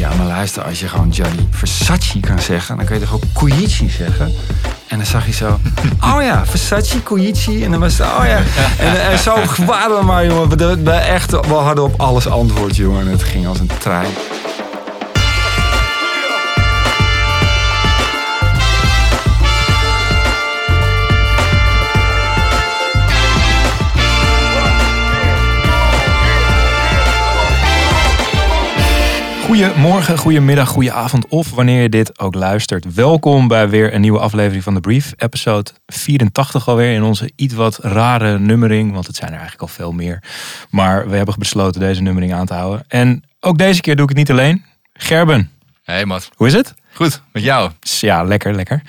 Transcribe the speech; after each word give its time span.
ja, 0.00 0.14
maar 0.14 0.26
luister, 0.26 0.62
als 0.62 0.80
je 0.80 0.88
gewoon 0.88 1.14
Gianni 1.14 1.48
Versace 1.50 2.20
kan 2.20 2.38
zeggen, 2.38 2.76
dan 2.76 2.84
kun 2.84 2.94
je 2.94 3.00
toch 3.00 3.14
ook 3.14 3.22
Koichi 3.32 3.90
zeggen? 3.90 4.32
En 4.86 4.96
dan 4.96 5.06
zag 5.06 5.26
je 5.26 5.32
zo, 5.32 5.58
oh 6.14 6.22
ja, 6.22 6.46
Versace, 6.46 7.02
Koichi. 7.02 7.64
En 7.64 7.70
dan 7.70 7.80
was 7.80 7.98
het, 7.98 8.06
oh 8.06 8.24
ja. 8.24 8.42
En, 8.78 9.10
en 9.10 9.18
zo 9.18 9.34
waren 9.66 9.98
we 9.98 10.04
maar, 10.04 10.26
jongen. 10.26 10.58
We, 10.58 10.82
we, 10.82 10.90
echt, 10.90 11.30
we 11.30 11.54
hadden 11.54 11.84
op 11.84 12.00
alles 12.00 12.28
antwoord, 12.28 12.76
jongen. 12.76 13.00
En 13.00 13.10
het 13.10 13.22
ging 13.22 13.46
als 13.46 13.58
een 13.58 13.70
trein. 13.78 14.10
Goedemorgen, 29.50 30.18
goedemiddag, 30.18 30.68
goedenavond 30.68 31.26
of 31.28 31.50
wanneer 31.50 31.82
je 31.82 31.88
dit 31.88 32.18
ook 32.18 32.34
luistert. 32.34 32.94
Welkom 32.94 33.48
bij 33.48 33.68
weer 33.68 33.94
een 33.94 34.00
nieuwe 34.00 34.18
aflevering 34.18 34.62
van 34.62 34.74
de 34.74 34.80
Brief. 34.80 35.12
Episode 35.16 35.70
84 35.86 36.68
alweer 36.68 36.94
in 36.94 37.02
onze 37.02 37.30
iets 37.36 37.54
wat 37.54 37.78
rare 37.82 38.38
nummering. 38.38 38.92
Want 38.92 39.06
het 39.06 39.16
zijn 39.16 39.30
er 39.30 39.38
eigenlijk 39.38 39.62
al 39.62 39.74
veel 39.76 39.92
meer. 39.92 40.22
Maar 40.70 41.08
we 41.08 41.16
hebben 41.16 41.34
besloten 41.38 41.80
deze 41.80 42.02
nummering 42.02 42.32
aan 42.32 42.46
te 42.46 42.54
houden. 42.54 42.84
En 42.88 43.24
ook 43.40 43.58
deze 43.58 43.80
keer 43.80 43.94
doe 43.94 44.02
ik 44.02 44.08
het 44.08 44.18
niet 44.18 44.30
alleen. 44.30 44.64
Gerben. 44.92 45.50
Hey 45.84 46.04
Mat. 46.04 46.30
Hoe 46.34 46.46
is 46.46 46.52
het? 46.52 46.74
Goed, 46.92 47.22
met 47.32 47.42
jou? 47.42 47.70
Ja, 47.80 48.22
lekker, 48.22 48.54
lekker. 48.54 48.82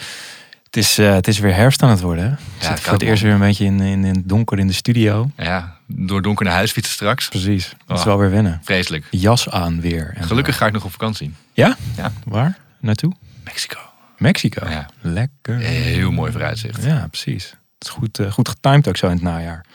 Het 0.64 0.78
is, 0.78 1.00
uh, 1.00 1.14
het 1.14 1.28
is 1.28 1.40
weer 1.40 1.56
herfst 1.56 1.84
aan 1.84 1.90
het 1.90 2.02
worden. 2.02 2.24
Hè? 2.24 2.30
Ja, 2.66 2.72
het 2.72 2.80
voor 2.80 2.94
het 2.94 3.02
eerst 3.02 3.24
weer 3.24 3.34
een 3.34 3.40
beetje 3.40 3.66
in, 3.66 3.80
in, 3.80 4.04
in 4.06 4.16
het 4.16 4.30
donker 4.30 4.60
in 4.60 4.68
de 4.68 4.74
studio. 4.74 5.30
Ja, 5.38 5.78
door 5.96 6.22
donker 6.22 6.46
naar 6.46 6.54
huis 6.54 6.72
fietsen 6.72 6.94
straks. 6.94 7.28
Precies, 7.28 7.74
dat 7.86 7.98
is 7.98 8.04
oh, 8.04 8.08
wel 8.08 8.18
weer 8.18 8.30
winnen. 8.30 8.62
Vreselijk. 8.64 9.06
Jas 9.12 9.50
aan 9.50 9.82
weer. 9.82 10.14
En 10.16 10.24
Gelukkig 10.24 10.58
ga 10.58 10.66
ik 10.66 10.74
nog 10.74 10.84
op 10.84 10.92
vakantie. 10.92 11.34
Ja? 11.54 11.78
Ja. 11.98 12.12
Waar? 12.26 12.58
Naartoe? 12.80 13.14
Mexico. 13.44 13.80
Mexico? 14.18 14.70
Ja. 14.70 14.90
Lekker. 15.02 15.58
Heel 15.58 16.12
mooi 16.12 16.32
vooruitzicht. 16.32 16.84
Ja, 16.84 17.08
precies. 17.08 17.50
Het 17.50 17.88
is 17.88 17.90
goed, 17.90 18.20
uh, 18.20 18.32
goed 18.32 18.50
getimed 18.50 18.88
ook 18.88 18.98
zo 18.98 19.06
in 19.06 19.12
het 19.12 19.22
najaar. 19.22 19.66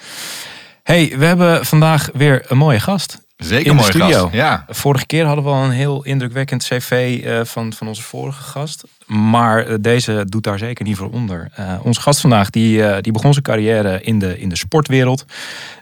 hey, 0.82 1.14
we 1.18 1.24
hebben 1.24 1.66
vandaag 1.66 2.08
weer 2.12 2.44
een 2.48 2.58
mooie 2.58 2.80
gast. 2.80 3.24
Zeker 3.36 3.70
in 3.70 3.76
de 3.76 3.82
studio. 3.82 4.22
Gast, 4.22 4.34
ja. 4.34 4.64
Vorige 4.68 5.06
keer 5.06 5.24
hadden 5.24 5.44
we 5.44 5.50
al 5.50 5.64
een 5.64 5.70
heel 5.70 6.04
indrukwekkend 6.04 6.64
cv 6.64 7.20
uh, 7.24 7.44
van, 7.44 7.72
van 7.72 7.88
onze 7.88 8.02
vorige 8.02 8.42
gast. 8.42 8.84
Maar 9.06 9.66
eh, 9.66 9.74
deze 9.80 10.24
doet 10.28 10.44
daar 10.44 10.58
zeker 10.58 10.84
niet 10.84 10.96
voor 10.96 11.10
onder. 11.10 11.48
Uh, 11.58 11.74
onze 11.82 12.00
gast 12.00 12.20
vandaag 12.20 12.50
die, 12.50 12.78
uh, 12.78 12.96
die 13.00 13.12
begon 13.12 13.32
zijn 13.32 13.44
carrière 13.44 14.02
in 14.02 14.18
de, 14.18 14.38
in 14.38 14.48
de 14.48 14.56
sportwereld. 14.56 15.24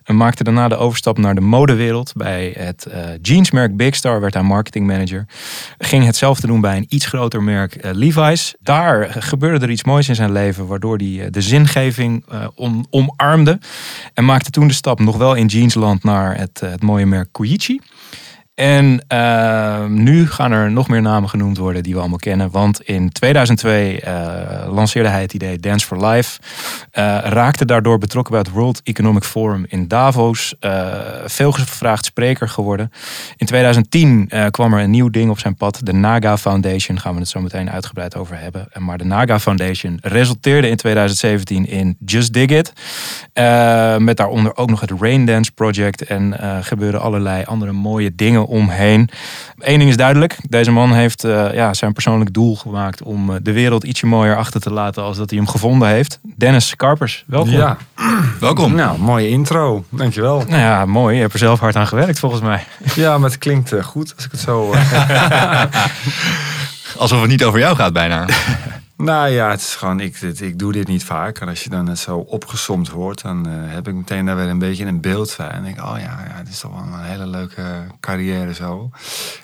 En 0.05 0.16
maakte 0.16 0.44
daarna 0.44 0.69
de 0.69 0.77
overstap 0.77 1.19
naar 1.19 1.34
de 1.34 1.41
modewereld. 1.41 2.12
Bij 2.16 2.55
het 2.58 2.86
jeansmerk 3.22 3.77
Big 3.77 3.94
Star 3.94 4.20
werd 4.20 4.34
hij 4.34 4.42
marketingmanager. 4.42 5.27
Ging 5.78 6.05
hetzelfde 6.05 6.47
doen 6.47 6.61
bij 6.61 6.77
een 6.77 6.86
iets 6.89 7.06
groter 7.06 7.42
merk 7.42 7.77
Levi's. 7.92 8.55
Daar 8.61 9.14
gebeurde 9.19 9.64
er 9.64 9.70
iets 9.70 9.84
moois 9.84 10.09
in 10.09 10.14
zijn 10.14 10.33
leven. 10.33 10.66
Waardoor 10.66 10.97
hij 10.97 11.31
de 11.31 11.41
zingeving 11.41 12.25
om, 12.55 12.86
omarmde. 12.91 13.59
En 14.14 14.25
maakte 14.25 14.50
toen 14.50 14.69
de 14.69 14.75
stap 14.75 15.00
nog 15.00 15.16
wel 15.16 15.34
in 15.34 15.47
jeansland 15.47 16.05
naar 16.05 16.38
het, 16.38 16.61
het 16.61 16.83
mooie 16.83 17.06
merk 17.06 17.28
Koichi. 17.33 17.81
En 18.55 19.05
uh, 19.12 19.84
nu 19.84 20.27
gaan 20.27 20.52
er 20.52 20.70
nog 20.70 20.88
meer 20.88 21.02
namen 21.02 21.28
genoemd 21.28 21.56
worden 21.56 21.83
die 21.83 21.94
we 21.94 22.00
allemaal 22.00 22.19
kennen. 22.19 22.50
Want 22.50 22.83
in 22.83 23.10
2002 23.10 24.00
uh, 24.00 24.14
eh, 24.14 24.72
lanceerde 24.72 25.08
hij 25.08 25.22
het 25.22 25.34
idee 25.34 25.58
Dance 25.58 25.86
for 25.86 26.06
Life. 26.06 26.41
Uh, 26.41 27.19
raakte 27.22 27.64
daardoor 27.64 27.98
betrokken 27.98 28.32
bij 28.32 28.42
het 28.42 28.52
World 28.52 28.80
Economic 28.82 29.25
Forum 29.25 29.64
in 29.69 29.88
Davos. 29.88 30.55
Uh, 30.60 30.92
veel 31.25 31.52
gevraagd 31.52 32.05
spreker 32.05 32.48
geworden. 32.48 32.92
In 33.36 33.47
2010 33.47 34.30
kwam 34.50 34.75
er 34.75 34.82
een 34.82 34.91
nieuw 34.91 35.10
ding 35.10 35.30
op 35.30 35.38
zijn 35.38 35.56
pad. 35.56 35.80
De 35.82 35.92
Naga 35.92 36.38
Foundation. 36.38 37.00
Gaan 37.00 37.14
we 37.14 37.20
het 37.20 37.28
zo 37.28 37.41
meteen 37.41 37.70
uitgebreid 37.70 38.16
over 38.16 38.38
hebben. 38.38 38.69
Maar 38.78 38.98
de 38.98 39.05
Naga 39.05 39.41
Foundation 39.41 39.98
resulteerde 40.02 40.69
in 40.69 40.77
2017 40.77 41.66
in 41.66 41.97
Just 42.05 42.32
Dig 42.32 42.48
It. 42.48 42.72
met 44.03 44.16
daaronder 44.16 44.56
ook 44.56 44.71
nog 44.71 44.81
het 44.81 44.92
Rain 45.00 45.25
Dance 45.26 45.53
Project. 45.53 46.03
En 46.03 46.34
gebeuren 46.62 47.00
allerlei 47.00 47.44
andere 47.44 47.72
mooie 47.72 48.15
dingen 48.15 48.44
omheen. 48.47 49.09
Eén 49.59 49.78
ding 49.78 49.91
is 49.91 49.97
duidelijk. 49.97 50.37
Deze 50.49 50.71
man 50.71 50.93
heeft 50.93 51.25
uh, 51.25 51.55
ja, 51.55 51.75
zijn 51.75 51.93
persoonlijk 51.93 52.32
doel 52.32 52.56
gemaakt 52.56 53.03
om 53.03 53.31
uh, 53.31 53.37
de 53.43 53.53
wereld 53.53 53.84
ietsje 53.84 54.06
mooier 54.06 54.37
achter 54.37 54.60
te 54.60 54.72
laten 54.72 55.03
als 55.03 55.16
dat 55.16 55.31
hij 55.31 55.38
hem 55.38 55.49
gevonden 55.49 55.88
heeft. 55.88 56.19
Dennis 56.37 56.77
Karpers, 56.77 57.25
welkom. 57.27 57.53
Ja, 57.53 57.77
welkom. 58.41 58.75
Nou, 58.75 58.99
mooie 58.99 59.28
intro. 59.28 59.84
Dankjewel. 59.88 60.44
Nou 60.49 60.60
ja, 60.60 60.87
mooi. 60.87 61.15
Je 61.15 61.21
hebt 61.21 61.33
er 61.33 61.38
zelf 61.38 61.60
hard 61.60 61.77
aan 61.77 61.87
gewerkt 61.87 62.19
volgens 62.19 62.43
mij. 62.43 62.65
Ja, 62.94 63.19
maar 63.19 63.31
het 63.31 63.38
klinkt 63.38 63.72
uh, 63.72 63.84
goed 63.84 64.12
als 64.16 64.25
ik 64.25 64.31
het 64.31 64.41
zo... 64.41 64.75
Alsof 66.99 67.21
het 67.21 67.31
niet 67.31 67.44
over 67.44 67.59
jou 67.59 67.77
gaat 67.77 67.93
bijna. 67.93 68.27
Nou 69.04 69.28
ja, 69.28 69.50
het 69.50 69.60
is 69.60 69.75
gewoon, 69.75 70.00
ik, 70.00 70.20
ik 70.20 70.59
doe 70.59 70.72
dit 70.72 70.88
niet 70.88 71.04
vaak. 71.04 71.38
En 71.38 71.48
als 71.48 71.65
je 71.65 71.70
dan 71.70 71.97
zo 71.97 72.19
opgesomd 72.19 72.91
wordt, 72.91 73.22
dan 73.22 73.48
uh, 73.48 73.54
heb 73.56 73.88
ik 73.88 73.94
meteen 73.94 74.26
daar 74.26 74.37
weer 74.37 74.48
een 74.48 74.59
beetje 74.59 74.84
een 74.84 75.00
beeld 75.00 75.32
van. 75.32 75.48
En 75.48 75.62
denk 75.62 75.78
oh 75.78 75.94
ja, 75.98 76.22
ja, 76.28 76.34
het 76.34 76.48
is 76.48 76.59
toch 76.59 76.70
wel 76.70 76.81
een 76.81 77.04
hele 77.04 77.26
leuke 77.26 77.62
carrière 78.00 78.54
zo. 78.54 78.91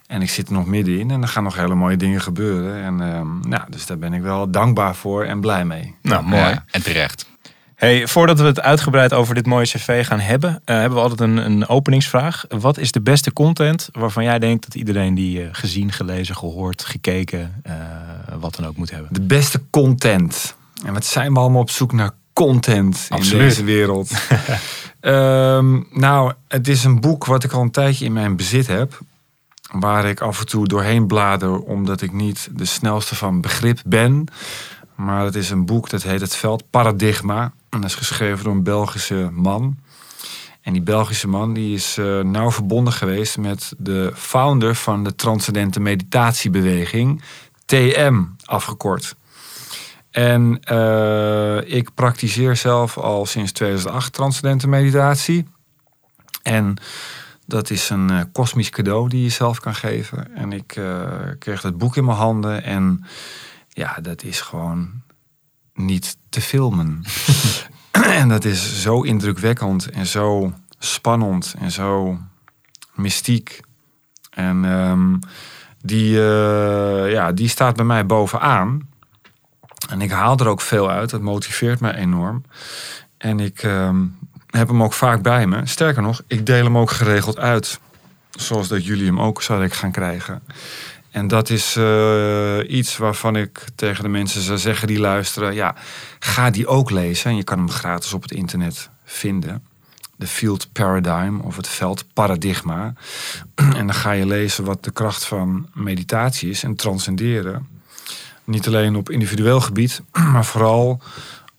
En 0.06 0.22
ik 0.22 0.30
zit 0.30 0.46
er 0.46 0.52
nog 0.52 0.66
middenin 0.66 1.10
en 1.10 1.22
er 1.22 1.28
gaan 1.28 1.42
nog 1.42 1.56
hele 1.56 1.74
mooie 1.74 1.96
dingen 1.96 2.20
gebeuren. 2.20 2.82
En 2.82 3.00
uh, 3.00 3.50
nou, 3.50 3.62
dus 3.68 3.86
daar 3.86 3.98
ben 3.98 4.12
ik 4.12 4.22
wel 4.22 4.50
dankbaar 4.50 4.94
voor 4.94 5.24
en 5.24 5.40
blij 5.40 5.64
mee. 5.64 5.94
Nou, 6.02 6.24
mooi. 6.24 6.42
Ja, 6.42 6.64
en 6.70 6.82
terecht. 6.82 7.29
Hey, 7.80 8.06
voordat 8.06 8.40
we 8.40 8.46
het 8.46 8.60
uitgebreid 8.60 9.12
over 9.12 9.34
dit 9.34 9.46
mooie 9.46 9.64
cv 9.64 10.06
gaan 10.06 10.20
hebben, 10.20 10.50
uh, 10.50 10.76
hebben 10.76 10.98
we 10.98 11.02
altijd 11.02 11.20
een, 11.20 11.36
een, 11.36 11.68
openingsvraag. 11.68 12.44
Wat 12.48 12.78
is 12.78 12.92
de 12.92 13.00
beste 13.00 13.32
content 13.32 13.88
waarvan 13.92 14.24
jij 14.24 14.38
denkt 14.38 14.64
dat 14.64 14.74
iedereen 14.74 15.14
die 15.14 15.42
uh, 15.42 15.48
gezien, 15.52 15.92
gelezen, 15.92 16.36
gehoord, 16.36 16.84
gekeken, 16.84 17.62
uh, 17.66 17.74
wat 18.40 18.54
dan 18.54 18.66
ook 18.66 18.76
moet 18.76 18.90
hebben? 18.90 19.08
De 19.12 19.20
beste 19.20 19.62
content. 19.70 20.54
En 20.84 20.92
wat 20.92 21.04
zijn 21.04 21.32
we 21.32 21.38
allemaal 21.38 21.60
op 21.60 21.70
zoek 21.70 21.92
naar 21.92 22.10
content 22.32 23.06
Absoluut. 23.08 23.40
in 23.40 23.48
deze 23.48 23.64
wereld? 23.64 24.10
um, 25.00 25.86
nou, 26.06 26.32
het 26.48 26.68
is 26.68 26.84
een 26.84 27.00
boek 27.00 27.26
wat 27.26 27.44
ik 27.44 27.52
al 27.52 27.62
een 27.62 27.70
tijdje 27.70 28.04
in 28.04 28.12
mijn 28.12 28.36
bezit 28.36 28.66
heb. 28.66 28.98
Waar 29.72 30.04
ik 30.04 30.20
af 30.20 30.40
en 30.40 30.46
toe 30.46 30.66
doorheen 30.66 31.06
blader, 31.06 31.58
omdat 31.58 32.02
ik 32.02 32.12
niet 32.12 32.48
de 32.52 32.64
snelste 32.64 33.14
van 33.14 33.40
begrip 33.40 33.80
ben. 33.84 34.28
Maar 35.00 35.24
het 35.24 35.34
is 35.34 35.50
een 35.50 35.66
boek 35.66 35.90
dat 35.90 36.02
heet 36.02 36.20
Het 36.20 36.36
Veld 36.36 36.70
Paradigma. 36.70 37.52
En 37.68 37.80
dat 37.80 37.90
is 37.90 37.96
geschreven 37.96 38.44
door 38.44 38.52
een 38.52 38.62
Belgische 38.62 39.30
man. 39.32 39.78
En 40.60 40.72
die 40.72 40.82
Belgische 40.82 41.28
man 41.28 41.52
die 41.52 41.74
is 41.74 41.98
uh, 41.98 42.20
nauw 42.20 42.50
verbonden 42.50 42.92
geweest 42.92 43.38
met 43.38 43.72
de 43.78 44.12
founder 44.14 44.74
van 44.74 45.04
de 45.04 45.14
Transcendente 45.14 45.80
Meditatiebeweging, 45.80 47.22
TM 47.64 48.22
afgekort. 48.44 49.16
En 50.10 50.60
uh, 50.72 51.76
ik 51.76 51.94
praktiseer 51.94 52.56
zelf 52.56 52.98
al 52.98 53.26
sinds 53.26 53.52
2008 53.52 54.12
Transcendente 54.12 54.68
Meditatie. 54.68 55.46
En 56.42 56.76
dat 57.46 57.70
is 57.70 57.90
een 57.90 58.12
uh, 58.12 58.20
kosmisch 58.32 58.70
cadeau 58.70 59.08
die 59.08 59.22
je 59.22 59.28
zelf 59.28 59.60
kan 59.60 59.74
geven. 59.74 60.34
En 60.34 60.52
ik 60.52 60.80
kreeg 61.38 61.62
het 61.62 61.78
boek 61.78 61.96
in 61.96 62.04
mijn 62.04 62.16
handen 62.16 62.62
en 62.64 63.04
ja, 63.80 63.98
dat 64.02 64.22
is 64.22 64.40
gewoon 64.40 65.02
niet 65.74 66.16
te 66.28 66.40
filmen. 66.40 67.04
en 68.20 68.28
dat 68.28 68.44
is 68.44 68.82
zo 68.82 69.02
indrukwekkend 69.02 69.90
en 69.90 70.06
zo 70.06 70.52
spannend 70.78 71.54
en 71.58 71.70
zo 71.70 72.18
mystiek. 72.94 73.60
En 74.30 74.64
um, 74.64 75.18
die, 75.82 76.16
uh, 76.16 77.12
ja, 77.12 77.32
die 77.32 77.48
staat 77.48 77.76
bij 77.76 77.84
mij 77.84 78.06
bovenaan. 78.06 78.88
En 79.88 80.00
ik 80.00 80.10
haal 80.10 80.36
er 80.36 80.48
ook 80.48 80.60
veel 80.60 80.90
uit. 80.90 81.10
Dat 81.10 81.20
motiveert 81.20 81.80
mij 81.80 81.94
enorm. 81.94 82.44
En 83.16 83.40
ik 83.40 83.62
um, 83.62 84.18
heb 84.46 84.68
hem 84.68 84.82
ook 84.82 84.92
vaak 84.92 85.22
bij 85.22 85.46
me. 85.46 85.66
Sterker 85.66 86.02
nog, 86.02 86.22
ik 86.26 86.46
deel 86.46 86.64
hem 86.64 86.78
ook 86.78 86.90
geregeld 86.90 87.38
uit. 87.38 87.80
Zoals 88.30 88.68
dat 88.68 88.84
jullie 88.84 89.06
hem 89.06 89.20
ook 89.20 89.42
zouden 89.42 89.70
gaan 89.70 89.92
krijgen. 89.92 90.42
En 91.10 91.28
dat 91.28 91.50
is 91.50 91.76
uh, 91.76 92.58
iets 92.66 92.96
waarvan 92.96 93.36
ik 93.36 93.64
tegen 93.74 94.02
de 94.02 94.08
mensen 94.08 94.40
zou 94.42 94.58
zeggen 94.58 94.88
die 94.88 94.98
luisteren: 94.98 95.54
ja, 95.54 95.74
ga 96.18 96.50
die 96.50 96.66
ook 96.66 96.90
lezen. 96.90 97.30
En 97.30 97.36
je 97.36 97.44
kan 97.44 97.58
hem 97.58 97.70
gratis 97.70 98.12
op 98.12 98.22
het 98.22 98.32
internet 98.32 98.90
vinden. 99.04 99.62
De 100.16 100.26
Field 100.26 100.72
Paradigm 100.72 101.40
of 101.40 101.56
het 101.56 101.68
Veld 101.68 102.04
Paradigma. 102.12 102.92
En 103.78 103.86
dan 103.86 103.94
ga 103.94 104.10
je 104.10 104.26
lezen 104.26 104.64
wat 104.64 104.84
de 104.84 104.90
kracht 104.90 105.24
van 105.24 105.68
meditatie 105.74 106.50
is 106.50 106.62
en 106.62 106.74
transcenderen. 106.74 107.68
Niet 108.44 108.66
alleen 108.66 108.96
op 108.96 109.10
individueel 109.10 109.60
gebied, 109.60 110.02
maar 110.32 110.44
vooral 110.44 111.00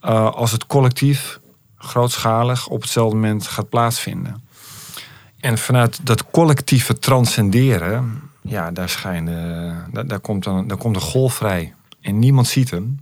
uh, 0.06 0.32
als 0.32 0.52
het 0.52 0.66
collectief 0.66 1.40
grootschalig 1.78 2.68
op 2.68 2.82
hetzelfde 2.82 3.16
moment 3.16 3.48
gaat 3.48 3.70
plaatsvinden. 3.70 4.44
En 5.40 5.58
vanuit 5.58 6.00
dat 6.04 6.32
collectieve 6.32 7.00
transcenderen 7.00 8.31
ja, 8.42 8.72
daar, 8.72 8.90
schijnen, 8.90 9.86
daar, 9.92 10.08
daar, 10.08 10.20
komt 10.20 10.44
dan, 10.44 10.68
daar 10.68 10.78
komt 10.78 10.96
een 10.96 11.02
golf 11.02 11.34
vrij. 11.34 11.74
En 12.02 12.20
niemand 12.20 12.48
ziet 12.48 12.72
hem. 12.72 13.00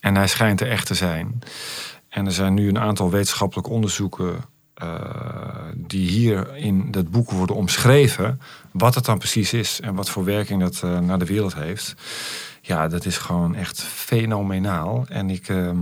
En 0.00 0.14
hij 0.16 0.28
schijnt 0.28 0.60
er 0.60 0.70
echt 0.70 0.86
te 0.86 0.94
zijn. 0.94 1.38
En 2.08 2.26
er 2.26 2.32
zijn 2.32 2.54
nu 2.54 2.68
een 2.68 2.78
aantal 2.78 3.10
wetenschappelijke 3.10 3.70
onderzoeken 3.70 4.36
die 5.74 6.08
hier 6.08 6.56
in 6.56 6.90
dat 6.90 7.10
boek 7.10 7.30
worden 7.30 7.56
omschreven, 7.56 8.40
wat 8.70 8.94
het 8.94 9.04
dan 9.04 9.18
precies 9.18 9.52
is 9.52 9.80
en 9.80 9.94
wat 9.94 10.10
voor 10.10 10.24
werking 10.24 10.60
dat 10.60 10.82
naar 11.00 11.18
de 11.18 11.24
wereld 11.24 11.54
heeft. 11.54 11.94
Ja, 12.62 12.88
dat 12.88 13.04
is 13.04 13.18
gewoon 13.18 13.54
echt 13.54 13.82
fenomenaal. 13.82 15.04
En 15.08 15.30
ik, 15.30 15.48
ehm, 15.48 15.78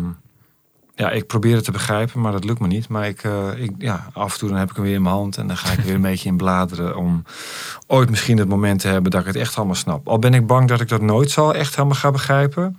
ja, 0.94 1.10
ik 1.10 1.26
probeer 1.26 1.54
het 1.54 1.64
te 1.64 1.70
begrijpen, 1.70 2.20
maar 2.20 2.32
dat 2.32 2.44
lukt 2.44 2.60
me 2.60 2.66
niet. 2.66 2.88
Maar 2.88 3.08
ik, 3.08 3.22
ik, 3.56 3.70
ja, 3.78 4.06
af 4.12 4.32
en 4.32 4.38
toe 4.38 4.48
dan 4.48 4.58
heb 4.58 4.70
ik 4.70 4.76
hem 4.76 4.84
weer 4.84 4.94
in 4.94 5.02
mijn 5.02 5.14
hand 5.14 5.36
en 5.36 5.46
dan 5.46 5.56
ga 5.56 5.72
ik 5.72 5.78
weer 5.80 5.94
een 5.94 6.00
beetje 6.10 6.28
in 6.28 6.36
bladeren 6.36 6.96
om 6.96 7.24
ooit 7.86 8.10
misschien 8.10 8.38
het 8.38 8.48
moment 8.48 8.80
te 8.80 8.88
hebben 8.88 9.10
dat 9.10 9.20
ik 9.20 9.26
het 9.26 9.36
echt 9.36 9.56
allemaal 9.56 9.74
snap. 9.74 10.08
Al 10.08 10.18
ben 10.18 10.34
ik 10.34 10.46
bang 10.46 10.68
dat 10.68 10.80
ik 10.80 10.88
dat 10.88 11.00
nooit 11.00 11.30
zal 11.30 11.54
echt 11.54 11.76
helemaal 11.76 11.98
gaan 11.98 12.12
begrijpen. 12.12 12.78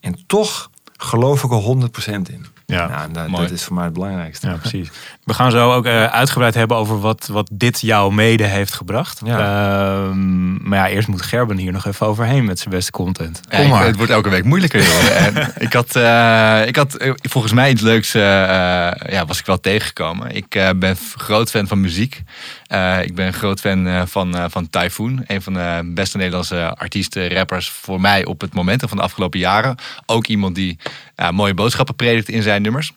En 0.00 0.18
toch 0.26 0.70
geloof 0.96 1.42
ik 1.42 1.50
er 1.50 1.90
100% 2.28 2.32
in. 2.32 2.46
Ja, 2.72 3.06
nou, 3.12 3.30
dat, 3.30 3.50
is 3.50 3.64
voor 3.64 3.74
mij 3.74 3.84
het 3.84 3.92
belangrijkste. 3.92 4.48
Ja, 4.48 4.56
precies. 4.62 4.90
We 5.24 5.34
gaan 5.34 5.50
zo 5.50 5.72
ook 5.72 5.86
uh, 5.86 6.04
uitgebreid 6.04 6.54
hebben 6.54 6.76
over 6.76 7.00
wat, 7.00 7.28
wat 7.32 7.48
dit 7.52 7.80
jou 7.80 8.14
mede 8.14 8.44
heeft 8.44 8.72
gebracht. 8.72 9.20
Ja. 9.24 9.38
Ehm, 9.38 10.68
maar 10.68 10.78
ja, 10.78 10.88
eerst 10.88 11.08
moet 11.08 11.22
Gerben 11.22 11.56
hier 11.56 11.72
nog 11.72 11.86
even 11.86 12.06
overheen 12.06 12.44
met 12.44 12.58
zijn 12.58 12.70
beste 12.70 12.90
content. 12.90 13.40
Kom 13.48 13.68
maar. 13.68 13.86
het 13.86 13.96
wordt 13.96 14.12
elke 14.12 14.28
week 14.28 14.44
moeilijker. 14.44 14.80
en 15.26 15.52
ik 15.58 15.72
had, 15.72 15.96
uh, 15.96 16.66
ik 16.66 16.76
had 16.76 16.94
eh, 16.94 17.12
volgens 17.22 17.52
mij 17.52 17.70
iets 17.70 17.82
leuks, 17.82 18.12
ja, 18.12 19.24
was 19.26 19.38
ik 19.38 19.46
wel 19.46 19.60
tegengekomen. 19.60 20.36
Ik 20.36 20.48
ben 20.76 20.96
groot 21.16 21.50
fan 21.50 21.66
van 21.66 21.80
muziek. 21.80 22.22
ik 23.02 23.14
ben 23.14 23.26
een 23.26 23.32
groot 23.32 23.60
fan 23.60 24.08
van, 24.08 24.50
van 24.50 24.70
Typhoon. 24.70 25.24
Een 25.26 25.42
van 25.42 25.52
de 25.52 25.90
beste 25.94 26.16
Nederlandse 26.16 26.74
artiesten, 26.74 27.34
rappers 27.34 27.68
voor 27.68 28.00
mij 28.00 28.24
op 28.24 28.40
het 28.40 28.54
moment 28.54 28.84
van 28.88 28.96
de 28.96 29.02
afgelopen 29.02 29.38
jaren. 29.38 29.76
Ook 30.06 30.26
iemand 30.26 30.54
die 30.54 30.78
mooie 31.30 31.54
boodschappen 31.54 31.94
predikt 31.94 32.28
in 32.28 32.42
zijn 32.42 32.62
nummers. 32.62 32.92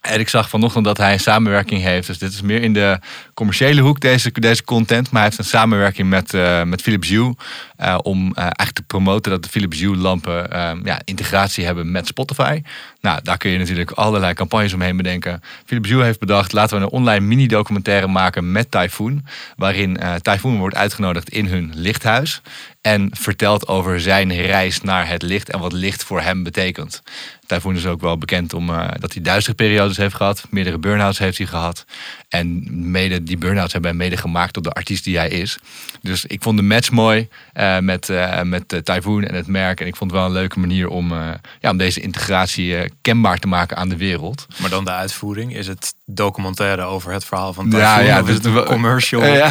En 0.00 0.20
ik 0.20 0.28
zag 0.28 0.48
vanochtend 0.48 0.84
dat 0.84 0.96
hij 0.96 1.12
een 1.12 1.20
samenwerking 1.20 1.82
heeft. 1.82 2.06
Dus 2.06 2.18
dit 2.18 2.32
is 2.32 2.42
meer 2.42 2.62
in 2.62 2.72
de 2.72 2.98
commerciële 3.34 3.80
hoek, 3.80 4.00
deze, 4.00 4.30
deze 4.32 4.64
content. 4.64 5.10
Maar 5.10 5.20
hij 5.20 5.30
heeft 5.30 5.38
een 5.38 5.58
samenwerking 5.58 6.08
met, 6.08 6.34
uh, 6.34 6.62
met 6.62 6.82
Philips 6.82 7.08
Hue. 7.08 7.34
Uh, 7.80 7.98
om 8.02 8.26
uh, 8.26 8.32
eigenlijk 8.36 8.72
te 8.72 8.82
promoten 8.82 9.30
dat 9.30 9.42
de 9.42 9.48
Philips 9.48 9.80
Hue 9.80 9.96
lampen 9.96 10.48
ja, 10.84 11.00
integratie 11.04 11.64
hebben 11.64 11.90
met 11.90 12.06
Spotify. 12.06 12.62
Nou, 13.00 13.20
daar 13.22 13.36
kun 13.36 13.50
je 13.50 13.58
natuurlijk 13.58 13.90
allerlei 13.90 14.34
campagnes 14.34 14.72
omheen 14.72 14.96
bedenken. 14.96 15.42
Philips 15.64 15.88
Hue 15.88 16.02
heeft 16.02 16.18
bedacht, 16.18 16.52
laten 16.52 16.78
we 16.78 16.84
een 16.84 16.90
online 16.90 17.26
mini-documentaire 17.26 18.06
maken 18.06 18.52
met 18.52 18.70
Typhoon. 18.70 19.24
Waarin 19.56 19.98
Typhoon 20.22 20.58
wordt 20.58 20.76
uitgenodigd 20.76 21.28
in 21.28 21.46
hun 21.46 21.72
lichthuis. 21.74 22.40
En 22.80 23.10
vertelt 23.12 23.68
over 23.68 24.00
zijn 24.00 24.32
reis 24.34 24.80
naar 24.80 25.08
het 25.08 25.22
licht 25.22 25.50
en 25.50 25.58
wat 25.58 25.72
licht 25.72 26.04
voor 26.04 26.20
hem 26.20 26.42
betekent. 26.42 27.02
Typhoon 27.46 27.76
is 27.76 27.86
ook 27.86 28.00
wel 28.00 28.18
bekend 28.18 28.54
om 28.54 28.70
uh, 28.70 28.88
dat 28.98 29.12
hij 29.12 29.22
duistere 29.22 29.56
periodes 29.56 29.96
heeft 29.96 30.14
gehad. 30.14 30.46
Meerdere 30.50 30.78
burn-outs 30.78 31.18
heeft 31.18 31.38
hij 31.38 31.46
gehad. 31.46 31.84
En 32.28 32.66
mede 32.90 33.22
die 33.22 33.36
burn-outs 33.36 33.72
hebben 33.72 33.90
hem 33.90 33.98
mede 33.98 34.16
gemaakt 34.16 34.52
tot 34.52 34.64
de 34.64 34.72
artiest 34.72 35.04
die 35.04 35.16
hij 35.16 35.28
is. 35.28 35.58
Dus 36.02 36.24
ik 36.24 36.42
vond 36.42 36.56
de 36.56 36.62
match 36.62 36.90
mooi 36.90 37.28
uh, 37.54 37.78
met, 37.78 38.08
uh, 38.08 38.42
met 38.42 38.68
Typhoon 38.84 39.24
en 39.24 39.34
het 39.34 39.46
merk. 39.46 39.80
En 39.80 39.86
ik 39.86 39.96
vond 39.96 40.10
het 40.10 40.20
wel 40.20 40.28
een 40.28 40.34
leuke 40.34 40.58
manier 40.58 40.88
om, 40.88 41.12
ja, 41.60 41.70
om 41.70 41.76
deze 41.76 42.00
integratie 42.00 42.87
kenbaar 43.00 43.38
te 43.38 43.46
maken 43.46 43.76
aan 43.76 43.88
de 43.88 43.96
wereld. 43.96 44.46
Maar 44.56 44.70
dan 44.70 44.84
de 44.84 44.90
uitvoering. 44.90 45.56
Is 45.56 45.66
het 45.66 45.94
documentaire 46.06 46.82
over 46.82 47.12
het 47.12 47.24
verhaal 47.24 47.52
van 47.52 47.64
Typhoon? 47.64 47.80
Ja, 47.80 47.98
ja. 47.98 48.22
Dus 48.22 48.34
het 48.34 48.44
een 48.44 48.64
commercial? 48.64 49.24
ja. 49.24 49.50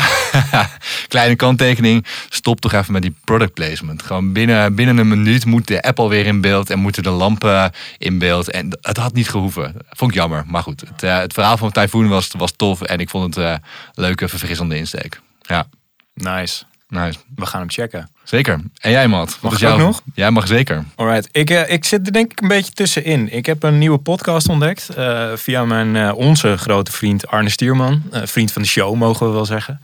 Kleine 1.07 1.35
kanttekening. 1.35 2.05
Stop 2.29 2.61
toch 2.61 2.73
even 2.73 2.93
met 2.93 3.01
die 3.01 3.15
product 3.23 3.53
placement. 3.53 4.03
Gewoon 4.03 4.33
binnen, 4.33 4.75
binnen 4.75 4.97
een 4.97 5.07
minuut 5.07 5.45
moet 5.45 5.67
de 5.67 5.81
app 5.81 5.99
alweer 5.99 6.25
in 6.25 6.41
beeld. 6.41 6.69
En 6.69 6.79
moeten 6.79 7.03
de 7.03 7.09
lampen 7.09 7.71
in 7.97 8.19
beeld. 8.19 8.51
En 8.51 8.77
het 8.81 8.97
had 8.97 9.13
niet 9.13 9.29
gehoeven. 9.29 9.75
Vond 9.89 10.11
ik 10.11 10.17
jammer. 10.17 10.43
Maar 10.47 10.63
goed, 10.63 10.83
het, 10.89 11.01
het 11.01 11.33
verhaal 11.33 11.57
van 11.57 11.71
Typhoon 11.71 12.07
was, 12.07 12.29
was 12.37 12.53
tof 12.55 12.81
en 12.81 12.99
ik 12.99 13.09
vond 13.09 13.35
het 13.35 13.45
uh, 13.45 13.55
leuke, 13.93 14.27
verfrissende 14.27 14.77
insteek. 14.77 15.19
Ja. 15.41 15.67
Nice. 16.13 16.63
Nice. 16.89 17.19
We 17.35 17.45
gaan 17.45 17.59
hem 17.59 17.69
checken. 17.69 18.09
Zeker. 18.27 18.59
En 18.79 18.91
jij, 18.91 19.07
Matt? 19.07 19.37
Mag 19.41 19.61
ik 19.61 19.77
nog? 19.77 20.01
Jij 20.13 20.31
mag 20.31 20.47
zeker. 20.47 20.83
Alright. 20.95 21.29
Ik, 21.31 21.49
uh, 21.49 21.71
ik 21.71 21.85
zit 21.85 22.05
er 22.05 22.13
denk 22.13 22.31
ik 22.31 22.41
een 22.41 22.47
beetje 22.47 22.71
tussenin. 22.71 23.33
Ik 23.33 23.45
heb 23.45 23.63
een 23.63 23.77
nieuwe 23.77 23.97
podcast 23.97 24.49
ontdekt. 24.49 24.89
Uh, 24.97 25.31
via 25.35 25.65
mijn, 25.65 25.95
uh, 25.95 26.11
onze 26.15 26.57
grote 26.57 26.91
vriend 26.91 27.27
Arne 27.27 27.49
Stierman. 27.49 28.03
vriend 28.11 28.51
van 28.51 28.61
de 28.61 28.67
show, 28.67 28.95
mogen 28.95 29.27
we 29.27 29.33
wel 29.33 29.45
zeggen. 29.45 29.79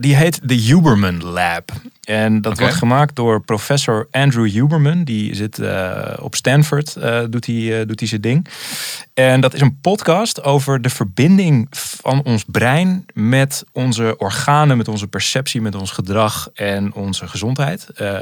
die 0.00 0.16
heet 0.16 0.40
The 0.46 0.54
Huberman 0.54 1.22
Lab. 1.24 1.72
En 2.04 2.40
dat 2.40 2.58
wordt 2.58 2.74
gemaakt 2.74 3.16
door 3.16 3.40
professor 3.40 4.08
Andrew 4.10 4.50
Huberman. 4.50 5.04
Die 5.04 5.34
zit 5.34 5.60
op 6.20 6.34
Stanford, 6.34 6.96
doet 7.30 7.46
hij 7.46 7.86
doet 7.86 7.98
hij 7.98 8.08
zijn 8.08 8.20
ding. 8.20 8.48
En 9.18 9.40
dat 9.40 9.54
is 9.54 9.60
een 9.60 9.80
podcast 9.80 10.42
over 10.42 10.82
de 10.82 10.90
verbinding 10.90 11.66
van 11.70 12.22
ons 12.22 12.44
brein 12.46 13.06
met 13.14 13.64
onze 13.72 14.14
organen, 14.18 14.76
met 14.76 14.88
onze 14.88 15.06
perceptie, 15.06 15.60
met 15.60 15.74
ons 15.74 15.90
gedrag 15.90 16.48
en 16.54 16.92
onze 16.92 17.28
gezondheid. 17.28 17.86
Uh, 17.96 18.18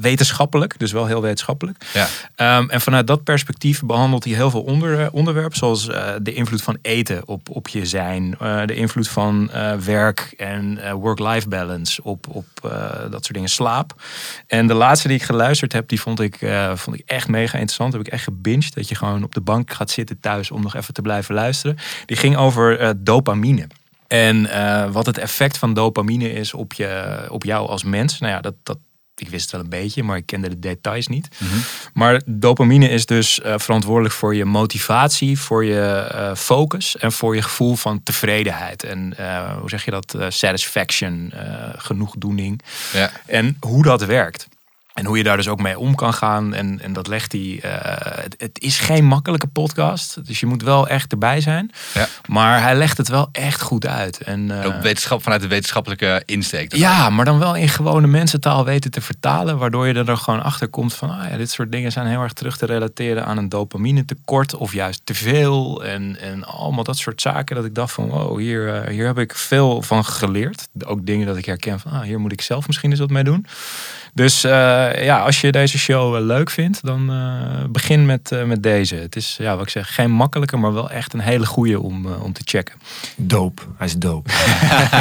wetenschappelijk, 0.00 0.78
dus 0.78 0.92
wel 0.92 1.06
heel 1.06 1.22
wetenschappelijk. 1.22 1.84
Ja. 1.92 2.58
Um, 2.58 2.70
en 2.70 2.80
vanuit 2.80 3.06
dat 3.06 3.24
perspectief 3.24 3.82
behandelt 3.82 4.24
hij 4.24 4.32
heel 4.32 4.50
veel 4.50 4.62
onder, 4.62 5.10
onderwerpen, 5.12 5.58
zoals 5.58 5.88
uh, 5.88 6.08
de 6.22 6.32
invloed 6.32 6.62
van 6.62 6.78
eten 6.82 7.28
op, 7.28 7.48
op 7.50 7.68
je 7.68 7.86
zijn, 7.86 8.36
uh, 8.42 8.66
de 8.66 8.74
invloed 8.74 9.08
van 9.08 9.50
werk 9.84 10.34
en 10.36 10.92
work-life 10.92 11.48
balance 11.48 12.02
op, 12.02 12.26
op 12.28 12.46
dat 13.10 13.24
soort 13.24 13.34
dingen, 13.34 13.48
slaap. 13.48 14.02
En 14.46 14.66
de 14.66 14.74
laatste 14.74 15.08
die 15.08 15.16
ik 15.16 15.22
geluisterd 15.22 15.72
heb, 15.72 15.88
die 15.88 16.00
vond 16.00 16.20
ik, 16.20 16.38
vond 16.74 16.98
ik 16.98 17.02
echt 17.06 17.28
mega 17.28 17.52
interessant. 17.52 17.92
Heb 17.92 18.06
ik 18.06 18.12
echt 18.12 18.24
gebinged, 18.24 18.74
dat 18.74 18.88
je 18.88 18.94
gewoon 18.94 19.24
op 19.24 19.34
de 19.34 19.40
bank 19.40 19.72
gaat 19.72 19.90
zitten 19.90 20.04
thuis 20.20 20.50
om 20.50 20.62
nog 20.62 20.74
even 20.74 20.94
te 20.94 21.02
blijven 21.02 21.34
luisteren. 21.34 21.76
Die 22.06 22.16
ging 22.16 22.36
over 22.36 22.80
uh, 22.80 22.90
dopamine. 22.96 23.66
En 24.06 24.36
uh, 24.36 24.90
wat 24.90 25.06
het 25.06 25.18
effect 25.18 25.58
van 25.58 25.74
dopamine 25.74 26.32
is 26.32 26.54
op, 26.54 26.72
je, 26.72 27.24
op 27.28 27.44
jou 27.44 27.68
als 27.68 27.84
mens. 27.84 28.18
Nou 28.18 28.32
ja, 28.32 28.40
dat, 28.40 28.54
dat, 28.62 28.78
ik 29.16 29.28
wist 29.28 29.42
het 29.42 29.52
wel 29.52 29.60
een 29.60 29.82
beetje, 29.82 30.02
maar 30.02 30.16
ik 30.16 30.26
kende 30.26 30.48
de 30.48 30.58
details 30.58 31.06
niet. 31.06 31.28
Mm 31.38 31.48
-hmm. 31.48 31.60
Maar 31.92 32.22
dopamine 32.26 32.88
is 32.88 33.06
dus 33.06 33.40
uh, 33.40 33.54
verantwoordelijk 33.56 34.14
voor 34.14 34.34
je 34.34 34.44
motivatie, 34.44 35.38
voor 35.38 35.64
je 35.64 36.10
uh, 36.14 36.34
focus 36.34 36.96
en 36.96 37.12
voor 37.12 37.34
je 37.34 37.42
gevoel 37.42 37.76
van 37.76 38.02
tevredenheid. 38.02 38.82
En 38.82 39.14
uh, 39.20 39.58
hoe 39.58 39.68
zeg 39.68 39.84
je 39.84 39.90
dat? 39.90 40.16
satisfaction, 40.28 41.32
genoegdoening. 41.76 42.62
Ja. 42.92 43.10
En 43.26 43.56
hoe 43.60 43.82
dat 43.82 44.04
werkt. 44.04 44.48
En 44.96 45.04
hoe 45.04 45.16
je 45.16 45.22
daar 45.22 45.36
dus 45.36 45.48
ook 45.48 45.60
mee 45.60 45.78
om 45.78 45.94
kan 45.94 46.14
gaan. 46.14 46.54
En, 46.54 46.80
en 46.82 46.92
dat 46.92 47.06
legt 47.06 47.32
hij. 47.32 47.40
Uh, 47.40 47.70
het, 48.22 48.34
het, 48.38 48.60
is 48.60 48.78
geen 48.78 49.04
makkelijke 49.04 49.46
podcast. 49.46 50.26
Dus 50.26 50.40
je 50.40 50.46
moet 50.46 50.62
wel 50.62 50.88
echt 50.88 51.12
erbij 51.12 51.40
zijn. 51.40 51.70
Ja. 51.94 52.08
Maar 52.26 52.62
hij 52.62 52.74
legt 52.74 52.96
het 52.96 53.08
wel 53.08 53.28
echt 53.32 53.60
goed 53.60 53.86
uit. 53.86 54.20
En, 54.20 54.40
uh, 54.40 54.80
wetenschap, 54.80 55.22
vanuit 55.22 55.40
de 55.40 55.48
wetenschappelijke 55.48 56.22
insteek. 56.24 56.74
Ja, 56.74 57.10
maar 57.10 57.24
dan 57.24 57.38
wel 57.38 57.56
in 57.56 57.68
gewone 57.68 58.06
mensentaal 58.06 58.64
weten 58.64 58.90
te 58.90 59.00
vertalen. 59.00 59.58
Waardoor 59.58 59.86
je 59.86 59.94
er 59.94 60.04
dan 60.04 60.18
gewoon 60.18 60.42
achter 60.42 60.68
komt 60.68 60.94
van. 60.94 61.10
Ah 61.10 61.30
ja, 61.30 61.36
dit 61.36 61.50
soort 61.50 61.72
dingen 61.72 61.92
zijn 61.92 62.06
heel 62.06 62.22
erg 62.22 62.32
terug 62.32 62.56
te 62.56 62.66
relateren 62.66 63.26
aan 63.26 63.36
een 63.36 63.48
dopamine 63.48 64.04
tekort. 64.04 64.54
Of 64.54 64.72
juist 64.72 65.00
te 65.04 65.14
veel. 65.14 65.84
En, 65.84 66.20
en 66.20 66.44
allemaal 66.44 66.84
dat 66.84 66.96
soort 66.96 67.20
zaken. 67.20 67.56
Dat 67.56 67.64
ik 67.64 67.74
dacht 67.74 67.92
van 67.92 68.08
wow, 68.08 68.38
hier, 68.38 68.84
uh, 68.84 68.88
hier 68.88 69.06
heb 69.06 69.18
ik 69.18 69.34
veel 69.34 69.82
van 69.82 70.04
geleerd. 70.04 70.68
Ook 70.84 71.06
dingen 71.06 71.26
dat 71.26 71.36
ik 71.36 71.44
herken 71.44 71.80
van 71.80 71.92
ah, 71.92 72.02
hier 72.02 72.20
moet 72.20 72.32
ik 72.32 72.40
zelf 72.40 72.66
misschien 72.66 72.90
eens 72.90 73.00
wat 73.00 73.10
mee 73.10 73.24
doen. 73.24 73.46
Dus 74.16 74.44
uh, 74.44 74.50
ja, 75.04 75.18
als 75.18 75.40
je 75.40 75.52
deze 75.52 75.78
show 75.78 76.14
uh, 76.14 76.20
leuk 76.20 76.50
vindt, 76.50 76.84
dan 76.84 77.10
uh, 77.10 77.64
begin 77.68 78.06
met, 78.06 78.44
met 78.46 78.62
deze. 78.62 78.94
Het 78.94 79.16
is, 79.16 79.36
ja, 79.38 79.56
wat 79.56 79.64
ik 79.64 79.70
zeg, 79.70 79.94
geen 79.94 80.10
makkelijke, 80.10 80.56
maar 80.56 80.72
wel 80.72 80.90
echt 80.90 81.12
een 81.12 81.20
hele 81.20 81.46
goede 81.46 81.80
om, 81.80 82.06
om 82.06 82.32
te 82.32 82.40
checken. 82.44 82.74
Doop, 83.16 83.66
hij 83.76 83.86
is 83.86 83.96
doop. 83.96 84.30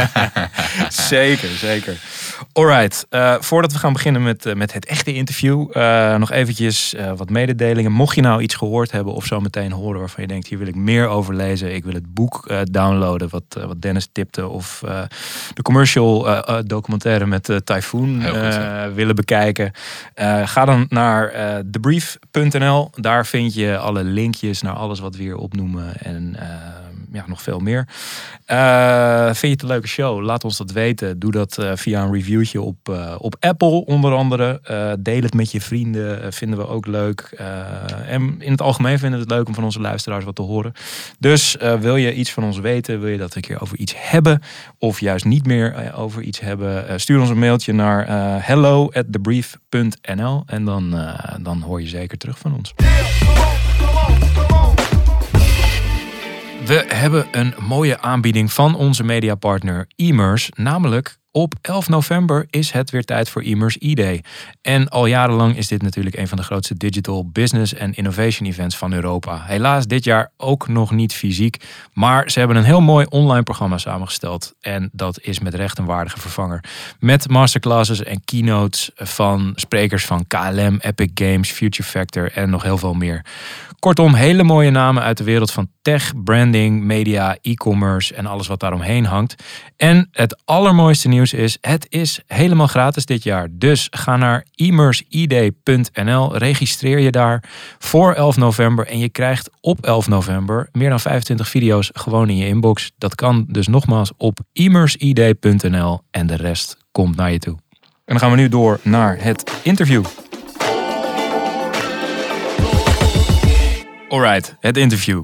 zeker, 1.13 1.49
zeker. 1.49 1.97
Alright, 2.51 3.07
voordat 3.39 3.71
we 3.71 3.77
gaan 3.77 3.93
beginnen 3.93 4.23
met, 4.23 4.55
met 4.55 4.73
het 4.73 4.85
echte 4.85 5.13
interview, 5.13 5.75
nog 6.17 6.31
eventjes 6.31 6.95
wat 7.15 7.29
mededelingen. 7.29 7.91
Mocht 7.91 8.15
je 8.15 8.21
nou 8.21 8.41
iets 8.41 8.55
gehoord 8.55 8.91
hebben 8.91 9.13
of 9.13 9.25
zo 9.25 9.39
meteen 9.39 9.71
horen 9.71 9.99
waarvan 9.99 10.23
je 10.23 10.29
denkt, 10.29 10.47
hier 10.47 10.57
wil 10.57 10.67
ik 10.67 10.75
meer 10.75 11.07
over 11.07 11.35
lezen. 11.35 11.75
Ik 11.75 11.83
wil 11.83 11.93
het 11.93 12.13
boek 12.13 12.53
downloaden 12.71 13.29
wat, 13.29 13.43
wat 13.67 13.81
Dennis 13.81 14.07
tipte. 14.11 14.47
Of 14.47 14.83
de 15.53 15.61
commercial 15.61 16.27
documentaire 16.65 17.25
met 17.25 17.61
Typhoon 17.63 18.21
wil 18.93 19.04
bekijken, 19.13 19.71
uh, 20.15 20.47
ga 20.47 20.65
dan 20.65 20.85
naar 20.89 21.35
uh, 21.35 21.63
thebrief.nl. 21.71 22.89
Daar 22.95 23.25
vind 23.25 23.53
je 23.53 23.77
alle 23.77 24.03
linkjes 24.03 24.61
naar 24.61 24.73
alles 24.73 24.99
wat 24.99 25.15
we 25.15 25.21
hier 25.21 25.37
opnoemen 25.37 25.97
en 25.97 26.35
uh, 26.39 26.84
ja, 27.15 27.23
nog 27.27 27.41
veel 27.41 27.59
meer. 27.59 27.87
vind 29.25 29.39
je 29.39 29.47
het 29.47 29.61
een 29.61 29.67
leuke 29.67 29.87
show? 29.87 30.21
Laat 30.21 30.43
ons 30.43 30.57
dat 30.57 30.71
weten. 30.71 31.19
Doe 31.19 31.31
dat 31.31 31.57
via 31.73 32.03
een 32.03 32.13
reviewtje 32.13 32.61
op, 32.61 32.77
op 33.17 33.35
Apple 33.39 33.85
onder 33.85 34.13
andere. 34.13 34.61
deel 34.99 35.21
het 35.21 35.33
met 35.33 35.51
je 35.51 35.61
vrienden, 35.61 36.33
vinden 36.33 36.59
we 36.59 36.67
ook 36.67 36.85
leuk. 36.85 37.21
en 38.07 38.35
in 38.39 38.51
het 38.51 38.61
algemeen 38.61 38.99
vinden 38.99 39.19
we 39.19 39.25
het 39.25 39.33
leuk 39.33 39.47
om 39.47 39.53
van 39.53 39.63
onze 39.63 39.81
luisteraars 39.81 40.25
wat 40.25 40.35
te 40.35 40.41
horen. 40.41 40.73
Dus 41.19 41.57
wil 41.79 41.95
je 41.95 42.13
iets 42.13 42.31
van 42.31 42.43
ons 42.43 42.59
weten, 42.59 42.99
wil 42.99 43.09
je 43.09 43.17
dat 43.17 43.35
een 43.35 43.41
keer 43.41 43.61
over 43.61 43.77
iets 43.77 43.93
hebben 43.97 44.41
of 44.77 44.99
juist 44.99 45.25
niet 45.25 45.45
meer 45.45 45.93
over 45.95 46.21
iets 46.21 46.39
hebben, 46.39 46.99
stuur 46.99 47.19
ons 47.19 47.29
een 47.29 47.39
mailtje 47.39 47.73
naar 47.73 48.05
hello 48.45 48.89
en 50.45 50.65
dan, 50.65 50.95
dan 51.41 51.61
hoor 51.61 51.81
je 51.81 51.87
zeker 51.87 52.17
terug 52.17 52.39
van 52.39 52.55
ons. 52.55 52.73
We 56.65 56.85
hebben 56.87 57.27
een 57.31 57.53
mooie 57.59 58.01
aanbieding 58.01 58.53
van 58.53 58.75
onze 58.75 59.03
mediapartner 59.03 59.87
Immers, 59.95 60.49
namelijk 60.53 61.17
op 61.35 61.53
11 61.61 61.89
november 61.89 62.47
is 62.49 62.71
het 62.71 62.89
weer 62.89 63.03
tijd 63.03 63.29
voor 63.29 63.43
Immers 63.43 63.75
e-day. 63.79 64.23
En 64.61 64.89
al 64.89 65.05
jarenlang 65.05 65.57
is 65.57 65.67
dit 65.67 65.81
natuurlijk 65.81 66.17
een 66.17 66.27
van 66.27 66.37
de 66.37 66.43
grootste 66.43 66.77
digital 66.77 67.29
business 67.29 67.73
en 67.73 67.93
innovation 67.93 68.49
events 68.49 68.77
van 68.77 68.93
Europa. 68.93 69.43
Helaas 69.45 69.85
dit 69.85 70.03
jaar 70.03 70.31
ook 70.37 70.67
nog 70.67 70.91
niet 70.91 71.13
fysiek, 71.13 71.63
maar 71.93 72.29
ze 72.29 72.39
hebben 72.39 72.57
een 72.57 72.63
heel 72.63 72.81
mooi 72.81 73.05
online 73.09 73.43
programma 73.43 73.77
samengesteld. 73.77 74.53
En 74.61 74.89
dat 74.91 75.19
is 75.21 75.39
met 75.39 75.53
recht 75.53 75.77
een 75.77 75.85
waardige 75.85 76.19
vervanger. 76.19 76.63
Met 76.99 77.29
masterclasses 77.29 78.03
en 78.03 78.23
keynotes 78.25 78.91
van 78.95 79.51
sprekers 79.55 80.05
van 80.05 80.27
KLM, 80.27 80.77
Epic 80.79 81.11
Games, 81.13 81.51
Future 81.51 81.89
Factor 81.89 82.31
en 82.31 82.49
nog 82.49 82.63
heel 82.63 82.77
veel 82.77 82.93
meer. 82.93 83.25
Kortom, 83.79 84.13
hele 84.13 84.43
mooie 84.43 84.69
namen 84.69 85.03
uit 85.03 85.17
de 85.17 85.23
wereld 85.23 85.51
van 85.51 85.69
tech, 85.81 86.23
branding, 86.23 86.83
media, 86.83 87.37
e-commerce 87.41 88.13
en 88.13 88.25
alles 88.25 88.47
wat 88.47 88.59
daaromheen 88.59 89.05
hangt. 89.05 89.43
En 89.77 90.07
het 90.11 90.41
allermooiste 90.45 91.07
nieuws 91.07 91.24
is, 91.33 91.57
het 91.61 91.85
is 91.89 92.19
helemaal 92.27 92.67
gratis 92.67 93.05
dit 93.05 93.23
jaar. 93.23 93.47
Dus 93.51 93.87
ga 93.91 94.17
naar 94.17 94.45
immersid.nl, 94.55 96.37
registreer 96.37 96.99
je 96.99 97.11
daar 97.11 97.43
voor 97.79 98.13
11 98.13 98.37
november 98.37 98.87
en 98.87 98.99
je 98.99 99.09
krijgt 99.09 99.49
op 99.61 99.85
11 99.85 100.07
november 100.07 100.69
meer 100.71 100.89
dan 100.89 100.99
25 100.99 101.49
video's 101.49 101.89
gewoon 101.93 102.29
in 102.29 102.37
je 102.37 102.47
inbox. 102.47 102.91
Dat 102.97 103.15
kan 103.15 103.45
dus 103.47 103.67
nogmaals 103.67 104.11
op 104.17 104.39
immersid.nl 104.53 106.01
en 106.11 106.27
de 106.27 106.35
rest 106.35 106.77
komt 106.91 107.15
naar 107.15 107.31
je 107.31 107.39
toe. 107.39 107.57
En 107.81 107.89
dan 108.05 108.19
gaan 108.19 108.31
we 108.31 108.37
nu 108.37 108.49
door 108.49 108.79
naar 108.83 109.17
het 109.23 109.51
interview. 109.63 110.03
Alright, 114.09 114.55
het 114.59 114.77
interview. 114.77 115.23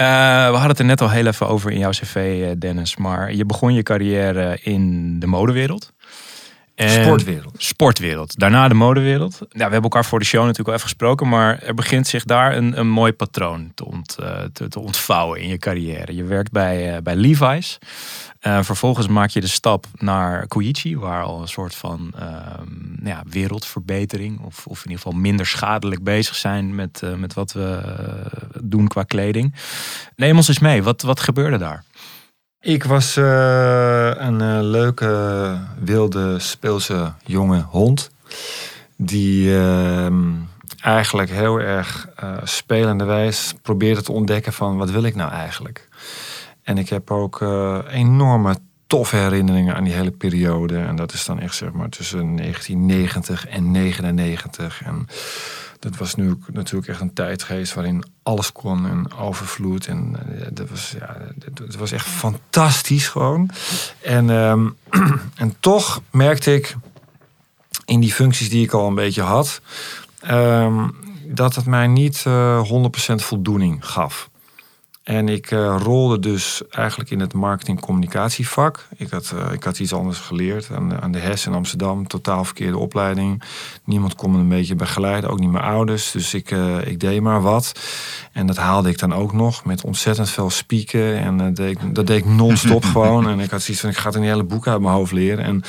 Uh, 0.00 0.06
we 0.46 0.52
hadden 0.52 0.68
het 0.68 0.78
er 0.78 0.84
net 0.84 1.00
al 1.00 1.10
heel 1.10 1.26
even 1.26 1.48
over 1.48 1.70
in 1.70 1.78
jouw 1.78 1.90
cv, 1.90 2.44
eh, 2.44 2.50
Dennis. 2.58 2.96
Maar 2.96 3.34
je 3.34 3.44
begon 3.44 3.74
je 3.74 3.82
carrière 3.82 4.58
in 4.62 5.18
de 5.20 5.26
modewereld. 5.26 5.92
En 6.74 7.04
sportwereld. 7.04 7.54
Sportwereld. 7.56 8.38
Daarna 8.38 8.68
de 8.68 8.74
modewereld. 8.74 9.38
Ja, 9.38 9.46
we 9.48 9.62
hebben 9.62 9.82
elkaar 9.82 10.04
voor 10.04 10.18
de 10.18 10.24
show 10.24 10.40
natuurlijk 10.40 10.68
al 10.68 10.74
even 10.74 10.88
gesproken. 10.88 11.28
Maar 11.28 11.62
er 11.62 11.74
begint 11.74 12.06
zich 12.06 12.24
daar 12.24 12.56
een, 12.56 12.78
een 12.78 12.88
mooi 12.88 13.12
patroon 13.12 13.72
te, 13.74 13.84
ont, 13.84 14.16
uh, 14.20 14.40
te, 14.52 14.68
te, 14.68 14.80
ontvouwen 14.80 15.40
in 15.40 15.48
je 15.48 15.58
carrière. 15.58 16.14
Je 16.14 16.24
werkt 16.24 16.52
bij, 16.52 17.02
bij 17.02 17.16
Levi's. 17.16 17.78
Uh, 18.48 18.62
vervolgens 18.62 19.08
maak 19.08 19.30
je 19.30 19.40
de 19.40 19.46
stap 19.46 19.86
naar 19.98 20.46
Koichi, 20.46 20.96
waar 20.96 21.22
al 21.22 21.40
een 21.40 21.48
soort 21.48 21.74
van 21.74 22.12
uh, 22.20 22.22
ja, 23.04 23.22
wereldverbetering, 23.30 24.40
of, 24.40 24.66
of 24.66 24.84
in 24.84 24.90
ieder 24.90 25.02
geval 25.04 25.20
minder 25.20 25.46
schadelijk 25.46 26.02
bezig 26.02 26.34
zijn 26.34 26.74
met, 26.74 27.00
uh, 27.04 27.14
met 27.14 27.34
wat 27.34 27.52
we 27.52 27.80
doen 28.62 28.88
qua 28.88 29.02
kleding. 29.02 29.54
Neem 30.16 30.36
ons 30.36 30.48
eens 30.48 30.58
mee, 30.58 30.82
wat, 30.82 31.02
wat 31.02 31.20
gebeurde 31.20 31.58
daar? 31.58 31.84
Ik 32.60 32.84
was 32.84 33.16
een 33.16 34.62
leuke, 34.62 35.58
wilde, 35.80 36.38
speelse 36.38 37.12
jonge 37.24 37.60
hond. 37.60 38.10
Die 38.96 39.58
ehm, 39.58 40.32
eigenlijk 40.80 41.30
heel 41.30 41.60
erg 41.60 42.08
spelenderwijs 42.42 43.54
probeerde 43.62 44.02
te 44.02 44.12
ontdekken 44.12 44.52
van 44.52 44.76
wat 44.76 44.90
wil 44.90 45.02
ik 45.02 45.14
nou 45.14 45.32
eigenlijk. 45.32 45.87
En 46.68 46.78
ik 46.78 46.88
heb 46.88 47.10
ook 47.10 47.40
uh, 47.40 47.78
enorme 47.90 48.56
toffe 48.86 49.16
herinneringen 49.16 49.74
aan 49.74 49.84
die 49.84 49.92
hele 49.92 50.10
periode. 50.10 50.78
En 50.78 50.96
dat 50.96 51.12
is 51.12 51.24
dan 51.24 51.40
echt 51.40 51.54
zeg 51.54 51.72
maar 51.72 51.88
tussen 51.88 52.36
1990 52.36 53.46
en 53.46 53.70
99. 53.70 54.82
En 54.84 55.06
dat 55.78 55.96
was 55.96 56.14
nu 56.14 56.38
natuurlijk 56.52 56.88
echt 56.88 57.00
een 57.00 57.12
tijd 57.12 57.42
geweest 57.42 57.74
waarin 57.74 58.04
alles 58.22 58.52
kon 58.52 58.86
en 58.86 59.12
overvloed. 59.12 59.86
En 59.86 60.16
uh, 60.30 60.46
dat 60.52 60.68
was, 60.68 60.94
ja, 60.98 61.16
dat 61.52 61.74
was 61.74 61.92
echt 61.92 62.06
fantastisch 62.06 63.08
gewoon. 63.08 63.50
En, 64.02 64.28
um, 64.28 64.76
en 65.34 65.54
toch 65.60 66.02
merkte 66.10 66.54
ik 66.54 66.76
in 67.84 68.00
die 68.00 68.12
functies 68.12 68.50
die 68.50 68.64
ik 68.64 68.72
al 68.72 68.86
een 68.86 68.94
beetje 68.94 69.22
had, 69.22 69.60
um, 70.30 70.96
dat 71.24 71.54
het 71.54 71.66
mij 71.66 71.86
niet 71.86 72.24
uh, 72.26 72.88
100% 73.12 73.14
voldoening 73.14 73.86
gaf. 73.86 74.30
En 75.08 75.28
ik 75.28 75.50
uh, 75.50 75.76
rolde 75.82 76.18
dus 76.18 76.62
eigenlijk 76.70 77.10
in 77.10 77.20
het 77.20 77.34
marketing-communicatievak. 77.34 78.86
Ik 78.96 79.10
had, 79.10 79.32
uh, 79.34 79.52
ik 79.52 79.64
had 79.64 79.78
iets 79.78 79.92
anders 79.92 80.18
geleerd 80.18 80.68
aan, 80.74 81.00
aan 81.00 81.12
de 81.12 81.18
HES 81.18 81.46
in 81.46 81.52
Amsterdam. 81.52 82.06
Totaal 82.06 82.44
verkeerde 82.44 82.78
opleiding. 82.78 83.42
Niemand 83.84 84.14
kon 84.14 84.30
me 84.30 84.38
een 84.38 84.48
beetje 84.48 84.74
begeleiden, 84.74 85.30
ook 85.30 85.38
niet 85.38 85.50
mijn 85.50 85.64
ouders. 85.64 86.10
Dus 86.10 86.34
ik, 86.34 86.50
uh, 86.50 86.86
ik 86.86 87.00
deed 87.00 87.20
maar 87.20 87.42
wat. 87.42 87.72
En 88.32 88.46
dat 88.46 88.56
haalde 88.56 88.88
ik 88.88 88.98
dan 88.98 89.14
ook 89.14 89.32
nog 89.32 89.64
met 89.64 89.84
ontzettend 89.84 90.30
veel 90.30 90.50
spieken. 90.50 91.18
En 91.18 91.36
dat 91.36 91.56
deed 91.56 91.70
ik, 91.70 91.94
dat 91.94 92.06
deed 92.06 92.18
ik 92.18 92.26
non-stop 92.26 92.84
gewoon. 92.92 93.28
En 93.28 93.40
ik 93.40 93.50
had 93.50 93.62
zoiets 93.62 93.82
van, 93.82 93.90
ik 93.90 93.96
ga 93.96 94.06
het 94.06 94.14
een 94.14 94.22
hele 94.22 94.44
boek 94.44 94.66
uit 94.66 94.80
mijn 94.80 94.94
hoofd 94.94 95.12
leren. 95.12 95.44
En 95.44 95.62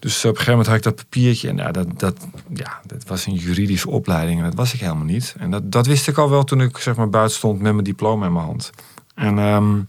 dus 0.00 0.24
op 0.24 0.30
een 0.30 0.36
gegeven 0.36 0.50
moment 0.50 0.68
had 0.68 0.76
ik 0.76 0.82
dat 0.82 0.96
papiertje. 0.96 1.48
En 1.48 1.56
ja, 1.56 1.70
dat, 1.70 1.86
dat, 2.00 2.16
ja, 2.54 2.80
dat 2.86 3.04
was 3.06 3.26
een 3.26 3.34
juridische 3.34 3.90
opleiding. 3.90 4.38
En 4.38 4.44
dat 4.44 4.54
was 4.54 4.74
ik 4.74 4.80
helemaal 4.80 5.04
niet. 5.04 5.34
En 5.38 5.50
dat, 5.50 5.72
dat 5.72 5.86
wist 5.86 6.08
ik 6.08 6.18
al 6.18 6.30
wel 6.30 6.44
toen 6.44 6.60
ik 6.60 6.78
zeg 6.78 6.96
maar, 6.96 7.10
buiten 7.10 7.36
stond 7.36 7.60
met 7.60 7.72
mijn 7.72 7.84
diploma 7.84 8.26
in 8.26 8.32
mijn 8.32 8.44
hand. 8.44 8.70
En 9.14 9.38
um, 9.38 9.88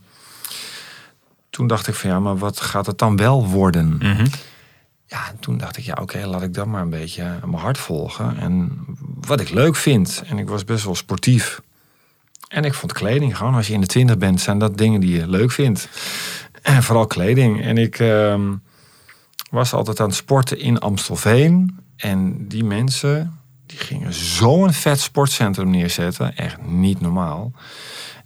toen 1.50 1.66
dacht 1.66 1.86
ik 1.86 1.94
van 1.94 2.10
ja, 2.10 2.20
maar 2.20 2.38
wat 2.38 2.60
gaat 2.60 2.86
het 2.86 2.98
dan 2.98 3.16
wel 3.16 3.46
worden? 3.46 3.86
Mm 3.86 4.00
-hmm. 4.00 4.26
Ja, 5.06 5.28
en 5.28 5.38
toen 5.40 5.58
dacht 5.58 5.76
ik 5.76 5.84
ja, 5.84 5.92
oké, 5.92 6.02
okay, 6.02 6.24
laat 6.24 6.42
ik 6.42 6.54
dat 6.54 6.66
maar 6.66 6.82
een 6.82 6.90
beetje 6.90 7.22
aan 7.22 7.50
mijn 7.50 7.62
hart 7.62 7.78
volgen. 7.78 8.36
En 8.38 8.84
wat 9.20 9.40
ik 9.40 9.50
leuk 9.50 9.76
vind. 9.76 10.22
En 10.26 10.38
ik 10.38 10.48
was 10.48 10.64
best 10.64 10.84
wel 10.84 10.94
sportief. 10.94 11.60
En 12.48 12.64
ik 12.64 12.74
vond 12.74 12.92
kleding 12.92 13.36
gewoon, 13.36 13.54
als 13.54 13.66
je 13.66 13.72
in 13.72 13.80
de 13.80 13.86
twintig 13.86 14.18
bent, 14.18 14.40
zijn 14.40 14.58
dat 14.58 14.78
dingen 14.78 15.00
die 15.00 15.16
je 15.16 15.28
leuk 15.28 15.50
vindt. 15.50 15.88
En 16.62 16.82
vooral 16.82 17.06
kleding. 17.06 17.62
En 17.62 17.78
ik 17.78 17.98
um, 17.98 18.62
was 19.50 19.72
altijd 19.72 20.00
aan 20.00 20.06
het 20.06 20.16
sporten 20.16 20.58
in 20.58 20.78
Amstelveen. 20.78 21.78
En 21.96 22.48
die 22.48 22.64
mensen, 22.64 23.38
die 23.66 23.78
gingen 23.78 24.12
zo'n 24.12 24.72
vet 24.72 25.00
sportcentrum 25.00 25.70
neerzetten. 25.70 26.36
Echt 26.36 26.62
niet 26.62 27.00
normaal. 27.00 27.52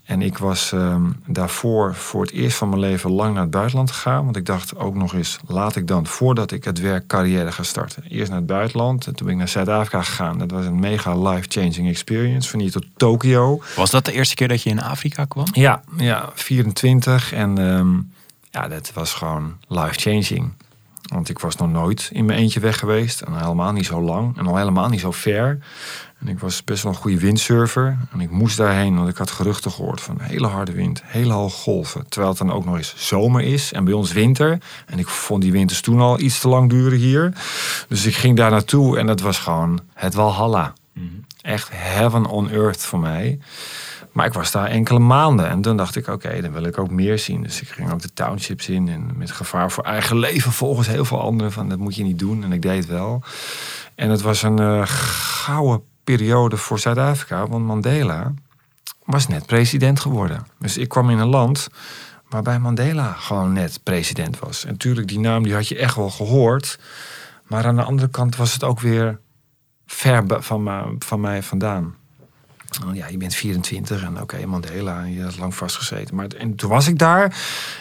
En 0.09 0.23
ik 0.23 0.38
was 0.38 0.73
um, 0.73 1.17
daarvoor 1.27 1.95
voor 1.95 2.23
het 2.23 2.31
eerst 2.31 2.57
van 2.57 2.69
mijn 2.69 2.81
leven 2.81 3.11
lang 3.11 3.33
naar 3.33 3.43
het 3.43 3.50
buitenland 3.50 3.91
gegaan. 3.91 4.25
Want 4.25 4.37
ik 4.37 4.47
dacht 4.47 4.77
ook 4.77 4.95
nog 4.95 5.15
eens, 5.15 5.38
laat 5.47 5.77
ik 5.77 5.87
dan 5.87 6.07
voordat 6.07 6.50
ik 6.50 6.65
het 6.65 6.81
werk 6.81 7.07
carrière 7.07 7.53
ga 7.53 7.62
starten. 7.62 8.03
Eerst 8.09 8.29
naar 8.29 8.38
het 8.38 8.47
buitenland 8.47 9.07
en 9.07 9.15
toen 9.15 9.27
ben 9.27 9.35
ik 9.35 9.41
naar 9.41 9.49
Zuid-Afrika 9.49 10.03
gegaan. 10.03 10.38
Dat 10.38 10.50
was 10.50 10.65
een 10.65 10.81
mega 10.81 11.19
life-changing 11.19 11.88
experience. 11.88 12.50
Van 12.50 12.61
hier 12.61 12.71
tot 12.71 12.87
Tokio. 12.97 13.62
Was 13.77 13.91
dat 13.91 14.05
de 14.05 14.12
eerste 14.12 14.35
keer 14.35 14.49
dat 14.49 14.62
je 14.62 14.71
in 14.71 14.83
Afrika 14.83 15.25
kwam? 15.25 15.47
Ja, 15.53 15.83
ja 15.97 16.31
24. 16.35 17.33
En 17.33 17.59
um, 17.59 18.12
ja, 18.50 18.69
dat 18.69 18.93
was 18.93 19.15
gewoon 19.15 19.57
life-changing. 19.67 20.53
Want 21.03 21.29
ik 21.29 21.38
was 21.38 21.57
nog 21.57 21.71
nooit 21.71 22.11
in 22.12 22.25
mijn 22.25 22.38
eentje 22.38 22.61
weg 22.61 22.79
geweest. 22.79 23.21
En 23.21 23.38
helemaal 23.38 23.73
niet 23.73 23.87
zo 23.87 24.00
lang. 24.00 24.38
En 24.38 24.47
al 24.47 24.57
helemaal 24.57 24.88
niet 24.88 25.00
zo 25.00 25.11
ver. 25.11 25.59
En 26.21 26.29
ik 26.29 26.39
was 26.39 26.65
best 26.65 26.83
wel 26.83 26.93
een 26.93 26.99
goede 26.99 27.19
windsurfer. 27.19 27.97
En 28.13 28.21
ik 28.21 28.31
moest 28.31 28.57
daarheen, 28.57 28.97
want 28.97 29.09
ik 29.09 29.17
had 29.17 29.31
geruchten 29.31 29.71
gehoord 29.71 30.01
van 30.01 30.21
hele 30.21 30.47
harde 30.47 30.73
wind, 30.73 31.03
hele 31.05 31.33
hoge 31.33 31.57
golven. 31.57 32.09
Terwijl 32.09 32.33
het 32.33 32.39
dan 32.39 32.53
ook 32.53 32.65
nog 32.65 32.77
eens 32.77 32.95
zomer 32.97 33.43
is 33.43 33.73
en 33.73 33.85
bij 33.85 33.93
ons 33.93 34.13
winter. 34.13 34.59
En 34.87 34.99
ik 34.99 35.09
vond 35.09 35.43
die 35.43 35.53
winters 35.53 35.81
toen 35.81 36.01
al 36.01 36.21
iets 36.21 36.41
te 36.41 36.49
lang 36.49 36.71
duren 36.71 36.99
hier. 36.99 37.33
Dus 37.89 38.07
ik 38.07 38.15
ging 38.15 38.37
daar 38.37 38.51
naartoe 38.51 38.99
en 38.99 39.07
dat 39.07 39.21
was 39.21 39.39
gewoon 39.39 39.81
het 39.95 40.15
Walhalla. 40.15 40.73
Mm-hmm. 40.93 41.25
Echt 41.41 41.69
heaven 41.73 42.27
on 42.27 42.51
earth 42.51 42.83
voor 42.83 42.99
mij. 42.99 43.39
Maar 44.13 44.27
ik 44.27 44.33
was 44.33 44.51
daar 44.51 44.67
enkele 44.67 44.99
maanden 44.99 45.49
en 45.49 45.61
toen 45.61 45.77
dacht 45.77 45.97
ik, 45.97 46.09
oké, 46.09 46.27
okay, 46.27 46.41
dan 46.41 46.53
wil 46.53 46.65
ik 46.65 46.79
ook 46.79 46.91
meer 46.91 47.19
zien. 47.19 47.43
Dus 47.43 47.61
ik 47.61 47.69
ging 47.69 47.93
ook 47.93 48.03
de 48.03 48.13
townships 48.13 48.69
in 48.69 48.89
en 48.89 49.11
met 49.17 49.31
gevaar 49.31 49.71
voor 49.71 49.85
eigen 49.85 50.19
leven 50.19 50.53
volgens 50.53 50.87
heel 50.87 51.05
veel 51.05 51.21
anderen 51.21 51.53
van 51.53 51.69
dat 51.69 51.79
moet 51.79 51.95
je 51.95 52.03
niet 52.03 52.19
doen. 52.19 52.45
En 52.45 52.53
ik 52.53 52.63
deed 52.63 52.77
het 52.77 52.87
wel. 52.87 53.23
En 53.95 54.11
het 54.11 54.21
was 54.21 54.43
een 54.43 54.61
uh, 54.61 54.83
gouden 54.85 55.83
periode 56.17 56.57
voor 56.57 56.79
Zuid-Afrika, 56.79 57.47
want 57.47 57.65
Mandela 57.65 58.33
was 59.05 59.27
net 59.27 59.47
president 59.47 60.00
geworden. 60.00 60.47
Dus 60.59 60.77
ik 60.77 60.88
kwam 60.88 61.11
in 61.11 61.19
een 61.19 61.29
land 61.29 61.69
waarbij 62.29 62.59
Mandela 62.59 63.12
gewoon 63.12 63.53
net 63.53 63.81
president 63.83 64.38
was. 64.38 64.65
En 64.65 64.71
natuurlijk, 64.71 65.09
die 65.09 65.19
naam 65.19 65.43
die 65.43 65.55
had 65.55 65.69
je 65.69 65.79
echt 65.79 65.95
wel 65.95 66.11
gehoord. 66.11 66.79
Maar 67.47 67.67
aan 67.67 67.77
de 67.77 67.83
andere 67.83 68.09
kant 68.09 68.37
was 68.37 68.53
het 68.53 68.65
ook 68.65 68.81
weer 68.81 69.19
ver 69.87 70.25
van, 70.27 70.97
van 70.99 71.21
mij 71.21 71.43
vandaan. 71.43 71.95
Ja, 72.93 73.07
je 73.07 73.17
bent 73.17 73.35
24 73.35 74.03
en 74.03 74.21
oké, 74.21 74.47
Mandela, 74.47 75.03
je 75.03 75.23
had 75.23 75.38
lang 75.38 75.55
vastgezeten. 75.55 76.15
Maar 76.15 76.27
en 76.27 76.55
toen 76.55 76.71
was 76.71 76.88
ik 76.88 76.99
daar 76.99 77.37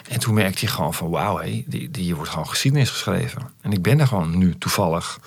en 0.10 0.20
toen 0.20 0.34
merkte 0.34 0.66
je 0.66 0.72
gewoon 0.72 0.94
van 0.94 1.10
wauw, 1.10 1.38
hé, 1.38 1.64
die, 1.68 1.92
die 1.92 2.16
wordt 2.16 2.30
gewoon 2.30 2.48
geschiedenis 2.48 2.90
geschreven. 2.90 3.42
En 3.62 3.72
ik 3.72 3.82
ben 3.82 4.00
er 4.00 4.08
gewoon 4.08 4.38
nu 4.38 4.58
toevallig. 4.58 5.20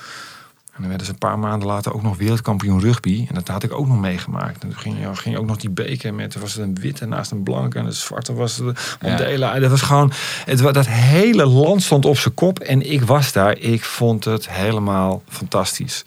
En 0.80 0.86
dan 0.88 0.96
werden 0.96 1.06
ze 1.06 1.12
een 1.12 1.28
paar 1.28 1.38
maanden 1.38 1.68
later 1.68 1.94
ook 1.94 2.02
nog 2.02 2.16
wereldkampioen 2.16 2.80
rugby. 2.80 3.26
En 3.28 3.34
dat 3.34 3.48
had 3.48 3.62
ik 3.62 3.72
ook 3.72 3.86
nog 3.86 4.00
meegemaakt. 4.00 4.62
En 4.62 4.68
toen 4.68 4.78
ging, 4.78 5.00
ja, 5.00 5.14
ging 5.14 5.36
ook 5.36 5.46
nog 5.46 5.56
die 5.56 5.70
beker 5.70 6.14
met. 6.14 6.34
Er 6.34 6.40
was 6.40 6.56
een 6.56 6.74
witte 6.80 7.06
naast 7.06 7.30
een 7.30 7.42
blanke. 7.42 7.78
En 7.78 7.84
de 7.84 7.92
zwarte 7.92 8.34
was 8.34 8.56
de. 8.56 8.74
Ja. 9.00 9.58
Dat 9.58 9.70
was 9.70 9.82
gewoon. 9.82 10.12
Het, 10.44 10.58
dat 10.58 10.86
hele 10.86 11.46
land 11.46 11.82
stond 11.82 12.04
op 12.04 12.18
zijn 12.18 12.34
kop. 12.34 12.58
En 12.58 12.90
ik 12.90 13.02
was 13.02 13.32
daar. 13.32 13.58
Ik 13.58 13.84
vond 13.84 14.24
het 14.24 14.50
helemaal 14.50 15.22
fantastisch. 15.28 16.04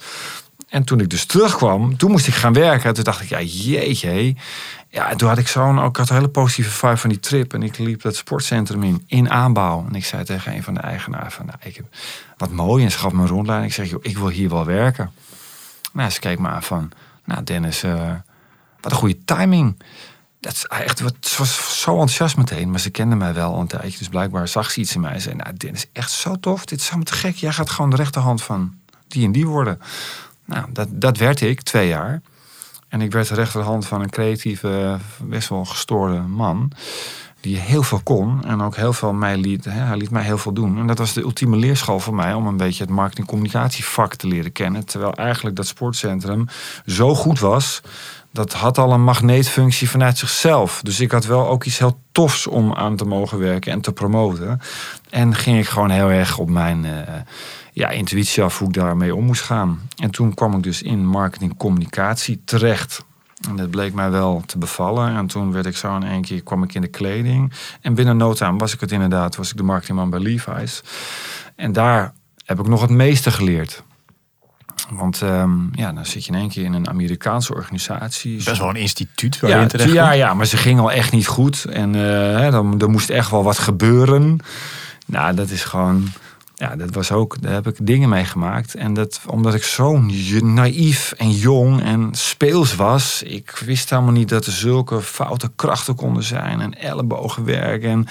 En 0.74 0.84
toen 0.84 1.00
ik 1.00 1.10
dus 1.10 1.26
terugkwam, 1.26 1.98
toen 1.98 2.12
moest 2.12 2.28
ik 2.28 2.34
gaan 2.34 2.54
werken. 2.54 2.94
Toen 2.94 3.04
dacht 3.04 3.22
ik, 3.22 3.30
ja, 3.30 3.42
jeetje. 3.42 4.36
Ja, 4.90 5.10
en 5.10 5.18
toen 5.18 5.28
had 5.28 5.38
ik 5.38 5.48
zo'n, 5.48 5.80
ook 5.80 5.98
had 5.98 6.10
een 6.10 6.16
hele 6.16 6.28
positieve 6.28 6.70
vibe 6.70 6.98
van 6.98 7.10
die 7.10 7.20
trip. 7.20 7.54
En 7.54 7.64
ik 7.64 7.78
liep 7.78 8.02
dat 8.02 8.16
sportcentrum 8.16 8.84
in, 8.84 9.04
in 9.08 9.30
aanbouw. 9.30 9.86
En 9.88 9.96
ik 9.96 10.06
zei 10.06 10.24
tegen 10.24 10.56
een 10.56 10.64
van 10.64 10.74
de 10.74 10.80
eigenaren 10.80 11.32
van, 11.32 11.46
nou, 11.46 11.58
ik 11.62 11.76
heb 11.76 11.86
wat 12.38 12.52
mooi. 12.52 12.84
En 12.84 12.92
ze 12.92 12.98
gaf 12.98 13.12
me 13.12 13.22
een 13.22 13.28
rondleiding. 13.28 13.72
Ik 13.72 13.78
zeg, 13.78 13.90
joh, 13.90 14.00
ik 14.02 14.18
wil 14.18 14.28
hier 14.28 14.50
wel 14.50 14.66
werken. 14.66 15.12
Nou, 15.92 16.10
ze 16.10 16.20
keek 16.20 16.40
me 16.40 16.48
aan 16.48 16.64
van, 16.64 16.92
nou 17.26 17.44
Dennis, 17.44 17.84
uh, 17.84 18.12
wat 18.82 18.92
een 18.92 18.98
goede 18.98 19.24
timing. 19.26 19.82
Dat 20.40 20.54
is 20.54 20.66
echt, 20.66 21.00
het 21.00 21.38
was 21.38 21.82
zo 21.82 21.92
enthousiast 21.92 22.38
meteen. 22.38 22.72
Maar 22.72 22.80
ze 22.80 22.90
kende 22.90 23.16
mij 23.16 23.34
wel 23.34 23.60
een 23.60 23.68
tijdje. 23.68 23.98
Dus 23.98 24.10
blijkbaar 24.10 24.48
zag 24.48 24.72
ze 24.72 24.80
iets 24.80 24.96
in 24.96 25.02
mij. 25.02 25.14
Ze 25.14 25.20
zei, 25.20 25.36
nou 25.36 25.58
Dennis, 25.58 25.86
echt 25.92 26.12
zo 26.12 26.40
tof. 26.40 26.66
Dit 26.66 26.80
is 26.80 26.86
helemaal 26.86 27.06
te 27.06 27.14
gek. 27.14 27.36
Jij 27.36 27.52
gaat 27.52 27.70
gewoon 27.70 27.90
de 27.90 27.96
rechterhand 27.96 28.44
van 28.44 28.74
die 29.08 29.26
en 29.26 29.32
die 29.32 29.48
worden. 29.48 29.80
Nou, 30.46 30.66
dat, 30.72 30.88
dat 30.92 31.18
werd 31.18 31.42
ik 31.42 31.62
twee 31.62 31.88
jaar. 31.88 32.22
En 32.88 33.02
ik 33.02 33.12
werd 33.12 33.28
de 33.28 33.36
rechterhand 33.36 33.86
van 33.86 34.02
een 34.02 34.10
creatieve, 34.10 34.98
best 35.22 35.50
wel 35.50 35.66
gestoorde 35.66 36.20
man. 36.20 36.72
Die 37.40 37.58
heel 37.58 37.84
veel 37.84 38.02
kon 38.04 38.46
en 38.46 38.62
ook 38.62 38.76
heel 38.76 38.94
veel 38.94 39.14
mij 39.14 39.38
liet. 39.38 39.66
Hè, 39.66 39.72
hij 39.72 39.98
liet 39.98 40.10
mij 40.10 40.24
heel 40.24 40.38
veel 40.38 40.54
doen. 40.54 40.80
En 40.80 40.88
dat 40.88 40.98
was 40.98 41.14
de 41.14 41.22
ultieme 41.22 41.58
leerschool 41.58 42.00
voor 42.00 42.16
mij 42.16 42.34
om 42.34 42.48
een 42.48 42.58
beetje 42.58 42.84
het 42.84 42.94
marketing-communicatievak 42.94 44.16
te 44.16 44.28
leren 44.28 44.52
kennen. 44.52 44.86
Terwijl 44.86 45.14
eigenlijk 45.14 45.56
dat 45.56 45.68
sportcentrum 45.68 46.46
zo 46.86 47.16
goed 47.16 47.40
was. 47.40 47.82
Dat 48.32 48.54
had 48.54 48.78
al 48.78 48.92
een 48.92 49.04
magneetfunctie 49.04 49.90
vanuit 49.90 50.18
zichzelf. 50.18 50.82
Dus 50.84 51.00
ik 51.00 51.12
had 51.12 51.26
wel 51.26 51.48
ook 51.48 51.64
iets 51.64 51.78
heel 51.78 52.00
tofs 52.12 52.48
om 52.48 52.74
aan 52.74 52.96
te 52.96 53.06
mogen 53.06 53.40
werken 53.40 53.72
en 53.72 53.82
te 53.82 53.92
promoten. 53.92 54.62
En 55.10 55.36
ging 55.36 55.58
ik 55.58 55.68
gewoon 55.68 55.90
heel 55.90 56.10
erg 56.10 56.38
op 56.38 56.50
mijn. 56.50 56.84
Uh, 56.84 56.92
ja, 57.74 57.90
intuïtie 57.90 58.44
af 58.44 58.60
hoe 58.60 58.68
ik 58.68 58.74
daarmee 58.74 59.16
om 59.16 59.26
moest 59.26 59.42
gaan. 59.42 59.80
En 59.98 60.12
toen 60.12 60.34
kwam 60.34 60.54
ik 60.56 60.64
dus 60.64 60.82
in 60.82 61.06
marketing 61.06 61.58
communicatie 61.58 62.42
terecht. 62.46 63.06
En 63.50 63.56
dat 63.56 63.70
bleek 63.70 63.94
mij 63.94 64.10
wel 64.10 64.44
te 64.46 64.58
bevallen. 64.58 65.16
En 65.16 65.28
toen 65.28 65.52
werd 65.52 65.66
ik 65.66 65.78
zo 65.78 65.96
in 65.96 66.04
één 66.04 66.22
keer 66.22 66.44
kwam 66.44 66.64
ik 66.64 66.74
in 66.74 66.82
de 66.82 66.88
kleding. 66.88 67.54
En 67.82 67.94
binnen 67.94 68.18
no 68.18 68.34
time 68.34 68.58
was 68.58 68.74
ik 68.74 68.80
het 68.80 68.92
inderdaad, 68.92 69.36
was 69.36 69.52
ik 69.52 69.58
de 69.58 69.64
marketingman 69.64 70.10
bij 70.10 70.20
Levi's. 70.20 70.84
En 71.56 71.72
daar 71.72 72.14
heb 72.46 72.60
ik 72.60 72.68
nog 72.68 72.82
het 72.82 72.90
meeste 72.90 73.32
geleerd. 73.32 73.84
Want 74.90 75.22
um, 75.22 75.70
ja, 75.72 75.92
dan 75.92 76.06
zit 76.06 76.26
je 76.26 76.32
in 76.32 76.38
één 76.38 76.50
keer 76.50 76.64
in 76.64 76.74
een 76.74 76.90
Amerikaanse 76.90 77.54
organisatie. 77.54 78.44
Best 78.44 78.58
wel 78.58 78.70
een 78.70 78.76
instituut 78.76 79.40
waar 79.40 79.50
ja, 79.50 79.62
je 79.62 79.68
terecht 79.68 79.92
Ja, 79.92 80.12
ja, 80.12 80.34
maar 80.34 80.46
ze 80.46 80.58
ging 80.58 80.80
al 80.80 80.92
echt 80.92 81.12
niet 81.12 81.28
goed. 81.28 81.66
En 81.66 81.94
uh, 81.94 82.52
dan, 82.52 82.82
er 82.82 82.90
moest 82.90 83.10
echt 83.10 83.30
wel 83.30 83.44
wat 83.44 83.58
gebeuren. 83.58 84.40
Nou, 85.06 85.36
dat 85.36 85.50
is 85.50 85.64
gewoon 85.64 86.08
ja, 86.64 86.76
dat 86.76 86.94
was 86.94 87.12
ook, 87.12 87.42
daar 87.42 87.54
heb 87.54 87.68
ik 87.68 87.76
dingen 87.82 88.10
mee 88.10 88.26
gemaakt. 88.26 88.76
En 88.76 88.94
dat 88.94 89.22
omdat 89.28 89.54
ik 89.54 89.64
zo 89.64 90.02
naïef 90.42 91.14
en 91.18 91.32
jong 91.32 91.82
en 91.82 92.10
speels 92.12 92.76
was. 92.76 93.24
Ik 93.24 93.62
wist 93.66 93.90
helemaal 93.90 94.12
niet 94.12 94.30
dat 94.30 94.46
er 94.46 94.52
zulke 94.52 95.02
foute 95.02 95.52
krachten 95.56 95.96
konden 95.96 96.24
zijn. 96.24 96.62
En 96.62 96.80
ellebogenwerk. 96.80 97.84
En 97.84 98.08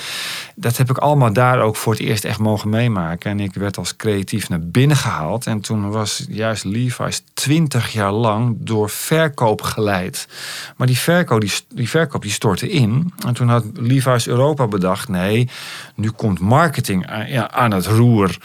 dat 0.54 0.76
heb 0.76 0.90
ik 0.90 0.98
allemaal 0.98 1.32
daar 1.32 1.60
ook 1.60 1.76
voor 1.76 1.92
het 1.92 2.02
eerst 2.02 2.24
echt 2.24 2.38
mogen 2.38 2.68
meemaken. 2.68 3.30
En 3.30 3.40
ik 3.40 3.54
werd 3.54 3.78
als 3.78 3.96
creatief 3.96 4.48
naar 4.48 4.60
binnen 4.60 4.96
gehaald. 4.96 5.46
En 5.46 5.60
toen 5.60 5.90
was 5.90 6.24
juist 6.28 6.64
Levi's 6.64 7.22
twintig 7.34 7.92
jaar 7.92 8.12
lang 8.12 8.56
door 8.58 8.90
verkoop 8.90 9.62
geleid. 9.62 10.28
Maar 10.76 10.86
die 10.86 10.98
verkoop 10.98 11.40
die, 11.40 11.88
verkoop 11.88 12.22
die 12.22 12.30
stortte 12.30 12.70
in. 12.70 13.12
En 13.26 13.34
toen 13.34 13.48
had 13.48 13.64
Levi's 13.74 14.26
Europa 14.26 14.66
bedacht: 14.66 15.08
nee, 15.08 15.48
nu 15.94 16.10
komt 16.10 16.40
marketing 16.40 17.06
aan, 17.06 17.52
aan 17.52 17.70
het 17.70 17.86
roer. 17.86 18.40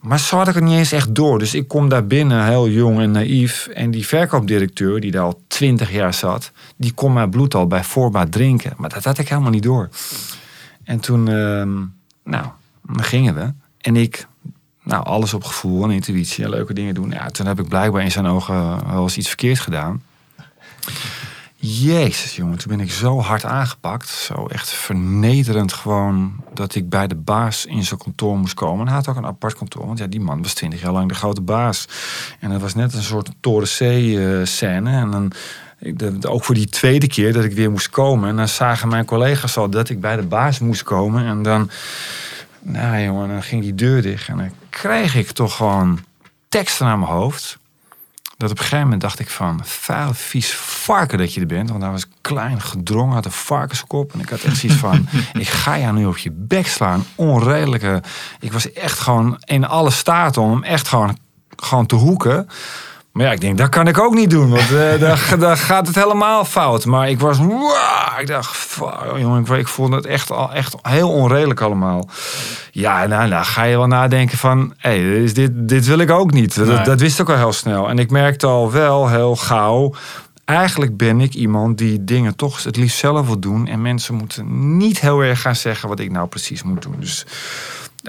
Maar 0.00 0.26
had 0.30 0.48
ik 0.48 0.54
het 0.54 0.64
niet 0.64 0.78
eens 0.78 0.92
echt 0.92 1.14
door. 1.14 1.38
Dus 1.38 1.54
ik 1.54 1.68
kom 1.68 1.88
daar 1.88 2.06
binnen, 2.06 2.46
heel 2.46 2.68
jong 2.68 3.00
en 3.00 3.10
naïef. 3.10 3.66
En 3.66 3.90
die 3.90 4.06
verkoopdirecteur, 4.06 5.00
die 5.00 5.10
daar 5.10 5.22
al 5.22 5.42
twintig 5.46 5.92
jaar 5.92 6.14
zat, 6.14 6.52
die 6.76 6.92
kon 6.92 7.12
mijn 7.12 7.30
bloed 7.30 7.54
al 7.54 7.66
bij 7.66 7.84
voorbaat 7.84 8.32
drinken. 8.32 8.72
Maar 8.76 8.90
dat 8.90 9.04
had 9.04 9.18
ik 9.18 9.28
helemaal 9.28 9.50
niet 9.50 9.62
door. 9.62 9.88
En 10.84 11.00
toen, 11.00 11.20
uh, 11.20 11.62
nou, 12.24 12.46
dan 12.82 13.04
gingen 13.04 13.34
we. 13.34 13.52
En 13.78 13.96
ik, 13.96 14.26
nou, 14.82 15.04
alles 15.04 15.34
op 15.34 15.44
gevoel 15.44 15.84
en 15.84 15.90
intuïtie 15.90 16.44
en 16.44 16.50
leuke 16.50 16.74
dingen 16.74 16.94
doen. 16.94 17.10
Ja, 17.10 17.26
toen 17.26 17.46
heb 17.46 17.60
ik 17.60 17.68
blijkbaar 17.68 18.02
in 18.02 18.10
zijn 18.10 18.26
ogen 18.26 18.88
wel 18.92 19.02
eens 19.02 19.16
iets 19.16 19.28
verkeerd 19.28 19.58
gedaan. 19.58 20.02
Jezus, 21.62 22.36
jongen, 22.36 22.58
toen 22.58 22.76
ben 22.76 22.86
ik 22.86 22.92
zo 22.92 23.20
hard 23.20 23.44
aangepakt. 23.44 24.08
Zo 24.08 24.46
echt 24.46 24.70
vernederend 24.70 25.72
gewoon 25.72 26.44
dat 26.54 26.74
ik 26.74 26.88
bij 26.88 27.06
de 27.06 27.14
baas 27.14 27.66
in 27.66 27.84
zijn 27.84 28.00
kantoor 28.00 28.38
moest 28.38 28.54
komen. 28.54 28.80
En 28.80 28.86
hij 28.86 28.94
had 28.94 29.08
ook 29.08 29.16
een 29.16 29.26
apart 29.26 29.54
kantoor, 29.54 29.86
want 29.86 29.98
ja, 29.98 30.06
die 30.06 30.20
man 30.20 30.42
was 30.42 30.54
twintig 30.54 30.80
jaar 30.80 30.92
lang 30.92 31.08
de 31.08 31.14
grote 31.14 31.40
baas. 31.40 31.88
En 32.38 32.50
dat 32.50 32.60
was 32.60 32.74
net 32.74 32.94
een 32.94 33.02
soort 33.02 33.30
Toren 33.40 33.68
C-scène. 33.68 34.90
En 34.90 35.10
dan, 35.10 35.32
ook 36.30 36.44
voor 36.44 36.54
die 36.54 36.68
tweede 36.68 37.06
keer 37.06 37.32
dat 37.32 37.44
ik 37.44 37.52
weer 37.52 37.70
moest 37.70 37.90
komen. 37.90 38.28
En 38.28 38.36
dan 38.36 38.48
zagen 38.48 38.88
mijn 38.88 39.04
collega's 39.04 39.56
al 39.56 39.70
dat 39.70 39.88
ik 39.88 40.00
bij 40.00 40.16
de 40.16 40.22
baas 40.22 40.58
moest 40.58 40.82
komen. 40.82 41.26
En 41.26 41.42
dan, 41.42 41.70
nou 42.60 43.00
jongen, 43.02 43.28
dan 43.28 43.42
ging 43.42 43.62
die 43.62 43.74
deur 43.74 44.02
dicht. 44.02 44.28
En 44.28 44.36
dan 44.36 44.50
kreeg 44.70 45.14
ik 45.14 45.30
toch 45.30 45.56
gewoon 45.56 45.98
teksten 46.48 46.86
naar 46.86 46.98
mijn 46.98 47.12
hoofd 47.12 47.59
dat 48.40 48.50
op 48.50 48.56
een 48.56 48.62
gegeven 48.62 48.84
moment 48.84 49.00
dacht 49.00 49.18
ik 49.18 49.30
van, 49.30 49.60
vuil, 49.64 50.14
vies 50.14 50.54
varken 50.54 51.18
dat 51.18 51.34
je 51.34 51.40
er 51.40 51.46
bent. 51.46 51.70
Want 51.70 51.82
hij 51.82 51.90
was 51.90 52.06
klein, 52.20 52.60
gedrongen, 52.60 53.14
had 53.14 53.24
een 53.24 53.30
varkenskop. 53.30 54.12
En 54.12 54.20
ik 54.20 54.28
had 54.28 54.40
echt 54.40 54.56
zoiets 54.56 54.78
van, 54.78 55.08
ik 55.32 55.48
ga 55.48 55.78
jou 55.78 55.94
nu 55.94 56.06
op 56.06 56.18
je 56.18 56.30
bek 56.32 56.66
slaan. 56.66 57.04
Onredelijke. 57.14 58.02
Ik 58.40 58.52
was 58.52 58.72
echt 58.72 58.98
gewoon 58.98 59.42
in 59.44 59.66
alle 59.66 59.90
staat 59.90 60.36
om 60.36 60.50
hem 60.50 60.62
echt 60.62 60.88
gewoon, 60.88 61.18
gewoon 61.56 61.86
te 61.86 61.94
hoeken. 61.94 62.48
Maar 63.12 63.26
ja, 63.26 63.32
ik 63.32 63.40
denk, 63.40 63.58
dat 63.58 63.68
kan 63.68 63.86
ik 63.86 63.98
ook 63.98 64.14
niet 64.14 64.30
doen. 64.30 64.50
Want 64.50 64.70
uh, 65.02 65.38
daar, 65.40 65.56
gaat 65.56 65.86
het 65.86 65.96
helemaal 65.96 66.44
fout. 66.44 66.84
Maar 66.84 67.08
ik 67.08 67.20
was, 67.20 67.38
wow, 67.38 68.20
ik 68.20 68.26
dacht, 68.26 68.78
jongen, 69.16 69.58
ik, 69.58 69.68
voelde 69.68 69.96
het 69.96 70.06
echt, 70.06 70.30
al, 70.30 70.52
echt 70.52 70.74
heel 70.82 71.10
onredelijk 71.10 71.60
allemaal. 71.60 72.08
Ja, 72.70 73.06
nou, 73.06 73.28
nou 73.28 73.44
ga 73.44 73.62
je 73.62 73.76
wel 73.76 73.86
nadenken 73.86 74.38
van, 74.38 74.74
hé, 74.76 75.00
hey, 75.00 75.32
dit, 75.32 75.50
dit 75.54 75.86
wil 75.86 75.98
ik 75.98 76.10
ook 76.10 76.32
niet. 76.32 76.66
Dat, 76.66 76.84
dat 76.84 77.00
wist 77.00 77.20
ik 77.20 77.28
al 77.28 77.36
heel 77.36 77.52
snel. 77.52 77.88
En 77.88 77.98
ik 77.98 78.10
merkte 78.10 78.46
al 78.46 78.72
wel 78.72 79.08
heel 79.08 79.36
gauw 79.36 79.94
eigenlijk 80.50 80.96
ben 80.96 81.20
ik 81.20 81.34
iemand 81.34 81.78
die 81.78 82.04
dingen 82.04 82.36
toch 82.36 82.64
het 82.64 82.76
liefst 82.76 82.98
zelf 82.98 83.26
wil 83.26 83.38
doen. 83.38 83.66
En 83.66 83.82
mensen 83.82 84.14
moeten 84.14 84.76
niet 84.76 85.00
heel 85.00 85.20
erg 85.20 85.40
gaan 85.40 85.56
zeggen 85.56 85.88
wat 85.88 86.00
ik 86.00 86.10
nou 86.10 86.28
precies 86.28 86.62
moet 86.62 86.82
doen. 86.82 86.96
Dus 86.98 87.26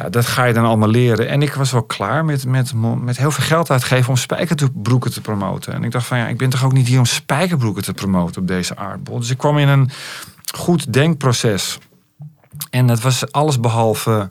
dat 0.10 0.26
ga 0.26 0.44
je 0.44 0.54
dan 0.54 0.66
allemaal 0.66 0.90
leren. 0.90 1.28
En 1.28 1.42
ik 1.42 1.54
was 1.54 1.72
wel 1.72 1.84
klaar 1.84 2.26
met, 2.26 2.46
met, 2.46 2.74
met 3.02 3.18
heel 3.18 3.32
veel 3.32 3.44
geld 3.44 3.72
uitgeven 3.72 4.10
om 4.10 4.18
spijkerbroeken 4.18 5.12
te 5.12 5.22
promoten. 5.22 5.74
En 5.74 5.84
ik 5.84 5.92
dacht 5.92 6.08
van 6.08 6.18
ja, 6.18 6.28
ik 6.28 6.38
ben 6.38 6.50
toch 6.50 6.64
ook 6.64 6.74
niet 6.74 6.88
hier 6.88 7.00
om 7.00 7.06
spijkerbroeken 7.06 7.84
te 7.84 7.94
promoten 7.94 8.42
op 8.42 8.48
deze 8.48 8.78
aardbol. 8.78 9.20
Dus 9.20 9.30
ik 9.30 9.38
kwam 9.38 9.58
in 9.58 9.68
een 9.68 9.90
goed 10.56 10.94
denkproces. 10.94 11.78
En 12.70 12.88
dat 12.88 13.02
was 13.02 13.32
alles 13.32 13.60
behalve 13.60 14.30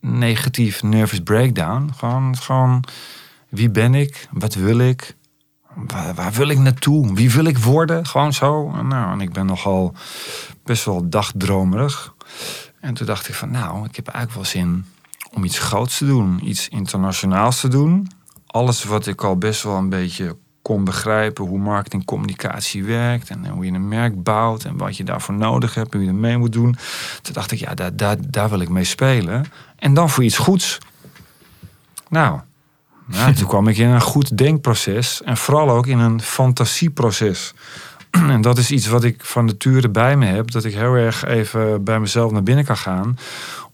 negatief 0.00 0.82
nervous 0.82 1.20
breakdown. 1.20 1.90
Gewoon, 1.96 2.36
gewoon 2.36 2.84
wie 3.48 3.70
ben 3.70 3.94
ik? 3.94 4.28
Wat 4.30 4.54
wil 4.54 4.78
ik? 4.78 5.16
Waar, 5.74 6.14
waar, 6.14 6.32
wil 6.32 6.48
ik 6.48 6.58
naartoe? 6.58 7.14
Wie 7.14 7.30
wil 7.30 7.44
ik 7.44 7.58
worden? 7.58 8.06
Gewoon 8.06 8.32
zo. 8.32 8.70
Nou, 8.70 9.12
en 9.12 9.20
ik 9.20 9.32
ben 9.32 9.46
nogal 9.46 9.94
best 10.64 10.84
wel 10.84 11.08
dagdromerig. 11.08 12.14
En 12.80 12.94
toen 12.94 13.06
dacht 13.06 13.28
ik 13.28 13.34
van 13.34 13.50
nou, 13.50 13.84
ik 13.84 13.96
heb 13.96 14.06
eigenlijk 14.08 14.34
wel 14.34 14.62
zin 14.62 14.84
om 15.32 15.44
iets 15.44 15.58
groots 15.58 15.98
te 15.98 16.06
doen. 16.06 16.48
Iets 16.48 16.68
internationaals 16.68 17.60
te 17.60 17.68
doen. 17.68 18.10
Alles 18.46 18.84
wat 18.84 19.06
ik 19.06 19.24
al 19.24 19.36
best 19.36 19.62
wel 19.62 19.76
een 19.76 19.88
beetje 19.88 20.36
kon 20.62 20.84
begrijpen. 20.84 21.44
Hoe 21.44 21.58
marketing 21.58 22.04
communicatie 22.04 22.84
werkt. 22.84 23.30
En 23.30 23.46
hoe 23.48 23.64
je 23.64 23.72
een 23.72 23.88
merk 23.88 24.22
bouwt. 24.22 24.64
En 24.64 24.76
wat 24.76 24.96
je 24.96 25.04
daarvoor 25.04 25.34
nodig 25.34 25.74
hebt. 25.74 25.92
Hoe 25.92 26.02
je 26.02 26.08
er 26.08 26.14
mee 26.14 26.38
moet 26.38 26.52
doen. 26.52 26.76
Toen 27.22 27.34
dacht 27.34 27.50
ik 27.50 27.58
ja, 27.58 27.74
daar, 27.74 27.96
daar, 27.96 28.16
daar 28.28 28.48
wil 28.48 28.60
ik 28.60 28.68
mee 28.68 28.84
spelen. 28.84 29.46
En 29.76 29.94
dan 29.94 30.10
voor 30.10 30.24
iets 30.24 30.38
goeds. 30.38 30.78
Nou, 32.08 32.40
nou, 33.06 33.34
toen 33.34 33.48
kwam 33.54 33.68
ik 33.68 33.76
in 33.76 33.88
een 33.88 34.00
goed 34.00 34.38
denkproces. 34.38 35.22
En 35.22 35.36
vooral 35.36 35.70
ook 35.70 35.86
in 35.86 35.98
een 35.98 36.20
fantasieproces. 36.20 37.54
En 38.34 38.40
dat 38.40 38.58
is 38.58 38.70
iets 38.70 38.86
wat 38.86 39.04
ik 39.04 39.24
van 39.24 39.44
nature 39.44 39.88
bij 39.88 40.16
me 40.16 40.26
heb. 40.26 40.50
Dat 40.50 40.64
ik 40.64 40.74
heel 40.74 40.94
erg 40.94 41.24
even 41.24 41.84
bij 41.84 42.00
mezelf 42.00 42.32
naar 42.32 42.42
binnen 42.42 42.64
kan 42.64 42.76
gaan. 42.76 43.18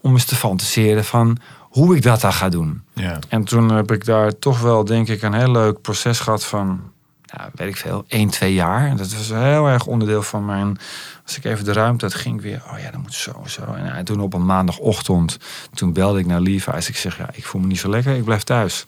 Om 0.01 0.13
eens 0.13 0.25
te 0.25 0.35
fantaseren 0.35 1.05
van 1.05 1.37
hoe 1.59 1.95
ik 1.95 2.01
dat 2.01 2.21
dan 2.21 2.33
ga 2.33 2.49
doen. 2.49 2.81
Ja. 2.93 3.19
En 3.27 3.43
toen 3.43 3.71
heb 3.71 3.91
ik 3.91 4.05
daar 4.05 4.39
toch 4.39 4.59
wel, 4.59 4.85
denk 4.85 5.07
ik, 5.07 5.21
een 5.21 5.33
heel 5.33 5.51
leuk 5.51 5.81
proces 5.81 6.19
gehad 6.19 6.45
van, 6.45 6.81
nou, 7.25 7.49
weet 7.55 7.67
ik 7.67 7.77
veel, 7.77 8.05
1, 8.07 8.29
2 8.29 8.53
jaar. 8.53 8.87
En 8.87 8.97
dat 8.97 9.13
was 9.13 9.29
heel 9.29 9.67
erg 9.67 9.85
onderdeel 9.85 10.21
van 10.21 10.45
mijn. 10.45 10.77
Als 11.23 11.37
ik 11.37 11.43
even 11.43 11.65
de 11.65 11.73
ruimte 11.73 12.05
had, 12.05 12.13
ging 12.13 12.35
ik 12.35 12.41
weer, 12.41 12.63
oh 12.71 12.79
ja, 12.79 12.91
dat 12.91 13.01
moet 13.01 13.13
zo, 13.13 13.43
zo. 13.45 13.61
En 13.73 13.85
ja, 13.85 14.03
toen 14.03 14.19
op 14.19 14.33
een 14.33 14.45
maandagochtend, 14.45 15.37
toen 15.73 15.93
belde 15.93 16.19
ik 16.19 16.25
naar 16.25 16.39
Levi's. 16.39 16.89
Ik 16.89 16.97
zeg, 16.97 17.17
ja, 17.17 17.29
ik 17.33 17.45
voel 17.45 17.61
me 17.61 17.67
niet 17.67 17.79
zo 17.79 17.89
lekker, 17.89 18.15
ik 18.15 18.23
blijf 18.23 18.43
thuis. 18.43 18.85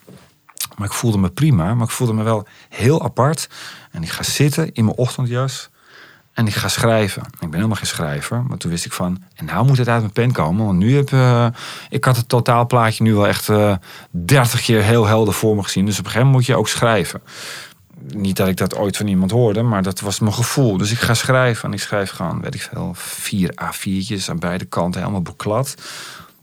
Maar 0.79 0.87
ik 0.87 0.93
voelde 0.93 1.17
me 1.17 1.29
prima, 1.29 1.73
maar 1.73 1.85
ik 1.85 1.93
voelde 1.93 2.13
me 2.13 2.23
wel 2.23 2.47
heel 2.69 3.03
apart. 3.03 3.49
En 3.91 4.03
ik 4.03 4.09
ga 4.09 4.23
zitten 4.23 4.73
in 4.73 4.85
mijn 4.85 4.97
ochtendjas 4.97 5.69
en 6.33 6.47
ik 6.47 6.53
ga 6.53 6.67
schrijven. 6.67 7.21
Ik 7.21 7.39
ben 7.39 7.53
helemaal 7.53 7.75
geen 7.75 7.87
schrijver, 7.87 8.43
maar 8.43 8.57
toen 8.57 8.71
wist 8.71 8.85
ik 8.85 8.91
van... 8.91 9.23
en 9.35 9.45
nou 9.45 9.65
moet 9.65 9.77
het 9.77 9.87
uit 9.87 9.99
mijn 9.99 10.11
pen 10.11 10.31
komen, 10.31 10.65
want 10.65 10.77
nu 10.77 10.95
heb... 10.95 11.11
Uh, 11.11 11.47
ik 11.89 12.03
had 12.03 12.15
het 12.15 12.29
totaalplaatje 12.29 13.03
nu 13.03 13.13
wel 13.13 13.27
echt 13.27 13.47
uh, 13.47 13.71
eh, 13.71 13.77
30 14.09 14.61
keer 14.61 14.81
heel 14.81 15.05
helder 15.05 15.33
voor 15.33 15.55
me 15.55 15.63
gezien. 15.63 15.85
Dus 15.85 15.99
op 15.99 16.05
een 16.05 16.11
gegeven 16.11 16.27
moment 16.27 16.47
moet 16.47 16.55
je 16.55 16.61
ook 16.61 16.67
schrijven. 16.67 17.21
niet 18.07 18.37
dat 18.37 18.47
ik 18.47 18.57
dat 18.57 18.75
ooit 18.75 18.97
van 18.97 19.07
iemand 19.07 19.31
hoorde, 19.31 19.61
maar 19.61 19.83
dat 19.83 19.99
was 19.99 20.19
mijn 20.19 20.33
gevoel. 20.33 20.77
Dus 20.77 20.91
ik 20.91 20.99
ga 20.99 21.13
schrijven 21.13 21.63
en 21.63 21.73
ik 21.73 21.81
schrijf 21.81 22.11
gewoon, 22.11 22.41
weet 22.41 22.55
ik 22.55 22.61
veel, 22.61 22.91
vier 22.95 23.53
A4'tjes 23.63 24.29
aan 24.29 24.39
beide 24.39 24.65
kanten, 24.65 25.01
helemaal 25.01 25.21
beklad. 25.21 25.75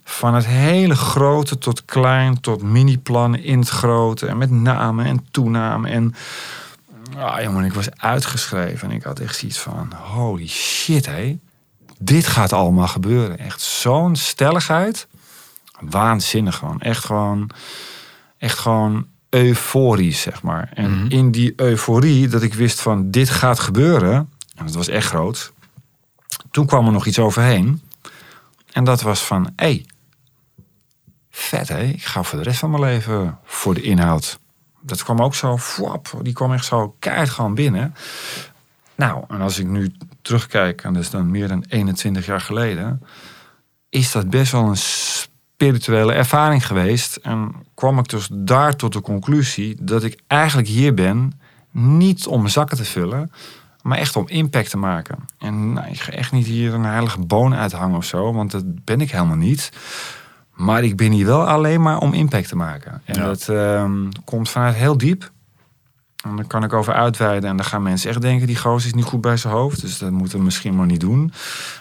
Van 0.09 0.35
het 0.35 0.47
hele 0.47 0.95
grote 0.95 1.59
tot 1.59 1.85
klein, 1.85 2.41
tot 2.41 2.63
mini-plannen 2.63 3.43
in 3.43 3.59
het 3.59 3.69
grote. 3.69 4.27
En 4.27 4.39
met 4.39 4.51
namen 4.51 5.05
en 5.07 5.27
toenamen. 5.31 5.91
En 5.91 6.15
ah, 7.17 7.43
jongen, 7.43 7.65
ik 7.65 7.73
was 7.73 7.89
uitgeschreven. 7.97 8.91
En 8.91 8.97
ik 8.97 9.03
had 9.03 9.19
echt 9.19 9.37
zoiets 9.37 9.59
van, 9.59 9.93
holy 9.93 10.47
shit 10.49 11.07
hé. 11.07 11.39
Dit 11.99 12.27
gaat 12.27 12.53
allemaal 12.53 12.89
gebeuren. 12.89 13.39
Echt 13.39 13.61
zo'n 13.61 14.17
stelligheid. 14.17 15.07
Waanzinnig 15.81 16.57
gewoon. 16.57 16.81
Echt 16.81 17.05
gewoon, 17.05 17.51
echt 18.39 18.59
gewoon 18.59 19.07
euforisch, 19.31 20.21
zeg 20.21 20.43
maar. 20.43 20.71
En 20.75 20.91
Mhm. 20.91 21.07
in 21.11 21.31
die 21.31 21.53
euforie 21.57 22.29
dat 22.29 22.43
ik 22.43 22.55
wist 22.55 22.81
van 22.81 23.11
dit 23.11 23.31
gaat 23.31 23.59
gebeuren. 23.61 24.31
En 24.55 24.65
het 24.65 24.75
was 24.75 24.89
echt 24.89 25.07
groot. 25.07 25.53
Toen 26.51 26.67
kwam 26.67 26.87
er 26.87 26.93
nog 26.93 27.07
iets 27.07 27.19
overheen. 27.19 27.83
En 28.73 28.85
dat 28.85 29.03
was 29.03 29.21
van, 29.25 29.43
hé, 29.45 29.65
hey, 29.67 29.87
vet 31.37 31.71
ik 31.71 32.05
ga 32.05 32.23
voor 32.23 32.39
de 32.39 32.45
rest 32.45 32.59
van 32.59 32.71
mijn 32.71 32.83
leven 32.83 33.39
voor 33.45 33.75
de 33.75 33.83
inhoud. 33.83 34.39
Dat 34.81 35.03
kwam 35.03 35.21
ook 35.21 35.35
zo, 35.35 35.59
fwap, 35.59 36.19
die 36.23 36.33
kwam 36.33 36.53
echt 36.53 36.65
zo 36.65 36.97
keihard 36.99 37.31
gewoon 37.31 37.55
binnen. 37.55 37.95
Nou, 38.95 39.25
en 39.29 39.41
als 39.41 39.59
ik 39.59 39.67
nu 39.67 39.93
terugkijk, 40.23 40.83
en 40.83 40.93
dat 40.93 41.03
is 41.03 41.11
dan 41.11 41.31
meer 41.31 41.49
dan 41.49 41.65
21 41.69 42.27
jaar 42.27 42.41
geleden, 42.41 43.03
is 43.89 44.13
dat 44.13 44.31
best 44.31 44.53
wel 44.53 44.65
een 44.65 44.77
spirituele 44.77 46.13
ervaring 46.13 46.67
geweest. 46.67 47.17
En 47.17 47.55
kwam 47.75 47.99
ik 47.99 48.09
dus 48.09 48.29
daar 48.33 48.77
tot 48.77 48.93
de 48.93 49.01
conclusie 49.01 49.77
dat 49.81 50.05
ik 50.05 50.21
eigenlijk 50.27 50.69
hier 50.69 50.95
ben, 50.95 51.41
niet 51.71 52.27
om 52.27 52.49
zakken 52.49 52.77
te 52.77 52.85
vullen, 52.85 53.33
maar 53.83 53.99
echt 53.99 54.17
om 54.17 54.29
impact 54.29 54.71
te 54.71 54.77
maken. 54.77 55.19
En 55.39 55.73
nou, 55.73 55.89
ik 55.89 56.01
ga 56.01 56.13
echt 56.13 56.33
niet 56.33 56.47
hier 56.47 56.75
een 56.75 56.85
heilige 56.85 57.21
boon 57.21 57.55
uithangen 57.55 57.97
of 57.97 58.05
zo, 58.05 58.33
want 58.33 58.51
dat 58.51 58.85
ben 58.85 59.01
ik 59.01 59.11
helemaal 59.11 59.37
niet. 59.37 59.71
Maar 60.57 60.85
ik 60.85 60.97
ben 60.97 61.13
hier 61.13 61.27
wel 61.27 61.47
alleen 61.47 61.83
maar 61.83 61.99
om 61.99 62.13
impact 62.13 62.49
te 62.49 62.57
maken. 62.57 63.03
En 63.05 63.15
Ja. 63.21 63.25
dat 63.27 63.49
ehm, 63.49 64.09
komt 64.25 64.49
vanuit 64.51 64.75
heel 64.75 64.99
diep. 64.99 65.31
En 66.25 66.37
daar 66.37 66.47
kan 66.47 66.65
ik 66.65 66.73
over 66.73 66.93
uitweiden. 66.95 67.51
En 67.51 67.57
dan 67.57 67.67
gaan 67.67 67.83
mensen 67.83 68.11
echt 68.11 68.21
denken, 68.21 68.47
die 68.47 68.57
gozer 68.57 68.89
is 68.89 68.95
niet 68.95 69.05
goed 69.05 69.21
bij 69.21 69.37
zijn 69.37 69.53
hoofd. 69.55 69.81
Dus 69.81 69.99
dat 69.99 70.11
moeten 70.11 70.39
we 70.39 70.45
misschien 70.45 70.77
maar 70.77 70.87
niet 70.87 71.01
doen. 71.01 71.33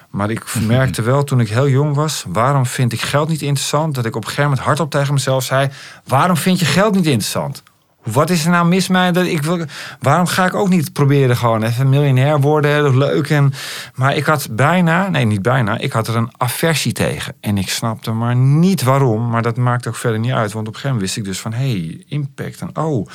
Maar 0.10 0.30
ik 0.30 0.56
merkte 0.68 1.02
wel 1.02 1.24
toen 1.24 1.40
ik 1.40 1.50
heel 1.50 1.68
jong 1.70 1.96
was, 1.96 2.26
waarom 2.28 2.66
vind 2.66 2.94
ik 2.94 3.02
geld 3.02 3.30
niet 3.30 3.42
interessant? 3.42 3.96
Dat 3.96 4.06
ik 4.06 4.16
op 4.16 4.22
een 4.22 4.28
gegeven 4.30 4.50
moment 4.50 4.68
hardop 4.68 4.92
tegen 4.92 5.14
mezelf 5.14 5.44
zei, 5.44 5.70
waarom 6.04 6.38
vind 6.38 6.60
je 6.60 6.66
geld 6.66 6.94
niet 6.96 7.06
interessant? 7.06 7.64
Wat 8.06 8.30
is 8.30 8.46
er 8.46 8.52
nou 8.52 8.68
mis 8.68 8.88
mij? 8.88 9.12
Dat 9.12 9.26
ik 9.26 9.42
wil, 9.42 9.66
waarom 10.00 10.26
ga 10.26 10.46
ik 10.46 10.54
ook 10.54 10.70
niet 10.70 10.94
proberen 10.94 11.38
gewoon 11.38 11.64
even 11.64 11.90
miljonair 11.90 12.42
worden? 12.42 12.98
Leuk. 12.98 13.30
En, 13.30 13.54
maar 13.96 14.16
ik 14.16 14.26
had 14.26 14.48
bijna, 14.52 15.08
nee 15.08 15.26
niet 15.26 15.42
bijna, 15.42 15.78
ik 15.78 15.92
had 15.92 16.08
er 16.08 16.16
een 16.16 16.34
aversie 16.38 16.94
tegen. 16.94 17.34
En 17.40 17.58
ik 17.58 17.70
snapte 17.70 18.12
maar 18.12 18.36
niet 18.36 18.84
waarom. 18.84 19.30
Maar 19.30 19.42
dat 19.42 19.58
maakt 19.58 19.88
ook 19.88 19.96
verder 19.96 20.20
niet 20.20 20.32
uit. 20.32 20.52
Want 20.52 20.68
op 20.68 20.74
een 20.74 20.80
gegeven 20.80 20.90
moment 20.90 21.02
wist 21.02 21.18
ik 21.18 21.24
dus 21.24 21.40
van, 21.40 21.54
hé, 21.54 21.72
hey, 21.72 22.04
impact. 22.08 22.62
En 22.62 22.78
oh, 22.78 23.08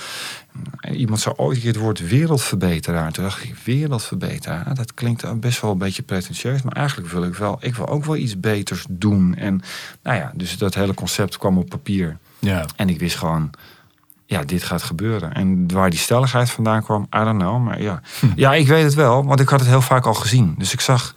iemand 0.92 1.20
zou 1.20 1.36
ooit 1.36 1.56
een 1.56 1.62
keer 1.62 1.72
het 1.72 1.80
woord 1.80 2.08
wereldverbeteraar. 2.08 3.12
Toen 3.12 3.24
dacht 3.24 3.44
ik, 3.44 3.54
wereldverbeteraar, 3.64 4.74
dat 4.74 4.94
klinkt 4.94 5.40
best 5.40 5.60
wel 5.60 5.70
een 5.70 5.78
beetje 5.78 6.02
pretentieus. 6.02 6.62
Maar 6.62 6.76
eigenlijk 6.76 7.08
wil 7.08 7.24
ik 7.24 7.34
wel, 7.34 7.58
ik 7.60 7.74
wil 7.74 7.88
ook 7.88 8.04
wel 8.04 8.16
iets 8.16 8.40
beters 8.40 8.86
doen. 8.88 9.34
En 9.36 9.62
nou 10.02 10.16
ja, 10.16 10.32
dus 10.34 10.58
dat 10.58 10.74
hele 10.74 10.94
concept 10.94 11.38
kwam 11.38 11.58
op 11.58 11.68
papier. 11.68 12.16
Ja. 12.38 12.64
En 12.76 12.88
ik 12.88 12.98
wist 12.98 13.16
gewoon, 13.16 13.50
ja, 14.30 14.42
dit 14.42 14.62
gaat 14.62 14.82
gebeuren. 14.82 15.32
En 15.32 15.72
waar 15.72 15.90
die 15.90 15.98
stelligheid 15.98 16.50
vandaan 16.50 16.82
kwam, 16.82 17.02
I 17.02 17.18
don't 17.18 17.38
know. 17.38 17.64
Maar 17.64 17.82
ja, 17.82 18.00
ja 18.36 18.54
ik 18.54 18.68
weet 18.68 18.84
het 18.84 18.94
wel, 18.94 19.24
want 19.24 19.40
ik 19.40 19.48
had 19.48 19.60
het 19.60 19.68
heel 19.68 19.82
vaak 19.82 20.06
al 20.06 20.14
gezien. 20.14 20.54
Dus 20.58 20.72
ik 20.72 20.80
zag, 20.80 21.14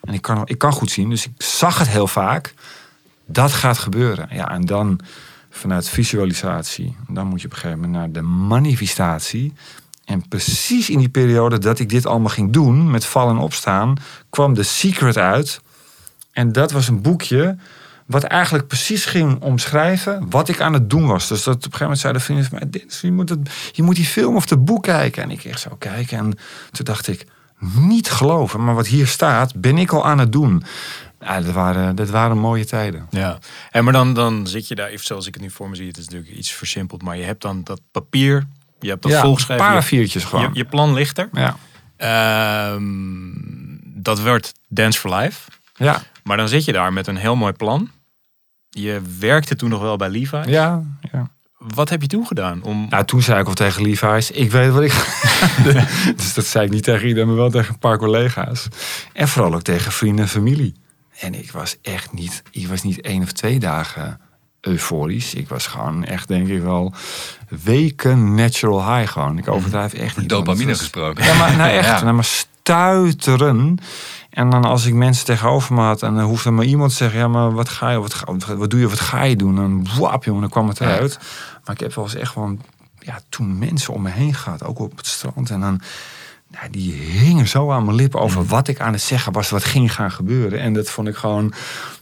en 0.00 0.14
ik 0.14 0.22
kan, 0.22 0.42
ik 0.44 0.58
kan 0.58 0.72
goed 0.72 0.90
zien, 0.90 1.10
dus 1.10 1.26
ik 1.26 1.32
zag 1.38 1.78
het 1.78 1.88
heel 1.88 2.06
vaak. 2.06 2.54
Dat 3.26 3.52
gaat 3.52 3.78
gebeuren. 3.78 4.28
Ja, 4.30 4.50
en 4.50 4.64
dan 4.64 5.00
vanuit 5.50 5.88
visualisatie, 5.88 6.96
dan 7.08 7.26
moet 7.26 7.40
je 7.40 7.46
op 7.46 7.52
een 7.52 7.58
gegeven 7.58 7.80
moment 7.80 7.98
naar 7.98 8.12
de 8.12 8.28
manifestatie. 8.28 9.52
En 10.04 10.28
precies 10.28 10.90
in 10.90 10.98
die 10.98 11.08
periode 11.08 11.58
dat 11.58 11.78
ik 11.78 11.88
dit 11.88 12.06
allemaal 12.06 12.28
ging 12.28 12.52
doen, 12.52 12.90
met 12.90 13.04
vallen 13.04 13.36
en 13.36 13.42
opstaan, 13.42 13.96
kwam 14.30 14.54
The 14.54 14.62
Secret 14.62 15.16
uit. 15.16 15.60
En 16.32 16.52
dat 16.52 16.72
was 16.72 16.88
een 16.88 17.02
boekje 17.02 17.56
wat 18.06 18.22
eigenlijk 18.22 18.66
precies 18.66 19.04
ging 19.04 19.40
omschrijven 19.40 20.26
wat 20.30 20.48
ik 20.48 20.60
aan 20.60 20.72
het 20.72 20.90
doen 20.90 21.06
was. 21.06 21.28
Dus 21.28 21.42
dat 21.42 21.54
op 21.54 21.54
een 21.54 21.62
gegeven 21.62 21.80
moment 21.80 22.00
zeiden 22.00 22.22
vrienden 22.22 22.44
van 22.46 22.58
mij, 22.58 22.70
Dennis, 22.70 23.00
je 23.00 23.12
moet, 23.12 23.28
het, 23.28 23.50
je 23.72 23.82
moet 23.82 23.96
die 23.96 24.04
film 24.04 24.36
of 24.36 24.50
het 24.50 24.64
boek 24.64 24.82
kijken. 24.82 25.22
En 25.22 25.30
ik 25.30 25.44
echt 25.44 25.60
zo 25.60 25.76
kijken 25.78 26.18
en 26.18 26.38
toen 26.72 26.84
dacht 26.84 27.08
ik, 27.08 27.26
niet 27.74 28.10
geloven, 28.10 28.64
maar 28.64 28.74
wat 28.74 28.86
hier 28.86 29.06
staat, 29.06 29.54
ben 29.60 29.78
ik 29.78 29.92
al 29.92 30.06
aan 30.06 30.18
het 30.18 30.32
doen. 30.32 30.62
Ja, 31.20 31.40
dat, 31.40 31.52
waren, 31.54 31.94
dat 31.96 32.10
waren 32.10 32.38
mooie 32.38 32.64
tijden. 32.64 33.06
Ja, 33.10 33.38
en 33.70 33.84
maar 33.84 33.92
dan, 33.92 34.14
dan 34.14 34.46
zit 34.46 34.68
je 34.68 34.74
daar, 34.74 34.88
even 34.88 35.04
zoals 35.06 35.26
ik 35.26 35.34
het 35.34 35.42
nu 35.42 35.50
voor 35.50 35.68
me 35.68 35.76
zie, 35.76 35.86
het 35.86 35.96
is 35.96 36.04
natuurlijk 36.08 36.36
iets 36.36 36.52
versimpeld, 36.52 37.02
maar 37.02 37.16
je 37.16 37.24
hebt 37.24 37.42
dan 37.42 37.60
dat 37.64 37.80
papier, 37.92 38.46
je 38.80 38.88
hebt 38.88 39.02
dat 39.02 39.12
ja, 39.12 39.20
volgeschreven. 39.20 39.64
Een 39.64 39.70
paar 39.70 39.80
je- 39.80 39.86
viertjes 39.86 40.24
gewoon. 40.24 40.44
je, 40.44 40.50
je 40.52 40.64
plan 40.64 40.92
ligt 40.94 41.18
er. 41.18 41.28
ja. 41.32 41.56
Ehm, 41.96 42.82
dat 43.84 44.20
werd 44.20 44.52
Dance 44.68 44.98
for 45.00 45.14
Life. 45.14 45.50
Ja, 45.76 46.02
Maar 46.22 46.36
dan 46.36 46.48
zit 46.48 46.64
je 46.64 46.72
daar 46.72 46.92
met 46.92 47.06
een 47.06 47.16
heel 47.16 47.36
mooi 47.36 47.52
plan. 47.52 47.90
Je 48.82 49.00
werkte 49.18 49.56
toen 49.56 49.70
nog 49.70 49.80
wel 49.80 49.96
bij 49.96 50.08
Levi. 50.08 50.42
ja, 50.46 50.82
ja. 51.12 51.30
Wat 51.58 51.88
heb 51.88 52.00
je 52.02 52.08
toen 52.08 52.26
gedaan? 52.26 52.62
Om... 52.62 52.86
Nou, 52.90 53.04
toen 53.04 53.22
zei 53.22 53.40
ik 53.40 53.46
al 53.46 53.54
tegen 53.54 53.82
Levi's, 53.82 54.30
ik 54.30 54.50
weet 54.50 54.70
wat 54.72 54.82
ik 54.82 54.92
Dus 56.16 56.34
dat 56.34 56.46
zei 56.46 56.64
ik 56.64 56.70
niet 56.70 56.82
tegen 56.84 57.06
iedereen, 57.08 57.28
maar 57.28 57.36
wel 57.36 57.50
tegen 57.50 57.72
een 57.72 57.78
paar 57.78 57.98
collega's. 57.98 58.68
En 59.12 59.28
vooral 59.28 59.54
ook 59.54 59.62
tegen 59.62 59.92
vrienden 59.92 60.24
en 60.24 60.30
familie. 60.30 60.74
En 61.20 61.34
ik 61.34 61.50
was 61.52 61.76
echt 61.82 62.12
niet, 62.12 62.42
ik 62.50 62.68
was 62.68 62.82
niet 62.82 63.00
één 63.00 63.22
of 63.22 63.32
twee 63.32 63.58
dagen 63.58 64.20
euforisch. 64.60 65.34
Ik 65.34 65.48
was 65.48 65.66
gewoon 65.66 66.04
echt, 66.04 66.28
denk 66.28 66.48
ik 66.48 66.62
wel, 66.62 66.92
weken 67.62 68.34
natural 68.34 68.96
high 68.96 69.12
gewoon. 69.12 69.38
Ik 69.38 69.48
overdrijf 69.48 69.92
echt 69.92 70.16
niet. 70.16 70.28
Dopamine 70.28 70.70
was- 70.70 70.78
gesproken. 70.78 71.24
Ja, 71.24 71.34
maar 71.34 71.56
nou 71.56 71.70
echt, 71.78 71.86
Ja. 71.86 72.02
nou, 72.02 72.14
maar 72.14 72.24
stuiteren. 72.24 73.78
En 74.36 74.50
dan 74.50 74.64
als 74.64 74.86
ik 74.86 74.94
mensen 74.94 75.24
tegenover 75.24 75.74
me 75.74 75.80
had 75.80 76.02
en 76.02 76.14
dan 76.14 76.24
hoefde 76.24 76.50
maar 76.50 76.64
iemand 76.64 76.90
te 76.90 76.96
zeggen, 76.96 77.18
ja, 77.18 77.28
maar 77.28 77.52
wat 77.52 77.68
ga 77.68 77.90
je, 77.90 78.00
wat, 78.00 78.14
ga, 78.14 78.24
wat, 78.24 78.44
wat 78.44 78.70
doe 78.70 78.80
je, 78.80 78.88
wat 78.88 79.00
ga 79.00 79.22
je 79.22 79.36
doen? 79.36 79.58
En 79.58 79.86
wap, 79.98 80.24
jongen, 80.24 80.40
dan 80.40 80.50
kwam 80.50 80.68
het 80.68 80.80
eruit. 80.80 81.18
Maar 81.64 81.74
ik 81.74 81.80
heb 81.80 81.94
wel 81.94 82.04
eens 82.04 82.14
echt 82.14 82.32
gewoon, 82.32 82.60
ja, 82.98 83.18
toen 83.28 83.58
mensen 83.58 83.94
om 83.94 84.02
me 84.02 84.10
heen 84.10 84.34
gehad, 84.34 84.64
ook 84.64 84.78
op 84.78 84.96
het 84.96 85.06
strand. 85.06 85.50
En 85.50 85.60
dan, 85.60 85.80
die 86.70 86.92
hingen 86.92 87.48
zo 87.48 87.70
aan 87.72 87.84
mijn 87.84 87.96
lippen 87.96 88.20
over 88.20 88.46
wat 88.46 88.68
ik 88.68 88.80
aan 88.80 88.92
het 88.92 89.02
zeggen 89.02 89.32
was, 89.32 89.50
wat 89.50 89.64
ging 89.64 89.94
gaan 89.94 90.10
gebeuren. 90.10 90.60
En 90.60 90.72
dat 90.72 90.90
vond 90.90 91.08
ik 91.08 91.16
gewoon. 91.16 91.52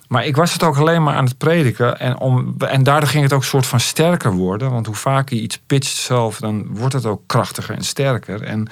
Maar 0.08 0.26
ik 0.26 0.36
was 0.36 0.52
het 0.52 0.62
ook 0.62 0.76
alleen 0.76 1.02
maar 1.02 1.14
aan 1.14 1.24
het 1.24 1.38
prediken. 1.38 1.98
En, 1.98 2.18
om, 2.18 2.54
en 2.58 2.82
daardoor 2.82 3.08
ging 3.08 3.22
het 3.22 3.32
ook 3.32 3.40
een 3.40 3.46
soort 3.46 3.66
van 3.66 3.80
sterker 3.80 4.32
worden. 4.32 4.70
Want 4.70 4.86
hoe 4.86 4.94
vaker 4.94 5.36
je 5.36 5.42
iets 5.42 5.58
pitcht 5.66 5.96
zelf, 5.96 6.38
dan 6.38 6.66
wordt 6.76 6.94
het 6.94 7.06
ook 7.06 7.22
krachtiger 7.26 7.74
en 7.74 7.84
sterker. 7.84 8.42
En 8.42 8.68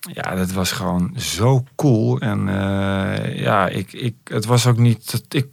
ja, 0.00 0.34
dat 0.34 0.52
was 0.52 0.72
gewoon 0.72 1.12
zo 1.16 1.64
cool. 1.76 2.18
En 2.20 2.48
eh, 2.48 3.40
ja, 3.40 3.68
ik, 3.68 3.92
ik, 3.92 4.14
het 4.24 4.44
was 4.44 4.66
ook 4.66 4.78
niet. 4.78 5.10
dat- 5.10 5.24
Ik, 5.28 5.46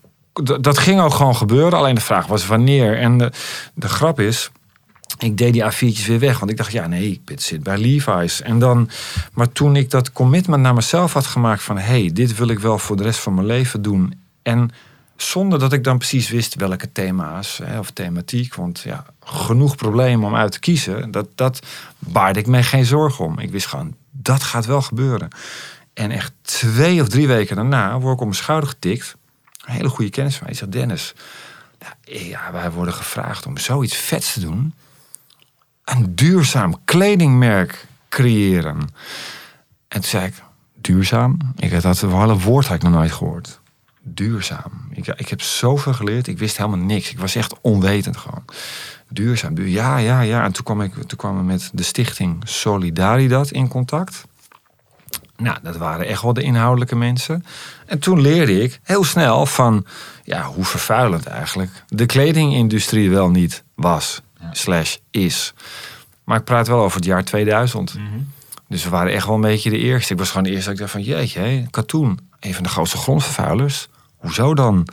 dat, 0.64 0.78
ging 0.78 1.00
ook 1.02 1.14
gewoon 1.14 1.36
gebeuren. 1.36 1.80
Alleen 1.80 1.96
de 1.96 2.02
vraag 2.02 2.28
was 2.28 2.46
wanneer. 2.48 2.98
En 2.98 3.18
de, 3.18 3.32
de 3.74 3.90
grap 3.90 4.20
is. 4.20 4.52
Ik 5.20 5.38
deed 5.38 5.54
die 5.54 5.64
A4'tjes 5.64 6.06
weer 6.08 6.20
weg. 6.20 6.40
Want 6.40 6.52
ik 6.52 6.58
dacht, 6.58 6.72
ja, 6.72 6.88
nee, 6.88 7.22
ik 7.26 7.40
zit 7.42 7.64
bij 7.64 7.78
Levi's. 7.78 8.42
En 8.42 8.60
dan, 8.60 8.90
maar 9.34 9.52
toen 9.52 9.76
ik 9.76 9.90
dat 9.90 10.12
commitment 10.12 10.62
naar 10.62 10.74
mezelf 10.74 11.14
had 11.14 11.26
gemaakt 11.26 11.64
van... 11.64 11.78
hey, 11.78 12.10
dit 12.14 12.38
wil 12.38 12.48
ik 12.48 12.60
wel 12.60 12.80
voor 12.80 12.96
de 12.98 13.04
rest 13.04 13.20
van 13.20 13.34
mijn 13.34 13.48
leven 13.48 13.82
doen. 13.82 14.14
En 14.44 14.70
zonder 15.16 15.60
dat 15.60 15.74
ik 15.74 15.84
dan 15.84 15.98
precies 15.98 16.30
wist 16.30 16.56
welke 16.56 16.92
thema's 16.92 17.60
hè, 17.64 17.80
of 17.80 17.92
thematiek. 17.92 18.56
Want 18.56 18.80
ja, 18.80 19.06
genoeg 19.24 19.76
problemen 19.76 20.28
om 20.28 20.36
uit 20.36 20.52
te 20.52 20.60
kiezen. 20.60 21.12
Dat, 21.12 21.28
dat 21.36 21.60
baarde 22.00 22.40
ik 22.40 22.48
me 22.48 22.64
geen 22.64 22.86
zorgen 22.86 23.26
om. 23.26 23.40
Ik 23.40 23.52
wist 23.52 23.66
gewoon, 23.68 23.96
dat 24.22 24.44
gaat 24.44 24.66
wel 24.66 24.82
gebeuren. 24.82 25.28
En 25.94 26.12
echt 26.12 26.34
twee 26.42 27.02
of 27.02 27.08
drie 27.08 27.28
weken 27.28 27.56
daarna 27.56 28.00
word 28.00 28.14
ik 28.14 28.20
op 28.20 28.26
mijn 28.26 28.38
schouder 28.38 28.70
getikt. 28.70 29.16
Een 29.66 29.74
hele 29.74 29.90
goede 29.90 30.12
kennis 30.12 30.36
van 30.36 30.46
mij. 30.46 30.56
Zegt, 30.56 30.72
Dennis, 30.72 31.14
ja, 32.04 32.52
wij 32.52 32.72
worden 32.72 32.94
gevraagd 32.94 33.46
om 33.46 33.58
zoiets 33.58 33.96
vets 33.96 34.34
te 34.34 34.40
doen. 34.40 34.74
Een 35.84 36.16
duurzaam 36.16 36.76
kledingmerk 36.86 37.86
creëren. 38.10 38.78
En 39.88 40.02
toen 40.02 40.04
zei 40.04 40.26
ik, 40.26 40.34
duurzaam? 40.74 41.38
Ik 41.56 41.72
had 41.72 41.82
dat 41.82 42.02
hele 42.02 42.38
woord 42.38 42.70
ik 42.70 42.82
nog 42.82 42.92
nooit 42.92 43.12
gehoord. 43.12 43.60
Duurzaam. 44.02 44.88
Ik, 44.92 45.08
ik 45.08 45.30
heb 45.30 45.42
zoveel 45.42 45.94
geleerd. 45.94 46.28
Ik 46.28 46.38
wist 46.38 46.58
helemaal 46.58 46.86
niks. 46.86 47.12
Ik 47.12 47.20
was 47.20 47.36
echt 47.36 47.56
onwetend 47.62 48.18
gewoon. 48.18 48.46
Duurzaam. 49.10 49.54
duur- 49.56 49.68
Ja, 49.68 49.98
ja, 49.98 50.22
ja. 50.22 50.44
En 50.44 50.52
toen 50.52 50.64
kwam 50.64 50.82
ik 50.82 50.94
toen 50.94 51.18
kwam 51.18 51.40
ik 51.40 51.46
met 51.46 51.70
de 51.74 51.84
stichting 51.84 52.42
Solidaridad 52.46 53.52
in 53.52 53.68
contact. 53.68 54.26
Nou, 55.38 55.58
dat 55.64 55.78
waren 55.78 56.06
echt 56.08 56.22
wel 56.22 56.34
de 56.34 56.42
inhoudelijke 56.42 56.96
mensen. 56.96 57.46
En 57.86 58.00
toen 58.00 58.22
leerde 58.22 58.62
ik 58.64 58.80
heel 58.84 59.04
snel 59.04 59.46
van 59.46 59.86
ja, 60.24 60.44
hoe 60.44 60.66
vervuilend 60.66 61.26
eigenlijk 61.26 61.72
de 61.88 62.06
kledingindustrie 62.06 63.10
wel 63.10 63.30
niet 63.30 63.64
was, 63.76 64.22
slash 64.52 64.96
is. 65.12 65.54
Maar 66.24 66.38
ik 66.38 66.44
praat 66.44 66.68
wel 66.68 66.80
over 66.84 66.96
het 66.98 67.06
jaar 67.06 67.24
2000. 67.24 67.96
Dus 68.68 68.84
we 68.84 68.90
waren 68.90 69.14
echt 69.14 69.26
wel 69.26 69.36
een 69.36 69.42
beetje 69.42 69.70
de 69.70 69.78
eerste. 69.78 70.14
Ik 70.14 70.20
was 70.20 70.28
gewoon 70.30 70.44
de 70.44 70.50
eerste 70.50 70.66
dat 70.66 70.74
ik 70.74 70.80
dacht 70.80 70.92
van, 70.92 71.02
jeetje, 71.02 71.40
hé, 71.40 71.66
katoen. 71.70 72.20
Een 72.40 72.54
van 72.54 72.64
de 72.64 72.70
grootste 72.70 72.98
grondvervuilers. 72.98 73.88
Hoezo 74.18 74.54
dan? 74.54 74.88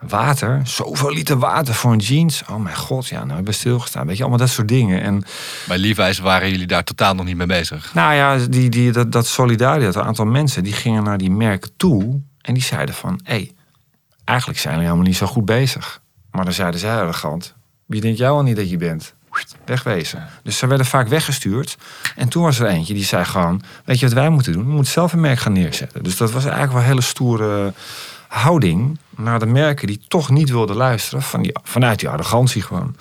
Water, 0.00 0.60
zoveel 0.64 1.12
liter 1.12 1.38
water 1.38 1.74
voor 1.74 1.92
een 1.92 1.98
jeans. 1.98 2.42
Oh 2.50 2.56
mijn 2.56 2.76
god, 2.76 3.06
ja, 3.06 3.24
nou, 3.24 3.38
ik 3.38 3.44
ben 3.44 3.54
stilgestaan. 3.54 4.06
Weet 4.06 4.16
je, 4.16 4.22
allemaal 4.22 4.40
dat 4.40 4.48
soort 4.48 4.68
dingen. 4.68 5.02
En, 5.02 5.24
Bij 5.68 5.78
Levi's 5.78 6.18
waren 6.18 6.50
jullie 6.50 6.66
daar 6.66 6.84
totaal 6.84 7.14
nog 7.14 7.24
niet 7.26 7.36
mee 7.36 7.46
bezig. 7.46 7.94
nou 7.94 8.14
ja, 8.14 8.36
die, 8.36 8.70
die, 8.70 8.92
dat, 8.92 9.12
dat 9.12 9.26
solidariteit, 9.26 9.94
een 9.94 10.02
aantal 10.02 10.26
mensen, 10.26 10.64
die 10.64 10.72
gingen 10.72 11.02
naar 11.02 11.18
die 11.18 11.30
merken 11.30 11.70
toe. 11.76 12.20
En 12.40 12.54
die 12.54 12.62
zeiden 12.62 12.94
van, 12.94 13.20
hé, 13.24 13.32
hey, 13.34 13.52
eigenlijk 14.24 14.58
zijn 14.58 14.72
jullie 14.72 14.88
helemaal 14.88 15.08
niet 15.10 15.18
zo 15.18 15.26
goed 15.26 15.44
bezig. 15.44 16.00
Maar 16.30 16.44
dan 16.44 16.54
zeiden 16.54 16.80
zij 16.80 17.00
arrogant, 17.00 17.54
wie 17.86 18.00
denkt 18.00 18.18
jou 18.18 18.36
al 18.36 18.42
niet 18.42 18.56
dat 18.56 18.70
je 18.70 18.76
bent? 18.76 19.14
Wegwezen. 19.64 20.26
Dus 20.42 20.58
ze 20.58 20.66
werden 20.66 20.86
vaak 20.86 21.08
weggestuurd. 21.08 21.76
En 22.16 22.28
toen 22.28 22.42
was 22.42 22.58
er 22.58 22.66
eentje 22.66 22.94
die 22.94 23.04
zei 23.04 23.24
gewoon, 23.24 23.62
weet 23.84 23.98
je 23.98 24.06
wat 24.06 24.14
wij 24.14 24.28
moeten 24.28 24.52
doen? 24.52 24.64
We 24.64 24.72
moeten 24.72 24.92
zelf 24.92 25.12
een 25.12 25.20
merk 25.20 25.38
gaan 25.38 25.52
neerzetten. 25.52 26.02
Dus 26.02 26.16
dat 26.16 26.30
was 26.30 26.42
eigenlijk 26.42 26.72
wel 26.72 26.82
een 26.82 26.88
hele 26.88 27.00
stoere 27.00 27.72
houding 28.36 28.98
naar 29.16 29.38
de 29.38 29.46
merken 29.46 29.86
die 29.86 30.00
toch 30.08 30.30
niet 30.30 30.50
wilden 30.50 30.76
luisteren 30.76 31.22
van 31.22 31.42
die, 31.42 31.52
vanuit 31.62 31.98
die 31.98 32.08
arrogantie 32.08 32.62
gewoon. 32.62 32.96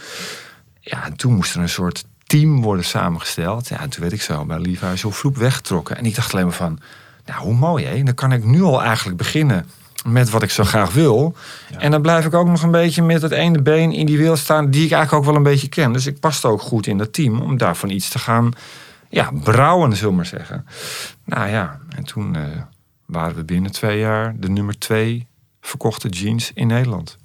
Ja, 0.80 1.06
en 1.06 1.16
toen 1.16 1.34
moest 1.34 1.56
er 1.56 1.62
een 1.62 1.70
soort 1.70 2.06
team 2.26 2.62
worden 2.62 2.86
samengesteld. 2.86 3.68
Ja, 3.68 3.80
en 3.80 3.90
toen 3.90 4.02
werd 4.02 4.14
ik 4.14 4.22
zo 4.22 4.46
bij 4.46 4.60
Levi's 4.60 5.00
zo 5.00 5.12
vloep 5.12 5.38
weggetrokken. 5.38 5.98
En 5.98 6.06
ik 6.06 6.16
dacht 6.16 6.34
alleen 6.34 6.46
maar 6.46 6.56
van, 6.56 6.80
nou 7.26 7.42
hoe 7.42 7.54
mooi 7.54 7.86
hè. 7.86 8.04
Dan 8.04 8.14
kan 8.14 8.32
ik 8.32 8.44
nu 8.44 8.62
al 8.62 8.84
eigenlijk 8.84 9.18
beginnen 9.18 9.66
met 10.06 10.30
wat 10.30 10.44
ik 10.44 10.52
zo 10.52 10.64
graag 10.64 10.94
wil. 10.94 11.36
En 11.78 11.92
dan 11.92 12.02
blijf 12.02 12.26
ik 12.26 12.34
ook 12.34 12.48
nog 12.48 12.62
een 12.62 12.72
beetje 12.72 13.02
met 13.02 13.22
het 13.22 13.32
ene 13.32 13.62
been 13.62 13.92
in 13.92 14.06
die 14.06 14.18
wereld 14.18 14.38
staan... 14.38 14.70
die 14.70 14.86
ik 14.86 14.92
eigenlijk 14.92 15.14
ook 15.14 15.30
wel 15.30 15.36
een 15.36 15.52
beetje 15.52 15.70
ken. 15.70 15.94
Dus 15.94 16.06
ik 16.06 16.20
paste 16.20 16.48
ook 16.48 16.62
goed 16.62 16.88
in 16.88 16.98
dat 16.98 17.14
team 17.14 17.42
om 17.42 17.58
daarvan 17.58 17.90
iets 17.90 18.10
te 18.10 18.20
gaan 18.20 18.52
ja, 19.10 19.30
brouwen, 19.44 19.96
zullen 19.96 20.10
we 20.10 20.16
maar 20.16 20.26
zeggen. 20.26 20.66
Nou 21.24 21.50
ja, 21.50 21.80
en 21.96 22.04
toen... 22.04 22.36
eh, 22.36 22.42
waren 23.06 23.36
we 23.36 23.44
binnen 23.44 23.72
twee 23.72 24.00
jaar 24.00 24.36
de 24.40 24.50
nummer 24.50 24.78
twee 24.78 25.28
verkochte 25.62 26.10
jeans 26.10 26.52
in 26.54 26.68
Nederland. 26.68 27.18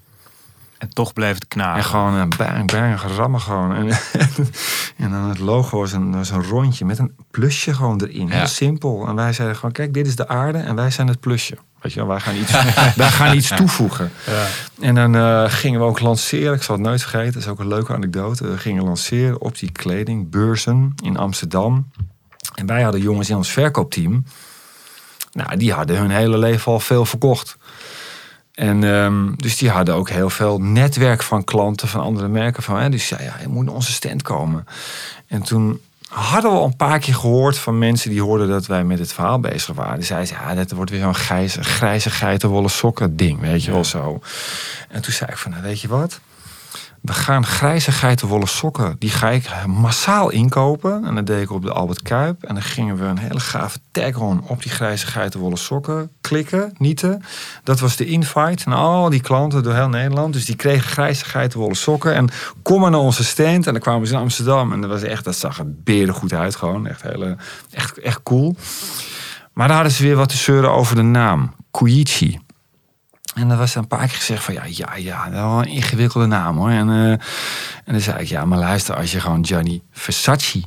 En 0.80 0.88
toch 0.88 1.12
bleef 1.12 1.34
het 1.34 1.48
knagen. 1.48 1.76
En 1.76 1.84
gewoon 1.84 2.14
een 2.14 2.32
bang, 2.36 2.70
bang, 2.70 3.00
rammen 3.00 3.40
gewoon. 3.40 3.74
En, 3.74 3.88
en 5.04 5.10
dan 5.10 5.28
het 5.28 5.38
logo 5.38 5.78
was 5.78 5.92
een, 5.92 6.12
was 6.12 6.30
een 6.30 6.42
rondje 6.42 6.84
met 6.84 6.98
een 6.98 7.14
plusje 7.30 7.74
gewoon 7.74 8.00
erin. 8.00 8.26
Ja. 8.26 8.34
Heel 8.34 8.46
simpel. 8.46 9.06
En 9.06 9.14
wij 9.14 9.32
zeiden 9.32 9.56
gewoon, 9.56 9.72
kijk, 9.72 9.94
dit 9.94 10.06
is 10.06 10.16
de 10.16 10.28
aarde 10.28 10.58
en 10.58 10.74
wij 10.74 10.90
zijn 10.90 11.06
het 11.06 11.20
plusje. 11.20 11.58
Weet 11.80 11.92
je 11.92 11.98
wel, 11.98 12.08
wij 12.08 12.20
gaan 12.20 12.36
iets, 12.36 12.52
wij 12.96 13.08
gaan 13.08 13.36
iets 13.36 13.48
toevoegen. 13.56 14.10
Ja. 14.26 14.46
En 14.80 14.94
dan 14.94 15.16
eh, 15.16 15.44
gingen 15.48 15.80
we 15.80 15.86
ook 15.86 16.00
lanceren. 16.00 16.54
Ik 16.54 16.62
zal 16.62 16.74
het 16.74 16.84
nooit 16.84 17.00
vergeten. 17.00 17.32
Dat 17.32 17.42
is 17.42 17.48
ook 17.48 17.58
een 17.58 17.68
leuke 17.68 17.92
anekdote. 17.94 18.48
We 18.48 18.58
gingen 18.58 18.84
lanceren 18.84 19.40
op 19.40 19.58
die 19.58 19.72
kledingbeurzen 19.72 20.94
in 21.02 21.16
Amsterdam. 21.16 21.90
En 22.54 22.66
wij 22.66 22.82
hadden 22.82 23.00
jongens 23.00 23.30
in 23.30 23.36
ons 23.36 23.50
verkoopteam. 23.50 24.24
Nou, 25.32 25.56
die 25.56 25.72
hadden 25.72 25.96
hun 25.96 26.10
hele 26.10 26.38
leven 26.38 26.72
al 26.72 26.80
veel 26.80 27.04
verkocht. 27.04 27.56
En 28.54 28.84
ehm, 28.84 29.34
dus 29.36 29.56
die 29.56 29.70
hadden 29.70 29.94
ook 29.94 30.10
heel 30.10 30.30
veel 30.30 30.58
netwerk 30.58 31.22
van 31.22 31.44
klanten 31.44 31.88
van 31.88 32.00
andere 32.00 32.28
merken. 32.28 32.62
Van, 32.62 32.78
hè, 32.80 32.88
dus 32.88 33.06
zei, 33.06 33.22
ja, 33.22 33.36
je 33.40 33.48
moet 33.48 33.64
naar 33.64 33.74
onze 33.74 33.92
stand 33.92 34.22
komen. 34.22 34.66
En 35.26 35.42
toen 35.42 35.80
hadden 36.08 36.50
we 36.50 36.56
al 36.56 36.64
een 36.64 36.76
paar 36.76 36.98
keer 36.98 37.14
gehoord 37.14 37.58
van 37.58 37.78
mensen 37.78 38.10
die 38.10 38.22
hoorden 38.22 38.48
dat 38.48 38.66
wij 38.66 38.84
met 38.84 38.98
het 38.98 39.12
verhaal 39.12 39.40
bezig 39.40 39.74
waren. 39.74 39.96
Die 39.96 40.04
zeiden, 40.04 40.36
ja, 40.40 40.54
dat 40.54 40.70
wordt 40.70 40.90
weer 40.90 41.00
zo'n 41.00 41.14
grijze, 41.14 41.62
grijze 41.62 42.10
geitenwolle 42.10 42.68
sokken 42.68 43.16
ding, 43.16 43.40
weet 43.40 43.64
je 43.64 43.70
wel 43.70 43.84
zo. 43.84 44.20
En 44.88 45.02
toen 45.02 45.12
zei 45.12 45.30
ik 45.30 45.36
van, 45.36 45.50
nou, 45.50 45.62
weet 45.62 45.80
je 45.80 45.88
wat? 45.88 46.20
We 47.00 47.12
gaan 47.12 47.46
grijze 47.46 47.92
geitenwolle 47.92 48.46
sokken. 48.46 48.96
Die 48.98 49.10
ga 49.10 49.28
ik 49.30 49.66
massaal 49.66 50.30
inkopen. 50.30 51.04
En 51.04 51.14
dat 51.14 51.26
deed 51.26 51.42
ik 51.42 51.50
op 51.50 51.62
de 51.62 51.72
Albert 51.72 52.02
Kuip. 52.02 52.42
En 52.42 52.54
dan 52.54 52.62
gingen 52.62 52.96
we 52.96 53.04
een 53.04 53.18
hele 53.18 53.40
gave 53.40 53.78
tag 53.90 54.16
on 54.16 54.42
op 54.46 54.62
die 54.62 54.70
grijze 54.70 55.06
geitenwolle 55.06 55.56
sokken 55.56 56.10
klikken, 56.20 56.74
nieten. 56.78 57.22
Dat 57.64 57.80
was 57.80 57.96
de 57.96 58.06
invite. 58.06 58.64
En 58.64 58.72
al 58.72 59.10
die 59.10 59.20
klanten 59.20 59.62
door 59.62 59.74
heel 59.74 59.88
Nederland. 59.88 60.32
Dus 60.32 60.44
die 60.44 60.56
kregen 60.56 60.88
grijze 60.88 61.24
geitenwolle 61.24 61.74
sokken. 61.74 62.14
En 62.14 62.28
kom 62.62 62.80
maar 62.80 62.90
naar 62.90 63.00
onze 63.00 63.24
stand. 63.24 63.66
En 63.66 63.72
dan 63.72 63.82
kwamen 63.82 64.06
ze 64.06 64.14
in 64.14 64.20
Amsterdam. 64.20 64.72
En 64.72 64.80
dat 64.80 64.90
was 64.90 65.02
echt, 65.02 65.24
dat 65.24 65.36
zag 65.36 65.58
er 65.58 65.72
beren 65.82 66.14
goed 66.14 66.32
uit 66.32 66.56
gewoon. 66.56 66.86
Echt, 66.86 67.02
hele, 67.02 67.36
echt, 67.70 67.98
echt 67.98 68.22
cool. 68.22 68.56
Maar 69.52 69.66
daar 69.66 69.76
hadden 69.76 69.94
ze 69.94 70.02
weer 70.02 70.16
wat 70.16 70.28
te 70.28 70.36
zeuren 70.36 70.70
over 70.70 70.96
de 70.96 71.02
naam. 71.02 71.54
Koichi. 71.70 72.38
En 73.34 73.48
dan 73.48 73.58
was 73.58 73.74
er 73.74 73.80
een 73.80 73.86
paar 73.86 74.06
keer 74.06 74.16
gezegd 74.16 74.44
van 74.44 74.54
ja, 74.54 74.64
ja, 74.64 74.96
ja, 74.96 75.30
wel 75.30 75.58
een 75.58 75.68
ingewikkelde 75.68 76.26
naam 76.26 76.56
hoor. 76.56 76.70
En, 76.70 76.90
eh, 76.90 77.10
en 77.10 77.20
dan 77.84 78.00
zei 78.00 78.18
ik, 78.18 78.28
ja, 78.28 78.44
maar 78.44 78.58
luister, 78.58 78.96
als 78.96 79.12
je 79.12 79.20
gewoon 79.20 79.46
Gianni 79.46 79.82
Versace, 79.92 80.62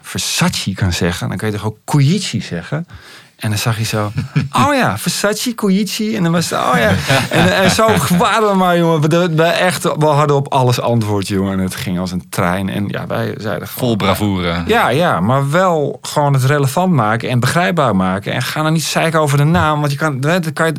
Versace 0.00 0.74
kan 0.74 0.92
zeggen, 0.92 1.28
dan 1.28 1.36
kan 1.36 1.48
je 1.48 1.54
toch 1.54 1.66
ook 1.66 1.78
Koichi 1.84 2.40
zeggen. 2.40 2.86
En 3.38 3.48
dan 3.48 3.58
zag 3.58 3.78
je 3.78 3.84
zo, 3.84 4.12
oh 4.66 4.74
ja, 4.74 4.98
Versace, 4.98 5.54
Koichi. 5.54 6.16
En 6.16 6.22
dan 6.22 6.32
was 6.32 6.50
het, 6.50 6.58
oh 6.58 6.74
ja. 6.76 6.94
En, 7.30 7.56
en 7.56 7.70
zo 7.70 7.86
waren 8.18 8.48
we 8.48 8.54
maar, 8.56 8.78
jongen. 8.78 9.00
We, 9.00 9.34
we, 9.34 9.42
echt, 9.42 9.82
we 9.82 10.06
hadden 10.06 10.36
op 10.36 10.52
alles 10.52 10.80
antwoord, 10.80 11.28
jongen. 11.28 11.52
En 11.52 11.58
het 11.58 11.74
ging 11.74 11.98
als 11.98 12.12
een 12.12 12.28
trein. 12.28 12.68
En 12.68 12.88
ja, 12.88 13.06
wij 13.06 13.34
zeiden 13.36 13.68
gewoon... 13.68 13.88
Vol 13.88 13.96
bravoure. 13.96 14.62
Ja, 14.66 14.88
ja, 14.88 15.20
maar 15.20 15.50
wel 15.50 15.98
gewoon 16.02 16.32
het 16.32 16.44
relevant 16.44 16.92
maken 16.92 17.28
en 17.28 17.40
begrijpbaar 17.40 17.96
maken. 17.96 18.32
En 18.32 18.42
ga 18.42 18.62
dan 18.62 18.72
niet 18.72 18.84
zeiken 18.84 19.20
over 19.20 19.38
de 19.38 19.44
naam. 19.44 19.80
Want 19.80 19.92
je 19.92 19.98
kan, 19.98 20.20
dat 20.20 20.52
kan 20.52 20.66
je, 20.66 20.74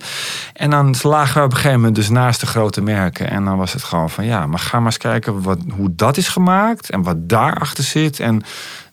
en 0.54 0.70
dan 0.70 0.96
lagen 1.02 1.40
we 1.40 1.46
op 1.46 1.52
een 1.52 1.56
gegeven 1.56 1.78
moment 1.78 1.96
dus 1.96 2.10
naast 2.10 2.40
de 2.40 2.48
grote 2.48 2.82
merken. 2.82 3.30
En 3.30 3.46
dan 3.46 3.58
was 3.58 3.74
het 3.74 3.84
gewoon 3.84 4.10
van 4.10 4.26
ja, 4.26 4.48
maar 4.48 4.60
ga 4.60 4.78
maar 4.78 4.86
eens 4.86 4.98
kijken 4.98 5.42
wat, 5.42 5.60
hoe 5.76 5.96
dat 5.96 6.18
is 6.18 6.28
gemaakt. 6.28 6.90
En 6.90 7.04
wat 7.04 7.30
daarachter 7.30 7.84
zit. 7.84 8.20
En 8.20 8.44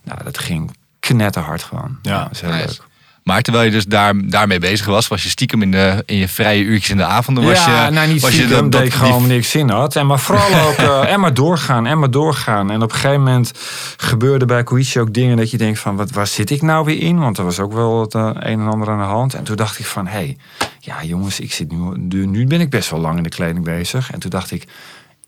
nou, 0.03 0.19
dat 0.25 0.39
ging 0.39 0.77
knetterhard 1.01 1.63
gewoon. 1.63 1.99
Ja, 2.03 2.23
dat 2.23 2.33
is 2.33 2.41
heel 2.41 2.51
nice. 2.51 2.67
leuk. 2.67 2.95
Maar 3.27 3.43
terwijl 3.43 3.65
je 3.65 3.71
dus 3.71 3.85
daar, 3.85 4.29
daarmee 4.29 4.59
bezig 4.59 4.87
was, 4.87 5.09
was 5.09 5.23
je 5.23 5.29
stiekem 5.29 5.63
in, 5.63 5.71
de, 5.71 6.03
in 6.05 6.17
je 6.17 6.29
vrije 6.29 6.63
uurtjes 6.63 6.91
in 6.91 6.97
de 6.97 7.05
avonden. 7.05 7.45
Was 7.45 7.65
ja, 7.65 7.85
je, 7.85 7.91
nou 7.91 8.09
niet 8.09 8.21
was 8.23 8.33
stiekem, 8.33 8.65
je 8.65 8.71
dat, 8.71 8.83
ik 8.83 8.93
gewoon 8.93 9.29
die- 9.29 9.37
ik 9.37 9.45
zin 9.45 9.69
had. 9.69 9.97
En 9.97 10.07
maar 10.07 10.19
vooral 10.19 10.61
ook, 10.69 10.77
eh, 10.77 11.13
en 11.13 11.21
maar 11.21 11.35
doorgaan, 11.35 11.87
en 11.87 11.99
maar 11.99 12.11
doorgaan. 12.11 12.71
En 12.71 12.83
op 12.83 12.91
een 12.93 12.97
gegeven 12.97 13.23
moment 13.23 13.53
gebeurde 13.97 14.45
bij 14.45 14.63
Koichi 14.63 15.01
ook 15.01 15.13
dingen 15.15 15.37
dat 15.37 15.51
je 15.51 15.57
denkt 15.57 15.79
van, 15.79 15.97
wat, 15.97 16.11
waar 16.11 16.27
zit 16.27 16.51
ik 16.51 16.63
nou 16.63 16.85
weer 16.85 17.01
in? 17.01 17.19
Want 17.19 17.39
er 17.39 17.45
was 17.45 17.61
ook 17.61 17.73
wel 17.73 18.01
het 18.01 18.15
eh, 18.15 18.31
een 18.35 18.61
en 18.61 18.69
ander 18.69 18.89
aan 18.91 18.99
de 18.99 19.05
hand. 19.05 19.35
En 19.35 19.45
toen 19.45 19.57
dacht 19.57 19.79
ik 19.79 19.87
van, 19.87 20.07
hé, 20.07 20.13
hey, 20.13 20.37
ja 20.81 21.05
jongens, 21.05 21.41
ik 21.41 21.53
zit 21.53 21.71
nu, 21.73 21.79
nu, 21.97 22.27
nu 22.27 22.47
ben 22.47 22.61
ik 22.61 22.71
best 22.71 22.91
wel 22.91 23.01
lang 23.01 23.17
in 23.17 23.23
de 23.23 23.29
kleding 23.29 23.65
bezig. 23.65 24.13
En 24.13 24.19
toen 24.21 24.31
dacht 24.31 24.51
ik, 24.51 24.65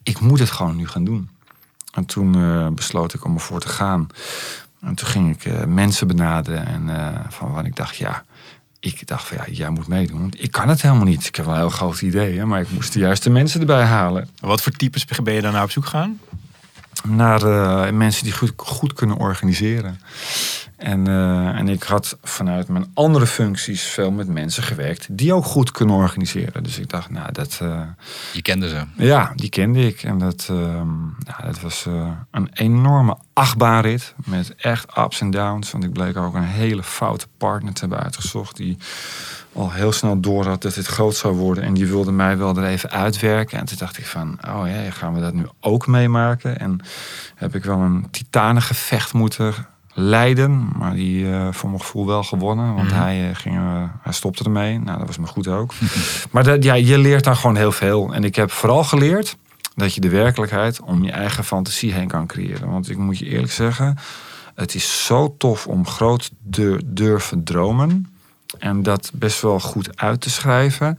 ik 0.03 0.21
moet 0.21 0.39
het 0.39 0.51
gewoon 0.51 0.77
nu 0.77 0.87
gaan 0.89 1.05
doen. 1.05 1.29
En 1.95 2.05
toen 2.07 2.35
eh, 2.35 2.67
besloot 2.75 3.15
ik 3.15 3.25
om 3.25 3.35
ervoor 3.35 3.61
te 3.61 3.69
gaan. 3.69 4.07
En 4.81 4.95
toen 4.95 5.09
ging 5.09 5.35
ik 5.35 5.45
eh, 5.45 5.65
mensen 5.65 6.07
benaderen 6.07 6.67
en 6.67 6.89
eh, 6.89 7.21
van 7.29 7.53
wat 7.53 7.65
ik 7.65 7.77
dacht, 7.77 7.97
ja, 7.97 8.25
ik 8.81 9.07
dacht 9.07 9.27
van 9.27 9.37
ja, 9.37 9.45
jij 9.53 9.71
moet 9.71 9.87
meedoen. 9.87 10.21
Want 10.21 10.43
ik 10.43 10.51
kan 10.51 10.69
het 10.69 10.83
helemaal 10.83 11.05
niet. 11.05 11.27
Ik 11.27 11.37
heb 11.37 11.45
wel 11.45 11.55
een 11.55 11.61
heel 11.61 11.71
groot 11.71 12.01
idee, 12.01 12.45
maar 12.45 12.61
ik 12.61 12.71
moest 12.71 12.93
de 12.93 12.99
juiste 12.99 13.31
mensen 13.31 13.61
erbij 13.61 13.85
halen. 13.85 14.29
Wat 14.41 14.63
voor 14.63 14.73
types 14.73 15.05
ben 15.23 15.35
je 15.35 15.41
daar 15.41 15.53
naar 15.53 15.63
op 15.63 15.71
zoek 15.71 15.87
gaan? 15.87 16.21
Naar 17.05 17.43
eh, 17.43 17.93
mensen 17.93 18.25
die 18.25 18.33
goed, 18.33 18.53
goed 18.57 18.93
kunnen 18.93 19.17
organiseren. 19.17 20.01
En, 20.77 21.07
eh, 21.07 21.59
en 21.59 21.69
ik 21.69 21.83
had 21.83 22.19
vanuit 22.23 22.69
mijn 22.69 22.91
andere 22.95 23.27
functies 23.27 23.83
veel 23.83 24.11
met 24.11 24.29
mensen 24.29 24.63
gewerkt 24.63 25.07
die 25.11 25.33
ook 25.33 25.45
goed 25.45 25.71
kunnen 25.71 25.95
organiseren. 25.95 26.63
Dus 26.63 26.79
ik 26.79 26.89
dacht, 26.89 27.11
nou, 27.11 27.33
dat, 27.33 27.59
eh, 27.63 27.81
Je 28.33 28.43
kende 28.43 28.69
ze. 28.69 29.05
ja, 29.05 29.33
die 29.37 29.49
kende 29.49 29.87
ik. 29.87 30.03
En 30.03 30.19
dat, 30.19 30.47
ehm, 30.51 31.05
ja, 31.27 31.45
dat 31.45 31.61
was 31.61 31.87
een 32.31 32.49
enorme 32.53 33.17
achtbaanrit 33.33 34.15
met 34.25 34.55
echt 34.57 34.99
ups 34.99 35.21
en 35.21 35.31
downs. 35.31 35.71
Want 35.71 35.85
ik 35.85 35.93
bleek 35.93 36.17
ook 36.17 36.35
een 36.35 36.43
hele 36.43 36.83
foute 36.83 37.27
partner 37.37 37.73
te 37.73 37.81
hebben 37.81 38.03
uitgezocht. 38.03 38.57
Die 38.57 38.79
al 39.59 39.73
heel 39.73 39.93
snel 39.93 40.21
door 40.21 40.47
had 40.47 40.63
dat 40.63 40.75
dit 40.75 40.87
groot 40.87 41.17
zou 41.17 41.35
worden. 41.35 41.65
En 41.65 41.75
die 41.75 41.87
wilde 41.87 42.13
mij 42.13 42.39
wel 42.39 42.57
er 42.57 42.65
even 42.65 42.91
uitwerken. 42.91 43.59
En 43.59 43.65
toen 43.65 43.79
dacht 43.79 43.99
ik 43.99 44.07
van, 44.07 44.39
oh 44.49 44.63
ja, 44.67 44.91
gaan 44.91 45.15
we 45.15 45.21
dat 45.21 45.35
nu 45.35 45.47
ook 45.61 45.87
meemaken? 45.87 46.59
En 46.59 46.81
heb 47.35 47.55
ik 47.55 47.65
wel 47.65 47.79
een 47.79 48.07
titanengevecht 48.11 49.13
moeten 49.13 49.55
leiden. 49.93 50.69
Maar 50.79 50.95
die 50.95 51.33
eh, 51.33 51.49
voor 51.51 51.69
mijn 51.69 51.81
gevoel 51.81 52.07
wel 52.07 52.23
gewonnen. 52.23 52.75
Want 52.75 52.93
hij, 52.93 53.29
eh, 53.29 53.37
ging, 53.37 53.57
eh, 53.57 53.83
hij 54.03 54.13
stopte 54.13 54.45
ermee. 54.45 54.79
Nou, 54.79 54.99
dat 54.99 55.07
was 55.07 55.19
me 55.19 55.27
goed 55.27 55.49
ook. 55.49 55.73
maar 56.31 56.45
dat, 56.45 56.65
ja, 56.65 56.75
je 56.75 56.99
leert 56.99 57.25
daar 57.25 57.37
gewoon 57.37 57.57
heel 57.57 57.73
veel. 57.73 58.15
En 58.15 58.25
ik 58.25 58.37
heb 58.37 58.51
vooral 58.51 58.85
geleerd 58.85 59.37
dat 59.75 59.95
je 59.95 60.01
de 60.01 60.09
werkelijkheid 60.09 60.81
om 60.81 61.05
je 61.05 61.11
eigen 61.11 61.45
fantasie 61.45 61.93
heen 61.93 62.09
kan 62.09 62.27
creëren. 62.27 62.71
Want 62.71 62.91
ik 62.91 62.97
moet 62.97 63.19
je 63.19 63.27
eerlijk 63.27 63.53
zeggen, 63.53 63.97
het 64.55 64.75
is 64.75 65.07
zo 65.07 65.35
tof 65.39 65.67
om 65.67 65.87
groot 65.87 66.31
dur- 66.43 66.83
durven 66.85 67.45
dromen. 67.45 68.18
En 68.59 68.83
dat 68.83 69.11
best 69.15 69.43
wel 69.43 69.61
goed 69.61 69.97
uit 69.97 70.21
te 70.21 70.31
schrijven. 70.31 70.99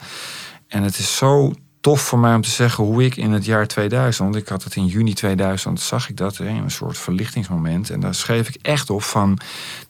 En 0.68 0.84
het 0.84 0.98
is 0.98 1.18
zo 1.18 1.54
tof 1.82 2.02
voor 2.02 2.20
mij 2.20 2.36
om 2.36 2.42
te 2.42 2.50
zeggen 2.50 2.84
hoe 2.84 3.04
ik 3.04 3.16
in 3.16 3.32
het 3.32 3.46
jaar 3.46 3.68
2000, 3.68 4.36
ik 4.36 4.48
had 4.48 4.64
het 4.64 4.76
in 4.76 4.86
juni 4.86 5.14
2000, 5.14 5.80
zag 5.80 6.10
ik 6.10 6.18
dat, 6.18 6.38
een 6.38 6.72
soort 6.72 6.98
verlichtingsmoment. 6.98 7.90
En 7.90 8.00
daar 8.00 8.16
schreef 8.16 8.50
ik 8.50 8.58
echt 8.62 8.90
op 8.90 9.04
van, 9.04 9.40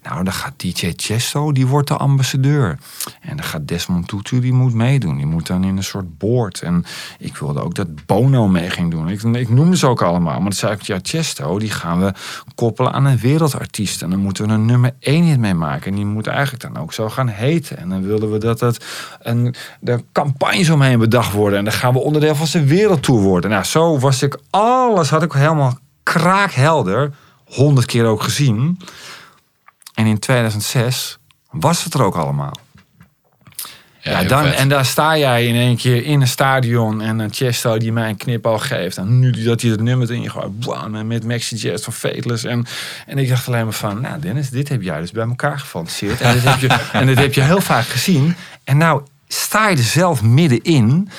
nou 0.04 0.23
dan 0.23 0.34
gaat 0.34 0.54
DJ 0.58 0.93
Chesto, 0.95 1.52
die 1.52 1.67
wordt 1.67 1.88
de 1.88 1.97
ambassadeur. 1.97 2.78
En 3.21 3.38
dan 3.38 3.45
gaat 3.45 3.67
Desmond 3.67 4.08
Tutu, 4.08 4.39
die 4.39 4.54
moet 4.54 4.73
meedoen. 4.73 5.17
Die 5.17 5.25
moet 5.25 5.47
dan 5.47 5.63
in 5.63 5.78
een 5.78 5.84
soort 5.84 6.17
board. 6.17 6.62
En 6.62 6.86
ik 7.19 7.38
wilde 7.38 7.63
ook 7.63 7.75
dat 7.75 8.06
Bono 8.06 8.47
mee 8.47 8.69
ging 8.69 8.91
doen. 8.91 9.10
Ik, 9.10 9.23
ik 9.23 9.49
noemde 9.49 9.78
ze 9.78 9.88
ook 9.88 10.02
allemaal. 10.02 10.34
Maar 10.34 10.43
dan 10.43 10.54
zei 10.54 10.73
ik, 10.73 10.82
ja 10.82 10.99
Chesto, 11.02 11.60
die 11.60 11.71
gaan 11.71 11.99
we 11.99 12.13
koppelen 12.56 12.91
aan 12.91 13.06
een 13.06 13.17
wereldartiest. 13.17 14.02
En 14.02 14.10
dan 14.10 14.19
moeten 14.19 14.47
we 14.47 14.54
een 14.54 14.65
nummer 14.65 14.91
1 14.99 15.23
hit 15.23 15.39
mee 15.39 15.54
maken. 15.54 15.91
En 15.91 15.95
die 15.95 16.06
moet 16.06 16.28
eigenlijk 16.28 16.73
dan 16.73 16.78
ook 16.78 16.93
zo 16.93 17.10
gaan 17.10 17.28
heten. 17.28 17.78
En 17.78 17.89
dan 17.89 18.02
wilden 18.04 18.32
we 18.32 18.38
dat 18.38 18.60
het 18.60 18.86
een, 19.21 19.56
de 19.80 20.04
campagnes 20.12 20.69
omheen 20.69 20.99
bedacht 20.99 21.34
worden. 21.34 21.60
En 21.60 21.65
dan 21.65 21.73
gaan 21.80 21.94
we 21.94 22.00
onderdeel 22.00 22.36
van 22.36 22.48
zijn 22.48 22.68
wereldtour 22.68 23.22
worden. 23.22 23.50
Nou, 23.50 23.63
zo 23.63 24.00
was 24.00 24.22
ik 24.22 24.38
alles, 24.50 25.10
had 25.10 25.24
ik 25.24 25.32
helemaal 25.32 25.78
kraakhelder. 26.04 27.13
Honderd 27.46 27.86
keer 27.86 28.06
ook 28.06 28.24
gezien. 28.24 28.80
En 29.94 30.06
in 30.06 30.20
2006 30.20 31.18
was 31.52 31.84
het 31.84 31.94
er 31.94 32.04
ook 32.04 32.15
allemaal. 32.15 32.54
Ja, 34.02 34.24
dan, 34.24 34.46
en 34.46 34.70
daar 34.70 34.86
sta 34.86 35.18
jij 35.18 35.46
in 35.46 35.56
één 35.56 35.78
keer 35.78 36.06
in 36.06 36.22
een 36.22 36.28
stadion 36.28 37.02
en 37.02 37.20
een 37.20 37.34
Chesto 37.34 37.78
die 37.78 37.92
mij 37.92 38.10
een 38.10 38.18
knipoog 38.18 38.68
geeft. 38.68 38.98
En 38.98 39.20
nu 39.20 39.44
dat 39.44 39.62
hij 39.62 39.72
het 39.72 39.82
nummer 39.82 40.12
erin 40.12 40.30
gooit, 40.30 41.06
met 41.06 41.24
Maxi 41.24 41.56
Jazz 41.56 41.84
van 41.84 41.94
Fateless. 41.94 42.44
En, 42.44 42.65
en 43.06 43.18
ik 43.18 43.30
dacht 43.30 43.48
alleen 43.48 43.63
maar 43.63 43.74
van, 43.74 44.02
nou 44.02 44.20
Dennis, 44.20 44.50
dit 44.50 44.70
heb 44.70 44.82
jij 44.82 45.00
dus 45.00 45.12
bij 45.12 45.28
elkaar 45.28 45.60
gefantaseerd. 45.60 46.22
En 46.22 46.34
dit 46.34 46.44
heb 46.44 46.60
je, 46.60 46.68
en 47.00 47.06
dit 47.06 47.18
heb 47.18 47.34
je 47.34 47.42
heel 47.42 47.62
vaak 47.62 47.86
gezien. 47.86 48.36
En 48.63 48.78
nou 48.78 49.02
sta 49.28 49.70
je 49.70 49.76
er 49.78 49.84
zelf 49.84 50.22
middenin. 50.22 51.10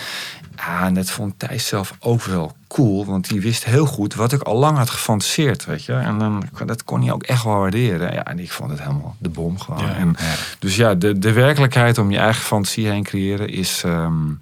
Ja, 0.66 0.86
en 0.86 0.94
dat 0.94 1.10
vond 1.10 1.38
Thijs 1.38 1.66
zelf 1.66 1.94
ook 2.00 2.22
wel 2.22 2.56
cool. 2.68 3.06
Want 3.06 3.28
die 3.28 3.40
wist 3.40 3.64
heel 3.64 3.86
goed 3.86 4.14
wat 4.14 4.32
ik 4.32 4.42
al 4.42 4.56
lang 4.56 4.76
had 4.76 4.90
gefantaseerd. 4.90 5.64
Weet 5.64 5.84
je? 5.84 5.92
En 5.92 6.18
dan, 6.18 6.42
dat 6.66 6.84
kon 6.84 7.02
hij 7.02 7.12
ook 7.12 7.22
echt 7.22 7.44
wel 7.44 7.58
waarderen. 7.58 8.12
Ja, 8.12 8.24
en 8.24 8.38
ik 8.38 8.52
vond 8.52 8.70
het 8.70 8.80
helemaal 8.80 9.16
de 9.18 9.28
bom 9.28 9.58
gewoon. 9.58 9.88
en, 9.88 10.16
Dus 10.58 10.76
ja, 10.76 10.94
de, 10.94 11.18
de 11.18 11.32
werkelijkheid 11.32 11.98
om 11.98 12.10
je 12.10 12.18
eigen 12.18 12.42
fantasie 12.42 12.86
heen 12.86 13.02
creëren 13.02 13.48
is 13.48 13.82
ehm, 13.84 14.32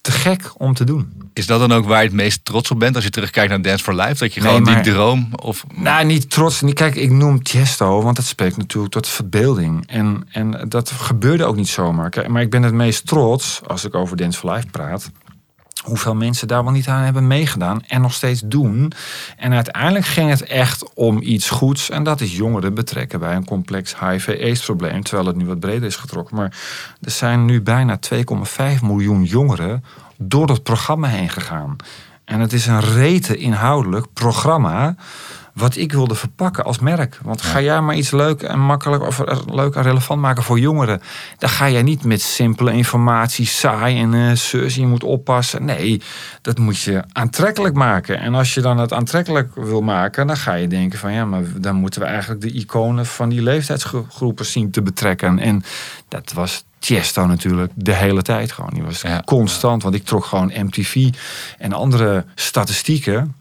te 0.00 0.10
gek 0.10 0.50
om 0.56 0.74
te 0.74 0.84
doen. 0.84 1.12
Is 1.32 1.46
dat 1.46 1.60
dan 1.60 1.72
ook 1.72 1.86
waar 1.86 2.00
je 2.00 2.06
het 2.06 2.16
meest 2.16 2.44
trots 2.44 2.70
op 2.70 2.78
bent 2.78 2.94
als 2.94 3.04
je 3.04 3.10
terugkijkt 3.10 3.50
naar 3.50 3.62
Dance 3.62 3.84
for 3.84 3.94
Life? 3.94 4.14
Dat 4.18 4.34
je 4.34 4.40
gewoon 4.40 4.64
die 4.64 4.80
droom 4.80 5.28
of... 5.42 5.64
Nou, 5.74 6.04
niet 6.04 6.30
trots. 6.30 6.62
Kijk, 6.72 6.94
ik 6.94 7.10
noem 7.10 7.42
Tiesto, 7.42 8.02
want 8.02 8.16
dat 8.16 8.24
spreekt 8.24 8.56
natuurlijk 8.56 8.92
tot 8.92 9.08
verbeelding. 9.08 9.84
En, 9.86 10.26
en 10.30 10.64
dat 10.68 10.90
gebeurde 10.90 11.44
ook 11.44 11.56
niet 11.56 11.68
zomaar. 11.68 12.24
Maar 12.28 12.42
ik 12.42 12.50
ben 12.50 12.62
het 12.62 12.74
meest 12.74 13.06
trots, 13.06 13.60
als 13.66 13.84
ik 13.84 13.94
over 13.94 14.16
Dance 14.16 14.38
for 14.38 14.52
Life 14.52 14.66
praat 14.66 15.10
hoeveel 15.84 16.14
mensen 16.14 16.48
daar 16.48 16.64
wel 16.64 16.72
niet 16.72 16.88
aan 16.88 17.02
hebben 17.02 17.26
meegedaan 17.26 17.82
en 17.86 18.00
nog 18.00 18.12
steeds 18.12 18.42
doen. 18.44 18.92
En 19.36 19.52
uiteindelijk 19.52 20.04
ging 20.04 20.30
het 20.30 20.42
echt 20.42 20.94
om 20.94 21.22
iets 21.22 21.50
goeds. 21.50 21.90
En 21.90 22.02
dat 22.02 22.20
is 22.20 22.36
jongeren 22.36 22.74
betrekken 22.74 23.20
bij 23.20 23.34
een 23.34 23.44
complex 23.44 23.98
HIV-AIDS-probleem. 23.98 25.02
Terwijl 25.02 25.26
het 25.26 25.36
nu 25.36 25.46
wat 25.46 25.60
breder 25.60 25.88
is 25.88 25.96
getrokken. 25.96 26.36
Maar 26.36 26.56
er 27.00 27.10
zijn 27.10 27.44
nu 27.44 27.62
bijna 27.62 27.98
2,5 28.14 28.82
miljoen 28.82 29.24
jongeren 29.24 29.84
door 30.16 30.48
het 30.48 30.62
programma 30.62 31.08
heen 31.08 31.30
gegaan. 31.30 31.76
En 32.24 32.40
het 32.40 32.52
is 32.52 32.66
een 32.66 32.80
rete 32.80 33.36
inhoudelijk 33.36 34.06
programma 34.12 34.94
wat 35.56 35.76
ik 35.76 35.92
wilde 35.92 36.14
verpakken 36.14 36.64
als 36.64 36.78
merk. 36.78 37.18
Want 37.22 37.42
ga 37.42 37.60
jij 37.60 37.80
maar 37.80 37.96
iets 37.96 38.10
leuk 38.10 38.42
en 38.42 38.60
makkelijk 38.60 39.02
of 39.02 39.22
leuk 39.50 39.74
en 39.74 39.82
relevant 39.82 40.20
maken 40.20 40.42
voor 40.42 40.58
jongeren, 40.58 41.00
dan 41.38 41.48
ga 41.48 41.70
jij 41.70 41.82
niet 41.82 42.04
met 42.04 42.20
simpele 42.20 42.72
informatie, 42.72 43.46
saai 43.46 44.00
en 44.00 44.12
uh, 44.12 44.32
zus, 44.32 44.74
je 44.74 44.86
moet 44.86 45.04
oppassen. 45.04 45.64
Nee, 45.64 46.02
dat 46.42 46.58
moet 46.58 46.80
je 46.80 47.02
aantrekkelijk 47.12 47.74
maken. 47.74 48.18
En 48.18 48.34
als 48.34 48.54
je 48.54 48.60
dan 48.60 48.78
het 48.78 48.92
aantrekkelijk 48.92 49.54
wil 49.54 49.80
maken, 49.80 50.26
dan 50.26 50.36
ga 50.36 50.54
je 50.54 50.68
denken 50.68 50.98
van 50.98 51.12
ja, 51.12 51.24
maar 51.24 51.42
dan 51.56 51.74
moeten 51.74 52.00
we 52.00 52.06
eigenlijk 52.06 52.40
de 52.40 52.52
iconen 52.52 53.06
van 53.06 53.28
die 53.28 53.42
leeftijdsgroepen 53.42 54.46
zien 54.46 54.70
te 54.70 54.82
betrekken. 54.82 55.38
En 55.38 55.62
dat 56.08 56.32
was 56.32 56.64
Tiesto 56.78 57.26
natuurlijk 57.26 57.72
de 57.74 57.94
hele 57.94 58.22
tijd 58.22 58.52
gewoon. 58.52 58.70
Die 58.72 58.82
was 58.82 59.04
constant, 59.24 59.82
want 59.82 59.94
ik 59.94 60.04
trok 60.04 60.24
gewoon 60.24 60.52
MTV 60.54 61.08
en 61.58 61.72
andere 61.72 62.24
statistieken 62.34 63.34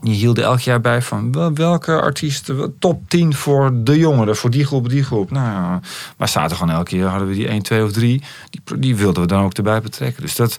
die 0.00 0.14
hielden 0.14 0.44
elk 0.44 0.60
jaar 0.60 0.80
bij 0.80 1.02
van 1.02 1.54
welke 1.54 2.00
artiesten, 2.00 2.78
top 2.78 3.02
10 3.08 3.34
voor 3.34 3.70
de 3.74 3.98
jongeren, 3.98 4.36
voor 4.36 4.50
die 4.50 4.64
groep, 4.64 4.88
die 4.88 5.04
groep. 5.04 5.30
Nou 5.30 5.80
maar 6.16 6.28
zaten 6.28 6.56
gewoon 6.56 6.74
elke 6.74 6.90
keer, 6.90 7.06
hadden 7.06 7.28
we 7.28 7.34
die 7.34 7.48
1, 7.48 7.62
2 7.62 7.84
of 7.84 7.92
3, 7.92 8.22
die, 8.50 8.78
die 8.78 8.96
wilden 8.96 9.22
we 9.22 9.28
dan 9.28 9.44
ook 9.44 9.52
erbij 9.52 9.80
betrekken. 9.80 10.22
Dus, 10.22 10.36
dat, 10.36 10.56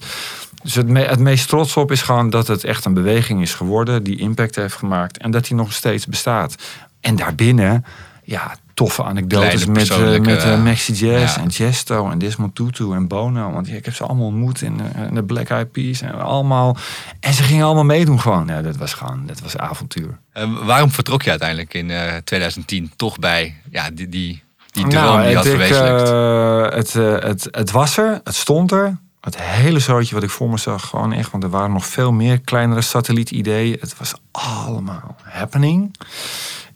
dus 0.62 0.74
het, 0.74 0.88
het 0.88 1.18
meest 1.18 1.48
trots 1.48 1.76
op 1.76 1.90
is 1.90 2.02
gewoon 2.02 2.30
dat 2.30 2.46
het 2.46 2.64
echt 2.64 2.84
een 2.84 2.94
beweging 2.94 3.42
is 3.42 3.54
geworden, 3.54 4.02
die 4.02 4.18
impact 4.18 4.56
heeft 4.56 4.76
gemaakt 4.76 5.18
en 5.18 5.30
dat 5.30 5.46
die 5.46 5.56
nog 5.56 5.72
steeds 5.72 6.06
bestaat. 6.06 6.54
En 7.00 7.16
daarbinnen, 7.16 7.84
ja, 8.24 8.56
toffe 8.74 9.02
anekdotes 9.02 9.66
met, 9.66 9.90
uh, 9.90 10.18
met 10.18 10.44
uh, 10.44 10.62
Maxi 10.62 10.92
Jazz 10.92 11.36
en 11.36 11.50
Chesto 11.50 12.10
en 12.10 12.18
Desmond 12.18 12.54
Tutu 12.54 12.92
en 12.92 13.08
Bono. 13.08 13.52
Want 13.52 13.68
ik 13.68 13.84
heb 13.84 13.94
ze 13.94 14.04
allemaal 14.04 14.26
ontmoet 14.26 14.62
in, 14.62 14.80
in 15.08 15.14
de 15.14 15.24
Black 15.24 15.48
Eyed 15.48 15.72
Peas 15.72 16.00
en 16.00 16.20
allemaal. 16.20 16.76
En 17.20 17.32
ze 17.32 17.42
gingen 17.42 17.64
allemaal 17.64 17.84
meedoen 17.84 18.20
gewoon. 18.20 18.46
Ja, 18.46 18.62
dat 18.62 18.76
was 18.76 18.94
gewoon, 18.94 19.26
dat 19.26 19.40
was 19.40 19.56
avontuur. 19.56 20.18
waarom 20.64 20.90
vertrok 20.90 21.22
je 21.22 21.30
uiteindelijk 21.30 21.74
in 21.74 21.92
2010 22.24 22.92
toch 22.96 23.18
bij 23.18 23.54
ja, 23.70 23.90
die, 23.90 24.08
die, 24.08 24.42
die 24.70 24.86
droom 24.86 25.04
nou, 25.04 25.26
die 25.26 25.36
had 25.36 25.46
verwezenlijkt? 25.46 26.92
het, 26.92 27.22
het, 27.22 27.48
het 27.50 27.70
was 27.70 27.96
er, 27.96 28.20
het 28.24 28.34
stond 28.34 28.72
er. 28.72 28.98
Het 29.24 29.40
hele 29.40 29.78
zootje 29.78 30.14
wat 30.14 30.22
ik 30.24 30.30
voor 30.30 30.50
me 30.50 30.58
zag, 30.58 30.88
gewoon 30.88 31.12
echt, 31.12 31.30
want 31.30 31.42
er 31.42 31.50
waren 31.50 31.72
nog 31.72 31.86
veel 31.86 32.12
meer 32.12 32.40
kleinere 32.40 32.80
satellietideeën. 32.80 33.76
Het 33.80 33.98
was 33.98 34.14
allemaal 34.30 35.16
happening. 35.22 35.94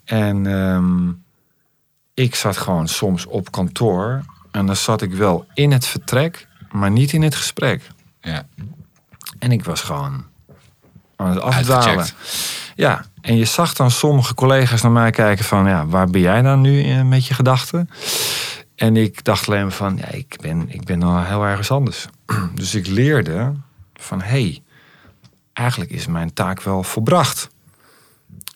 En 0.04 0.46
um, 0.46 1.22
ik 2.18 2.34
zat 2.34 2.56
gewoon 2.56 2.88
soms 2.88 3.26
op 3.26 3.50
kantoor 3.50 4.22
en 4.50 4.66
dan 4.66 4.76
zat 4.76 5.02
ik 5.02 5.12
wel 5.12 5.46
in 5.54 5.72
het 5.72 5.86
vertrek, 5.86 6.48
maar 6.70 6.90
niet 6.90 7.12
in 7.12 7.22
het 7.22 7.34
gesprek. 7.34 7.90
Ja. 8.20 8.46
En 9.38 9.52
ik 9.52 9.64
was 9.64 9.80
gewoon 9.80 10.24
aan 11.16 11.30
het 11.30 11.40
afdwalen. 11.40 12.06
Ja, 12.74 13.04
en 13.20 13.36
je 13.36 13.44
zag 13.44 13.74
dan 13.74 13.90
sommige 13.90 14.34
collega's 14.34 14.82
naar 14.82 14.90
mij 14.90 15.10
kijken 15.10 15.44
van, 15.44 15.66
ja, 15.66 15.86
waar 15.86 16.10
ben 16.10 16.20
jij 16.20 16.42
dan 16.42 16.60
nu 16.60 16.82
eh, 16.82 17.02
met 17.02 17.26
je 17.26 17.34
gedachten? 17.34 17.90
En 18.74 18.96
ik 18.96 19.24
dacht 19.24 19.48
alleen 19.48 19.62
maar 19.62 19.72
van, 19.72 19.96
ja, 19.96 20.08
ik 20.08 20.36
ben, 20.40 20.70
ik 20.70 20.84
ben 20.84 21.02
al 21.02 21.24
heel 21.24 21.44
ergens 21.44 21.70
anders. 21.70 22.06
Dus 22.54 22.74
ik 22.74 22.86
leerde 22.86 23.52
van, 23.94 24.20
hé, 24.20 24.28
hey, 24.28 24.62
eigenlijk 25.52 25.90
is 25.90 26.06
mijn 26.06 26.32
taak 26.32 26.62
wel 26.62 26.82
volbracht. 26.82 27.48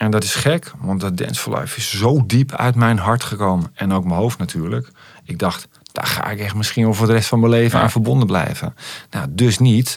En 0.02 0.10
dat 0.10 0.24
is 0.24 0.34
gek, 0.34 0.72
want 0.78 1.00
dat 1.00 1.16
Dance 1.16 1.40
for 1.40 1.58
Life 1.58 1.76
is 1.76 1.90
zo 1.90 2.26
diep 2.26 2.52
uit 2.52 2.74
mijn 2.74 2.98
hart 2.98 3.24
gekomen. 3.24 3.70
En 3.74 3.92
ook 3.92 4.04
mijn 4.04 4.20
hoofd 4.20 4.38
natuurlijk. 4.38 4.88
Ik 5.24 5.38
dacht, 5.38 5.68
daar 5.92 6.06
ga 6.06 6.30
ik 6.30 6.38
echt 6.38 6.54
misschien 6.54 6.86
over 6.86 7.06
de 7.06 7.12
rest 7.12 7.28
van 7.28 7.40
mijn 7.40 7.52
leven 7.52 7.80
aan 7.80 7.90
verbonden 7.90 8.26
blijven. 8.26 8.74
Nou, 9.10 9.26
dus 9.30 9.58
niet. 9.58 9.96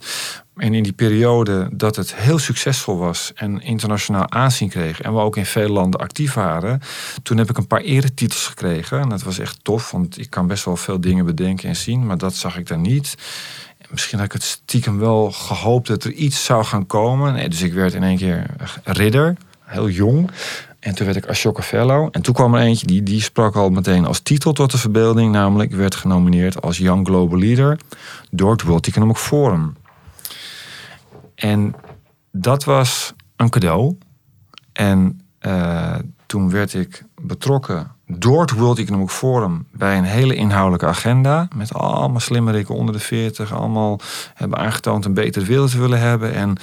En 0.55 0.73
in 0.73 0.83
die 0.83 0.93
periode 0.93 1.69
dat 1.71 1.95
het 1.95 2.15
heel 2.15 2.39
succesvol 2.39 2.97
was 2.97 3.31
en 3.35 3.61
internationaal 3.61 4.31
aanzien 4.31 4.69
kreeg 4.69 5.01
en 5.01 5.13
we 5.13 5.19
ook 5.19 5.37
in 5.37 5.45
veel 5.45 5.69
landen 5.69 5.99
actief 5.99 6.33
waren, 6.33 6.81
toen 7.23 7.37
heb 7.37 7.49
ik 7.49 7.57
een 7.57 7.67
paar 7.67 7.81
eretitels 7.81 8.47
gekregen. 8.47 8.99
En 8.99 9.09
dat 9.09 9.23
was 9.23 9.39
echt 9.39 9.59
tof, 9.61 9.91
want 9.91 10.19
ik 10.19 10.29
kan 10.29 10.47
best 10.47 10.65
wel 10.65 10.77
veel 10.77 11.01
dingen 11.01 11.25
bedenken 11.25 11.69
en 11.69 11.75
zien, 11.75 12.05
maar 12.05 12.17
dat 12.17 12.35
zag 12.35 12.57
ik 12.57 12.67
dan 12.67 12.81
niet. 12.81 13.15
Misschien 13.89 14.17
had 14.17 14.27
ik 14.27 14.33
het 14.33 14.43
stiekem 14.43 14.99
wel 14.99 15.31
gehoopt 15.31 15.87
dat 15.87 16.03
er 16.03 16.11
iets 16.11 16.45
zou 16.45 16.63
gaan 16.63 16.85
komen. 16.85 17.33
Nee, 17.33 17.49
dus 17.49 17.61
ik 17.61 17.73
werd 17.73 17.93
in 17.93 18.03
één 18.03 18.17
keer 18.17 18.45
ridder 18.83 19.37
heel 19.65 19.89
jong. 19.89 20.31
En 20.79 20.95
toen 20.95 21.05
werd 21.05 21.17
ik 21.17 21.25
Ashoka 21.25 21.61
Fellow. 21.61 22.07
En 22.11 22.21
toen 22.21 22.33
kwam 22.33 22.53
er 22.53 22.61
eentje, 22.61 22.87
die, 22.87 23.03
die 23.03 23.21
sprak 23.21 23.55
al 23.55 23.69
meteen 23.69 24.05
als 24.05 24.19
titel 24.19 24.53
tot 24.53 24.71
de 24.71 24.77
verbeelding. 24.77 25.31
Namelijk 25.31 25.71
werd 25.71 25.95
genomineerd 25.95 26.61
als 26.61 26.77
Young 26.77 27.07
Global 27.07 27.39
Leader 27.39 27.79
door 28.31 28.51
het 28.51 28.61
World 28.61 28.87
Economic 28.87 29.17
Forum. 29.17 29.75
En 31.35 31.75
dat 32.31 32.63
was 32.63 33.13
een 33.35 33.49
cadeau. 33.49 33.97
En 34.73 35.21
uh, 35.41 35.95
toen 36.25 36.49
werd 36.49 36.73
ik 36.73 37.03
betrokken 37.21 37.94
door 38.07 38.41
het 38.41 38.51
World 38.51 38.79
Economic 38.79 39.09
Forum 39.09 39.65
bij 39.71 39.97
een 39.97 40.03
hele 40.03 40.35
inhoudelijke 40.35 40.85
agenda. 40.85 41.47
Met 41.55 41.73
allemaal 41.73 42.19
slimmerikken 42.19 42.75
onder 42.75 42.93
de 42.93 42.99
40. 42.99 43.53
Allemaal 43.53 43.99
hebben 44.33 44.57
aangetoond 44.57 45.05
een 45.05 45.13
betere 45.13 45.45
wereld 45.45 45.71
te 45.71 45.79
willen 45.79 45.99
hebben. 45.99 46.33
En 46.33 46.57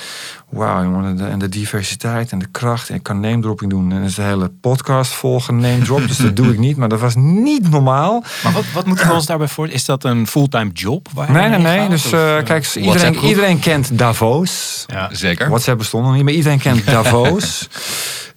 wauw, 0.48 0.82
jongen, 0.82 1.30
en 1.30 1.38
de 1.38 1.48
diversiteit 1.48 2.32
en 2.32 2.38
de 2.38 2.46
kracht. 2.50 2.88
En 2.88 2.94
ik 2.94 3.02
kan 3.02 3.20
name 3.20 3.40
dropping 3.40 3.70
doen. 3.70 3.92
En 3.92 4.02
is 4.02 4.14
de 4.14 4.22
hele 4.22 4.50
podcast 4.60 5.12
volgen 5.12 5.56
name 5.56 5.82
drop. 5.82 6.06
dus 6.08 6.16
dat 6.16 6.36
doe 6.36 6.52
ik 6.52 6.58
niet. 6.58 6.76
Maar 6.76 6.88
dat 6.88 7.00
was 7.00 7.14
niet 7.16 7.70
normaal. 7.70 8.24
Maar 8.42 8.52
wat, 8.52 8.64
wat 8.74 8.86
moeten 8.86 9.06
we 9.06 9.12
ons 9.12 9.26
daarbij 9.26 9.48
voor? 9.48 9.68
Is 9.68 9.84
dat 9.84 10.04
een 10.04 10.26
fulltime 10.26 10.70
job? 10.72 11.08
Waar 11.14 11.32
nee, 11.32 11.48
nee, 11.48 11.58
nee. 11.58 11.88
Dus 11.88 12.12
uh, 12.12 12.42
kijk, 12.44 12.74
iedereen, 12.74 13.16
iedereen 13.16 13.58
kent 13.58 13.98
Davos. 13.98 14.84
Ja, 14.86 15.08
zeker. 15.12 15.48
WhatsApp 15.48 15.78
bestond 15.78 16.04
nog 16.04 16.14
niet, 16.14 16.24
maar 16.24 16.32
iedereen 16.32 16.58
kent 16.58 16.86
Davos. 16.94 17.68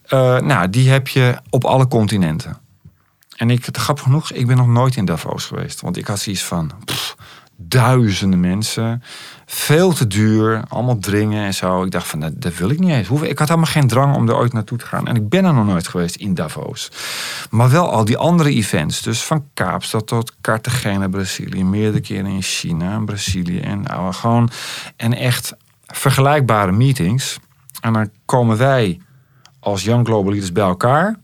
uh, 0.10 0.40
nou, 0.40 0.70
die 0.70 0.90
heb 0.90 1.08
je 1.08 1.36
op 1.50 1.64
alle 1.66 1.88
continenten. 1.88 2.64
En 3.36 3.50
ik, 3.50 3.68
grappig 3.72 4.04
genoeg, 4.04 4.32
ik 4.32 4.48
ben 4.48 4.58
nog 4.58 4.68
nooit 4.68 4.96
in 4.96 5.06
Davos 5.06 5.46
geweest. 5.46 5.82
Want 5.82 5.98
ik 5.98 6.08
had 6.08 6.20
zoiets 6.20 6.44
van, 6.44 6.72
duizenden 7.58 8.40
mensen. 8.40 9.04
Veel 9.46 9.94
te 9.94 10.08
duur, 10.08 10.64
allemaal 10.68 11.00
dringen 11.00 11.46
en 11.46 11.54
zo. 11.54 11.84
Ik 11.84 11.92
dacht 11.92 12.08
van, 12.08 12.20
dat, 12.20 12.42
dat 12.42 12.56
wil 12.56 12.70
ik 12.70 12.80
niet 12.80 12.90
eens. 12.90 13.10
Ik 13.10 13.40
had 13.40 13.48
helemaal 13.48 13.72
geen 13.72 13.88
drang 13.88 14.16
om 14.16 14.30
er 14.30 14.36
ooit 14.36 14.54
naartoe 14.54 14.78
te 14.78 14.86
gaan. 14.86 15.08
En 15.08 15.16
ik 15.16 15.30
ben 15.30 15.46
er 15.46 15.54
nog 15.54 15.66
nooit 15.66 15.88
geweest 15.88 16.16
in 16.16 16.34
Davos. 16.34 16.92
Maar 17.50 17.70
wel 17.70 17.92
al 17.92 18.06
die 18.06 18.18
andere 18.18 18.50
events. 18.50 19.02
Dus 19.02 19.24
van 19.24 19.46
Kaapstad 19.54 20.08
tot 20.08 20.34
Cartagena, 20.42 21.08
Brazilië. 21.08 21.64
Meerdere 21.64 22.02
keren 22.02 22.26
in 22.26 22.42
China 22.42 22.94
en 22.94 23.06
Brazilië. 23.06 23.60
En, 23.60 23.86
gewoon, 24.14 24.50
en 24.96 25.14
echt 25.14 25.56
vergelijkbare 25.86 26.72
meetings. 26.72 27.38
En 27.82 27.94
dan 27.94 28.10
komen 28.26 28.58
wij 28.58 29.00
als 29.60 29.84
Young 29.84 30.06
Global 30.06 30.32
Leaders 30.32 30.52
bij 30.52 30.64
elkaar. 30.64 31.16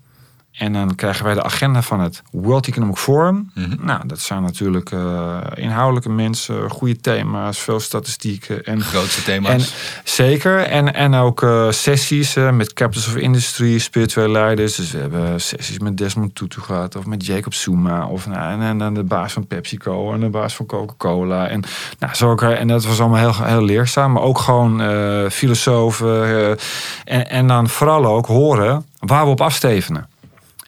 En 0.62 0.74
dan 0.74 0.96
krijgen 0.96 1.26
wij 1.26 1.34
de 1.34 1.44
agenda 1.44 1.82
van 1.82 2.00
het 2.00 2.22
World 2.32 2.68
Economic 2.68 2.98
Forum. 2.98 3.52
Mhm. 3.54 3.86
Nou, 3.86 4.08
dat 4.08 4.20
zijn 4.20 4.42
natuurlijk 4.42 4.92
uh, 4.92 5.38
inhoudelijke 5.56 6.10
mensen, 6.10 6.70
goede 6.70 7.00
thema's, 7.00 7.60
veel 7.60 7.80
statistieken. 7.80 8.64
En, 8.64 8.82
Grootste 8.82 9.24
thema's. 9.24 9.52
En, 9.52 9.62
zeker. 10.04 10.60
En, 10.60 10.94
en 10.94 11.14
ook 11.14 11.42
uh, 11.42 11.72
sessies 11.72 12.36
uh, 12.36 12.52
met 12.52 12.74
Captains 12.74 13.08
of 13.08 13.16
Industry, 13.16 13.78
spirituele 13.78 14.32
leiders. 14.32 14.76
Dus 14.76 14.92
we 14.92 14.98
hebben 14.98 15.42
sessies 15.42 15.80
met 15.80 15.98
Desmond 15.98 16.36
Tutu 16.36 16.62
gehad, 16.62 16.96
of 16.96 17.06
met 17.06 17.26
Jacob 17.26 17.54
Zuma. 17.54 18.08
Of, 18.08 18.28
nou, 18.28 18.62
en, 18.62 18.78
dan 18.78 18.94
de 18.94 19.04
baas 19.04 19.34
van 19.34 19.48
PepsiCo 19.48 20.14
en 20.14 20.20
de 20.20 20.30
baas 20.30 20.56
van 20.56 20.66
Coca-Cola. 20.66 21.48
En, 21.48 21.64
nou, 22.00 22.16
zo 22.16 22.36
en 22.36 22.68
dat 22.68 22.86
was 22.86 23.00
allemaal 23.00 23.32
heel, 23.32 23.46
heel 23.46 23.64
leerzaam. 23.64 24.12
Maar 24.12 24.24
ook 24.24 24.40
gewoon 24.40 24.82
filosofen. 25.32 26.58
en, 27.06 27.30
en 27.30 27.48
dan 27.48 27.70
vooral 27.70 28.06
ook 28.06 28.26
horen 28.26 28.86
waar 29.00 29.26
we 29.26 29.32
op 29.32 29.42
afstevenen. 29.42 30.10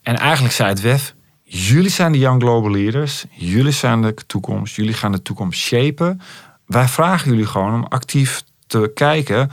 En 0.04 0.16
eigenlijk 0.16 0.54
zei 0.54 0.70
het 0.70 0.82
WEF, 0.82 1.16
jullie 1.44 1.90
zijn 1.90 2.12
de 2.12 2.18
Young 2.18 2.42
Global 2.42 2.72
Leaders, 2.72 3.26
jullie 3.32 3.72
zijn 3.72 4.02
de 4.02 4.14
toekomst, 4.28 4.76
jullie 4.76 4.94
gaan 4.94 5.12
de 5.12 5.22
toekomst 5.22 5.60
shapen. 5.60 6.22
Wij 6.66 6.88
vragen 6.88 7.32
jullie 7.32 7.46
gewoon 7.46 7.74
om 7.74 7.86
actief 7.90 8.44
te 8.68 8.92
kijken 8.94 9.52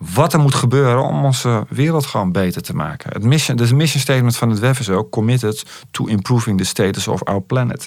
wat 0.00 0.32
er 0.32 0.40
moet 0.40 0.54
gebeuren 0.54 1.04
om 1.04 1.24
onze 1.24 1.64
wereld 1.68 2.06
gewoon 2.06 2.32
beter 2.32 2.62
te 2.62 2.74
maken. 2.74 3.12
Het 3.12 3.22
mission, 3.22 3.56
de 3.56 3.74
mission 3.74 4.00
statement 4.00 4.36
van 4.36 4.50
het 4.50 4.58
WEF 4.58 4.80
is 4.80 4.90
ook 4.90 5.10
committed 5.10 5.64
to 5.90 6.06
improving 6.06 6.58
the 6.58 6.64
status 6.64 7.08
of 7.08 7.24
our 7.24 7.42
planet. 7.42 7.86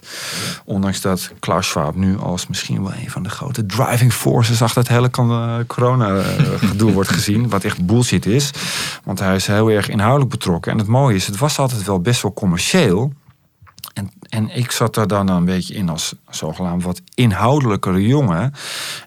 Ondanks 0.65 1.01
dat 1.01 1.31
Klaus 1.39 1.67
Schwab 1.67 1.95
nu 1.95 2.19
als 2.19 2.47
misschien 2.47 2.83
wel 2.83 2.93
een 2.93 3.09
van 3.09 3.23
de 3.23 3.29
grote 3.29 3.65
driving 3.65 4.13
forces 4.13 4.61
achter 4.61 4.81
het 4.81 4.91
hele 4.91 5.09
eh, 5.11 5.55
corona-gedoe 5.67 6.91
wordt 6.97 7.09
gezien, 7.09 7.49
wat 7.49 7.63
echt 7.63 7.85
bullshit 7.85 8.25
is. 8.25 8.51
Want 9.03 9.19
hij 9.19 9.35
is 9.35 9.47
heel 9.47 9.71
erg 9.71 9.89
inhoudelijk 9.89 10.31
betrokken. 10.31 10.71
En 10.71 10.77
het 10.77 10.87
mooie 10.87 11.15
is, 11.15 11.27
het 11.27 11.37
was 11.37 11.59
altijd 11.59 11.83
wel 11.83 11.99
best 11.99 12.21
wel 12.21 12.33
commercieel. 12.33 13.13
En, 13.93 14.11
en 14.29 14.49
ik 14.55 14.71
zat 14.71 14.93
daar 14.93 15.07
dan 15.07 15.29
een 15.29 15.45
beetje 15.45 15.73
in 15.73 15.89
als 15.89 16.13
zogenaamd 16.29 16.83
wat 16.83 17.01
inhoudelijkere 17.13 18.07
jongen. 18.07 18.53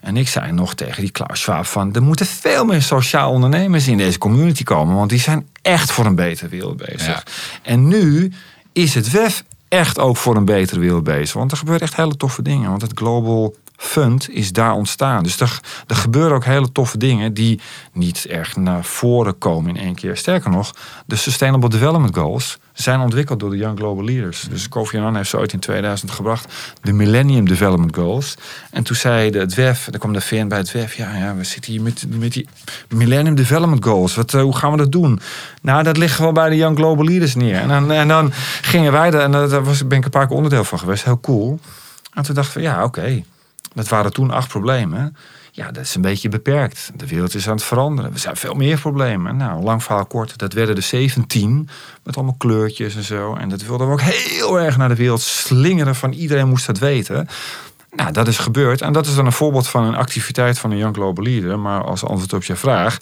En 0.01 0.17
ik 0.17 0.29
zei 0.29 0.53
nog 0.53 0.75
tegen 0.75 1.03
die 1.03 1.11
Klaus 1.11 1.41
Schwab 1.41 1.67
van... 1.67 1.95
er 1.95 2.03
moeten 2.03 2.27
veel 2.27 2.65
meer 2.65 2.83
sociaal 2.83 3.31
ondernemers 3.31 3.89
in 3.89 3.97
deze 3.97 4.19
community 4.19 4.63
komen... 4.63 4.95
want 4.95 5.11
die 5.11 5.21
zijn 5.21 5.49
echt 5.63 5.93
voor 5.93 6.07
een 6.07 6.15
betere 6.15 6.49
wereld 6.49 6.77
bezig. 6.77 7.27
En 7.63 7.89
nu 7.89 8.33
is 8.73 8.95
het 8.95 9.11
WEF 9.11 9.45
echt 9.69 9.99
ook 9.99 10.17
voor 10.17 10.37
een 10.37 10.45
betere 10.45 10.81
wereld 10.81 11.05
bezig. 11.05 11.35
Want 11.35 11.51
er 11.51 11.57
gebeuren 11.57 11.83
echt 11.83 11.97
hele 11.97 12.17
toffe 12.17 12.43
dingen. 12.43 12.71
Want 12.71 12.83
het 12.83 12.93
Global 12.95 13.55
Fund 13.77 14.31
is 14.31 14.53
daar 14.53 14.73
ontstaan. 14.73 15.23
Dus 15.23 15.41
er, 15.41 15.61
er 15.87 15.97
gebeuren 15.97 16.37
ook 16.37 16.45
hele 16.45 16.73
toffe 16.73 16.99
dingen 16.99 17.35
die 17.35 17.61
niet 17.93 18.27
erg 18.27 18.57
naar 18.57 18.85
voren 18.85 19.39
komen 19.39 19.77
in 19.77 19.83
één 19.83 19.95
keer. 19.95 20.17
Sterker 20.17 20.51
nog, 20.51 20.75
de 21.07 21.17
Sustainable 21.17 21.69
Development 21.69 22.17
Goals 22.17 22.59
zijn 22.73 23.01
ontwikkeld 23.01 23.41
door 23.41 23.51
de 23.51 23.57
Young 23.57 23.79
Global 23.79 24.05
Leaders. 24.05 24.47
Dus 24.51 24.69
Kofi 24.69 24.97
Annan 24.97 25.17
heeft 25.17 25.31
ze 25.31 25.39
ooit 25.39 25.53
in 25.53 25.59
2000 25.59 26.11
gebracht, 26.11 26.55
de 26.83 26.93
Millennium 26.93 27.49
Development 27.49 27.97
Goals. 27.97 28.35
En 28.71 28.83
toen 28.83 28.97
zei 28.97 29.31
de, 29.31 29.39
het 29.39 29.55
WEF, 29.55 29.87
er 29.87 29.99
kwam 29.99 30.13
de 30.13 30.21
VN 30.21 30.49
bij 30.49 30.59
het 30.59 30.73
WEF, 30.73 30.95
ja, 30.95 31.17
ja 31.17 31.35
we 31.35 31.45
zitten 31.45 31.73
hier 31.73 31.83
met, 31.83 32.05
met 32.09 32.33
die 32.33 32.49
Millennium 32.89 33.35
Development 33.35 33.85
Goals. 33.85 34.15
Wat, 34.15 34.33
uh, 34.33 34.43
hoe 34.43 34.57
gaan 34.57 34.71
we 34.71 34.77
dat 34.77 34.93
doen? 34.93 35.21
Nou, 35.63 35.83
dat 35.83 35.97
ligt 35.97 36.15
gewoon 36.15 36.35
bij 36.35 36.49
de 36.49 36.57
Young 36.57 36.77
Global 36.77 37.05
Leaders 37.05 37.35
neer. 37.35 37.57
En 37.57 37.69
dan, 37.69 37.93
en 37.93 38.09
dan 38.09 38.33
gingen 38.61 38.93
wij 38.93 39.11
daar, 39.11 39.23
en 39.23 39.31
daar 39.31 39.65
was, 39.65 39.87
ben 39.87 39.99
ik 39.99 40.05
een 40.05 40.11
paar 40.11 40.27
keer 40.27 40.37
onderdeel 40.37 40.65
van 40.65 40.79
geweest, 40.79 41.05
heel 41.05 41.21
cool. 41.21 41.59
En 42.13 42.23
toen 42.23 42.35
dachten 42.35 42.57
we, 42.57 42.63
ja, 42.63 42.85
oké. 42.85 43.23
Dat 43.77 43.89
waren 43.89 44.13
toen 44.13 44.31
acht 44.31 44.49
problemen. 44.49 45.17
Ja, 45.53 45.71
dat 45.71 45.83
is 45.83 45.95
een 45.95 46.01
beetje 46.01 46.29
beperkt. 46.29 46.91
De 46.95 47.07
wereld 47.07 47.35
is 47.35 47.49
aan 47.49 47.55
het 47.55 47.65
veranderen. 47.65 48.13
Er 48.13 48.19
zijn 48.19 48.37
veel 48.37 48.55
meer 48.55 48.79
problemen. 48.79 49.37
Nou, 49.37 49.63
lang 49.63 49.83
verhaal 49.83 50.07
kort, 50.07 50.39
dat 50.39 50.53
werden 50.53 50.75
de 50.75 50.81
17 50.81 51.69
met 52.03 52.17
allemaal 52.17 52.35
kleurtjes 52.39 52.97
en 52.97 53.03
zo. 53.03 53.35
En 53.35 53.49
dat 53.49 53.63
wilden 53.63 53.87
we 53.87 53.93
ook 53.93 54.01
heel 54.01 54.61
erg 54.61 54.77
naar 54.77 54.89
de 54.89 54.95
wereld 54.95 55.21
slingeren 55.21 55.95
van 55.95 56.13
iedereen 56.13 56.49
moest 56.49 56.67
dat 56.67 56.79
weten. 56.79 57.29
Nou, 57.91 58.13
dat 58.13 58.29
is 58.29 58.39
gebeurd. 58.39 58.81
En 58.81 58.93
dat 58.93 59.07
is 59.07 59.15
dan 59.15 59.27
een 59.27 59.33
voorbeeld 59.33 59.69
van 59.69 59.85
een 59.85 59.95
activiteit 59.95 60.59
van 60.59 60.71
een 60.71 60.79
Young 60.79 60.95
Global 60.95 61.25
Leader. 61.25 61.59
Maar 61.59 61.85
als 61.85 62.05
antwoord 62.05 62.33
op 62.33 62.45
je 62.45 62.57
vraag. 62.57 62.99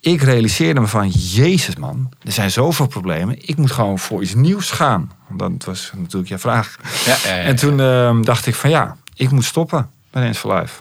Ik 0.00 0.22
realiseerde 0.22 0.80
me 0.80 0.86
van, 0.86 1.08
jezus 1.08 1.76
man, 1.76 2.12
er 2.22 2.32
zijn 2.32 2.50
zoveel 2.50 2.86
problemen. 2.86 3.48
Ik 3.48 3.56
moet 3.56 3.70
gewoon 3.70 3.98
voor 3.98 4.22
iets 4.22 4.34
nieuws 4.34 4.70
gaan. 4.70 5.12
Dat 5.28 5.64
was 5.64 5.92
natuurlijk 5.96 6.30
je 6.30 6.38
vraag. 6.38 6.76
Ja, 7.04 7.16
ja, 7.24 7.36
ja, 7.36 7.42
en 7.42 7.56
toen 7.56 7.78
uh, 7.78 8.22
dacht 8.22 8.46
ik 8.46 8.54
van 8.54 8.70
ja, 8.70 8.96
ik 9.14 9.30
moet 9.30 9.44
stoppen 9.44 9.90
bij 10.10 10.26
Eens 10.26 10.38
for 10.38 10.54
Life. 10.54 10.80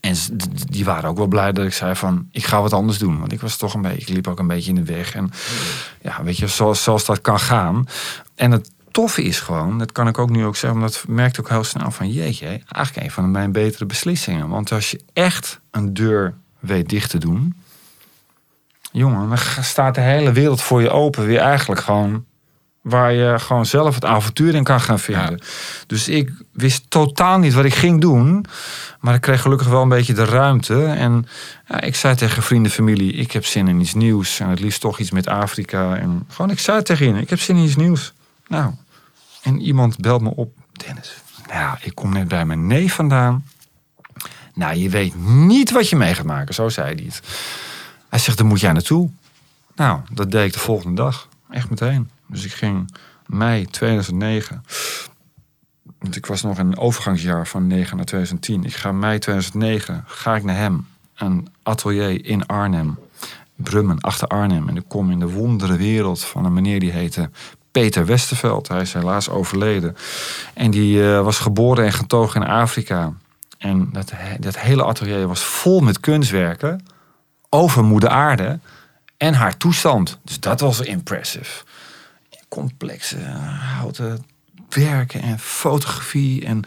En 0.00 0.16
die 0.68 0.84
waren 0.84 1.10
ook 1.10 1.16
wel 1.16 1.26
blij 1.26 1.52
dat 1.52 1.64
ik 1.64 1.72
zei 1.72 1.94
van, 1.94 2.28
ik 2.30 2.44
ga 2.44 2.60
wat 2.60 2.72
anders 2.72 2.98
doen. 2.98 3.18
Want 3.18 3.32
ik 3.32 3.40
was 3.40 3.56
toch 3.56 3.74
een 3.74 3.82
beetje, 3.82 4.00
ik 4.00 4.08
liep 4.08 4.28
ook 4.28 4.38
een 4.38 4.46
beetje 4.46 4.70
in 4.70 4.84
de 4.84 4.92
weg. 4.92 5.14
En 5.14 5.30
ja, 6.00 6.22
weet 6.22 6.36
je, 6.36 6.46
zoals, 6.46 6.82
zoals 6.82 7.04
dat 7.04 7.20
kan 7.20 7.40
gaan. 7.40 7.88
En 8.34 8.50
het 8.50 8.70
toffe 8.90 9.22
is 9.22 9.40
gewoon, 9.40 9.78
dat 9.78 9.92
kan 9.92 10.08
ik 10.08 10.18
ook 10.18 10.30
nu 10.30 10.44
ook 10.44 10.56
zeggen, 10.56 10.80
omdat 10.80 11.04
merkte 11.08 11.40
ook 11.40 11.48
heel 11.48 11.64
snel 11.64 11.90
van, 11.90 12.10
jeetje, 12.10 12.46
eigenlijk 12.46 12.96
een 12.96 13.10
van 13.10 13.30
mijn 13.30 13.52
betere 13.52 13.86
beslissingen. 13.86 14.48
Want 14.48 14.72
als 14.72 14.90
je 14.90 15.00
echt 15.12 15.60
een 15.70 15.94
deur 15.94 16.34
weet 16.58 16.88
dicht 16.88 17.10
te 17.10 17.18
doen, 17.18 17.54
jongen, 18.92 19.28
dan 19.28 19.64
staat 19.64 19.94
de 19.94 20.00
hele 20.00 20.32
wereld 20.32 20.62
voor 20.62 20.82
je 20.82 20.90
open 20.90 21.26
weer 21.26 21.40
eigenlijk 21.40 21.80
gewoon 21.80 22.24
waar 22.86 23.12
je 23.12 23.38
gewoon 23.38 23.66
zelf 23.66 23.94
het 23.94 24.04
avontuur 24.04 24.54
in 24.54 24.64
kan 24.64 24.80
gaan 24.80 24.98
vinden. 24.98 25.40
Dus 25.86 26.08
ik 26.08 26.30
wist 26.52 26.90
totaal 26.90 27.38
niet 27.38 27.54
wat 27.54 27.64
ik 27.64 27.74
ging 27.74 28.00
doen. 28.00 28.46
Maar 29.00 29.14
ik 29.14 29.20
kreeg 29.20 29.40
gelukkig 29.40 29.68
wel 29.68 29.82
een 29.82 29.88
beetje 29.88 30.14
de 30.14 30.24
ruimte. 30.24 30.84
En 30.84 31.26
ja, 31.68 31.80
ik 31.80 31.94
zei 31.94 32.14
tegen 32.14 32.42
vrienden, 32.42 32.72
familie, 32.72 33.12
ik 33.12 33.32
heb 33.32 33.44
zin 33.44 33.68
in 33.68 33.80
iets 33.80 33.94
nieuws. 33.94 34.40
En 34.40 34.48
het 34.48 34.60
liefst 34.60 34.80
toch 34.80 34.98
iets 34.98 35.10
met 35.10 35.28
Afrika. 35.28 35.96
En 35.96 36.26
gewoon, 36.28 36.50
ik 36.50 36.58
zei 36.58 36.82
tegen 36.82 37.06
hen, 37.06 37.16
ik 37.16 37.30
heb 37.30 37.40
zin 37.40 37.56
in 37.56 37.64
iets 37.64 37.76
nieuws. 37.76 38.12
Nou, 38.46 38.72
en 39.42 39.60
iemand 39.60 39.98
belt 39.98 40.20
me 40.20 40.34
op. 40.34 40.54
Dennis, 40.72 41.16
nou, 41.48 41.76
ik 41.80 41.94
kom 41.94 42.12
net 42.12 42.28
bij 42.28 42.44
mijn 42.44 42.66
neef 42.66 42.94
vandaan. 42.94 43.44
Nou, 44.54 44.76
je 44.76 44.88
weet 44.88 45.14
niet 45.24 45.70
wat 45.70 45.88
je 45.88 45.96
mee 45.96 46.14
gaat 46.14 46.26
maken, 46.26 46.54
zo 46.54 46.68
zei 46.68 46.94
hij 46.94 47.04
het. 47.04 47.20
Hij 48.08 48.18
zegt, 48.18 48.38
daar 48.38 48.46
moet 48.46 48.60
jij 48.60 48.72
naartoe. 48.72 49.10
Nou, 49.74 50.00
dat 50.12 50.30
deed 50.30 50.46
ik 50.46 50.52
de 50.52 50.58
volgende 50.58 51.02
dag. 51.02 51.28
Echt 51.50 51.70
meteen. 51.70 52.10
Dus 52.26 52.44
ik 52.44 52.52
ging 52.52 52.90
mei 53.26 53.66
2009. 53.66 54.64
Want 55.98 56.16
ik 56.16 56.26
was 56.26 56.42
nog 56.42 56.58
in 56.58 56.66
een 56.66 56.78
overgangsjaar 56.78 57.46
van 57.46 57.66
9 57.66 57.96
naar 57.96 58.06
2010. 58.06 58.64
Ik 58.64 58.74
ga 58.74 58.92
mei 58.92 59.18
2009 59.18 60.04
ga 60.06 60.36
ik 60.36 60.44
naar 60.44 60.56
hem. 60.56 60.86
Een 61.14 61.48
atelier 61.62 62.24
in 62.24 62.46
Arnhem. 62.46 62.98
Brummen, 63.56 64.00
achter 64.00 64.28
Arnhem. 64.28 64.68
En 64.68 64.76
ik 64.76 64.84
kom 64.88 65.10
in 65.10 65.18
de 65.18 65.30
wondere 65.30 65.76
wereld 65.76 66.24
van 66.24 66.44
een 66.44 66.52
meneer 66.52 66.80
die 66.80 66.90
heette 66.90 67.30
Peter 67.70 68.06
Westerveld. 68.06 68.68
Hij 68.68 68.80
is 68.80 68.92
helaas 68.92 69.28
overleden. 69.28 69.96
En 70.54 70.70
die 70.70 71.12
eh, 71.12 71.22
was 71.22 71.38
geboren 71.38 71.84
en 71.84 71.92
getogen 71.92 72.42
in 72.42 72.48
Afrika. 72.48 73.12
En 73.58 73.88
dat, 73.92 74.12
dat 74.40 74.58
hele 74.58 74.84
atelier 74.84 75.26
was 75.26 75.44
vol 75.44 75.80
met 75.80 76.00
kunstwerken 76.00 76.84
over 77.48 77.84
moeder 77.84 78.08
aarde 78.08 78.58
en 79.16 79.34
haar 79.34 79.56
toestand. 79.56 80.18
Dus 80.22 80.40
dat 80.40 80.60
was 80.60 80.80
impressive 80.80 81.64
complexe 82.56 83.18
houten 83.76 84.24
werken 84.68 85.22
en 85.22 85.38
fotografie 85.38 86.44
en 86.44 86.64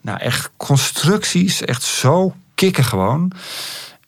nou 0.00 0.18
echt 0.18 0.50
constructies, 0.56 1.64
echt 1.64 1.82
zo 1.82 2.34
kicken 2.54 2.84
gewoon. 2.84 3.32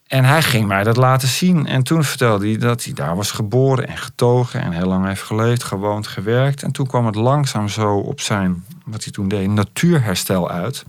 En 0.07 0.25
hij 0.25 0.43
ging 0.43 0.67
mij 0.67 0.85
dat 0.85 0.97
laten 0.97 1.29
zien. 1.29 1.67
En 1.67 1.83
toen 1.83 2.05
vertelde 2.05 2.47
hij 2.47 2.57
dat 2.57 2.85
hij 2.85 2.93
daar 2.93 3.17
was 3.17 3.31
geboren 3.31 3.89
en 3.89 3.99
getogen 3.99 4.61
en 4.61 4.73
heel 4.73 4.87
lang 4.87 5.07
heeft 5.07 5.23
geleefd, 5.23 5.62
gewoond, 5.62 6.07
gewerkt. 6.07 6.62
En 6.62 6.73
toen 6.73 6.87
kwam 6.87 7.07
het 7.07 7.15
langzaam 7.15 7.69
zo 7.69 7.97
op 7.97 8.21
zijn, 8.21 8.65
wat 8.85 9.05
hij 9.05 9.12
toen 9.12 9.29
deed, 9.29 9.49
natuurherstel 9.49 10.51
uit. 10.51 10.85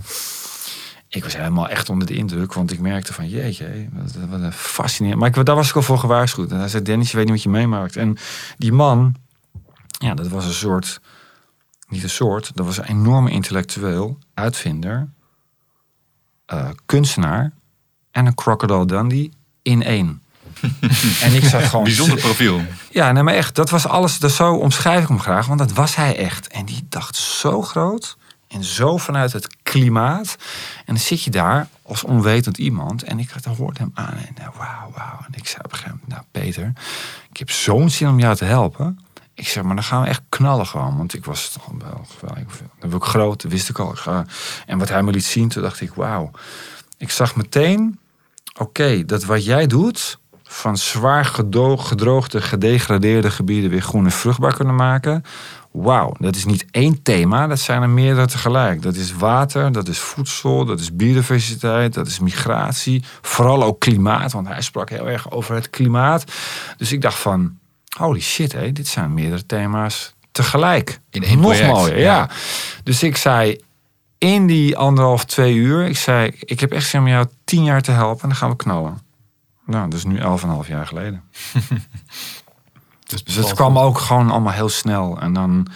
Ik 1.08 1.24
was 1.24 1.38
helemaal 1.38 1.70
echt 1.70 1.90
onder 1.90 2.08
de 2.08 2.14
indruk, 2.14 2.54
want 2.54 2.72
ik 2.72 2.80
merkte 2.80 3.14
van 3.14 3.30
jeetje, 3.30 3.88
wat, 3.92 4.16
wat 4.30 4.42
een 4.42 4.52
fascinerend. 4.52 5.20
Maar 5.20 5.38
ik, 5.38 5.46
daar 5.46 5.56
was 5.56 5.70
ik 5.70 5.76
al 5.76 5.82
voor 5.82 6.00
gewaarschuwd. 6.00 6.52
En 6.52 6.60
hij 6.60 6.68
zei, 6.68 6.84
Dennis, 6.84 7.12
je 7.12 7.18
weet 7.18 7.26
niet 7.26 7.36
wat 7.36 7.44
je 7.44 7.50
meemaakt. 7.50 7.96
En 7.96 8.18
die 8.58 8.72
man, 8.72 9.16
ja, 9.98 10.14
dat 10.14 10.28
was 10.28 10.46
een 10.46 10.54
soort, 10.54 11.02
niet 11.88 12.04
een 12.04 12.10
soort, 12.10 12.52
dat 12.56 12.66
was 12.66 12.78
een 12.78 12.86
enorme 12.86 13.32
intellectueel, 13.32 14.20
uitvinder, 14.34 15.10
uh, 16.54 16.70
kunstenaar 16.86 17.52
en 18.12 18.26
een 18.26 18.36
Crocodile 18.36 18.86
Dundee 18.86 19.32
in 19.62 19.84
één. 19.84 20.22
en 21.22 21.34
ik 21.34 21.43
zag 21.43 21.70
gewoon. 21.70 21.84
Bijzonder 21.84 22.18
profiel. 22.18 22.62
Ja, 22.91 23.12
nee, 23.12 23.24
maar 23.24 23.34
echt, 23.34 23.56
dat 23.56 23.70
was 23.70 23.88
alles. 23.88 24.20
Dat 24.20 24.32
zo 24.32 24.54
omschrijf 24.54 25.02
ik 25.02 25.08
hem 25.08 25.20
graag, 25.20 25.48
want 25.48 25.60
dat 25.60 25.74
was 25.74 25.96
hij 25.96 26.18
echt. 26.18 26.48
En 26.48 26.66
die 26.66 26.86
dacht 26.89 27.16
zo 27.16 27.62
groot 27.62 28.18
en 28.48 28.64
zo 28.64 28.98
vanuit 28.98 29.34
het 29.34 29.48
klimaat. 29.64 30.36
En 30.78 30.93
dan 30.93 30.98
zit 30.98 31.24
je 31.24 31.32
daar 31.32 31.68
als 31.82 32.04
onwetend 32.04 32.58
iemand. 32.58 33.04
En 33.04 33.20
ik 33.20 33.30
hoorde 33.58 33.80
hem 33.80 33.91
aan 33.93 34.18
en 34.18 34.34
nou, 34.38 34.52
wauw, 34.58 34.91
wauw. 34.96 35.18
En 35.28 35.34
ik 35.34 35.48
zei 35.48 35.62
op 35.64 35.72
een 35.72 35.78
gegeven 35.78 36.00
moment, 36.02 36.08
nou 36.08 36.24
Peter, 36.32 36.74
ik 37.30 37.38
heb 37.38 37.52
zo'n 37.52 37.89
zin 37.89 38.08
om 38.08 38.20
jou 38.20 38.36
te 38.36 38.46
helpen. 38.46 39.00
Ik 39.36 39.48
zeg, 39.48 39.64
maar 39.64 39.76
dan 39.76 39.84
gaan 39.84 40.02
we 40.02 40.08
echt 40.08 40.22
knallen 40.30 40.66
gewoon. 40.66 40.98
Want 40.98 41.14
ik 41.14 41.26
was 41.26 41.50
toch 41.50 41.66
wel, 41.78 42.06
dan 42.80 42.90
wil 42.90 42.98
ik 42.98 43.04
groot, 43.04 43.42
dat 43.42 43.52
wist 43.52 43.70
ik 43.70 43.80
al. 43.80 43.96
en 44.66 44.78
wat 44.78 44.90
hij 44.90 45.04
me 45.04 45.12
liet 45.12 45.26
zien, 45.26 45.50
toen 45.50 45.64
dacht 45.64 45.82
ik, 45.82 45.94
wauw. 45.94 46.32
Ik 46.98 47.12
zag 47.12 47.36
meteen, 47.36 48.00
oké, 48.58 49.06
dat 49.06 49.24
wat 49.24 49.46
jij 49.46 49.68
doet, 49.68 50.20
van 50.44 50.78
zwaar 50.78 51.26
gedroogde, 51.26 52.42
gedegradeerde 52.42 53.32
gebieden 53.32 53.70
weer 53.70 53.82
groen 53.82 54.06
en 54.06 54.12
vruchtbaar 54.12 54.54
kunnen 54.54 54.76
maken. 54.76 55.24
Wauw, 55.72 56.16
dat 56.20 56.36
is 56.36 56.46
niet 56.46 56.66
één 56.72 57.02
thema, 57.02 57.48
dat 57.48 57.60
zijn 57.60 57.82
er 57.82 57.90
meerdere 57.90 58.28
tegelijk. 58.28 58.82
Dat 58.82 58.96
is 58.96 59.14
water, 59.14 59.72
dat 59.72 59.88
is 59.88 60.00
voedsel, 60.00 60.66
dat 60.66 60.80
is 60.80 60.96
biodiversiteit, 60.96 61.94
dat 61.94 62.08
is 62.08 62.20
migratie. 62.20 63.04
Vooral 63.22 63.64
ook 63.64 63.80
klimaat, 63.80 64.32
want 64.32 64.48
hij 64.48 64.62
sprak 64.62 64.90
heel 64.90 65.10
erg 65.10 65.32
over 65.32 65.56
het 65.56 65.70
klimaat. 65.70 66.24
Dus 66.78 66.92
ik 66.92 67.02
dacht 67.02 67.20
van, 67.20 67.58
holy 67.98 68.22
shit, 68.22 68.52
hé, 68.52 68.72
dit 68.72 68.88
zijn 68.88 69.14
meerdere 69.14 69.46
thema's 69.46 70.14
tegelijk. 70.32 71.00
In 71.10 71.24
één 71.24 71.39
Nog 71.39 71.62
mooier, 71.62 72.00
ja. 72.00 72.30
Dus 72.84 73.04
ik 73.04 73.18
zei, 73.18 73.62
in 74.18 74.48
die 74.48 74.78
anderhalf, 74.78 75.26
twee 75.26 75.54
uur, 75.54 75.86
ik 75.86 75.98
zei, 75.98 76.32
ik 76.39 76.60
heb 76.60 76.72
echt 76.72 76.89
zin 76.89 77.00
om 77.00 77.08
jou 77.08 77.28
tien 77.43 77.64
jaar 77.64 77.82
te 77.82 77.91
helpen 77.91 78.22
en 78.22 78.28
dan 78.28 78.38
gaan 78.38 78.50
we 78.50 78.56
knallen. 78.56 79.02
Nou, 79.66 79.89
dus 79.89 80.04
nu 80.04 80.18
elf 80.18 80.41
en 80.41 80.48
een 80.48 80.54
half 80.54 80.68
jaar 80.68 80.88
geleden. 80.88 81.24
dus, 83.10 83.24
dus 83.24 83.36
het 83.36 83.54
kwam 83.54 83.80
ook 83.80 83.98
gewoon 83.98 84.32
allemaal 84.32 84.54
heel 84.54 84.70
snel. 84.70 85.20
En 85.20 85.34
dan, 85.34 85.68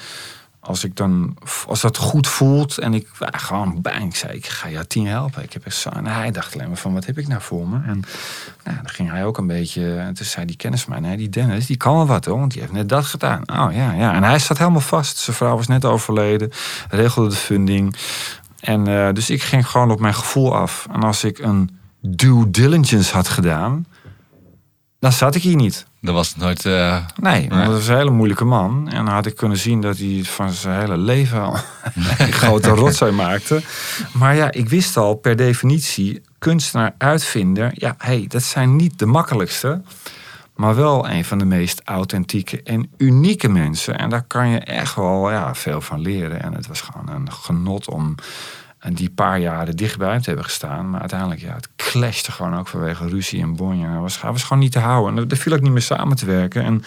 als 0.69 0.83
ik 0.83 0.95
dan, 0.95 1.37
als 1.67 1.81
dat 1.81 1.97
goed 1.97 2.27
voelt 2.27 2.77
en 2.77 2.93
ik 2.93 3.07
ja, 3.19 3.37
gewoon 3.37 3.81
bang, 3.81 4.15
zei, 4.15 4.33
ik 4.33 4.45
ga 4.45 4.69
jou 4.69 4.85
tien 4.85 5.07
helpen. 5.07 5.43
Ik 5.43 5.53
heb 5.53 5.71
zo, 5.71 5.89
en 5.89 6.05
hij 6.05 6.31
dacht 6.31 6.53
alleen 6.53 6.67
maar 6.67 6.77
van, 6.77 6.93
wat 6.93 7.05
heb 7.05 7.17
ik 7.17 7.27
nou 7.27 7.41
voor 7.41 7.67
me? 7.67 7.75
En 7.75 8.03
nou, 8.63 8.77
dan 8.77 8.89
ging 8.89 9.09
hij 9.09 9.25
ook 9.25 9.37
een 9.37 9.47
beetje, 9.47 9.95
en 9.97 10.13
toen 10.13 10.25
zei 10.25 10.45
die 10.45 10.55
kennis 10.55 10.81
van 10.81 10.91
mij, 10.91 11.01
nee, 11.01 11.17
die 11.17 11.29
Dennis, 11.29 11.65
die 11.65 11.77
kan 11.77 11.95
wel 11.95 12.05
wat 12.07 12.25
hoor, 12.25 12.39
want 12.39 12.51
die 12.51 12.61
heeft 12.61 12.73
net 12.73 12.89
dat 12.89 13.05
gedaan. 13.05 13.41
Oh 13.41 13.73
ja, 13.73 13.91
ja. 13.91 14.13
En 14.13 14.23
hij 14.23 14.39
zat 14.39 14.57
helemaal 14.57 14.81
vast. 14.81 15.17
Zijn 15.17 15.35
vrouw 15.35 15.55
was 15.55 15.67
net 15.67 15.85
overleden, 15.85 16.51
regelde 16.89 17.29
de 17.29 17.35
funding. 17.35 17.95
En 18.59 18.89
uh, 18.89 19.11
dus 19.13 19.29
ik 19.29 19.43
ging 19.43 19.67
gewoon 19.67 19.91
op 19.91 19.99
mijn 19.99 20.13
gevoel 20.13 20.55
af. 20.55 20.87
En 20.91 21.03
als 21.03 21.23
ik 21.23 21.39
een 21.39 21.79
due 22.01 22.49
diligence 22.49 23.13
had 23.13 23.27
gedaan, 23.27 23.85
dan 24.99 25.11
zat 25.11 25.35
ik 25.35 25.41
hier 25.41 25.55
niet. 25.55 25.87
Dan 26.01 26.13
was 26.13 26.27
het 26.27 26.37
nooit. 26.37 26.65
Uh... 26.65 26.97
Nee, 27.15 27.49
dat 27.49 27.67
was 27.67 27.87
een 27.87 27.95
hele 27.97 28.09
moeilijke 28.09 28.45
man. 28.45 28.89
En 28.89 29.05
dan 29.05 29.13
had 29.13 29.25
ik 29.25 29.35
kunnen 29.35 29.57
zien 29.57 29.81
dat 29.81 29.97
hij 29.97 30.21
van 30.23 30.51
zijn 30.51 30.79
hele 30.79 30.97
leven 30.97 31.41
al 31.41 31.57
een 32.17 32.31
grote 32.31 32.69
rotzooi 32.69 33.11
maakte. 33.11 33.61
Maar 34.13 34.35
ja, 34.35 34.51
ik 34.51 34.69
wist 34.69 34.97
al 34.97 35.15
per 35.15 35.35
definitie, 35.35 36.21
kunstenaar, 36.37 36.93
uitvinder, 36.97 37.71
ja, 37.73 37.95
hey, 37.97 38.25
dat 38.27 38.43
zijn 38.43 38.75
niet 38.75 38.99
de 38.99 39.05
makkelijkste. 39.05 39.81
Maar 40.55 40.75
wel 40.75 41.09
een 41.09 41.25
van 41.25 41.37
de 41.37 41.45
meest 41.45 41.81
authentieke 41.83 42.63
en 42.63 42.89
unieke 42.97 43.49
mensen. 43.49 43.97
En 43.97 44.09
daar 44.09 44.23
kan 44.23 44.49
je 44.49 44.59
echt 44.59 44.95
wel 44.95 45.31
ja, 45.31 45.55
veel 45.55 45.81
van 45.81 45.99
leren. 45.99 46.41
En 46.41 46.53
het 46.53 46.67
was 46.67 46.81
gewoon 46.81 47.09
een 47.15 47.31
genot 47.31 47.89
om 47.89 48.15
en 48.79 48.93
die 48.93 49.09
paar 49.09 49.39
jaren 49.39 49.75
dichtbij 49.75 50.19
hebben 50.21 50.43
gestaan. 50.43 50.89
Maar 50.89 50.99
uiteindelijk, 50.99 51.41
ja, 51.41 51.53
het 51.53 51.69
clashte 51.75 52.31
gewoon 52.31 52.57
ook 52.57 52.67
vanwege 52.67 53.07
ruzie 53.07 53.41
en 53.41 53.55
bonje. 53.55 53.87
Hij 53.87 53.97
was, 53.97 54.21
was 54.21 54.43
gewoon 54.43 54.59
niet 54.59 54.71
te 54.71 54.79
houden. 54.79 55.17
En 55.17 55.27
daar 55.27 55.37
viel 55.37 55.53
ik 55.53 55.61
niet 55.61 55.71
meer 55.71 55.81
samen 55.81 56.17
te 56.17 56.25
werken. 56.25 56.63
En 56.63 56.83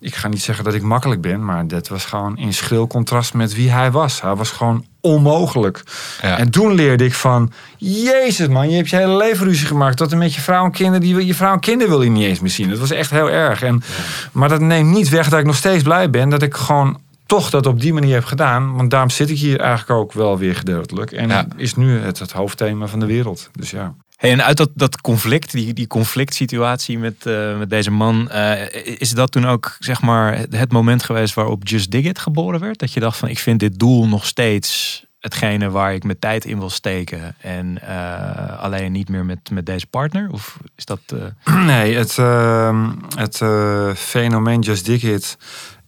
ik 0.00 0.14
ga 0.14 0.28
niet 0.28 0.42
zeggen 0.42 0.64
dat 0.64 0.74
ik 0.74 0.82
makkelijk 0.82 1.20
ben, 1.20 1.44
maar 1.44 1.66
dat 1.66 1.88
was 1.88 2.04
gewoon 2.04 2.36
in 2.38 2.54
schril 2.54 2.86
contrast 2.86 3.34
met 3.34 3.54
wie 3.54 3.70
hij 3.70 3.90
was. 3.90 4.20
Hij 4.20 4.34
was 4.34 4.50
gewoon 4.50 4.84
onmogelijk. 5.00 5.82
Ja. 6.20 6.38
En 6.38 6.50
toen 6.50 6.74
leerde 6.74 7.04
ik 7.04 7.14
van, 7.14 7.52
jezus 7.76 8.48
man, 8.48 8.70
je 8.70 8.76
hebt 8.76 8.90
je 8.90 8.96
hele 8.96 9.16
leven 9.16 9.46
ruzie 9.46 9.66
gemaakt. 9.66 9.96
Tot 9.96 10.12
en 10.12 10.18
met 10.18 10.34
je 10.34 10.40
vrouw 10.40 10.64
en 10.64 10.70
kinderen, 10.70 11.00
die, 11.00 11.26
je 11.26 11.34
vrouw 11.34 11.52
en 11.52 11.60
kinderen 11.60 11.92
wil 11.92 12.02
je 12.02 12.10
niet 12.10 12.24
eens 12.24 12.40
meer 12.40 12.50
zien. 12.50 12.68
Dat 12.68 12.78
was 12.78 12.90
echt 12.90 13.10
heel 13.10 13.30
erg. 13.30 13.62
En, 13.62 13.82
Maar 14.32 14.48
dat 14.48 14.60
neemt 14.60 14.90
niet 14.90 15.08
weg 15.08 15.28
dat 15.28 15.38
ik 15.38 15.46
nog 15.46 15.56
steeds 15.56 15.82
blij 15.82 16.10
ben 16.10 16.28
dat 16.28 16.42
ik 16.42 16.54
gewoon 16.54 16.98
toch 17.32 17.50
dat 17.50 17.66
op 17.66 17.80
die 17.80 17.92
manier 17.92 18.14
heb 18.14 18.24
gedaan. 18.24 18.74
Want 18.74 18.90
daarom 18.90 19.10
zit 19.10 19.30
ik 19.30 19.38
hier 19.38 19.60
eigenlijk 19.60 20.00
ook 20.00 20.12
wel 20.12 20.38
weer 20.38 20.56
gedeeltelijk. 20.56 21.12
En 21.12 21.48
is 21.56 21.74
nu 21.74 21.98
het, 21.98 22.18
het 22.18 22.32
hoofdthema 22.32 22.86
van 22.86 23.00
de 23.00 23.06
wereld. 23.06 23.50
Dus 23.52 23.70
ja. 23.70 23.94
Hey, 24.16 24.30
en 24.30 24.44
uit 24.44 24.56
dat, 24.56 24.70
dat 24.74 25.00
conflict, 25.00 25.52
die, 25.52 25.72
die 25.72 25.86
conflict 25.86 26.34
situatie 26.34 26.98
met, 26.98 27.26
uh, 27.26 27.58
met 27.58 27.70
deze 27.70 27.90
man, 27.90 28.28
uh, 28.32 28.52
is 28.98 29.10
dat 29.10 29.32
toen 29.32 29.46
ook 29.46 29.76
zeg 29.78 30.02
maar 30.02 30.38
het 30.50 30.72
moment 30.72 31.02
geweest 31.02 31.34
waarop 31.34 31.68
Just 31.68 31.90
Dig 31.90 32.04
It 32.04 32.18
geboren 32.18 32.60
werd? 32.60 32.78
Dat 32.78 32.92
je 32.92 33.00
dacht 33.00 33.18
van 33.18 33.28
ik 33.28 33.38
vind 33.38 33.60
dit 33.60 33.78
doel 33.78 34.08
nog 34.08 34.26
steeds 34.26 35.04
hetgene 35.18 35.70
waar 35.70 35.94
ik 35.94 36.04
mijn 36.04 36.18
tijd 36.18 36.44
in 36.44 36.58
wil 36.58 36.70
steken 36.70 37.36
en 37.40 37.78
uh, 37.84 38.62
alleen 38.62 38.92
niet 38.92 39.08
meer 39.08 39.24
met, 39.24 39.50
met 39.50 39.66
deze 39.66 39.86
partner? 39.86 40.28
Of 40.32 40.58
is 40.76 40.84
dat... 40.84 41.00
Nee, 41.66 41.94
het, 41.96 42.18
ehm, 42.18 42.90
het 43.16 43.36
fenomeen 43.98 44.60
Just 44.60 44.86
Dig 44.86 45.02
It 45.02 45.36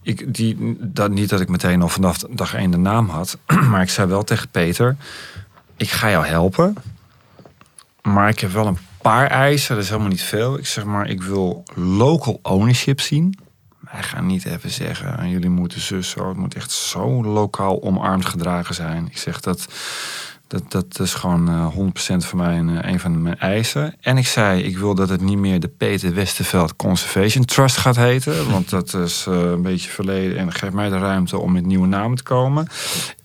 ik, 0.05 0.34
die, 0.34 0.76
dat, 0.78 1.11
niet 1.11 1.28
dat 1.28 1.40
ik 1.40 1.48
meteen 1.48 1.82
al 1.82 1.88
vanaf 1.88 2.18
dag 2.18 2.55
één 2.55 2.70
de 2.70 2.76
naam 2.76 3.09
had. 3.09 3.38
Maar 3.70 3.82
ik 3.82 3.90
zei 3.90 4.09
wel 4.09 4.24
tegen 4.24 4.48
Peter: 4.48 4.96
Ik 5.76 5.90
ga 5.90 6.11
jou 6.11 6.26
helpen. 6.26 6.76
Maar 8.02 8.28
ik 8.28 8.40
heb 8.40 8.52
wel 8.52 8.66
een 8.66 8.78
paar 9.02 9.26
eisen. 9.26 9.74
Dat 9.74 9.84
is 9.84 9.90
helemaal 9.90 10.11
niet 10.11 10.22
veel. 10.22 10.59
Ik 10.59 10.66
zeg 10.66 10.84
maar: 10.84 11.09
Ik 11.09 11.22
wil 11.22 11.64
local 11.74 12.38
ownership 12.42 13.00
zien. 13.00 13.38
Wij 13.92 14.02
gaan 14.02 14.26
niet 14.26 14.44
even 14.44 14.70
zeggen: 14.70 15.28
Jullie 15.28 15.50
moeten 15.50 15.80
zus 15.80 16.11
zo. 16.11 16.28
Het 16.28 16.36
moet 16.36 16.55
echt 16.55 16.70
zo 16.70 17.24
lokaal 17.24 17.82
omarmd 17.82 18.26
gedragen 18.26 18.74
zijn. 18.74 19.07
Ik 19.07 19.18
zeg 19.18 19.40
dat 19.40 19.68
dat, 20.55 20.72
dat 20.72 21.00
is 21.07 21.14
gewoon 21.14 21.50
uh, 21.50 21.64
eh, 21.64 22.14
100% 22.14 22.26
voor 22.26 22.38
mij 22.38 22.59
een, 22.59 22.78
eh, 22.78 22.92
een 22.92 23.00
van 23.00 23.22
mijn 23.22 23.38
eisen. 23.38 23.94
En 24.00 24.18
ik 24.18 24.26
zei, 24.26 24.62
ik 24.62 24.78
wil 24.78 24.94
dat 24.94 25.09
het 25.09 25.20
niet 25.20 25.38
meer 25.38 25.61
de 25.61 25.68
Peter 25.68 26.14
Westerveld 26.14 26.76
Conservation 26.76 27.44
Trust 27.44 27.76
gaat 27.76 27.96
heten. 27.96 28.50
Want 28.52 28.70
dat 28.70 28.94
is 28.94 29.26
uh, 29.28 29.34
een 29.34 29.62
beetje 29.62 29.90
verleden 29.90 30.38
en 30.38 30.52
geeft 30.52 30.72
mij 30.72 30.88
de 30.88 30.98
ruimte 30.98 31.38
om 31.38 31.52
met 31.52 31.66
nieuwe 31.66 31.86
namen 31.86 32.16
te 32.16 32.22
komen. 32.22 32.68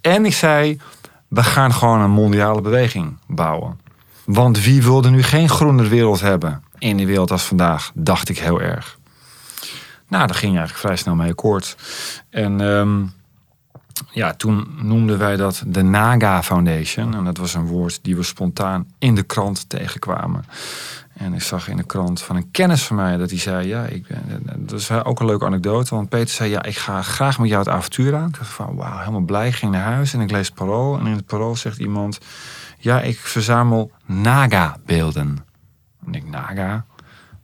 En 0.02 0.26
ik 0.26 0.34
zei, 0.34 0.80
we 1.28 1.44
gaan 1.44 1.74
gewoon 1.74 2.02
een 2.02 2.12
mondiale 2.12 2.62
beweging 2.62 3.18
bouwen. 3.28 3.80
Want 4.26 4.64
wie 4.64 4.84
wilde 4.84 5.10
nu 5.10 5.24
geen 5.24 5.50
groener 5.50 5.90
wereld 5.90 6.22
hebben 6.22 6.64
in 6.78 6.98
de 6.98 7.06
wereld 7.06 7.32
als 7.32 7.44
vandaag, 7.44 7.92
dacht 7.94 8.30
ik 8.30 8.40
heel 8.40 8.62
erg. 8.62 8.98
Nou, 10.08 10.28
daar 10.28 10.36
ging 10.36 10.52
je 10.52 10.58
eigenlijk 10.58 10.88
vrij 10.88 10.96
snel 10.96 11.16
mee 11.16 11.30
akkoord. 11.30 11.76
En... 12.30 12.60
Um, 12.60 13.18
ja, 14.12 14.34
toen 14.34 14.68
noemden 14.82 15.18
wij 15.18 15.36
dat 15.36 15.64
de 15.68 15.82
Naga 15.82 16.44
Foundation. 16.44 17.16
En 17.16 17.24
dat 17.24 17.38
was 17.38 17.54
een 17.54 17.66
woord 17.66 18.00
die 18.02 18.16
we 18.16 18.24
spontaan 18.24 18.88
in 19.00 19.16
de 19.16 19.24
krant 19.24 19.70
tegenkwamen. 19.70 20.44
En 21.14 21.34
ik 21.34 21.42
zag 21.42 21.68
in 21.68 21.78
de 21.78 21.84
krant 21.84 22.22
van 22.22 22.36
een 22.36 22.52
kennis 22.52 22.84
van 22.84 22.96
mij 22.96 23.18
dat 23.18 23.30
hij 23.30 23.40
zei: 23.40 23.68
Ja, 23.68 23.86
ik 23.86 24.08
ben, 24.08 24.44
dat 24.58 24.80
is 24.80 24.92
ook 24.92 25.20
een 25.20 25.26
leuke 25.26 25.46
anekdote. 25.46 25.96
Want 25.96 26.10
Peter 26.10 26.30
zei: 26.30 26.50
Ja, 26.50 26.64
ik 26.64 26.78
ga 26.78 27.02
graag 27.02 27.40
met 27.40 27.50
jou 27.50 27.64
het 27.64 27.74
avontuur 27.74 28.16
aan. 28.16 28.28
Ik 28.28 28.38
dacht 28.38 28.50
van: 28.50 28.76
Wauw, 28.76 28.98
helemaal 28.98 29.22
blij. 29.22 29.52
Ging 29.52 29.72
naar 29.72 29.94
huis 29.94 30.14
en 30.14 30.22
ik 30.22 30.32
lees 30.32 30.50
parool. 30.50 31.00
En 31.00 31.06
in 31.06 31.16
het 31.16 31.26
parool 31.26 31.56
zegt 31.56 31.78
iemand: 31.78 32.20
Ja, 32.78 33.02
ik 33.02 33.18
verzamel 33.18 33.92
Naga-beelden. 34.06 35.38
En 36.06 36.14
ik: 36.14 36.30
Naga? 36.30 36.86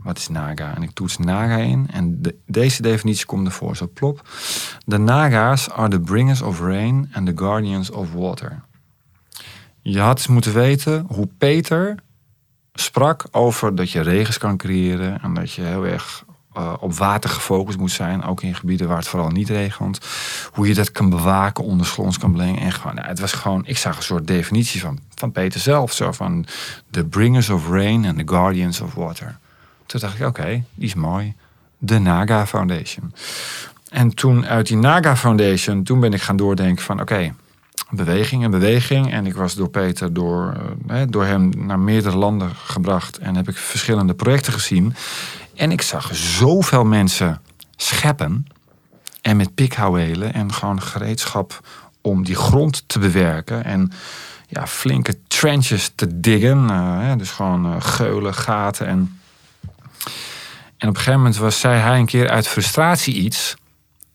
Wat 0.06 0.18
is 0.18 0.28
Naga? 0.28 0.76
En 0.76 0.84
ik 0.84 0.92
toets 0.92 1.18
Naga 1.18 1.58
in. 1.58 1.88
En 1.92 2.22
de, 2.22 2.36
deze 2.46 2.82
definitie 2.82 3.26
komt 3.26 3.46
ervoor, 3.46 3.76
zo 3.76 3.90
plop. 3.94 4.28
De 4.86 4.98
Naga's 4.98 5.70
are 5.70 5.90
the 5.90 6.00
bringers 6.00 6.42
of 6.42 6.60
rain 6.60 7.10
and 7.14 7.26
the 7.26 7.34
guardians 7.36 7.90
of 7.90 8.14
water. 8.14 8.62
Je 9.82 10.00
had 10.00 10.28
moeten 10.28 10.54
weten 10.54 11.06
hoe 11.08 11.30
Peter 11.38 11.96
sprak 12.74 13.26
over 13.32 13.76
dat 13.76 13.92
je 13.92 14.02
regens 14.02 14.38
kan 14.38 14.58
creëren. 14.58 15.22
En 15.22 15.34
dat 15.34 15.52
je 15.52 15.62
heel 15.62 15.86
erg 15.86 16.26
uh, 16.58 16.74
op 16.80 16.94
water 16.94 17.30
gefocust 17.30 17.78
moet 17.78 17.92
zijn. 17.92 18.24
Ook 18.24 18.42
in 18.42 18.56
gebieden 18.56 18.88
waar 18.88 18.98
het 18.98 19.08
vooral 19.08 19.30
niet 19.30 19.50
regent. 19.50 20.00
Hoe 20.52 20.68
je 20.68 20.74
dat 20.74 20.92
kan 20.92 21.10
bewaken, 21.10 21.64
ondergronds 21.64 22.18
kan 22.18 22.32
brengen. 22.32 22.62
En 22.62 22.72
gewoon, 22.72 22.96
nou, 22.96 23.08
het 23.08 23.20
was 23.20 23.32
gewoon, 23.32 23.66
ik 23.66 23.78
zag 23.78 23.98
een 23.98 24.04
soort 24.04 24.28
definitie 24.28 24.82
van, 24.82 25.00
van 25.16 25.32
Peter 25.32 25.60
zelf. 25.60 25.94
Zo 25.94 26.12
van 26.12 26.46
the 26.92 27.06
bringers 27.06 27.50
of 27.50 27.70
rain 27.70 28.06
and 28.06 28.18
the 28.18 28.28
guardians 28.28 28.82
of 28.82 28.94
water. 28.94 29.38
Toen 29.86 30.00
dacht 30.00 30.20
ik, 30.20 30.26
oké, 30.26 30.64
die 30.76 30.88
is 30.88 30.94
mooi. 30.94 31.34
De 31.78 32.00
Naga 32.00 32.48
Foundation. 32.48 33.14
En 33.90 34.16
toen 34.16 34.46
uit 34.46 34.68
die 34.68 34.78
Naga 34.78 35.16
Foundation, 35.16 35.84
toen 35.84 36.00
ben 36.00 36.14
ik 36.14 36.22
gaan 36.22 36.38
doordenken 36.38 36.84
van 36.84 37.02
oké, 37.02 37.34
beweging 37.90 38.44
en 38.44 38.52
beweging. 38.52 39.12
En 39.12 39.26
ik 39.26 39.36
was 39.36 39.54
door 39.54 39.70
Peter, 39.70 40.14
door, 40.14 40.54
eh, 40.88 41.02
door 41.10 41.26
hem 41.26 41.52
naar 41.56 41.80
meerdere 41.80 42.18
landen 42.18 42.56
gebracht. 42.56 43.18
En 43.18 43.36
heb 43.36 43.48
ik 43.48 43.58
verschillende 43.58 44.14
projecten 44.14 44.54
gezien. 44.54 44.96
En 45.56 45.72
ik 45.72 45.82
zag 45.82 46.16
zoveel 46.16 46.86
mensen 46.86 47.42
scheppen. 47.76 48.48
En 49.22 49.38
met 49.38 49.56
pikhouwelen 49.56 50.34
en 50.34 50.54
gewoon 50.54 50.82
gereedschap 50.82 51.60
om 52.02 52.24
die 52.24 52.36
grond 52.36 52.84
te 52.88 53.00
bewerken. 53.00 53.64
En 53.64 53.92
ja, 54.48 54.68
flinke 54.68 55.18
trenches 55.28 55.92
te 55.96 56.20
diggen. 56.20 56.64
Uh, 56.64 57.12
dus 57.18 57.32
gewoon 57.32 57.66
uh, 57.66 57.76
geulen, 57.80 58.34
gaten 58.34 58.88
en 58.88 59.20
en 60.78 60.88
op 60.88 60.96
een 60.96 60.96
gegeven 60.96 61.20
moment 61.20 61.38
was, 61.38 61.60
zei 61.60 61.80
hij 61.80 62.00
een 62.00 62.06
keer 62.06 62.30
uit 62.30 62.48
frustratie 62.48 63.14
iets 63.14 63.56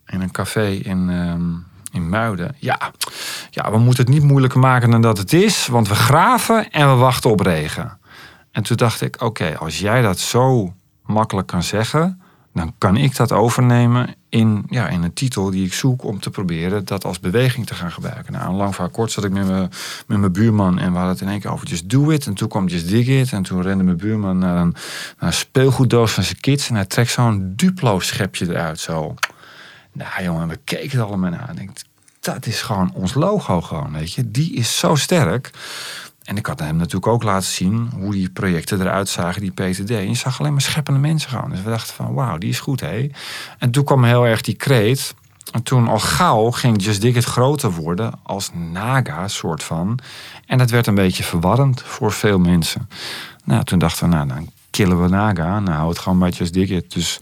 in 0.06 0.20
een 0.20 0.30
café 0.30 0.66
in, 0.66 1.10
ehm, 1.10 1.50
in 1.92 2.08
Muiden. 2.08 2.56
Ja, 2.58 2.92
ja, 3.50 3.70
we 3.70 3.78
moeten 3.78 4.04
het 4.04 4.14
niet 4.14 4.22
moeilijker 4.22 4.60
maken 4.60 4.90
dan 4.90 5.00
dat 5.00 5.18
het 5.18 5.32
is. 5.32 5.66
Want 5.66 5.88
we 5.88 5.94
graven 5.94 6.70
en 6.70 6.88
we 6.88 6.94
wachten 6.94 7.30
op 7.30 7.40
regen. 7.40 7.98
En 8.50 8.62
toen 8.62 8.76
dacht 8.76 9.00
ik, 9.00 9.22
oké, 9.22 9.56
als 9.58 9.78
jij 9.78 10.02
dat 10.02 10.18
zo 10.18 10.74
makkelijk 11.04 11.46
kan 11.46 11.62
zeggen, 11.62 12.22
dan 12.52 12.74
kan 12.78 12.96
ik 12.96 13.16
dat 13.16 13.32
overnemen 13.32 14.14
in, 14.28 14.64
ja, 14.68 14.88
in 14.88 15.02
een 15.02 15.12
titel 15.12 15.50
die 15.50 15.66
ik 15.66 15.72
zoek 15.72 16.04
om 16.04 16.20
te 16.20 16.30
proberen 16.30 16.84
dat 16.84 17.04
als 17.04 17.20
beweging 17.20 17.66
te 17.66 17.74
gaan 17.74 17.92
gebruiken. 17.92 18.32
Nou, 18.32 18.54
lang 18.54 18.74
vaak 18.74 18.92
kort 18.92 19.12
zat 19.12 19.24
ik 19.24 19.30
met 19.30 19.46
mijn, 19.46 19.70
met 20.06 20.18
mijn 20.18 20.32
buurman 20.32 20.78
en 20.78 20.90
we 20.90 20.96
hadden 20.96 21.12
het 21.12 21.20
in 21.20 21.28
één 21.28 21.40
keer 21.40 21.50
over 21.50 21.66
Just 21.66 21.90
Do 21.90 22.10
It. 22.10 22.26
En 22.26 22.34
toen 22.34 22.48
kwam 22.48 22.66
Just 22.66 22.88
Dig 22.88 23.06
It. 23.06 23.32
En 23.32 23.42
toen 23.42 23.62
rende 23.62 23.84
mijn 23.84 23.96
buurman 23.96 24.38
naar 24.38 24.56
een, 24.56 24.74
een 25.18 25.32
speelgoeddoos 25.32 26.12
van 26.12 26.22
zijn 26.22 26.40
kids 26.40 26.68
en 26.68 26.74
hij 26.74 26.86
trekt 26.86 27.10
zo'n 27.10 27.52
Duplo 27.56 28.00
schepje 28.00 28.48
eruit 28.48 28.80
zo. 28.80 29.14
Nou 29.92 30.22
jongen, 30.22 30.48
we 30.48 30.58
keken 30.64 30.98
er 30.98 31.04
allemaal 31.04 31.30
naar. 31.30 31.48
En 31.48 31.58
ik 31.58 31.70
dat 32.20 32.46
is 32.46 32.62
gewoon 32.62 32.92
ons 32.94 33.14
logo 33.14 33.60
gewoon, 33.60 33.92
weet 33.92 34.12
je. 34.12 34.30
Die 34.30 34.54
is 34.54 34.78
zo 34.78 34.94
sterk. 34.94 35.50
En 36.30 36.36
ik 36.36 36.46
had 36.46 36.58
hem 36.58 36.76
natuurlijk 36.76 37.06
ook 37.06 37.22
laten 37.22 37.48
zien 37.48 37.90
hoe 37.94 38.12
die 38.12 38.30
projecten 38.30 38.80
eruit 38.80 39.08
zagen, 39.08 39.40
die 39.40 39.50
PTD. 39.50 39.90
En 39.90 40.08
je 40.08 40.14
zag 40.14 40.40
alleen 40.40 40.52
maar 40.52 40.60
scheppende 40.60 41.00
mensen 41.00 41.30
gaan. 41.30 41.50
Dus 41.50 41.62
we 41.62 41.70
dachten 41.70 41.94
van, 41.94 42.14
wauw, 42.14 42.38
die 42.38 42.48
is 42.48 42.60
goed, 42.60 42.80
hé. 42.80 43.10
En 43.58 43.70
toen 43.70 43.84
kwam 43.84 44.04
heel 44.04 44.26
erg 44.26 44.40
die 44.40 44.54
kreet. 44.54 45.14
En 45.52 45.62
toen 45.62 45.88
al 45.88 45.98
gauw 45.98 46.50
ging 46.50 46.82
Just 46.84 47.00
Dig 47.00 47.14
het 47.14 47.24
groter 47.24 47.70
worden 47.70 48.12
als 48.22 48.50
Naga, 48.72 49.28
soort 49.28 49.62
van. 49.62 49.98
En 50.46 50.58
dat 50.58 50.70
werd 50.70 50.86
een 50.86 50.94
beetje 50.94 51.22
verwarrend 51.22 51.82
voor 51.82 52.12
veel 52.12 52.38
mensen. 52.38 52.88
Nou, 53.44 53.64
toen 53.64 53.78
dachten 53.78 54.08
we, 54.08 54.14
nou, 54.14 54.28
dan 54.28 54.50
killen 54.70 55.02
we 55.02 55.08
Naga. 55.08 55.60
Nou, 55.60 55.88
het 55.88 55.98
gewoon 55.98 56.18
bij 56.18 56.30
Just 56.30 56.56
It. 56.56 56.92
Dus, 56.92 57.20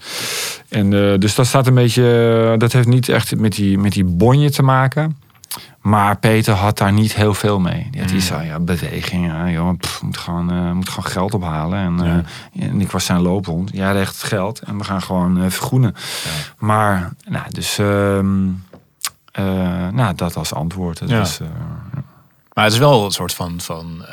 en, 0.67 0.91
uh, 0.91 1.17
dus 1.17 1.35
dat 1.35 1.47
staat 1.47 1.67
een 1.67 1.73
beetje, 1.73 2.55
dat 2.57 2.71
heeft 2.71 2.87
niet 2.87 3.09
echt 3.09 3.35
met 3.35 3.55
die, 3.55 3.77
met 3.77 3.91
die 3.91 4.03
bonje 4.03 4.49
te 4.49 4.63
maken. 4.63 5.17
Maar 5.81 6.17
Peter 6.17 6.53
had 6.53 6.77
daar 6.77 6.93
niet 6.93 7.15
heel 7.15 7.33
veel 7.33 7.59
mee. 7.59 7.87
Die, 7.91 7.99
had, 7.99 8.09
die 8.09 8.19
mm. 8.19 8.23
zei, 8.23 8.47
ja, 9.09 9.49
joh, 9.49 9.77
pff, 9.77 10.01
moet, 10.01 10.17
gewoon, 10.17 10.53
uh, 10.53 10.71
moet 10.71 10.89
gewoon 10.89 11.11
geld 11.11 11.33
ophalen. 11.33 11.79
En, 11.79 12.05
ja. 12.05 12.23
uh, 12.53 12.63
en 12.63 12.81
ik 12.81 12.91
was 12.91 13.05
zijn 13.05 13.21
loophond. 13.21 13.69
Jij 13.73 13.91
recht 13.91 14.15
het 14.15 14.23
geld 14.23 14.59
en 14.59 14.77
we 14.77 14.83
gaan 14.83 15.01
gewoon 15.01 15.37
uh, 15.37 15.49
vergroenen. 15.49 15.95
Ja. 16.23 16.31
Maar, 16.57 17.13
nou, 17.25 17.51
dus, 17.51 17.79
uh, 17.79 18.19
nou, 19.91 20.15
dat 20.15 20.35
als 20.35 20.53
antwoord. 20.53 20.99
Dat 20.99 21.09
ja. 21.09 21.17
was, 21.17 21.39
maar 22.53 22.63
het 22.63 22.73
is 22.73 22.79
wel 22.79 23.05
een 23.05 23.11
soort 23.11 23.33
van, 23.33 23.61
van 23.61 24.05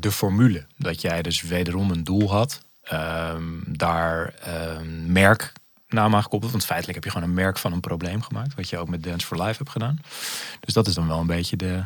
de 0.00 0.10
formule. 0.12 0.66
Dat 0.76 1.00
jij 1.00 1.22
dus 1.22 1.42
wederom 1.42 1.90
een 1.90 2.04
doel 2.04 2.30
had. 2.30 2.60
Ehm, 2.82 3.42
daar 3.66 4.34
ehm, 4.42 5.12
merk 5.12 5.52
naam 5.94 6.14
aangekoppeld. 6.14 6.52
Want 6.52 6.64
feitelijk 6.64 6.94
heb 6.94 7.04
je 7.04 7.10
gewoon 7.10 7.28
een 7.28 7.34
merk 7.34 7.58
van 7.58 7.72
een 7.72 7.80
probleem 7.80 8.22
gemaakt. 8.22 8.54
Wat 8.54 8.68
je 8.68 8.78
ook 8.78 8.88
met 8.88 9.02
Dance 9.02 9.26
for 9.26 9.36
Life 9.36 9.56
hebt 9.58 9.70
gedaan. 9.70 10.00
Dus 10.60 10.74
dat 10.74 10.86
is 10.86 10.94
dan 10.94 11.08
wel 11.08 11.20
een 11.20 11.26
beetje 11.26 11.56
de, 11.56 11.84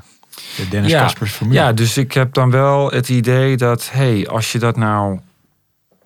de 0.57 0.69
Dennis 0.69 0.91
ja, 0.91 1.03
Kaspers 1.03 1.33
formule. 1.33 1.61
Ja, 1.61 1.73
dus 1.73 1.97
ik 1.97 2.13
heb 2.13 2.35
dan 2.35 2.51
wel 2.51 2.91
het 2.91 3.09
idee 3.09 3.57
dat... 3.57 3.91
hey, 3.91 4.29
als 4.29 4.53
je 4.53 4.59
dat 4.59 4.77
nou 4.77 5.21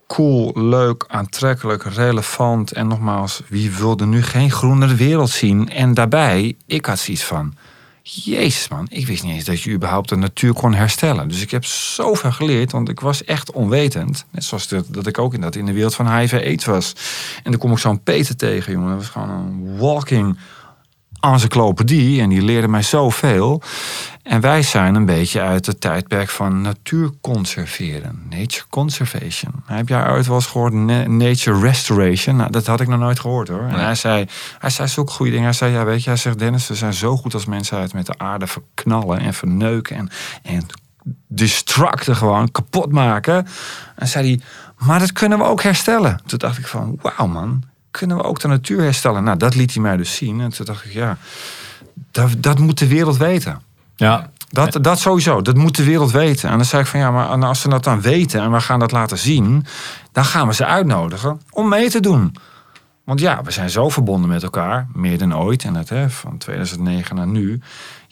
cool, 0.07 0.53
leuk, 0.55 1.05
aantrekkelijk, 1.09 1.82
relevant... 1.82 2.72
en 2.72 2.86
nogmaals, 2.86 3.42
wie 3.48 3.70
wilde 3.70 4.07
nu 4.07 4.22
geen 4.22 4.50
groenere 4.50 4.94
wereld 4.94 5.30
zien? 5.30 5.70
En 5.70 5.94
daarbij, 5.94 6.57
ik 6.66 6.86
had 6.86 6.98
zoiets 6.98 7.24
van... 7.24 7.55
Jezus 8.03 8.68
man, 8.68 8.86
ik 8.90 9.07
wist 9.07 9.22
niet 9.22 9.32
eens 9.32 9.44
dat 9.44 9.61
je 9.61 9.70
überhaupt 9.70 10.09
de 10.09 10.16
natuur 10.16 10.53
kon 10.53 10.74
herstellen. 10.74 11.28
Dus 11.28 11.42
ik 11.42 11.50
heb 11.50 11.64
zoveel 11.64 12.32
geleerd, 12.32 12.72
want 12.72 12.88
ik 12.88 13.00
was 13.00 13.24
echt 13.24 13.53
onwetend. 13.53 14.24
Net 14.30 14.44
zoals 14.44 14.68
dat, 14.68 15.07
ik 15.07 15.18
ook 15.18 15.34
in, 15.34 15.40
dat 15.40 15.57
in 15.57 15.66
de 15.66 15.72
wereld 15.72 15.94
van 15.94 16.16
HIV 16.16 16.32
AIDS 16.32 16.64
was. 16.64 16.92
En 17.42 17.50
dan 17.50 17.61
kom 17.61 17.72
ik 17.72 17.78
zo'n 17.78 18.03
Peter 18.03 18.36
tegen, 18.36 18.72
jongen. 18.72 18.88
Dat 18.88 18.98
was 18.98 19.09
gewoon 19.09 19.30
een 19.30 19.78
walking 19.78 20.38
encyclopedie. 21.20 22.20
En 22.20 22.28
die 22.28 22.42
leerde 22.42 22.68
mij 22.68 22.82
zoveel. 22.82 23.62
En 24.22 24.40
wij 24.40 24.62
zijn 24.62 24.94
een 24.94 25.06
beetje 25.06 25.40
uit 25.40 25.66
het 25.66 25.80
tijdperk 25.80 26.28
van 26.28 26.60
natuur 26.60 27.10
conserveren. 27.20 28.22
Nature 28.30 28.64
conservation. 28.70 29.52
Heb 29.66 29.88
jij 29.88 30.10
ooit 30.10 30.26
wel 30.26 30.36
eens 30.36 30.46
gehoord 30.46 30.72
nature 31.08 31.60
restoration? 31.60 32.36
Nou, 32.36 32.50
dat 32.50 32.66
had 32.66 32.80
ik 32.80 32.88
nog 32.88 32.98
nooit 32.98 33.20
gehoord 33.20 33.48
hoor. 33.48 33.62
En 33.62 33.84
hij 33.84 33.94
zei, 33.94 34.26
hij 34.58 34.70
zei 34.70 34.88
zulke 34.88 35.12
goede 35.12 35.30
dingen. 35.30 35.46
Hij 35.46 35.56
zei, 35.56 35.72
ja 35.72 35.84
weet 35.84 36.02
je, 36.02 36.08
hij 36.08 36.18
zegt 36.18 36.38
Dennis, 36.38 36.68
we 36.68 36.74
zijn 36.74 36.92
zo 36.92 37.16
goed 37.16 37.34
als 37.34 37.44
mensheid 37.44 37.92
met 37.92 38.06
de 38.06 38.18
aarde 38.18 38.46
verknallen 38.46 39.18
en 39.18 39.34
verneuken. 39.34 39.96
En, 39.96 40.10
en 40.42 40.66
destructen 41.26 42.16
gewoon, 42.16 42.50
kapot 42.50 42.92
maken. 42.92 43.46
En 43.96 44.08
zei 44.08 44.26
hij, 44.26 44.40
maar 44.86 44.98
dat 44.98 45.12
kunnen 45.12 45.38
we 45.38 45.44
ook 45.44 45.62
herstellen. 45.62 46.20
Toen 46.26 46.38
dacht 46.38 46.58
ik 46.58 46.66
van, 46.66 46.98
wauw 47.00 47.26
man, 47.26 47.62
kunnen 47.90 48.16
we 48.16 48.22
ook 48.22 48.40
de 48.40 48.48
natuur 48.48 48.80
herstellen? 48.80 49.24
Nou, 49.24 49.36
dat 49.36 49.54
liet 49.54 49.72
hij 49.72 49.82
mij 49.82 49.96
dus 49.96 50.16
zien. 50.16 50.40
En 50.40 50.50
toen 50.50 50.66
dacht 50.66 50.84
ik, 50.84 50.92
ja, 50.92 51.16
dat, 52.10 52.30
dat 52.36 52.58
moet 52.58 52.78
de 52.78 52.88
wereld 52.88 53.16
weten. 53.16 53.70
Ja. 54.03 54.30
Dat, 54.48 54.78
dat 54.80 54.98
sowieso, 54.98 55.42
dat 55.42 55.57
moet 55.57 55.76
de 55.76 55.84
wereld 55.84 56.11
weten. 56.11 56.50
En 56.50 56.57
dan 56.57 56.66
zei 56.66 56.82
ik 56.82 56.88
van 56.88 57.00
ja, 57.00 57.11
maar 57.11 57.44
als 57.44 57.61
ze 57.61 57.68
dat 57.68 57.84
dan 57.84 58.00
weten 58.00 58.40
en 58.40 58.53
we 58.53 58.61
gaan 58.61 58.78
dat 58.78 58.92
laten 58.92 59.18
zien, 59.18 59.66
dan 60.12 60.24
gaan 60.24 60.46
we 60.46 60.55
ze 60.55 60.64
uitnodigen 60.66 61.40
om 61.50 61.68
mee 61.68 61.90
te 61.90 62.00
doen. 62.00 62.36
Want 63.05 63.20
ja, 63.20 63.42
we 63.42 63.50
zijn 63.50 63.70
zo 63.70 63.88
verbonden 63.88 64.30
met 64.30 64.42
elkaar, 64.42 64.86
meer 64.92 65.18
dan 65.18 65.36
ooit. 65.36 65.64
En 65.64 65.74
het, 65.74 65.88
hè, 65.88 66.11
van 66.11 66.38
2009 66.38 67.16
naar 67.16 67.26
nu 67.26 67.61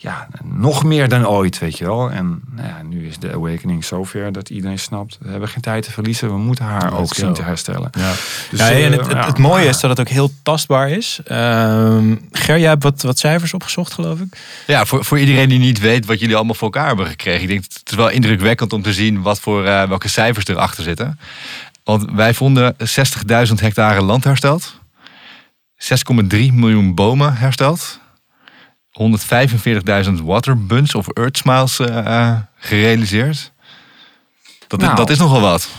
ja, 0.01 0.27
nog 0.43 0.83
meer 0.83 1.09
dan 1.09 1.27
ooit, 1.27 1.59
weet 1.59 1.77
je 1.77 1.85
wel. 1.85 2.11
En 2.11 2.41
nou 2.51 2.67
ja, 2.67 2.81
nu 2.81 3.07
is 3.07 3.19
de 3.19 3.33
awakening 3.33 3.85
zover 3.85 4.31
dat 4.31 4.49
iedereen 4.49 4.79
snapt... 4.79 5.17
we 5.21 5.29
hebben 5.29 5.49
geen 5.49 5.61
tijd 5.61 5.83
te 5.83 5.91
verliezen, 5.91 6.29
we 6.29 6.37
moeten 6.37 6.65
haar 6.65 6.97
ook 6.99 7.13
zien 7.13 7.33
te 7.33 7.41
herstellen. 7.43 7.89
Ja. 7.91 8.11
Dus, 8.49 8.59
ja, 8.59 8.71
en 8.71 8.91
het, 8.91 9.07
het, 9.07 9.25
het 9.25 9.37
mooie 9.37 9.65
is 9.65 9.79
dat 9.79 9.89
het 9.89 9.99
ook 9.99 10.07
heel 10.07 10.31
tastbaar 10.43 10.89
is. 10.89 11.19
Uh, 11.27 11.97
Ger, 12.31 12.59
jij 12.59 12.69
hebt 12.69 12.83
wat, 12.83 13.01
wat 13.01 13.19
cijfers 13.19 13.53
opgezocht, 13.53 13.93
geloof 13.93 14.19
ik. 14.19 14.37
Ja, 14.67 14.85
voor, 14.85 15.05
voor 15.05 15.19
iedereen 15.19 15.49
die 15.49 15.59
niet 15.59 15.79
weet 15.79 16.05
wat 16.05 16.19
jullie 16.19 16.35
allemaal 16.35 16.55
voor 16.55 16.71
elkaar 16.71 16.87
hebben 16.87 17.07
gekregen. 17.07 17.41
Ik 17.41 17.47
denk, 17.47 17.63
het 17.63 17.89
is 17.91 17.95
wel 17.95 18.09
indrukwekkend 18.09 18.73
om 18.73 18.81
te 18.81 18.93
zien 18.93 19.21
wat 19.21 19.39
voor, 19.39 19.65
uh, 19.65 19.83
welke 19.83 20.07
cijfers 20.07 20.47
erachter 20.47 20.83
zitten. 20.83 21.19
Want 21.83 22.05
wij 22.11 22.33
vonden 22.33 22.75
60.000 23.47 23.53
hectare 23.55 24.01
land 24.01 24.23
hersteld. 24.23 24.79
6,3 25.77 26.53
miljoen 26.53 26.95
bomen 26.95 27.35
hersteld. 27.35 27.99
145.000 30.07 30.23
waterbuns 30.23 30.95
of 30.95 31.07
earth 31.07 31.37
smiles 31.37 31.79
uh, 31.79 32.35
gerealiseerd. 32.55 33.51
Dat, 34.67 34.79
nou, 34.79 34.95
dat 34.95 35.09
is 35.09 35.17
nogal 35.17 35.41
wat. 35.41 35.69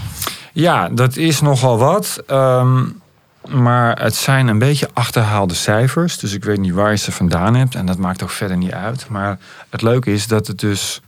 Ja, 0.53 0.89
dat 0.89 1.17
is 1.17 1.41
nogal 1.41 1.79
wat. 1.79 2.23
Um, 2.31 3.01
maar 3.49 4.03
het 4.03 4.15
zijn 4.15 4.49
een 4.49 4.59
beetje 4.59 4.91
achterhaalde 4.93 5.55
cijfers. 5.55 6.19
Dus 6.19 6.33
ik 6.33 6.45
weet 6.45 6.59
niet 6.59 6.73
waar 6.73 6.91
je 6.91 6.97
ze 6.97 7.13
vandaan 7.13 7.55
hebt. 7.55 7.75
En 7.75 7.87
dat 7.87 7.99
maakt 7.99 8.23
ook 8.23 8.31
verder 8.31 8.57
niet 8.57 8.73
uit. 8.73 9.09
Maar 9.09 9.39
het 9.71 9.83
leuke 9.83 10.13
is 10.13 10.27
dat 10.27 10.47
het 10.47 10.59
dus 10.59 11.01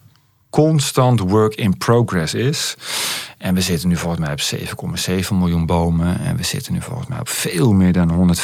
constant 0.55 1.21
work 1.21 1.55
in 1.55 1.77
progress 1.79 2.35
is. 2.35 2.77
En 3.39 3.55
we 3.55 3.61
zitten 3.61 3.89
nu 3.89 3.97
volgens 3.97 4.21
mij 4.21 4.33
op 4.33 4.41
7,7 5.29 5.35
miljoen 5.35 5.67
bomen. 5.67 6.21
En 6.21 6.37
we 6.37 6.43
zitten 6.43 6.73
nu 6.73 6.81
volgens 6.81 7.09
mij 7.09 7.21
op 7.21 7.29
veel 7.29 7.73
meer 7.73 7.93
dan 7.93 8.37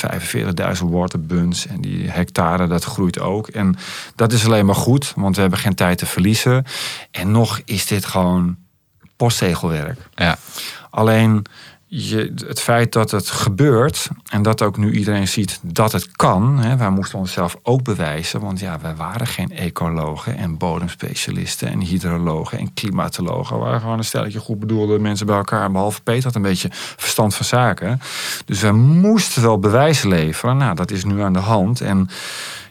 145.000 0.79 0.85
waterbuns. 0.85 1.67
En 1.67 1.81
die 1.81 2.11
hectare, 2.11 2.67
dat 2.67 2.85
groeit 2.85 3.21
ook. 3.21 3.49
En 3.49 3.77
dat 4.15 4.33
is 4.33 4.45
alleen 4.45 4.67
maar 4.67 4.75
goed, 4.75 5.13
want 5.17 5.35
we 5.35 5.41
hebben 5.41 5.59
geen 5.59 5.75
tijd 5.75 5.99
te 5.99 6.07
verliezen. 6.07 6.65
En 7.11 7.31
nog 7.31 7.61
is 7.65 7.87
dit 7.87 8.05
gewoon 8.05 8.57
postzegelwerk. 9.17 9.99
Ja. 10.15 10.39
Alleen 10.91 11.47
je, 11.93 12.33
het 12.47 12.61
feit 12.61 12.93
dat 12.93 13.11
het 13.11 13.31
gebeurt 13.31 14.09
en 14.29 14.43
dat 14.43 14.63
ook 14.63 14.77
nu 14.77 14.93
iedereen 14.93 15.29
ziet 15.29 15.61
dat 15.63 15.93
het 15.93 16.17
kan. 16.17 16.59
Hè, 16.59 16.77
wij 16.77 16.91
moesten 16.91 17.19
onszelf 17.19 17.57
ook 17.63 17.83
bewijzen, 17.83 18.41
want 18.41 18.61
ja, 18.61 18.79
wij 18.83 18.95
waren 18.95 19.27
geen 19.27 19.51
ecologen 19.53 20.37
en 20.37 20.57
bodemspecialisten 20.57 21.69
en 21.69 21.81
hydrologen 21.81 22.59
en 22.59 22.75
klimatologen. 22.75 23.59
We 23.59 23.65
waren 23.65 23.81
gewoon 23.81 23.99
een 23.99 24.05
stelletje 24.05 24.39
goed 24.39 24.59
bedoelde 24.59 24.99
mensen 24.99 25.27
bij 25.27 25.37
elkaar. 25.37 25.71
Behalve 25.71 26.03
Peter 26.03 26.25
had 26.25 26.35
een 26.35 26.43
beetje 26.43 26.69
verstand 26.73 27.35
van 27.35 27.47
zaken. 27.47 28.01
Dus 28.45 28.61
we 28.61 28.73
moesten 28.73 29.43
wel 29.43 29.59
bewijs 29.59 30.03
leveren. 30.03 30.57
Nou, 30.57 30.75
dat 30.75 30.91
is 30.91 31.05
nu 31.05 31.21
aan 31.21 31.33
de 31.33 31.39
hand. 31.39 31.81
En 31.81 32.09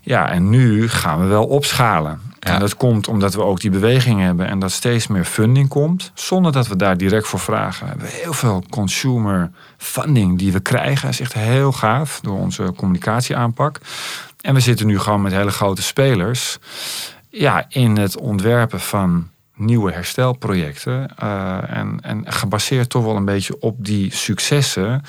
ja, 0.01 0.29
en 0.29 0.49
nu 0.49 0.89
gaan 0.89 1.19
we 1.19 1.25
wel 1.25 1.45
opschalen. 1.45 2.21
Ja. 2.39 2.53
En 2.53 2.59
dat 2.59 2.75
komt 2.75 3.07
omdat 3.07 3.33
we 3.33 3.43
ook 3.43 3.59
die 3.59 3.69
beweging 3.69 4.19
hebben 4.21 4.47
en 4.47 4.59
dat 4.59 4.71
steeds 4.71 5.07
meer 5.07 5.25
funding 5.25 5.67
komt, 5.67 6.11
zonder 6.13 6.51
dat 6.51 6.67
we 6.67 6.75
daar 6.75 6.97
direct 6.97 7.27
voor 7.27 7.39
vragen. 7.39 7.85
We 7.85 7.91
hebben 7.91 8.09
heel 8.09 8.33
veel 8.33 8.63
consumer 8.69 9.51
funding 9.77 10.37
die 10.37 10.51
we 10.51 10.59
krijgen. 10.59 11.01
Dat 11.01 11.13
is 11.13 11.19
echt 11.19 11.33
heel 11.33 11.71
gaaf 11.71 12.19
door 12.21 12.37
onze 12.37 12.73
communicatieaanpak. 12.75 13.79
En 14.41 14.53
we 14.53 14.59
zitten 14.59 14.87
nu 14.87 14.99
gewoon 14.99 15.21
met 15.21 15.31
hele 15.31 15.51
grote 15.51 15.81
spelers 15.81 16.57
ja, 17.29 17.65
in 17.69 17.97
het 17.97 18.17
ontwerpen 18.17 18.79
van 18.79 19.29
nieuwe 19.59 19.91
herstelprojecten. 19.91 21.09
Uh, 21.23 21.77
en, 21.77 21.99
en 22.01 22.31
gebaseerd 22.31 22.89
toch 22.89 23.03
wel 23.03 23.15
een 23.15 23.25
beetje 23.25 23.59
op 23.59 23.85
die 23.85 24.13
successen. 24.15 25.01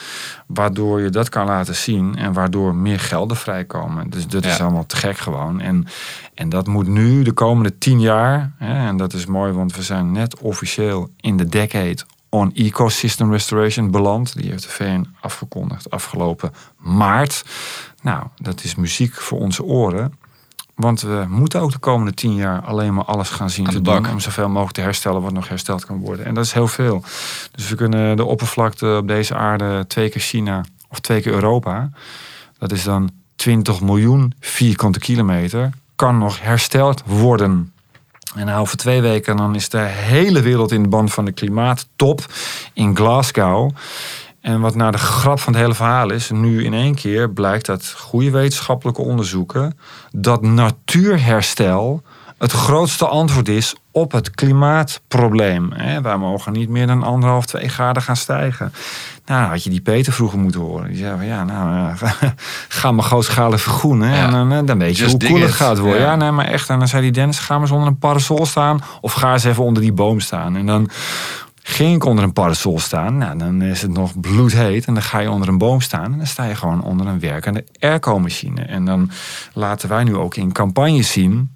Waardoor 0.47 1.01
je 1.01 1.11
dat 1.11 1.29
kan 1.29 1.47
laten 1.47 1.75
zien 1.75 2.17
en 2.17 2.33
waardoor 2.33 2.75
meer 2.75 3.01
gelden 3.01 3.37
vrijkomen. 3.37 4.11
Dus 4.11 4.27
dat 4.27 4.45
is 4.45 4.61
allemaal 4.61 4.87
te 4.87 4.97
gek 4.97 5.19
gewoon. 5.19 5.61
En, 5.61 5.87
en 6.35 6.49
dat 6.49 6.67
moet 6.67 6.89
nu 6.89 7.23
de 7.23 7.33
komende 7.33 7.79
tien 7.79 8.01
jaar. 8.01 8.53
Hè, 8.57 8.87
en 8.89 8.97
dat 8.97 9.13
is 9.13 9.27
mooi, 9.27 9.53
want 9.53 9.77
we 9.77 9.83
zijn 9.83 10.13
net 10.13 10.41
officieel 10.41 11.11
in 11.21 11.37
de 11.37 11.47
decade 11.47 11.99
on 12.31 12.53
ecosystem 12.55 13.33
restoration 13.33 13.91
beland. 13.91 14.37
Die 14.37 14.51
heeft 14.51 14.63
de 14.63 14.69
VN 14.69 15.07
afgekondigd 15.21 15.91
afgelopen 15.91 16.53
maart. 16.79 17.45
Nou, 18.03 18.27
dat 18.37 18.65
is 18.65 18.75
muziek 18.75 19.15
voor 19.15 19.39
onze 19.39 19.65
oren. 19.65 20.19
Want 20.81 21.01
we 21.01 21.25
moeten 21.29 21.61
ook 21.61 21.73
de 21.73 21.79
komende 21.79 22.15
tien 22.15 22.35
jaar 22.35 22.61
alleen 22.61 22.95
maar 22.95 23.05
alles 23.05 23.29
gaan 23.29 23.51
zien 23.51 23.67
te 23.67 23.81
doen 23.81 24.09
om 24.09 24.21
zoveel 24.21 24.49
mogelijk 24.49 24.75
te 24.75 24.81
herstellen 24.81 25.23
wat 25.23 25.33
nog 25.33 25.49
hersteld 25.49 25.85
kan 25.85 25.99
worden. 25.99 26.27
En 26.27 26.35
dat 26.35 26.45
is 26.45 26.53
heel 26.53 26.69
veel. 26.69 27.03
Dus 27.53 27.69
we 27.69 27.75
kunnen 27.75 28.17
de 28.17 28.25
oppervlakte 28.25 28.97
op 29.01 29.09
deze 29.09 29.35
aarde 29.35 29.85
twee 29.87 30.09
keer 30.09 30.21
China 30.21 30.65
of 30.89 31.01
twee 31.01 31.21
keer 31.21 31.33
Europa. 31.33 31.91
Dat 32.59 32.73
is 32.73 32.85
dan 32.85 33.11
20 33.37 33.81
miljoen 33.81 34.33
vierkante 34.41 34.99
kilometer. 34.99 35.71
Kan 35.97 36.19
nog 36.19 36.41
hersteld 36.41 37.03
worden. 37.07 37.73
En 38.35 38.47
nou, 38.47 38.61
over 38.61 38.77
twee 38.77 39.01
weken 39.01 39.37
dan 39.37 39.55
is 39.55 39.69
de 39.69 39.79
hele 39.79 40.41
wereld 40.41 40.73
in 40.73 40.83
de 40.83 40.89
band 40.89 41.13
van 41.13 41.25
de 41.25 41.33
klimaattop 41.33 42.27
in 42.73 42.97
Glasgow. 42.97 43.71
En 44.41 44.61
wat 44.61 44.75
nou 44.75 44.91
de 44.91 44.99
grap 44.99 45.41
van 45.41 45.53
het 45.53 45.63
hele 45.63 45.75
verhaal 45.75 46.11
is, 46.11 46.31
nu 46.31 46.65
in 46.65 46.75
één 46.75 46.95
keer 46.95 47.31
blijkt 47.31 47.69
uit 47.69 47.95
goede 47.99 48.31
wetenschappelijke 48.31 49.03
onderzoeken 49.03 49.79
dat 50.11 50.43
natuurherstel 50.43 52.03
het 52.39 52.53
grootste 52.53 53.07
antwoord 53.07 53.49
is 53.49 53.75
op 53.91 54.13
het 54.13 54.31
klimaatprobleem. 54.31 55.73
Hè, 55.73 56.01
Wij 56.01 56.17
mogen 56.17 56.53
niet 56.53 56.69
meer 56.69 56.87
dan 56.87 57.03
anderhalf, 57.03 57.47
twee 57.47 57.69
graden 57.69 58.03
gaan 58.03 58.17
stijgen. 58.17 58.73
Nou, 59.27 59.49
had 59.49 59.65
je 59.65 59.71
die 59.71 59.81
Peter 59.81 60.13
vroeger 60.13 60.39
moeten 60.39 60.61
horen. 60.61 60.89
Die 60.89 60.97
zei 60.97 61.17
van 61.17 61.27
ja, 61.27 61.45
nou, 61.45 61.71
ja, 61.71 61.95
ga 62.69 62.93
maar 62.93 63.05
grootschalig 63.05 63.61
vergroenen. 63.61 64.09
Ja. 64.09 64.25
En 64.25 64.31
dan, 64.31 64.53
eh, 64.53 64.59
dan 64.65 64.79
weet 64.79 64.97
je 64.97 65.03
Just 65.03 65.23
hoe 65.23 65.31
cool 65.31 65.43
het 65.43 65.53
gaat 65.53 65.79
worden. 65.79 66.01
Ja. 66.01 66.11
Ja, 66.11 66.17
nee, 66.17 66.31
maar 66.31 66.47
echt. 66.47 66.69
En 66.69 66.79
dan 66.79 66.89
zei 66.89 67.03
die 67.03 67.13
Dennis, 67.13 67.39
ga 67.39 67.53
maar 67.53 67.63
eens 67.63 67.71
onder 67.71 67.89
een 67.89 67.99
parasol 67.99 68.47
staan. 68.47 68.81
Of 69.01 69.13
ga 69.13 69.33
eens 69.33 69.45
even 69.45 69.65
onder 69.65 69.83
die 69.83 69.93
boom 69.93 70.21
staan. 70.21 70.57
En 70.57 70.67
dan 70.67 70.91
ging 71.71 71.95
ik 71.95 72.05
onder 72.05 72.25
een 72.25 72.33
parasol 72.33 72.79
staan. 72.79 73.17
Nou, 73.17 73.39
dan 73.39 73.63
is 73.63 73.83
het 73.83 73.91
nog 73.91 74.21
bloedheet. 74.21 74.87
En 74.87 74.95
dan 74.95 75.03
ga 75.03 75.19
je 75.19 75.31
onder 75.31 75.49
een 75.49 75.59
boom 75.59 75.81
staan. 75.81 76.13
En 76.13 76.19
dan 76.19 76.27
sta 76.27 76.45
je 76.45 76.55
gewoon 76.55 76.83
onder 76.83 77.07
een 77.07 77.21
werkende 77.21 77.65
airco-machine. 77.79 78.63
En 78.63 78.85
dan 78.85 79.11
laten 79.53 79.89
wij 79.89 80.05
nu 80.05 80.17
ook 80.17 80.37
in 80.37 80.53
campagnes 80.53 81.13
zien 81.13 81.55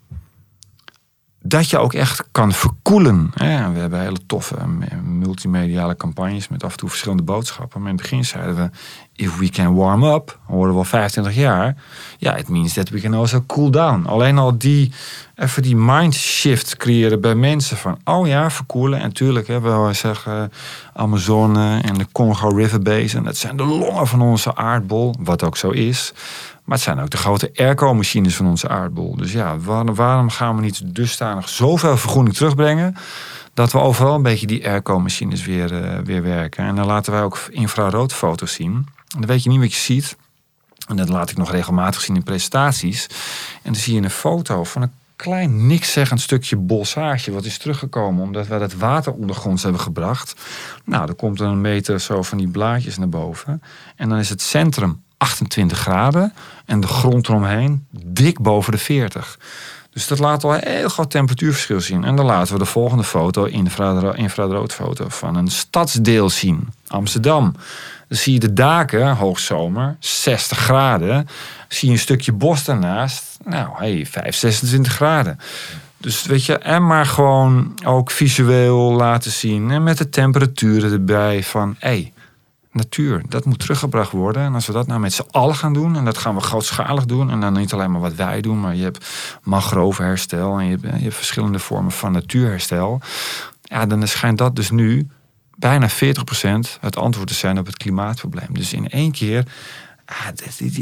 dat 1.46 1.70
je 1.70 1.78
ook 1.78 1.92
echt 1.92 2.24
kan 2.32 2.52
verkoelen. 2.52 3.30
hè. 3.34 3.72
We 3.72 3.78
hebben 3.78 4.00
hele 4.00 4.26
toffe 4.26 4.56
multimediale 5.04 5.96
campagnes 5.96 6.48
met 6.48 6.64
af 6.64 6.72
en 6.72 6.78
toe 6.78 6.88
verschillende 6.88 7.22
boodschappen. 7.22 7.80
Maar 7.80 7.90
in 7.90 7.96
het 7.96 8.02
begin 8.02 8.24
zeiden 8.24 8.56
we, 8.56 8.70
if 9.16 9.38
we 9.38 9.48
can 9.48 9.74
warm 9.74 10.04
up, 10.04 10.38
horen 10.46 10.72
we 10.72 10.78
al 10.78 10.84
25 10.84 11.34
jaar. 11.34 11.76
Ja, 12.18 12.36
it 12.36 12.48
means 12.48 12.72
that 12.72 12.88
we 12.88 13.00
can 13.00 13.14
also 13.14 13.44
cool 13.46 13.70
down. 13.70 14.06
Alleen 14.06 14.38
al 14.38 14.58
die, 14.58 14.92
even 15.34 15.62
die 15.62 15.76
mindshift 15.76 16.76
creëren 16.76 17.20
bij 17.20 17.34
mensen 17.34 17.76
van, 17.76 17.98
oh 18.04 18.26
ja, 18.26 18.50
verkoelen. 18.50 19.00
En 19.00 19.12
tuurlijk, 19.12 19.46
hè, 19.46 19.60
we 19.60 19.90
zeggen 19.92 20.52
Amazone 20.92 21.80
en 21.80 21.94
de 21.94 22.06
Congo 22.12 22.48
River 22.48 22.82
Basin. 22.82 23.22
Dat 23.22 23.36
zijn 23.36 23.56
de 23.56 23.64
longen 23.64 24.06
van 24.06 24.22
onze 24.22 24.56
aardbol, 24.56 25.14
wat 25.18 25.42
ook 25.42 25.56
zo 25.56 25.70
is. 25.70 26.12
Maar 26.64 26.76
het 26.76 26.84
zijn 26.84 27.00
ook 27.00 27.10
de 27.10 27.16
grote 27.16 27.50
airco-machines 27.54 28.36
van 28.36 28.46
onze 28.46 28.68
aardbol. 28.68 29.16
Dus 29.16 29.32
ja, 29.32 29.58
waarom, 29.58 30.30
gaan 30.30 30.56
we 30.56 30.62
niet 30.62 30.94
dusdanig 30.94 31.48
zoveel 31.48 31.96
vergroening 31.96 32.36
terugbrengen... 32.36 32.96
dat 33.54 33.72
we 33.72 33.78
overal 33.78 34.14
een 34.14 34.22
beetje 34.22 34.46
die 34.46 34.68
airco-machines 34.68 35.44
weer, 35.44 35.82
eh, 35.82 35.98
weer 35.98 36.22
werken. 36.22 36.64
En 36.64 36.74
dan 36.74 36.86
laten 36.86 37.12
wij 37.12 37.22
ook 37.22 37.38
infraroodfoto's 37.50 38.52
zien. 38.52 38.72
En 38.74 39.20
dan 39.20 39.26
weet 39.26 39.42
je 39.42 39.48
niet 39.48 39.60
wat 39.60 39.72
je 39.72 39.80
ziet. 39.80 40.16
En 40.88 40.96
dat 40.96 41.08
laat 41.08 41.30
ik 41.30 41.36
nog 41.36 41.50
regelmatig 41.50 42.00
zien 42.00 42.16
in 42.16 42.22
presentaties. 42.22 43.06
En 43.62 43.72
dan 43.72 43.74
zie 43.74 43.94
je 43.94 44.02
een 44.02 44.10
foto 44.10 44.64
van 44.64 44.82
een 44.82 44.92
klein 45.16 45.66
nikszeggend 45.66 46.20
stukje 46.20 46.56
bossage... 46.56 47.32
wat 47.32 47.44
is 47.44 47.58
teruggekomen 47.58 48.22
omdat 48.22 48.46
wij 48.46 48.58
dat 48.58 48.74
water 48.74 49.12
ondergronds 49.12 49.62
hebben 49.62 49.80
gebracht. 49.80 50.34
Nou, 50.84 51.08
er 51.08 51.14
komt 51.14 51.40
een 51.40 51.60
meter 51.60 52.00
zo 52.00 52.22
van 52.22 52.38
die 52.38 52.48
blaadjes 52.48 52.98
naar 52.98 53.08
boven. 53.08 53.62
En 53.96 54.08
dan 54.08 54.18
is 54.18 54.28
het 54.28 54.42
centrum 54.42 55.02
28 55.24 55.78
graden 55.78 56.32
en 56.64 56.80
de 56.80 56.86
grond 56.86 57.28
eromheen 57.28 57.86
dik 57.90 58.40
boven 58.40 58.72
de 58.72 58.78
40. 58.78 59.38
Dus 59.90 60.06
dat 60.06 60.18
laat 60.18 60.44
al 60.44 60.54
een 60.54 60.60
heel 60.64 60.88
groot 60.88 61.10
temperatuurverschil 61.10 61.80
zien. 61.80 62.04
En 62.04 62.16
dan 62.16 62.26
laten 62.26 62.52
we 62.52 62.58
de 62.58 62.64
volgende 62.64 63.04
foto, 63.04 63.44
infraro- 63.44 64.12
infraroodfoto, 64.12 65.08
van 65.08 65.36
een 65.36 65.48
stadsdeel 65.48 66.30
zien. 66.30 66.68
Amsterdam. 66.86 67.54
Dan 68.08 68.18
zie 68.18 68.32
je 68.32 68.40
de 68.40 68.52
daken, 68.52 69.16
hoogzomer, 69.16 69.96
60 69.98 70.58
graden. 70.58 71.28
Zie 71.68 71.88
je 71.88 71.94
een 71.94 72.00
stukje 72.00 72.32
bos 72.32 72.64
daarnaast. 72.64 73.38
Nou, 73.44 73.68
hey, 73.76 74.06
5, 74.10 74.36
26 74.36 74.92
graden. 74.92 75.38
Dus 75.96 76.24
weet 76.24 76.44
je, 76.44 76.58
en 76.58 76.86
maar 76.86 77.06
gewoon 77.06 77.78
ook 77.84 78.10
visueel 78.10 78.92
laten 78.92 79.30
zien. 79.30 79.70
En 79.70 79.82
met 79.82 79.98
de 79.98 80.08
temperaturen 80.08 80.92
erbij 80.92 81.42
van, 81.42 81.76
hé, 81.78 81.88
hey, 81.88 82.12
natuur, 82.74 83.22
dat 83.28 83.44
moet 83.44 83.58
teruggebracht 83.58 84.10
worden. 84.10 84.42
En 84.42 84.54
als 84.54 84.66
we 84.66 84.72
dat 84.72 84.86
nou 84.86 85.00
met 85.00 85.12
z'n 85.12 85.26
allen 85.30 85.54
gaan 85.54 85.72
doen, 85.72 85.96
en 85.96 86.04
dat 86.04 86.18
gaan 86.18 86.34
we 86.34 86.40
grootschalig 86.40 87.04
doen, 87.04 87.30
en 87.30 87.40
dan 87.40 87.52
niet 87.52 87.72
alleen 87.72 87.90
maar 87.90 88.00
wat 88.00 88.14
wij 88.14 88.40
doen, 88.40 88.60
maar 88.60 88.76
je 88.76 88.82
hebt 88.82 89.06
mangrovenherstel 89.42 90.58
en 90.58 90.64
je 90.64 90.78
hebt, 90.80 91.02
je 91.02 91.12
verschillende 91.12 91.58
vormen 91.58 91.92
van 91.92 92.12
natuurherstel. 92.12 93.00
Ja, 93.62 93.86
dan 93.86 94.08
schijnt 94.08 94.38
dat 94.38 94.56
dus 94.56 94.70
nu 94.70 95.08
bijna 95.56 95.90
40% 95.90 95.92
het 96.80 96.96
antwoord 96.96 97.28
te 97.28 97.34
zijn 97.34 97.58
op 97.58 97.66
het 97.66 97.76
klimaatprobleem. 97.76 98.48
Dus 98.50 98.72
in 98.72 98.88
één 98.88 99.12
keer, 99.12 99.46
ah, 100.04 100.26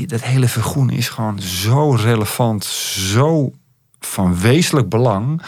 dat 0.07 0.21
hele 0.23 0.49
vergroenen 0.49 0.95
is 0.95 1.09
gewoon 1.09 1.41
zo 1.41 1.91
relevant, 1.91 2.65
zo 2.65 3.53
van 4.01 4.41
wezenlijk 4.41 4.89
belang. 4.89 5.43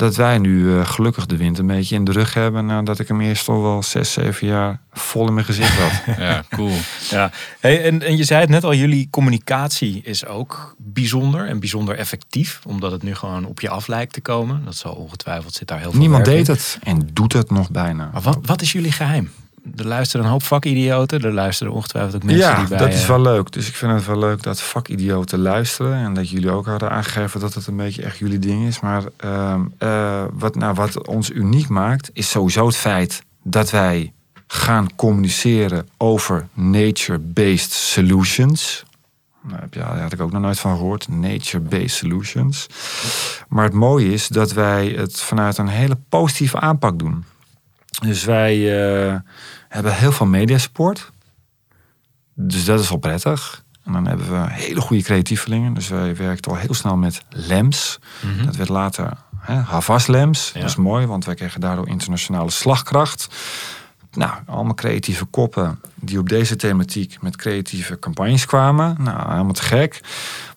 Dat 0.00 0.16
wij 0.16 0.38
nu 0.38 0.78
eh, 0.78 0.86
gelukkig 0.86 1.26
de 1.26 1.36
wind 1.36 1.58
een 1.58 1.66
beetje 1.66 1.94
in 1.94 2.04
de 2.04 2.12
rug 2.12 2.34
hebben. 2.34 2.66
Nadat 2.66 2.98
ik 2.98 3.08
hem 3.08 3.20
eerst 3.20 3.48
al 3.48 3.62
wel 3.62 3.82
zes, 3.82 4.12
zeven 4.12 4.46
jaar 4.46 4.80
vol 4.92 5.26
in 5.26 5.34
mijn 5.34 5.46
gezicht 5.46 5.78
had. 5.78 6.16
Ja, 6.18 6.44
cool. 6.50 6.72
Ja, 7.10 7.30
hey, 7.60 7.84
en, 7.84 8.02
en 8.02 8.16
je 8.16 8.24
zei 8.24 8.40
het 8.40 8.48
net 8.48 8.64
al, 8.64 8.74
jullie 8.74 9.08
communicatie 9.10 10.02
is 10.04 10.26
ook 10.26 10.74
bijzonder 10.78 11.46
en 11.46 11.60
bijzonder 11.60 11.96
effectief, 11.96 12.60
omdat 12.66 12.92
het 12.92 13.02
nu 13.02 13.14
gewoon 13.14 13.44
op 13.44 13.60
je 13.60 13.68
af 13.68 13.86
lijkt 13.86 14.12
te 14.12 14.20
komen. 14.20 14.64
Dat 14.64 14.76
zal 14.76 14.92
ongetwijfeld 14.92 15.54
zit 15.54 15.68
daar 15.68 15.78
heel 15.78 15.90
veel 15.90 16.00
Niemand 16.00 16.26
werk 16.26 16.38
deed 16.38 16.48
in. 16.48 16.54
het 16.54 16.78
en 16.82 17.08
doet 17.12 17.32
het 17.32 17.50
nog 17.50 17.70
bijna. 17.70 18.10
Maar 18.12 18.22
wat, 18.22 18.38
wat 18.42 18.62
is 18.62 18.72
jullie 18.72 18.92
geheim? 18.92 19.30
Er 19.76 19.86
luisteren 19.86 20.26
een 20.26 20.32
hoop 20.32 20.42
vakidioten, 20.42 21.20
er 21.22 21.32
luisteren 21.32 21.72
ongetwijfeld 21.72 22.14
ook 22.14 22.22
mensen 22.22 22.48
ja, 22.48 22.58
die 22.58 22.68
bij... 22.68 22.78
dat 22.78 22.88
is 22.92 23.02
eh, 23.02 23.08
wel 23.08 23.20
leuk. 23.20 23.52
Dus 23.52 23.68
ik 23.68 23.74
vind 23.74 23.92
het 23.92 24.06
wel 24.06 24.18
leuk 24.18 24.42
dat 24.42 24.60
vakidioten 24.60 25.38
luisteren. 25.38 25.94
En 25.94 26.14
dat 26.14 26.30
jullie 26.30 26.50
ook 26.50 26.66
hadden 26.66 26.90
aangegeven 26.90 27.40
dat 27.40 27.54
het 27.54 27.66
een 27.66 27.76
beetje 27.76 28.02
echt 28.02 28.18
jullie 28.18 28.38
ding 28.38 28.66
is. 28.66 28.80
Maar 28.80 29.02
ehm, 29.16 29.60
eh, 29.78 30.22
wat, 30.32 30.54
nou, 30.54 30.74
wat 30.74 31.06
ons 31.06 31.30
uniek 31.30 31.68
maakt, 31.68 32.10
is 32.12 32.30
sowieso 32.30 32.66
het 32.66 32.76
feit 32.76 33.22
dat 33.42 33.70
wij 33.70 34.12
gaan 34.46 34.88
communiceren 34.96 35.88
over 35.96 36.48
nature-based 36.52 37.72
solutions. 37.72 38.84
Nou, 39.42 39.60
heb 39.60 39.74
je- 39.74 39.80
daar 39.80 40.00
had 40.00 40.12
ik 40.12 40.20
ook 40.20 40.32
nog 40.32 40.42
nooit 40.42 40.58
van 40.58 40.76
gehoord. 40.76 41.08
Nature-based 41.08 41.90
solutions. 41.90 42.66
Maar 43.48 43.64
het 43.64 43.72
mooie 43.72 44.12
is 44.12 44.28
dat 44.28 44.52
wij 44.52 44.86
het 44.88 45.20
vanuit 45.20 45.58
een 45.58 45.68
hele 45.68 45.96
positieve 46.08 46.60
aanpak 46.60 46.98
doen. 46.98 47.24
Dus 48.00 48.24
wij 48.24 48.82
eh, 49.08 49.16
hebben 49.68 49.94
heel 49.94 50.12
veel 50.12 50.26
mediasupport. 50.26 51.10
Dus 52.34 52.64
dat 52.64 52.80
is 52.80 52.88
wel 52.88 52.98
prettig. 52.98 53.64
En 53.84 53.92
dan 53.92 54.06
hebben 54.06 54.30
we 54.30 54.50
hele 54.50 54.80
goede 54.80 55.02
creatievelingen. 55.02 55.74
Dus 55.74 55.88
wij 55.88 56.16
werkten 56.16 56.52
al 56.52 56.58
heel 56.58 56.74
snel 56.74 56.96
met 56.96 57.22
LEMS. 57.28 57.98
mhm. 58.20 58.44
Dat 58.44 58.56
werd 58.56 58.68
later 58.68 59.12
hè, 59.38 59.54
Havas 59.54 60.06
LEMS. 60.06 60.50
Ja. 60.54 60.60
Dat 60.60 60.68
is 60.68 60.76
mooi, 60.76 61.06
want 61.06 61.24
wij 61.24 61.34
kregen 61.34 61.60
daardoor 61.60 61.88
internationale 61.88 62.50
slagkracht. 62.50 63.28
Nou, 64.12 64.32
allemaal 64.46 64.74
creatieve 64.74 65.24
koppen 65.24 65.80
die 65.94 66.18
op 66.18 66.28
deze 66.28 66.56
thematiek 66.56 67.16
met 67.20 67.36
creatieve 67.36 67.98
campagnes 67.98 68.46
kwamen. 68.46 68.96
Nou, 68.98 69.30
helemaal 69.30 69.52
te 69.52 69.62
gek. 69.62 70.00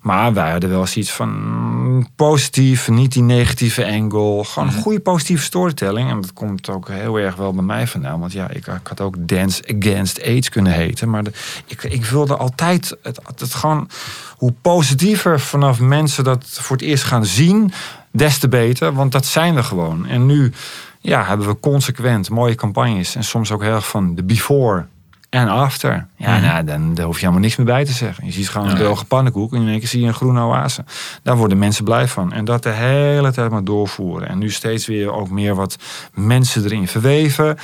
Maar 0.01 0.33
wij 0.33 0.51
hadden 0.51 0.69
wel 0.69 0.87
zoiets 0.87 1.11
van 1.11 1.29
mm, 1.29 2.07
positief, 2.15 2.89
niet 2.89 3.11
die 3.11 3.23
negatieve 3.23 3.85
angle. 3.85 4.43
Gewoon 4.45 4.69
een 4.69 4.81
goede 4.81 4.99
positieve 4.99 5.43
storytelling. 5.43 6.09
En 6.09 6.21
dat 6.21 6.33
komt 6.33 6.69
ook 6.69 6.89
heel 6.89 7.19
erg 7.19 7.35
wel 7.35 7.53
bij 7.53 7.63
mij 7.63 7.87
vandaan. 7.87 8.19
Want 8.19 8.31
ja, 8.31 8.49
ik, 8.49 8.67
ik 8.67 8.87
had 8.87 9.01
ook 9.01 9.15
Dance 9.19 9.75
Against 9.77 10.21
AIDS 10.21 10.49
kunnen 10.49 10.73
heten. 10.73 11.09
Maar 11.09 11.23
de, 11.23 11.31
ik, 11.65 11.83
ik 11.83 12.05
wilde 12.05 12.37
altijd 12.37 12.97
het, 13.01 13.19
het 13.37 13.53
gewoon... 13.53 13.89
Hoe 14.37 14.53
positiever 14.61 15.39
vanaf 15.39 15.79
mensen 15.79 16.23
dat 16.23 16.45
voor 16.49 16.75
het 16.75 16.85
eerst 16.85 17.03
gaan 17.03 17.25
zien, 17.25 17.71
des 18.13 18.37
te 18.37 18.47
beter. 18.47 18.93
Want 18.93 19.11
dat 19.11 19.25
zijn 19.25 19.55
we 19.55 19.63
gewoon. 19.63 20.05
En 20.07 20.25
nu 20.25 20.51
ja, 20.99 21.23
hebben 21.23 21.47
we 21.47 21.59
consequent 21.59 22.29
mooie 22.29 22.55
campagnes. 22.55 23.15
En 23.15 23.23
soms 23.23 23.51
ook 23.51 23.61
heel 23.61 23.75
erg 23.75 23.87
van 23.87 24.15
de 24.15 24.23
before 24.23 24.85
en 25.29 25.47
after. 25.47 26.07
Ja, 26.15 26.31
Mhm. 26.37 26.45
nou, 26.45 26.63
dan 26.63 26.93
daar 26.93 27.05
hoef 27.05 27.15
je 27.15 27.19
helemaal 27.21 27.41
niks 27.43 27.55
meer 27.55 27.65
bij 27.65 27.85
te 27.85 27.91
zeggen. 27.91 28.25
Je 28.25 28.31
ziet 28.31 28.49
gewoon 28.49 28.69
een 28.69 28.75
droge 28.77 29.05
pannenkoek 29.05 29.53
en 29.53 29.61
in 29.61 29.67
één 29.67 29.79
keer 29.79 29.87
zie 29.87 30.01
je 30.01 30.07
een 30.07 30.13
groene 30.13 30.41
oase. 30.41 30.85
Daar 31.23 31.37
worden 31.37 31.57
mensen 31.57 31.83
blij 31.83 32.07
van. 32.07 32.33
En 32.33 32.45
dat 32.45 32.63
de 32.63 32.69
hele 32.69 33.31
tijd 33.31 33.51
maar 33.51 33.63
doorvoeren. 33.63 34.27
En 34.27 34.37
nu 34.37 34.49
steeds 34.51 34.85
weer 34.87 35.11
ook 35.13 35.29
meer 35.29 35.55
wat 35.55 35.77
mensen 36.13 36.63
erin 36.63 36.87
verweven. 36.87 37.57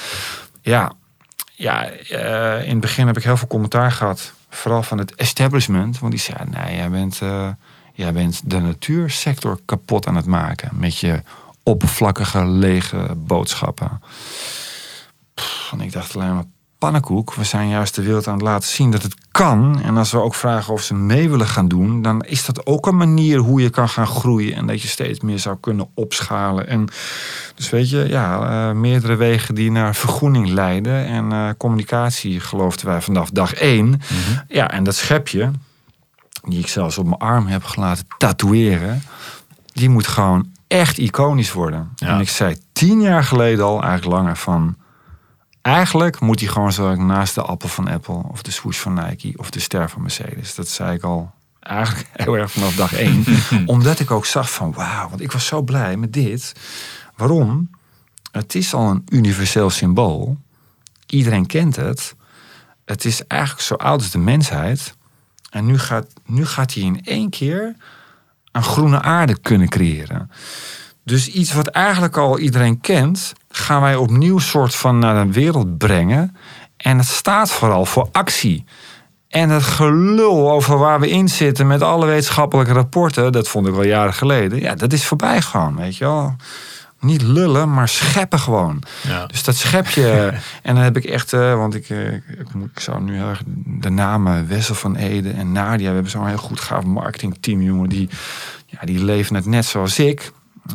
Ja, 0.62 0.92
ja 1.56 1.86
eh, 1.90 2.64
in 2.64 2.70
het 2.72 2.80
begin 2.80 3.08
heb 3.08 3.18
ik 3.18 3.24
heel 3.24 3.38
veel 3.38 3.48
commentaar 3.48 3.92
gehad. 3.92 4.34
Vooral 4.50 4.84
van 4.84 4.98
het 4.98 5.16
establishment. 5.16 6.00
Want 6.00 6.12
die 6.12 6.22
zei, 6.22 6.38
nee, 6.50 6.76
jij 6.76 6.90
bent, 6.90 7.20
eh, 7.22 7.48
jij 8.00 8.14
bent 8.14 8.42
de 8.46 8.60
natuursector 8.60 9.60
kapot 9.66 10.08
aan 10.08 10.16
het 10.16 10.26
maken. 10.26 10.70
Met 10.74 10.98
je 10.98 11.22
oppervlakkige, 11.64 12.46
lege 12.46 13.16
boodschappen. 13.18 14.02
Pff, 15.34 15.72
en 15.72 15.82
ik 15.82 15.92
dacht 15.92 16.16
alleen 16.16 16.34
maar, 16.34 16.44
pannenkoek. 16.78 17.34
We 17.34 17.44
zijn 17.44 17.70
juist 17.70 17.96
de 17.96 18.02
wereld 18.02 18.28
aan 18.28 18.34
het 18.34 18.42
laten 18.42 18.70
zien 18.70 18.92
dat 18.92 19.04
het 19.04 19.16
kan. 19.32 19.82
En 19.82 19.98
als 19.98 20.12
we 20.12 20.22
ook 20.22 20.36
vragen 20.36 20.74
of 20.74 20.82
ze 20.82 20.94
mee 20.94 21.30
willen 21.30 21.48
gaan 21.48 21.68
doen, 21.68 22.02
dan 22.02 22.24
is 22.24 22.46
dat 22.46 22.66
ook 22.66 22.88
een 22.88 22.98
manier 22.98 23.38
hoe 23.38 23.62
je 23.62 23.70
kan 23.70 23.90
gaan 23.90 24.08
groeien. 24.08 24.56
En 24.56 24.68
dat 24.68 24.82
je 24.82 24.88
steeds 24.88 25.20
meer 25.20 25.40
zou 25.40 25.58
kunnen 25.60 25.88
opschalen. 25.94 26.68
En 26.68 26.88
dus 27.56 27.70
weet 27.70 27.90
je, 27.90 28.08
ja, 28.08 28.70
uh, 28.70 28.76
meerdere 28.76 29.16
wegen 29.16 29.56
die 29.56 29.72
naar 29.72 29.96
vergroening 29.96 30.50
leiden. 30.50 31.06
En 31.06 31.32
uh, 31.32 31.50
communicatie 31.58 32.40
geloofden 32.40 32.86
wij 32.86 33.02
vanaf 33.02 33.30
dag 33.30 33.54
één. 33.54 33.86
Mm 33.86 33.98
-hmm. 34.08 34.44
Ja, 34.48 34.72
en 34.72 34.84
dat 34.84 34.96
schepje, 34.96 35.52
die 36.42 36.60
ik 36.60 36.68
zelfs 36.68 36.98
op 36.98 37.06
mijn 37.06 37.20
arm 37.20 37.48
heb 37.48 37.64
gelaten 37.64 38.06
tatoeëren, 38.18 39.04
die 39.74 39.90
moet 39.90 40.08
gewoon 40.08 40.52
echt 40.68 40.98
iconisch 40.98 41.52
worden. 41.52 41.92
Ja. 41.96 42.08
En 42.08 42.20
ik 42.20 42.30
zei 42.30 42.56
tien 42.72 43.02
jaar 43.02 43.24
geleden 43.24 43.66
al, 43.66 43.84
eigenlijk 43.84 44.16
langer, 44.16 44.38
van 44.38 44.78
eigenlijk 45.62 46.20
moet 46.20 46.40
hij 46.40 46.50
gewoon 46.50 46.72
zo 46.72 46.96
naast 46.96 47.36
de 47.36 47.42
appel 47.42 47.70
van 47.70 47.88
Apple 47.88 48.22
of 48.28 48.42
de 48.42 48.52
swoosh 48.52 48.78
van 48.78 48.94
Nike 48.94 49.34
of 49.36 49.50
de 49.50 49.60
ster 49.60 49.90
van 49.90 50.02
Mercedes. 50.02 50.56
Dat 50.56 50.68
zei 50.68 50.96
ik 50.96 51.04
al 51.04 51.32
eigenlijk 51.60 52.08
heel 52.24 52.38
erg 52.38 52.52
vanaf 52.52 52.76
dag 52.76 52.94
één. 52.94 53.24
Omdat 53.66 54.00
ik 54.00 54.12
ook 54.12 54.26
zag 54.26 54.52
van 54.52 54.74
wauw, 54.74 55.10
want 55.10 55.22
ik 55.22 55.32
was 55.32 55.46
zo 55.46 55.62
blij 55.62 55.98
met 55.98 56.14
dit. 56.14 56.54
Waarom? 57.16 57.70
Het 58.32 58.56
is 58.56 58.74
al 58.74 58.90
een 58.90 59.04
universeel 59.10 59.70
symbool. 59.70 60.38
Iedereen 61.06 61.46
kent 61.46 61.76
het. 61.76 62.16
Het 62.86 63.06
is 63.06 63.28
eigenlijk 63.28 63.62
zo 63.62 63.74
oud 63.74 64.00
als 64.02 64.12
de 64.12 64.18
mensheid. 64.18 64.96
En 65.50 65.66
nu 65.66 65.80
gaat, 65.80 66.08
nu 66.26 66.46
gaat 66.46 66.74
hij 66.74 66.84
in 66.84 67.02
één 67.06 67.30
keer 67.30 67.76
een 68.52 68.64
groene 68.64 69.02
aarde 69.02 69.40
kunnen 69.40 69.70
creëren. 69.70 70.32
Dus 71.04 71.28
iets 71.28 71.54
wat 71.54 71.68
eigenlijk 71.68 72.18
al 72.18 72.40
iedereen 72.40 72.82
kent, 72.82 73.34
gaan 73.50 73.82
wij 73.82 73.96
opnieuw 73.96 74.40
soort 74.40 74.76
van 74.76 75.00
naar 75.00 75.26
de 75.26 75.34
wereld 75.34 75.78
brengen. 75.78 76.36
En 76.78 76.98
het 76.98 77.08
staat 77.08 77.52
vooral 77.52 77.86
voor 77.86 78.10
actie. 78.12 78.66
En 79.28 79.50
het 79.50 79.64
gelul 79.64 80.52
over 80.52 80.78
waar 80.78 81.00
we 81.00 81.10
in 81.10 81.30
zitten 81.30 81.68
met 81.68 81.82
alle 81.82 82.06
wetenschappelijke 82.06 82.74
rapporten, 82.74 83.32
dat 83.32 83.48
vond 83.48 83.68
ik 83.68 83.74
al 83.74 83.84
jaren 83.84 84.14
geleden. 84.14 84.60
Ja, 84.60 84.76
dat 84.76 84.94
is 84.94 85.06
voorbij 85.06 85.42
gewoon, 85.42 85.76
weet 85.76 85.98
je 85.98 86.06
wel. 86.06 86.36
Niet 87.00 87.22
lullen, 87.22 87.74
maar 87.74 87.88
scheppen 87.88 88.40
gewoon. 88.40 88.84
Ja. 89.08 89.26
Dus 89.26 89.44
dat 89.44 89.56
schepje. 89.56 90.34
en 90.64 90.76
dan 90.76 90.84
heb 90.84 90.98
ik 90.98 91.04
echt, 91.04 91.34
uh, 91.34 91.56
want 91.56 91.76
ik, 91.76 91.90
uh, 91.90 92.14
ik, 92.14 92.24
ik, 92.74 92.80
zou 92.80 93.02
nu 93.02 93.16
heel 93.16 93.30
erg 93.30 93.42
de 93.66 93.90
namen 93.90 94.48
Wessel 94.48 94.76
van 94.76 94.96
Ede 94.96 95.30
en 95.30 95.52
Nadia. 95.52 95.88
We 95.88 95.94
hebben 95.94 96.12
zo'n 96.12 96.28
heel 96.28 96.38
goed 96.38 96.60
gaaf 96.60 96.84
marketingteam, 96.84 97.62
jongen. 97.62 97.90
Die, 97.90 98.10
ja, 98.66 98.80
die 98.82 99.04
leven 99.04 99.36
het 99.36 99.46
net 99.46 99.66
zoals 99.66 100.00
ik. 100.00 100.32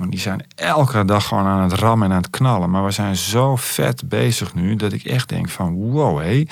Die 0.09 0.21
zijn 0.21 0.47
elke 0.55 1.05
dag 1.05 1.27
gewoon 1.27 1.45
aan 1.45 1.63
het 1.63 1.73
rammen 1.73 2.09
en 2.09 2.15
aan 2.15 2.23
het 2.23 2.31
knallen. 2.31 2.71
Maar 2.71 2.85
we 2.85 2.91
zijn 2.91 3.17
zo 3.17 3.57
vet 3.57 4.09
bezig 4.09 4.55
nu 4.55 4.77
dat 4.77 4.93
ik 4.93 5.05
echt 5.05 5.29
denk 5.29 5.49
van 5.49 5.75
wow 5.75 6.21
hé. 6.21 6.47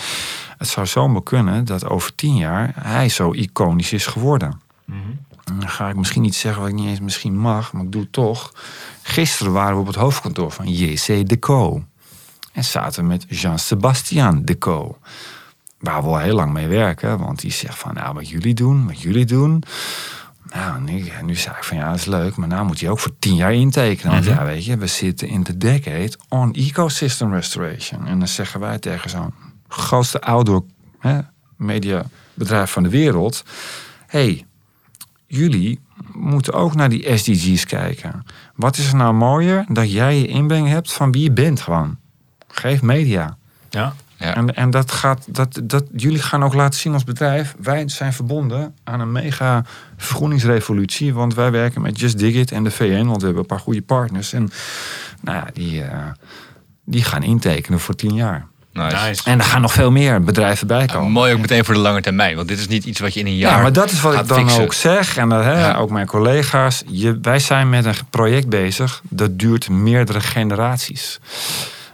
Het 0.58 0.68
zou 0.68 0.86
zomaar 0.86 1.22
kunnen 1.22 1.64
dat 1.64 1.88
over 1.88 2.14
tien 2.14 2.36
jaar 2.36 2.72
hij 2.80 3.08
zo 3.08 3.30
iconisch 3.32 3.92
is 3.92 4.06
geworden. 4.06 4.60
Mm 4.84 5.00
-hmm. 5.02 5.18
Dan 5.58 5.68
ga 5.68 5.88
ik 5.88 5.96
misschien 5.96 6.24
iets 6.24 6.40
zeggen 6.40 6.62
wat 6.62 6.70
ik 6.70 6.76
niet 6.76 6.88
eens 6.88 7.00
misschien 7.00 7.38
mag, 7.38 7.72
maar 7.72 7.82
ik 7.82 7.92
doe 7.92 8.02
het 8.02 8.12
toch. 8.12 8.52
Gisteren 9.02 9.52
waren 9.52 9.74
we 9.74 9.80
op 9.80 9.86
het 9.86 9.96
hoofdkantoor 9.96 10.50
van 10.50 10.68
JC 10.68 11.28
Deco. 11.28 11.84
En 12.52 12.64
zaten 12.64 13.06
met 13.06 13.24
Jean-Sébastien 13.28 14.44
Deco. 14.44 14.98
Waar 15.78 16.02
we 16.02 16.08
al 16.08 16.18
heel 16.18 16.34
lang 16.34 16.52
mee 16.52 16.68
werken. 16.68 17.18
Want 17.18 17.40
die 17.40 17.52
zegt 17.52 17.78
van 17.78 17.94
nou 17.94 18.14
wat 18.14 18.28
jullie 18.28 18.54
doen, 18.54 18.86
wat 18.86 19.00
jullie 19.00 19.24
doen 19.26 19.64
nou, 20.52 20.80
nu, 20.80 21.12
nu 21.24 21.34
zei 21.34 21.56
ik 21.56 21.64
van 21.64 21.76
ja, 21.76 21.90
dat 21.90 21.98
is 21.98 22.04
leuk, 22.04 22.36
maar 22.36 22.48
nou 22.48 22.66
moet 22.66 22.80
je 22.80 22.90
ook 22.90 22.98
voor 22.98 23.18
tien 23.18 23.34
jaar 23.34 23.54
intekenen. 23.54 24.12
Want 24.12 24.24
mm 24.24 24.30
-hmm. 24.30 24.40
ja, 24.40 24.46
weet 24.46 24.64
je, 24.64 24.76
we 24.76 24.86
zitten 24.86 25.28
in 25.28 25.42
de 25.42 25.56
decade 25.56 26.12
on 26.28 26.52
ecosystem 26.52 27.34
restoration. 27.34 28.06
En 28.06 28.18
dan 28.18 28.28
zeggen 28.28 28.60
wij 28.60 28.78
tegen 28.78 29.10
zo'n 29.10 29.34
grootste 29.68 30.20
outdoor 30.20 30.64
hè, 30.98 31.20
mediabedrijf 31.56 32.70
van 32.70 32.82
de 32.82 32.88
wereld: 32.88 33.44
hey, 34.06 34.46
jullie 35.26 35.80
moeten 36.12 36.52
ook 36.52 36.74
naar 36.74 36.88
die 36.88 37.16
SDG's 37.16 37.64
kijken. 37.64 38.24
Wat 38.54 38.76
is 38.76 38.88
er 38.88 38.96
nou 38.96 39.14
mooier 39.14 39.64
dat 39.68 39.92
jij 39.92 40.18
je 40.18 40.26
inbreng 40.26 40.68
hebt 40.68 40.92
van 40.92 41.12
wie 41.12 41.22
je 41.22 41.32
bent 41.32 41.60
gewoon? 41.60 41.96
Geef 42.48 42.82
media. 42.82 43.36
Ja. 43.70 43.94
Ja. 44.22 44.34
En, 44.34 44.54
en 44.54 44.70
dat 44.70 44.90
gaat, 44.90 45.26
dat, 45.34 45.60
dat, 45.64 45.84
jullie 45.96 46.22
gaan 46.22 46.44
ook 46.44 46.54
laten 46.54 46.80
zien 46.80 46.92
als 46.92 47.04
bedrijf, 47.04 47.54
wij 47.58 47.88
zijn 47.88 48.12
verbonden 48.12 48.74
aan 48.84 49.00
een 49.00 49.12
mega 49.12 49.64
vergroeningsrevolutie. 49.96 51.14
Want 51.14 51.34
wij 51.34 51.50
werken 51.50 51.82
met 51.82 52.00
Just 52.00 52.18
Dig 52.18 52.34
It 52.34 52.52
en 52.52 52.64
de 52.64 52.70
VN, 52.70 53.04
want 53.04 53.20
we 53.20 53.24
hebben 53.24 53.42
een 53.42 53.46
paar 53.46 53.60
goede 53.60 53.82
partners. 53.82 54.32
En 54.32 54.50
nou 55.20 55.36
ja, 55.36 55.46
die, 55.52 55.82
uh, 55.82 56.06
die 56.84 57.04
gaan 57.04 57.22
intekenen 57.22 57.80
voor 57.80 57.94
tien 57.94 58.14
jaar. 58.14 58.46
Nice. 58.72 59.22
En 59.24 59.38
er 59.38 59.44
gaan 59.44 59.60
nog 59.60 59.72
veel 59.72 59.90
meer 59.90 60.22
bedrijven 60.22 60.66
bij 60.66 60.86
komen. 60.86 61.10
Mooi 61.10 61.32
ook 61.32 61.40
meteen 61.40 61.64
voor 61.64 61.74
de 61.74 61.80
lange 61.80 62.00
termijn, 62.00 62.36
want 62.36 62.48
dit 62.48 62.58
is 62.58 62.68
niet 62.68 62.84
iets 62.84 63.00
wat 63.00 63.14
je 63.14 63.20
in 63.20 63.26
een 63.26 63.36
jaar. 63.36 63.56
Ja, 63.56 63.62
maar 63.62 63.72
dat 63.72 63.90
is 63.90 64.00
wat 64.00 64.14
ik 64.14 64.28
dan 64.28 64.38
fixen. 64.38 64.62
ook 64.62 64.72
zeg. 64.72 65.16
En 65.16 65.28
dat, 65.28 65.44
hè, 65.44 65.60
ja. 65.60 65.74
ook 65.74 65.90
mijn 65.90 66.06
collega's. 66.06 66.82
Je, 66.86 67.18
wij 67.22 67.38
zijn 67.38 67.68
met 67.68 67.84
een 67.84 67.94
project 68.10 68.48
bezig 68.48 69.02
dat 69.08 69.38
duurt 69.38 69.68
meerdere 69.68 70.20
generaties 70.20 71.20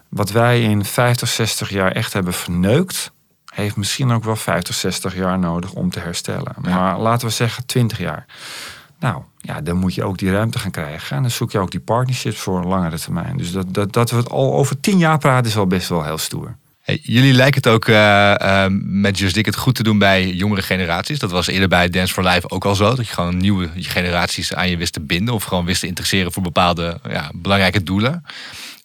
wat 0.08 0.30
wij 0.30 0.62
in 0.62 0.84
50, 0.84 1.28
60 1.28 1.70
jaar 1.70 1.92
echt 1.92 2.12
hebben 2.12 2.32
verneukt, 2.32 3.12
heeft 3.54 3.76
misschien 3.76 4.10
ook 4.10 4.24
wel 4.24 4.36
50, 4.36 4.74
60 4.74 5.14
jaar 5.14 5.38
nodig 5.38 5.72
om 5.72 5.90
te 5.90 6.00
herstellen. 6.00 6.54
Maar 6.60 6.98
laten 6.98 7.26
we 7.26 7.32
zeggen 7.32 7.66
20 7.66 7.98
jaar. 7.98 8.26
Nou, 9.00 9.22
ja, 9.38 9.60
dan 9.60 9.76
moet 9.76 9.94
je 9.94 10.04
ook 10.04 10.18
die 10.18 10.30
ruimte 10.30 10.58
gaan 10.58 10.70
krijgen. 10.70 11.16
En 11.16 11.22
dan 11.22 11.30
zoek 11.30 11.50
je 11.50 11.58
ook 11.58 11.70
die 11.70 11.80
partnerships 11.80 12.38
voor 12.38 12.58
een 12.58 12.66
langere 12.66 12.98
termijn. 12.98 13.36
Dus 13.36 13.52
dat, 13.52 13.74
dat, 13.74 13.92
dat 13.92 14.10
we 14.10 14.16
het 14.16 14.30
al 14.30 14.54
over 14.54 14.80
10 14.80 14.98
jaar 14.98 15.18
praten 15.18 15.50
is 15.50 15.56
al 15.56 15.66
best 15.66 15.88
wel 15.88 16.04
heel 16.04 16.18
stoer. 16.18 16.56
Jullie 16.94 17.32
lijken 17.32 17.62
het 17.62 17.72
ook 17.72 17.88
uh, 17.88 18.34
uh, 18.42 18.64
met 18.82 19.18
Just 19.18 19.34
Dick 19.34 19.46
het 19.46 19.56
goed 19.56 19.74
te 19.74 19.82
doen 19.82 19.98
bij 19.98 20.30
jongere 20.30 20.62
generaties. 20.62 21.18
Dat 21.18 21.30
was 21.30 21.46
eerder 21.46 21.68
bij 21.68 21.88
Dance 21.88 22.12
for 22.12 22.24
Life 22.24 22.50
ook 22.50 22.64
al 22.64 22.74
zo. 22.74 22.94
Dat 22.94 23.06
je 23.06 23.12
gewoon 23.12 23.36
nieuwe 23.36 23.70
generaties 23.74 24.54
aan 24.54 24.70
je 24.70 24.76
wist 24.76 24.92
te 24.92 25.00
binden. 25.00 25.34
Of 25.34 25.44
gewoon 25.44 25.64
wist 25.64 25.80
te 25.80 25.86
interesseren 25.86 26.32
voor 26.32 26.42
bepaalde 26.42 27.00
ja, 27.08 27.30
belangrijke 27.34 27.82
doelen. 27.82 28.24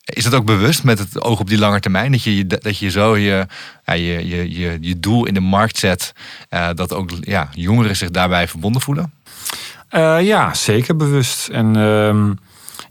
Is 0.06 0.24
dat 0.24 0.34
ook 0.34 0.46
bewust 0.46 0.84
met 0.84 1.00
het 1.00 1.22
oog 1.22 1.40
op 1.40 1.50
die 1.50 1.58
lange 1.58 1.80
termijn? 1.80 2.12
Dat 2.12 2.24
je, 2.24 2.48
dat 2.48 2.78
je 2.78 2.90
zo 2.90 3.18
je, 3.18 3.48
je, 3.86 4.28
je, 4.28 4.60
je, 4.60 4.78
je 4.82 5.00
doel 5.00 5.26
in 5.26 5.34
de 5.34 5.40
markt 5.40 5.78
zet, 5.78 6.14
uh, 6.50 6.70
dat 6.76 6.94
ook 6.94 7.10
ja, 7.22 7.50
jongeren 7.54 7.96
zich 7.96 8.12
daarbij 8.12 8.48
verbonden 8.48 8.82
voelen? 8.82 9.14
Ja, 10.22 10.54
zeker 10.54 10.96
bewust. 10.96 11.48
En 11.48 11.78
uh, 11.78 12.32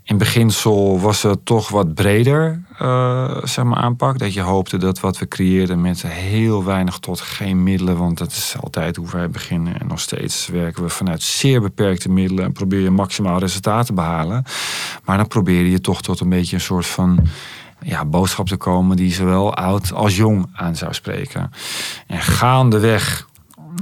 in 0.05 0.19
beginsel 0.19 1.01
was 1.01 1.23
het 1.23 1.47
toch 1.47 1.69
wat 1.69 1.95
breder 1.95 2.63
uh, 2.83 3.37
zeg 3.43 3.65
maar, 3.65 3.79
aanpak. 3.79 4.19
Dat 4.19 4.35
je 4.35 4.41
hoopte 4.41 4.77
dat 4.77 5.01
wat 5.01 5.19
we 5.19 5.29
creëerden 5.29 5.81
met 5.81 6.03
heel 6.03 6.65
weinig 6.65 6.99
tot 6.99 7.21
geen 7.21 7.63
middelen, 7.63 7.97
want 7.97 8.19
dat 8.19 8.31
is 8.31 8.57
altijd 8.61 8.97
hoe 8.97 9.11
wij 9.11 9.31
beginnen. 9.31 9.81
En 9.81 9.87
nog 9.87 10.01
steeds 10.01 10.47
werken 10.47 10.83
we 10.83 10.89
vanuit 10.89 11.23
zeer 11.23 11.61
beperkte 11.61 12.09
middelen 12.09 12.45
en 12.45 12.53
probeer 12.53 12.81
je 12.81 12.91
maximaal 12.91 13.39
resultaat 13.39 13.87
te 13.87 13.93
behalen. 13.93 14.45
Maar 15.05 15.17
dan 15.17 15.29
probeer 15.29 15.65
je 15.65 15.81
toch 15.81 16.03
tot 16.03 16.21
een 16.21 16.29
beetje 16.29 16.57
een 16.57 16.63
soort 16.63 16.87
van 16.87 17.27
ja, 17.83 18.05
boodschap 18.05 18.47
te 18.47 18.57
komen 18.57 18.97
die 18.97 19.13
zowel 19.13 19.55
oud 19.55 19.93
als 19.93 20.17
jong 20.17 20.47
aan 20.53 20.77
zou 20.77 20.95
spreken. 20.95 21.51
En 22.07 22.21
gaandeweg 22.21 23.29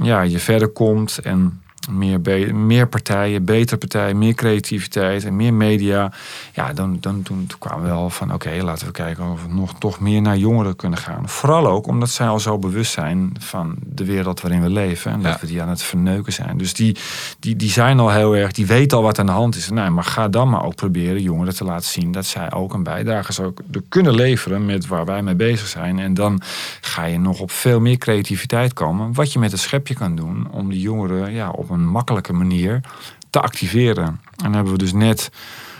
ja, 0.03 0.21
je 0.21 0.39
verder 0.39 0.67
komt 0.67 1.17
en 1.17 1.61
meer, 1.89 2.55
meer 2.55 2.87
partijen, 2.87 3.45
betere 3.45 3.77
partijen, 3.77 4.17
meer 4.17 4.33
creativiteit 4.33 5.25
en 5.25 5.35
meer 5.35 5.53
media. 5.53 6.11
Ja, 6.53 6.73
dan, 6.73 6.97
dan 6.99 7.21
toen, 7.21 7.45
toen 7.47 7.59
kwamen 7.59 7.83
we 7.83 7.89
wel 7.89 8.09
van 8.09 8.33
oké, 8.33 8.63
laten 8.63 8.85
we 8.85 8.91
kijken 8.91 9.31
of 9.31 9.43
we 9.45 9.53
nog 9.53 9.73
toch 9.79 9.99
meer 9.99 10.21
naar 10.21 10.37
jongeren 10.37 10.75
kunnen 10.75 10.99
gaan. 10.99 11.29
Vooral 11.29 11.67
ook 11.67 11.87
omdat 11.87 12.09
zij 12.09 12.27
al 12.27 12.39
zo 12.39 12.57
bewust 12.57 12.91
zijn 12.91 13.31
van 13.39 13.75
de 13.85 14.05
wereld 14.05 14.41
waarin 14.41 14.61
we 14.61 14.69
leven 14.69 15.11
en 15.11 15.21
dat 15.21 15.41
we 15.41 15.47
die 15.47 15.61
aan 15.61 15.69
het 15.69 15.83
verneuken 15.83 16.33
zijn. 16.33 16.57
Dus 16.57 16.73
die, 16.73 16.95
die, 17.39 17.55
die 17.55 17.69
zijn 17.69 17.99
al 17.99 18.11
heel 18.11 18.35
erg, 18.35 18.51
die 18.51 18.65
weten 18.65 18.97
al 18.97 19.03
wat 19.03 19.19
aan 19.19 19.25
de 19.25 19.31
hand 19.31 19.55
is. 19.55 19.69
Nee, 19.69 19.89
maar 19.89 20.03
ga 20.03 20.27
dan 20.27 20.49
maar 20.49 20.65
ook 20.65 20.75
proberen 20.75 21.21
jongeren 21.21 21.55
te 21.55 21.63
laten 21.63 21.89
zien 21.89 22.11
dat 22.11 22.25
zij 22.25 22.51
ook 22.51 22.73
een 22.73 22.83
bijdrage 22.83 23.33
zou 23.33 23.53
kunnen 23.89 24.13
leveren 24.13 24.65
met 24.65 24.87
waar 24.87 25.05
wij 25.05 25.21
mee 25.21 25.35
bezig 25.35 25.67
zijn. 25.67 25.99
En 25.99 26.13
dan 26.13 26.41
ga 26.81 27.03
je 27.03 27.19
nog 27.19 27.39
op 27.39 27.51
veel 27.51 27.79
meer 27.79 27.97
creativiteit 27.97 28.73
komen. 28.73 29.13
Wat 29.13 29.33
je 29.33 29.39
met 29.39 29.51
het 29.51 29.59
schepje 29.59 29.93
kan 29.93 30.15
doen 30.15 30.47
om 30.51 30.69
die 30.69 30.81
jongeren 30.81 31.33
ja, 31.33 31.49
op 31.49 31.69
een 31.73 31.87
makkelijke 31.87 32.33
manier 32.33 32.81
te 33.29 33.41
activeren. 33.41 34.05
En 34.05 34.19
dan 34.35 34.53
hebben 34.53 34.71
we 34.71 34.79
dus 34.79 34.93
net 34.93 35.31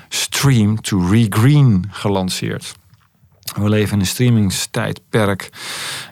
Stream 0.10 0.82
to 0.82 1.08
Regreen 1.10 1.86
gelanceerd. 1.90 2.76
We 3.56 3.70
leven 3.70 3.94
in 3.94 4.00
een 4.00 4.06
streamingstijdperk. 4.06 5.50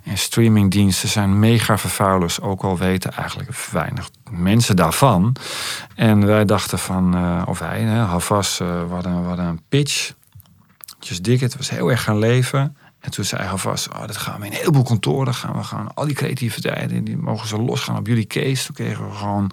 En 0.03 0.17
streamingdiensten 0.17 1.09
zijn 1.09 1.39
mega 1.39 1.77
vervuilers. 1.77 2.41
Ook 2.41 2.61
al 2.61 2.77
weten 2.77 3.11
eigenlijk 3.11 3.55
weinig 3.71 4.09
mensen 4.29 4.75
daarvan. 4.75 5.35
En 5.95 6.25
wij 6.25 6.45
dachten 6.45 6.79
van, 6.79 7.15
uh, 7.15 7.41
of 7.45 7.59
wij, 7.59 7.81
hè, 7.81 7.99
Havas, 7.99 8.59
uh, 8.59 8.81
een 9.35 9.61
pitch. 9.69 10.13
Just 10.99 11.23
Dig 11.23 11.41
It 11.41 11.57
was 11.57 11.69
heel 11.69 11.89
erg 11.89 12.03
gaan 12.03 12.17
leven. 12.17 12.77
En 12.99 13.11
toen 13.11 13.25
zei 13.25 13.43
Havas, 13.43 13.87
oh, 13.87 14.07
dat 14.07 14.17
gaan 14.17 14.39
we 14.39 14.45
in 14.45 14.51
een 14.51 14.57
heleboel 14.57 14.83
kantoren. 14.83 15.33
Gaan 15.33 15.55
we 15.55 15.63
gaan 15.63 15.93
al 15.93 16.05
die 16.05 16.15
creativiteiten, 16.15 17.03
die 17.03 17.17
mogen 17.17 17.47
ze 17.47 17.57
losgaan 17.57 17.97
op 17.97 18.07
jullie 18.07 18.27
case. 18.27 18.65
Toen 18.65 18.75
kregen 18.75 19.09
we 19.09 19.15
gewoon 19.15 19.51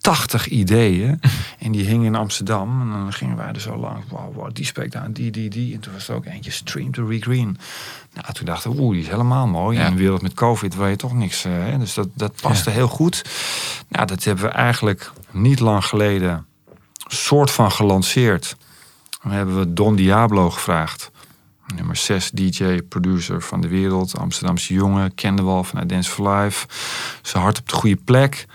80 0.00 0.48
ideeën. 0.48 1.20
en 1.58 1.72
die 1.72 1.84
hingen 1.84 2.06
in 2.06 2.14
Amsterdam. 2.14 2.80
En 2.80 2.88
dan 2.88 3.12
gingen 3.12 3.36
wij 3.36 3.52
er 3.52 3.60
zo 3.60 3.76
lang. 3.76 4.04
Wow, 4.08 4.34
wow, 4.34 4.54
die 4.54 4.64
spreekt 4.64 4.96
aan, 4.96 5.12
die, 5.12 5.30
die, 5.30 5.50
die. 5.50 5.74
En 5.74 5.80
toen 5.80 5.92
was 5.92 6.08
er 6.08 6.14
ook 6.14 6.24
eentje, 6.24 6.50
Stream 6.50 6.92
to 6.92 7.06
Regreen. 7.06 7.58
Nou, 8.14 8.32
toen 8.32 8.46
dachten 8.46 8.70
we, 8.70 8.80
oeh, 8.80 8.92
die 8.92 9.02
is 9.02 9.08
helemaal 9.08 9.46
mooi. 9.46 9.78
In 9.78 9.84
een 9.84 9.96
wereld 9.96 10.22
met 10.22 10.34
COVID 10.34 10.74
waar 10.74 10.90
je 10.90 10.96
toch 10.96 11.14
niks... 11.14 11.46
Uh, 11.46 11.52
hè? 11.52 11.78
Dus 11.78 11.94
dat, 11.94 12.08
dat 12.14 12.40
paste 12.40 12.70
heel 12.70 12.88
goed. 12.88 13.24
Nou, 13.88 14.06
dat 14.06 14.24
hebben 14.24 14.44
we 14.44 14.50
eigenlijk 14.50 15.12
niet 15.30 15.60
lang 15.60 15.84
geleden 15.84 16.46
soort 17.06 17.50
van 17.50 17.72
gelanceerd. 17.72 18.56
Dan 19.22 19.32
hebben 19.32 19.58
we 19.58 19.72
Don 19.72 19.96
Diablo 19.96 20.50
gevraagd. 20.50 21.10
Nummer 21.74 21.96
6 21.96 22.30
DJ, 22.30 22.78
producer 22.88 23.42
van 23.42 23.60
de 23.60 23.68
wereld. 23.68 24.18
Amsterdamse 24.18 24.74
jongen, 24.74 25.14
kende 25.14 25.44
wel 25.44 25.64
vanuit 25.64 25.88
Dance 25.88 26.10
for 26.10 26.30
Life. 26.30 26.66
Zijn 27.22 27.42
hart 27.42 27.58
op 27.58 27.68
de 27.68 27.74
goede 27.74 27.98
plek. 28.04 28.46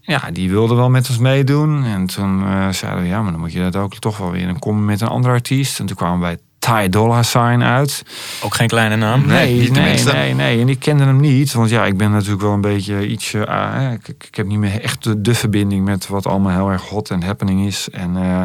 Ja, 0.00 0.30
die 0.32 0.50
wilde 0.50 0.74
wel 0.74 0.90
met 0.90 1.08
ons 1.08 1.18
meedoen. 1.18 1.84
En 1.84 2.06
toen 2.06 2.40
uh, 2.40 2.68
zeiden 2.68 3.02
we, 3.02 3.08
ja, 3.08 3.22
maar 3.22 3.32
dan 3.32 3.40
moet 3.40 3.52
je 3.52 3.60
dat 3.60 3.76
ook 3.76 3.94
toch 3.94 4.16
wel 4.16 4.30
weer. 4.30 4.46
Dan 4.46 4.58
komen 4.58 4.84
met 4.84 5.00
een 5.00 5.08
andere 5.08 5.34
artiest. 5.34 5.80
En 5.80 5.86
toen 5.86 5.96
kwamen 5.96 6.20
wij 6.20 6.38
Ty 6.58 6.88
Dolla 6.88 7.22
Sign 7.22 7.62
uit. 7.62 8.02
Ook 8.42 8.54
geen 8.54 8.68
kleine 8.68 8.96
naam? 8.96 9.26
Nee, 9.26 9.70
nee, 9.70 9.70
nee, 9.70 10.04
nee, 10.04 10.34
nee, 10.34 10.60
En 10.60 10.68
ik 10.68 10.78
kende 10.78 11.04
hem 11.04 11.20
niet. 11.20 11.52
Want 11.52 11.70
ja, 11.70 11.84
ik 11.84 11.96
ben 11.96 12.10
natuurlijk 12.10 12.42
wel 12.42 12.52
een 12.52 12.60
beetje 12.60 13.06
iets... 13.06 13.32
Uh, 13.32 13.90
ik, 13.92 14.08
ik, 14.08 14.34
heb 14.34 14.46
niet 14.46 14.58
meer 14.58 14.80
echt 14.80 15.04
de, 15.04 15.20
de, 15.20 15.34
verbinding 15.34 15.84
met 15.84 16.08
wat 16.08 16.26
allemaal 16.26 16.52
heel 16.52 16.70
erg 16.70 16.88
hot 16.88 17.10
en 17.10 17.22
happening 17.22 17.66
is. 17.66 17.88
En, 17.90 18.16
uh, 18.16 18.42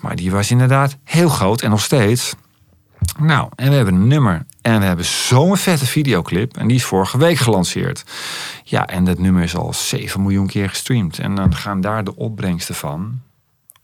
maar 0.00 0.16
die 0.16 0.30
was 0.30 0.50
inderdaad 0.50 0.96
heel 1.04 1.28
groot 1.28 1.62
en 1.62 1.70
nog 1.70 1.82
steeds. 1.82 2.34
Nou, 3.18 3.48
en 3.54 3.68
we 3.68 3.74
hebben 3.74 3.94
een 3.94 4.06
nummer. 4.06 4.46
En 4.62 4.80
we 4.80 4.86
hebben 4.86 5.04
zo'n 5.04 5.56
vette 5.56 5.86
videoclip. 5.86 6.56
En 6.56 6.66
die 6.66 6.76
is 6.76 6.84
vorige 6.84 7.18
week 7.18 7.36
gelanceerd. 7.36 8.04
Ja, 8.64 8.86
en 8.86 9.04
dat 9.04 9.18
nummer 9.18 9.42
is 9.42 9.56
al 9.56 9.72
7 9.72 10.22
miljoen 10.22 10.46
keer 10.46 10.68
gestreamd. 10.68 11.18
En 11.18 11.34
dan 11.34 11.54
gaan 11.54 11.80
daar 11.80 12.04
de 12.04 12.16
opbrengsten 12.16 12.74
van 12.74 13.20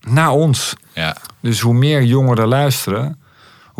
naar 0.01 0.31
ons. 0.31 0.75
Ja. 0.93 1.17
Dus 1.41 1.61
hoe 1.61 1.75
meer 1.75 2.03
jongeren 2.03 2.49
luisteren, 2.49 3.19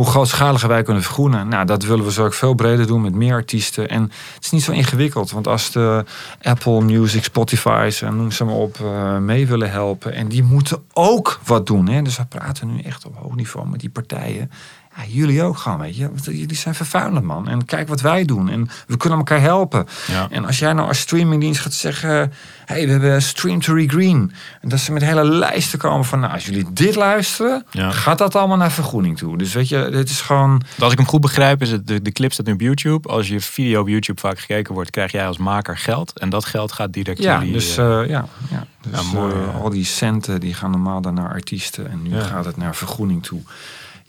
hoe 0.01 0.07
grootschaliger 0.07 0.69
wij 0.69 0.83
kunnen 0.83 1.03
vergroenen. 1.03 1.49
Nou, 1.49 1.67
dat 1.67 1.83
willen 1.83 2.05
we 2.05 2.13
zo 2.13 2.25
ook 2.25 2.35
veel 2.35 2.55
breder 2.55 2.87
doen 2.87 3.01
met 3.01 3.15
meer 3.15 3.35
artiesten. 3.35 3.89
En 3.89 4.03
het 4.35 4.45
is 4.45 4.51
niet 4.51 4.63
zo 4.63 4.73
ingewikkeld, 4.73 5.31
want 5.31 5.47
als 5.47 5.71
de 5.71 6.05
Apple 6.43 6.81
Music, 6.81 7.25
Spotify's 7.25 8.03
en 8.03 8.17
noem 8.17 8.31
ze 8.31 8.45
maar 8.45 8.55
op 8.55 8.79
uh, 8.83 9.19
mee 9.19 9.47
willen 9.47 9.71
helpen. 9.71 10.13
En 10.13 10.29
die 10.29 10.43
moeten 10.43 10.83
ook 10.93 11.41
wat 11.45 11.67
doen. 11.67 11.89
Hè? 11.89 12.03
Dus 12.03 12.17
we 12.17 12.25
praten 12.25 12.75
nu 12.75 12.81
echt 12.81 13.07
op 13.07 13.17
hoog 13.17 13.35
niveau 13.35 13.69
met 13.69 13.81
die 13.81 13.91
partijen. 13.91 14.51
Ja, 14.97 15.03
jullie 15.09 15.43
ook 15.43 15.57
gewoon, 15.57 15.79
weet 15.79 15.97
je. 15.97 16.11
Jullie 16.23 16.57
zijn 16.57 16.75
vervuilend, 16.75 17.25
man. 17.25 17.49
En 17.49 17.65
kijk 17.65 17.89
wat 17.89 18.01
wij 18.01 18.25
doen. 18.25 18.49
En 18.49 18.69
we 18.87 18.97
kunnen 18.97 19.19
elkaar 19.19 19.41
helpen. 19.41 19.87
Ja. 20.07 20.27
En 20.31 20.45
als 20.45 20.59
jij 20.59 20.73
nou 20.73 20.89
als 20.89 20.99
streamingdienst 20.99 21.61
gaat 21.61 21.73
zeggen... 21.73 22.33
hey, 22.65 22.85
we 22.85 22.91
hebben 22.91 23.23
Stream 23.23 23.61
to 23.61 23.75
Regreen. 23.75 24.33
En 24.61 24.69
dat 24.69 24.79
ze 24.79 24.93
met 24.93 25.03
hele 25.03 25.25
lijsten 25.25 25.79
komen 25.79 26.05
van... 26.05 26.21
nou, 26.21 26.33
als 26.33 26.45
jullie 26.45 26.73
dit 26.73 26.95
luisteren... 26.95 27.67
Ja. 27.71 27.91
gaat 27.91 28.19
dat 28.19 28.35
allemaal 28.35 28.57
naar 28.57 28.73
vergroening 28.73 29.19
toe. 29.19 29.39
Dus 29.39 29.55
weet 29.55 29.69
je, 29.69 29.89
dit 29.91 30.11
is 30.11 30.21
gewoon... 30.21 30.63
Als 30.79 30.93
ik 30.93 30.99
hem 30.99 31.07
goed 31.09 31.21
begrijp, 31.21 31.63
is 31.63 31.71
het 31.71 31.87
de, 31.87 32.03
de 32.03 32.13
clip 32.13 32.33
staat 32.33 32.47
nu 32.47 32.53
op 32.53 32.61
YouTube. 32.61 33.09
Als 33.09 33.29
je 33.29 33.41
video 33.41 33.81
op 33.81 33.89
YouTube 33.89 34.21
vaak 34.21 34.39
gekeken 34.39 34.75
wordt... 34.75 34.91
krijg 34.91 35.13
jij 35.13 35.27
als 35.27 35.39
maker 35.39 35.79
geld. 35.79 36.19
En 36.19 36.31
dat 36.31 36.45
geld 36.45 36.73
gaat 36.73 36.93
direct 36.93 37.19
Ja, 37.19 37.39
jullie, 37.39 37.53
dus, 37.53 37.77
eh, 37.77 38.01
eh, 38.01 38.09
ja, 38.09 38.25
ja. 38.51 38.67
dus 38.81 39.01
Ja, 39.01 39.03
mooi, 39.13 39.35
eh, 39.35 39.61
al 39.61 39.71
die 39.71 39.85
centen 39.85 40.41
die 40.41 40.55
gaan 40.55 40.71
normaal 40.71 41.01
dan 41.01 41.15
naar 41.15 41.29
artiesten. 41.29 41.91
En 41.91 42.03
nu 42.03 42.21
gaat 42.21 42.45
het 42.45 42.57
naar 42.57 42.77
vergroening 42.77 43.23
toe. 43.23 43.41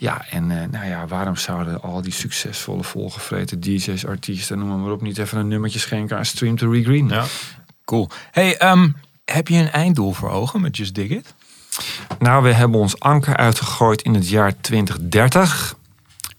Ja, 0.02 0.26
en 0.30 0.52
eh, 0.52 0.68
nou 0.70 0.86
ja, 0.86 1.08
waarom 1.08 1.36
zouden 1.36 1.82
al 1.82 2.02
die 2.02 2.12
succesvolle, 2.12 2.84
volgevreten 2.84 3.60
DJ's, 3.60 4.06
artiesten, 4.06 4.58
noem 4.60 4.82
maar 4.82 4.92
op, 4.92 5.02
niet 5.02 5.18
even 5.18 5.38
een 5.38 5.48
nummertje 5.48 5.80
schenken 5.80 6.18
aan 6.18 6.26
Stream 6.26 6.58
to 6.58 6.72
Regreen? 6.72 7.08
ja. 7.08 7.26
Cool. 7.86 8.10
Hey, 8.32 8.58
ehm, 8.58 8.90
heb 9.26 9.48
je 9.48 9.58
een 9.58 9.72
einddoel 9.72 10.14
voor 10.14 10.30
ogen 10.30 10.62
met 10.62 10.78
Just 10.78 10.96
Dig 10.96 11.10
It? 11.10 11.34
Nou, 12.20 12.44
we 12.44 12.54
hebben 12.54 12.80
ons 12.80 13.00
anker 13.00 13.38
uitgegooid 13.38 14.02
in 14.02 14.14
het 14.14 14.30
jaar 14.30 14.62
2030. 14.62 15.76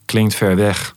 Klinkt 0.04 0.34
ver 0.34 0.56
weg. 0.56 0.94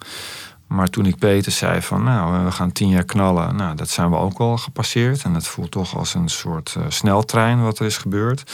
Maar 0.67 0.87
toen 0.89 1.05
ik 1.05 1.17
Peter 1.17 1.51
zei 1.51 1.81
van, 1.81 2.03
nou, 2.03 2.45
we 2.45 2.51
gaan 2.51 2.71
tien 2.71 2.89
jaar 2.89 3.03
knallen. 3.03 3.55
Nou, 3.55 3.75
dat 3.75 3.89
zijn 3.89 4.09
we 4.09 4.15
ook 4.15 4.39
al 4.39 4.57
gepasseerd. 4.57 5.23
En 5.23 5.33
dat 5.33 5.47
voelt 5.47 5.71
toch 5.71 5.97
als 5.97 6.13
een 6.13 6.29
soort 6.29 6.75
eh, 6.77 6.83
sneltrein 6.87 7.61
wat 7.63 7.79
er 7.79 7.85
is 7.85 7.97
gebeurd. 7.97 8.51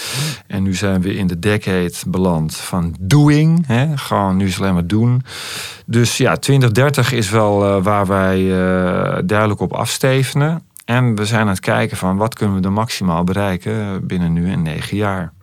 En 0.48 0.64
nu 0.64 0.76
zijn 0.76 1.02
we 1.02 1.14
in 1.14 1.28
de 1.28 1.40
decade 1.40 1.94
beland 2.08 2.58
van 2.58 2.96
doing. 3.00 3.68
Hè? 3.68 3.98
Gewoon, 3.98 4.38
nu 4.38 4.46
is 4.46 4.52
het 4.52 4.62
alleen 4.62 4.74
maar 4.74 4.88
doen. 4.88 5.24
Dus 5.86 6.18
ja, 6.18 6.36
2030 6.36 7.12
is 7.12 7.30
wel 7.30 7.66
eh, 7.66 7.84
waar 7.84 8.08
wij 8.08 8.40
eh, 8.40 9.20
duidelijk 9.26 9.60
op 9.60 9.74
afstevenen. 9.74 10.64
En 10.86 11.16
we 11.16 11.26
zijn 11.26 11.42
aan 11.42 11.48
het 11.48 11.60
kijken 11.60 11.98
van, 11.98 12.18
wat 12.18 12.36
kunnen 12.36 12.58
we 12.58 12.64
er 12.64 12.72
maximaal 12.72 13.24
bereiken 13.24 14.08
binnen 14.08 14.34
nu 14.34 14.52
en 14.52 14.62
negen 14.62 14.98
jaar. 14.98 15.34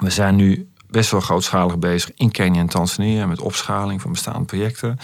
We 0.00 0.10
zijn 0.10 0.36
nu 0.36 0.68
best 0.94 1.10
wel 1.10 1.20
grootschalig 1.20 1.78
bezig 1.78 2.10
in 2.16 2.30
Kenia 2.30 2.60
en 2.60 2.68
Tanzania 2.68 3.26
met 3.26 3.40
opschaling 3.40 4.00
van 4.00 4.10
bestaande 4.10 4.44
projecten. 4.44 4.98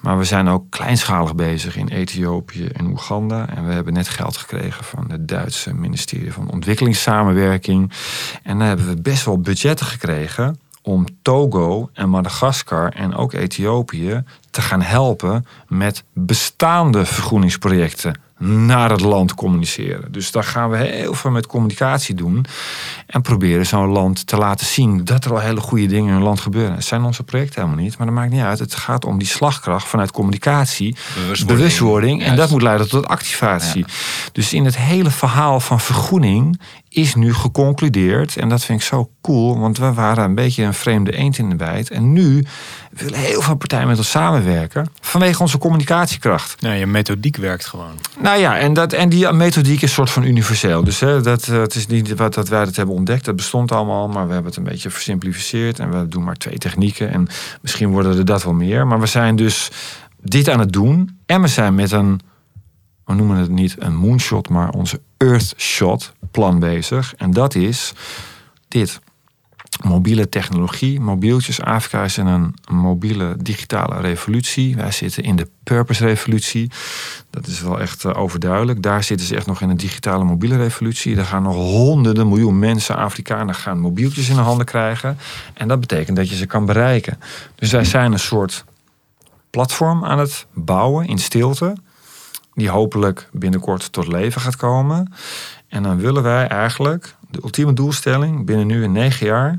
Maar 0.00 0.18
we 0.18 0.24
zijn 0.24 0.48
ook 0.48 0.64
kleinschalig 0.70 1.34
bezig 1.34 1.76
in 1.76 1.88
Ethiopië 1.88 2.66
en 2.66 2.86
Oeganda. 2.86 3.48
En 3.48 3.66
we 3.66 3.72
hebben 3.72 3.92
net 3.92 4.08
geld 4.08 4.36
gekregen 4.36 4.84
van 4.84 5.10
het 5.10 5.28
Duitse 5.28 5.74
ministerie 5.74 6.32
van 6.32 6.50
Ontwikkelingssamenwerking. 6.50 7.92
En 8.42 8.58
daar 8.58 8.68
hebben 8.68 8.86
we 8.86 9.02
best 9.02 9.24
wel 9.24 9.40
budgetten 9.40 9.86
gekregen 9.86 10.60
om 10.82 11.06
Togo 11.22 11.90
en 11.92 12.08
Madagaskar 12.08 12.92
en 12.92 13.14
ook 13.14 13.32
Ethiopië 13.32 14.22
te 14.50 14.62
gaan 14.62 14.82
helpen 14.82 15.46
met 15.68 16.04
bestaande 16.12 17.06
vergroeningsprojecten 17.06 18.14
naar 18.40 18.90
het 18.90 19.00
land 19.00 19.34
communiceren. 19.34 20.12
Dus 20.12 20.30
daar 20.30 20.44
gaan 20.44 20.70
we 20.70 20.76
heel 20.76 21.14
veel 21.14 21.30
met 21.30 21.46
communicatie 21.46 22.14
doen 22.14 22.44
en 23.06 23.22
proberen 23.22 23.66
zo'n 23.66 23.88
land 23.88 24.26
te 24.26 24.36
laten 24.36 24.66
zien 24.66 25.04
dat 25.04 25.24
er 25.24 25.32
al 25.32 25.38
hele 25.38 25.60
goede 25.60 25.86
dingen 25.86 26.08
in 26.08 26.14
een 26.14 26.22
land 26.22 26.40
gebeuren. 26.40 26.74
Het 26.74 26.84
zijn 26.84 27.02
onze 27.02 27.22
projecten 27.22 27.62
helemaal 27.62 27.84
niet, 27.84 27.98
maar 27.98 28.06
dat 28.06 28.16
maakt 28.16 28.30
niet 28.30 28.42
uit. 28.42 28.58
Het 28.58 28.74
gaat 28.74 29.04
om 29.04 29.18
die 29.18 29.28
slagkracht 29.28 29.88
vanuit 29.88 30.10
communicatie, 30.10 30.96
Bewustwording. 31.14 31.58
bewustwording 31.58 32.22
en 32.22 32.36
dat 32.36 32.50
moet 32.50 32.62
leiden 32.62 32.88
tot 32.88 33.06
activatie. 33.06 33.84
Dus 34.32 34.52
in 34.52 34.64
het 34.64 34.76
hele 34.76 35.10
verhaal 35.10 35.60
van 35.60 35.80
vergroening 35.80 36.60
is 36.88 37.14
nu 37.14 37.34
geconcludeerd. 37.34 38.36
En 38.36 38.48
dat 38.48 38.64
vind 38.64 38.80
ik 38.80 38.86
zo 38.86 39.10
cool, 39.20 39.58
want 39.58 39.78
we 39.78 39.92
waren 39.92 40.24
een 40.24 40.34
beetje 40.34 40.62
een 40.64 40.74
vreemde 40.74 41.16
eend 41.16 41.38
in 41.38 41.48
de 41.48 41.56
bijt. 41.56 41.90
En 41.90 42.12
nu 42.12 42.44
willen 42.90 43.18
heel 43.18 43.42
veel 43.42 43.54
partijen 43.54 43.86
met 43.86 43.98
ons 43.98 44.10
samenwerken 44.10 44.88
vanwege 45.00 45.42
onze 45.42 45.58
communicatiekracht. 45.58 46.60
Nee, 46.60 46.78
je 46.78 46.86
methodiek 46.86 47.36
werkt 47.36 47.66
gewoon. 47.66 47.92
Nou 48.18 48.29
ja, 48.38 48.58
en, 48.58 48.72
dat, 48.72 48.92
en 48.92 49.08
die 49.08 49.32
methodiek 49.32 49.82
is 49.82 49.92
soort 49.92 50.10
van 50.10 50.22
universeel. 50.24 50.84
Dus 50.84 51.00
hè, 51.00 51.20
dat, 51.20 51.44
het 51.44 51.74
is 51.74 51.86
niet 51.86 52.14
wat 52.14 52.34
dat 52.34 52.48
wij 52.48 52.64
dat 52.64 52.76
hebben 52.76 52.94
ontdekt. 52.94 53.24
Dat 53.24 53.36
bestond 53.36 53.72
allemaal, 53.72 54.08
maar 54.08 54.26
we 54.26 54.32
hebben 54.32 54.50
het 54.50 54.60
een 54.60 54.72
beetje 54.72 54.90
versimplificeerd. 54.90 55.78
En 55.78 55.90
we 55.90 56.08
doen 56.08 56.24
maar 56.24 56.36
twee 56.36 56.58
technieken. 56.58 57.12
En 57.12 57.28
misschien 57.62 57.90
worden 57.90 58.18
er 58.18 58.24
dat 58.24 58.42
wel 58.44 58.52
meer. 58.52 58.86
Maar 58.86 59.00
we 59.00 59.06
zijn 59.06 59.36
dus 59.36 59.70
dit 60.22 60.48
aan 60.48 60.60
het 60.60 60.72
doen. 60.72 61.18
En 61.26 61.40
we 61.40 61.48
zijn 61.48 61.74
met 61.74 61.92
een, 61.92 62.20
we 63.04 63.14
noemen 63.14 63.36
het 63.36 63.50
niet 63.50 63.76
een 63.78 63.96
moonshot, 63.96 64.48
maar 64.48 64.70
onze 64.70 65.00
Earthshot 65.16 66.12
plan 66.30 66.58
bezig. 66.58 67.14
En 67.16 67.30
dat 67.30 67.54
is 67.54 67.92
dit. 68.68 69.00
Mobiele 69.84 70.28
technologie, 70.28 71.00
mobieltjes. 71.00 71.60
Afrika 71.60 72.04
is 72.04 72.18
in 72.18 72.26
een 72.26 72.54
mobiele 72.70 73.36
digitale 73.42 74.00
revolutie. 74.00 74.76
Wij 74.76 74.90
zitten 74.90 75.22
in 75.22 75.36
de 75.36 75.48
purpose 75.62 76.04
revolutie. 76.04 76.70
Dat 77.30 77.46
is 77.46 77.60
wel 77.60 77.80
echt 77.80 78.04
eh, 78.04 78.18
overduidelijk. 78.18 78.82
Daar 78.82 79.04
zitten 79.04 79.26
ze 79.26 79.36
echt 79.36 79.46
nog 79.46 79.60
in 79.60 79.68
een 79.68 79.76
digitale 79.76 80.24
mobiele 80.24 80.56
revolutie. 80.56 81.14
Daar 81.14 81.24
gaan 81.24 81.42
nog 81.42 81.54
honderden 81.54 82.28
miljoen 82.28 82.58
mensen, 82.58 82.96
Afrikanen, 82.96 83.54
gaan 83.54 83.78
mobieltjes 83.78 84.28
in 84.28 84.34
de 84.34 84.40
handen 84.40 84.66
krijgen. 84.66 85.18
En 85.54 85.68
dat 85.68 85.80
betekent 85.80 86.16
dat 86.16 86.28
je 86.28 86.36
ze 86.36 86.46
kan 86.46 86.66
bereiken. 86.66 87.18
Dus 87.54 87.70
wij 87.70 87.84
zijn 87.84 88.12
een 88.12 88.18
soort 88.18 88.64
platform 89.50 90.04
aan 90.04 90.18
het 90.18 90.46
bouwen 90.54 91.06
in 91.06 91.18
stilte. 91.18 91.76
Die 92.54 92.68
hopelijk 92.68 93.28
binnenkort 93.32 93.92
tot 93.92 94.06
leven 94.06 94.40
gaat 94.40 94.56
komen. 94.56 95.12
En 95.68 95.82
dan 95.82 95.96
willen 95.96 96.22
wij 96.22 96.46
eigenlijk 96.46 97.14
de 97.30 97.40
ultieme 97.42 97.72
doelstelling 97.72 98.46
binnen 98.46 98.66
nu 98.66 98.82
in 98.82 98.92
negen 98.92 99.26
jaar 99.26 99.58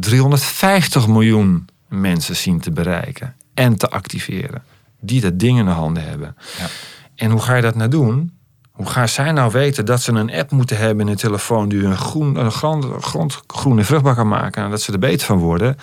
350 0.00 1.08
miljoen 1.08 1.68
mensen 1.88 2.36
zien 2.36 2.60
te 2.60 2.70
bereiken 2.70 3.34
en 3.54 3.76
te 3.76 3.88
activeren. 3.88 4.62
Die 5.00 5.20
dat 5.20 5.38
ding 5.38 5.58
in 5.58 5.64
de 5.64 5.70
handen 5.70 6.08
hebben. 6.08 6.36
Ja. 6.58 6.66
En 7.14 7.30
hoe 7.30 7.40
ga 7.40 7.54
je 7.54 7.62
dat 7.62 7.74
nou 7.74 7.90
doen? 7.90 8.32
Hoe 8.72 8.86
gaan 8.86 9.08
zij 9.08 9.32
nou 9.32 9.52
weten 9.52 9.84
dat 9.84 10.02
ze 10.02 10.12
een 10.12 10.32
app 10.32 10.50
moeten 10.50 10.78
hebben 10.78 11.00
in 11.00 11.06
hun 11.06 11.16
telefoon 11.16 11.68
die 11.68 11.80
hun 11.80 11.96
groen, 11.96 12.36
een 12.36 12.52
grond, 12.52 12.86
grond 13.00 13.42
groen 13.46 13.78
en 13.78 13.84
vruchtbaar 13.84 14.14
kan 14.14 14.28
maken 14.28 14.64
en 14.64 14.70
dat 14.70 14.82
ze 14.82 14.92
er 14.92 14.98
beter 14.98 15.26
van 15.26 15.38
worden? 15.38 15.76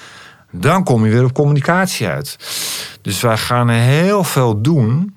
Dan 0.52 0.84
kom 0.84 1.06
je 1.06 1.12
weer 1.12 1.24
op 1.24 1.34
communicatie 1.34 2.08
uit. 2.08 2.38
Dus 3.02 3.22
wij 3.22 3.38
gaan 3.38 3.70
heel 3.70 4.24
veel 4.24 4.62
doen 4.62 5.16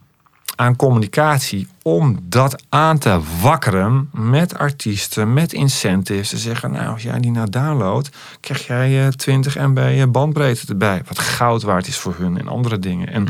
aan 0.57 0.77
communicatie 0.77 1.69
om 1.97 2.19
dat 2.23 2.63
aan 2.69 2.99
te 2.99 3.21
wakkeren 3.41 4.11
met 4.13 4.59
artiesten, 4.59 5.33
met 5.33 5.53
incentives. 5.53 6.29
Te 6.29 6.39
zeggen, 6.39 6.71
nou, 6.71 6.93
als 6.93 7.03
jij 7.03 7.21
die 7.21 7.31
nou 7.31 7.51
downloadt, 7.51 8.11
krijg 8.41 8.67
jij 8.67 9.07
eh, 9.07 9.13
20 9.13 9.57
MB 9.57 10.13
bandbreedte 10.13 10.67
erbij. 10.69 11.03
Wat 11.09 11.19
goud 11.19 11.63
waard 11.63 11.87
is 11.87 11.97
voor 11.97 12.15
hun 12.19 12.39
en 12.39 12.49
andere 12.49 12.79
dingen. 12.79 13.09
En, 13.13 13.27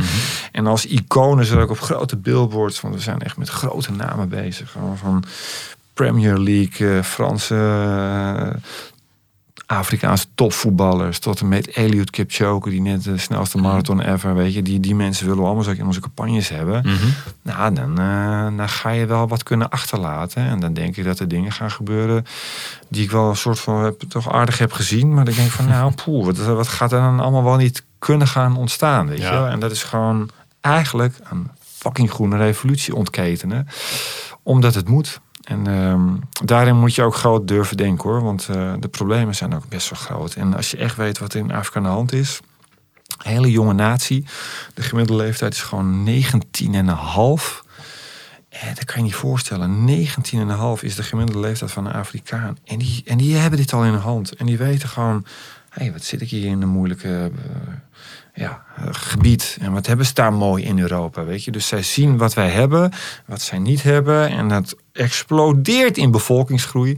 en 0.53 0.67
als 0.67 0.87
iconen 0.87 1.45
zullen 1.45 1.63
ook 1.63 1.71
op 1.71 1.81
grote 1.81 2.17
billboards, 2.17 2.81
want 2.81 2.95
we 2.95 3.01
zijn 3.01 3.21
echt 3.21 3.37
met 3.37 3.49
grote 3.49 3.93
namen 3.93 4.29
bezig. 4.29 4.77
Van 4.95 5.25
Premier 5.95 6.39
League, 6.39 7.05
Franse 7.05 7.55
Afrikaanse 9.69 10.27
topvoetballers 10.35 11.19
tot 11.19 11.41
en 11.41 11.49
met 11.49 11.77
Eliud 11.77 12.11
Kipchoge, 12.11 12.71
die 12.71 12.81
net 12.81 13.05
de 13.05 13.19
snelste 13.19 13.57
mhm. 13.57 13.67
marathon 13.67 14.01
ever, 14.01 14.35
weet 14.35 14.55
je, 14.55 14.63
die, 14.63 14.81
die 14.81 14.95
mensen 14.95 15.25
willen 15.25 15.41
we 15.41 15.47
allemaal 15.47 15.65
zo 15.65 15.71
in 15.71 15.87
onze 15.87 16.01
campagnes 16.01 16.49
hebben. 16.49 16.83
Mhm. 16.87 17.07
Nou, 17.43 17.75
dan, 17.75 18.01
uh, 18.01 18.57
dan 18.57 18.69
ga 18.69 18.91
je 18.91 19.07
wel 19.07 19.29
wat 19.29 19.43
kunnen 19.43 19.69
achterlaten. 19.69 20.45
En 20.45 20.61
dan 20.61 20.73
denk 20.73 20.97
ik 20.97 21.05
dat 21.05 21.19
er 21.19 21.29
dingen 21.29 21.53
gaan 21.53 21.71
gebeuren 21.71 22.25
die 22.89 23.03
ik 23.03 23.11
wel 23.11 23.29
een 23.29 23.37
soort 23.37 23.61
van 23.61 23.85
heb, 23.85 24.01
toch 24.09 24.33
aardig 24.33 24.59
heb 24.59 24.73
gezien. 24.73 25.15
Maar 25.15 25.25
dan 25.25 25.35
denk 25.35 25.47
ik 25.47 25.53
van, 25.53 25.69
nou, 25.69 25.93
poeh, 26.05 26.25
wat, 26.25 26.37
wat 26.37 26.69
gaat 26.69 26.93
er 26.93 27.01
dan 27.01 27.21
allemaal 27.21 27.45
wel 27.45 27.57
niet 27.57 27.85
kunnen 27.99 28.27
gaan 28.27 28.57
ontstaan, 28.57 29.09
weet 29.09 29.19
je 29.19 29.27
En 29.51 29.61
dat 29.61 29.71
is 29.71 29.83
gewoon 29.83 30.31
eigenlijk 30.61 31.15
een 31.31 31.51
fucking 31.61 32.11
groene 32.11 32.37
revolutie 32.37 32.95
ontketenen. 32.95 33.69
Omdat 34.43 34.75
het 34.75 34.89
moet. 34.89 35.21
En 35.49 35.67
ehm, 35.67 36.15
daarin 36.45 36.77
moet 36.77 36.95
je 36.95 37.03
ook 37.03 37.15
groot 37.15 37.49
durven 37.49 37.77
denken 37.77 38.09
hoor. 38.09 38.23
Want 38.23 38.49
uh, 38.51 38.73
de 38.79 38.89
problemen 38.89 39.35
zijn 39.35 39.55
ook 39.55 39.69
best 39.69 39.91
wel 39.91 39.99
groot. 39.99 40.35
En 40.35 40.55
als 40.55 40.71
je 40.71 40.77
echt 40.77 40.97
weet 40.97 41.19
wat 41.19 41.35
in 41.35 41.53
Afrika 41.53 41.79
aan 41.79 41.85
de 41.85 41.89
hand 41.89 42.13
is. 42.13 42.41
Een 43.19 43.31
hele 43.31 43.51
jonge 43.51 43.73
natie. 43.73 44.25
De 44.75 44.83
gemiddelde 44.83 45.23
leeftijd 45.23 45.55
is 45.55 45.63
gewoon 45.63 46.03
19 46.03 46.75
en. 46.75 46.89
En 46.89 48.75
dat 48.75 48.85
kan 48.85 48.97
je 48.97 49.03
niet 49.03 49.15
voorstellen. 49.15 49.89
19,5 49.89 50.83
is 50.83 50.95
de 50.95 51.03
gemiddelde 51.03 51.41
leeftijd 51.41 51.73
van 51.73 51.87
een 51.87 51.93
Afrikaan. 51.93 52.59
En 52.65 52.79
die, 52.79 53.03
en 53.07 53.17
die 53.17 53.37
hebben 53.37 53.59
dit 53.59 53.73
al 53.73 53.85
in 53.85 53.93
de 53.93 53.99
hand. 53.99 54.33
En 54.35 54.47
die 54.47 54.59
weten 54.59 54.89
gewoon... 54.89 55.25
Hé, 55.69 55.83
hey, 55.83 55.93
wat 55.93 56.05
zit 56.05 56.21
ik 56.21 56.31
hier 56.31 56.47
in 56.47 56.63
een 56.63 56.69
moeilijke... 56.69 57.31
Uh, 57.35 57.75
ja, 58.39 58.63
gebied. 58.91 59.57
En 59.61 59.73
wat 59.73 59.87
hebben 59.87 60.07
ze 60.07 60.15
daar 60.15 60.33
mooi 60.33 60.65
in 60.65 60.79
Europa, 60.79 61.25
weet 61.25 61.45
je? 61.45 61.51
Dus 61.51 61.67
zij 61.67 61.83
zien 61.83 62.17
wat 62.17 62.35
wij 62.35 62.49
hebben, 62.49 62.93
wat 63.27 63.43
zij 63.43 63.59
niet 63.59 63.83
hebben. 63.83 64.29
En 64.29 64.49
dat 64.49 64.77
explodeert 64.93 65.97
in 65.97 66.11
bevolkingsgroei. 66.11 66.97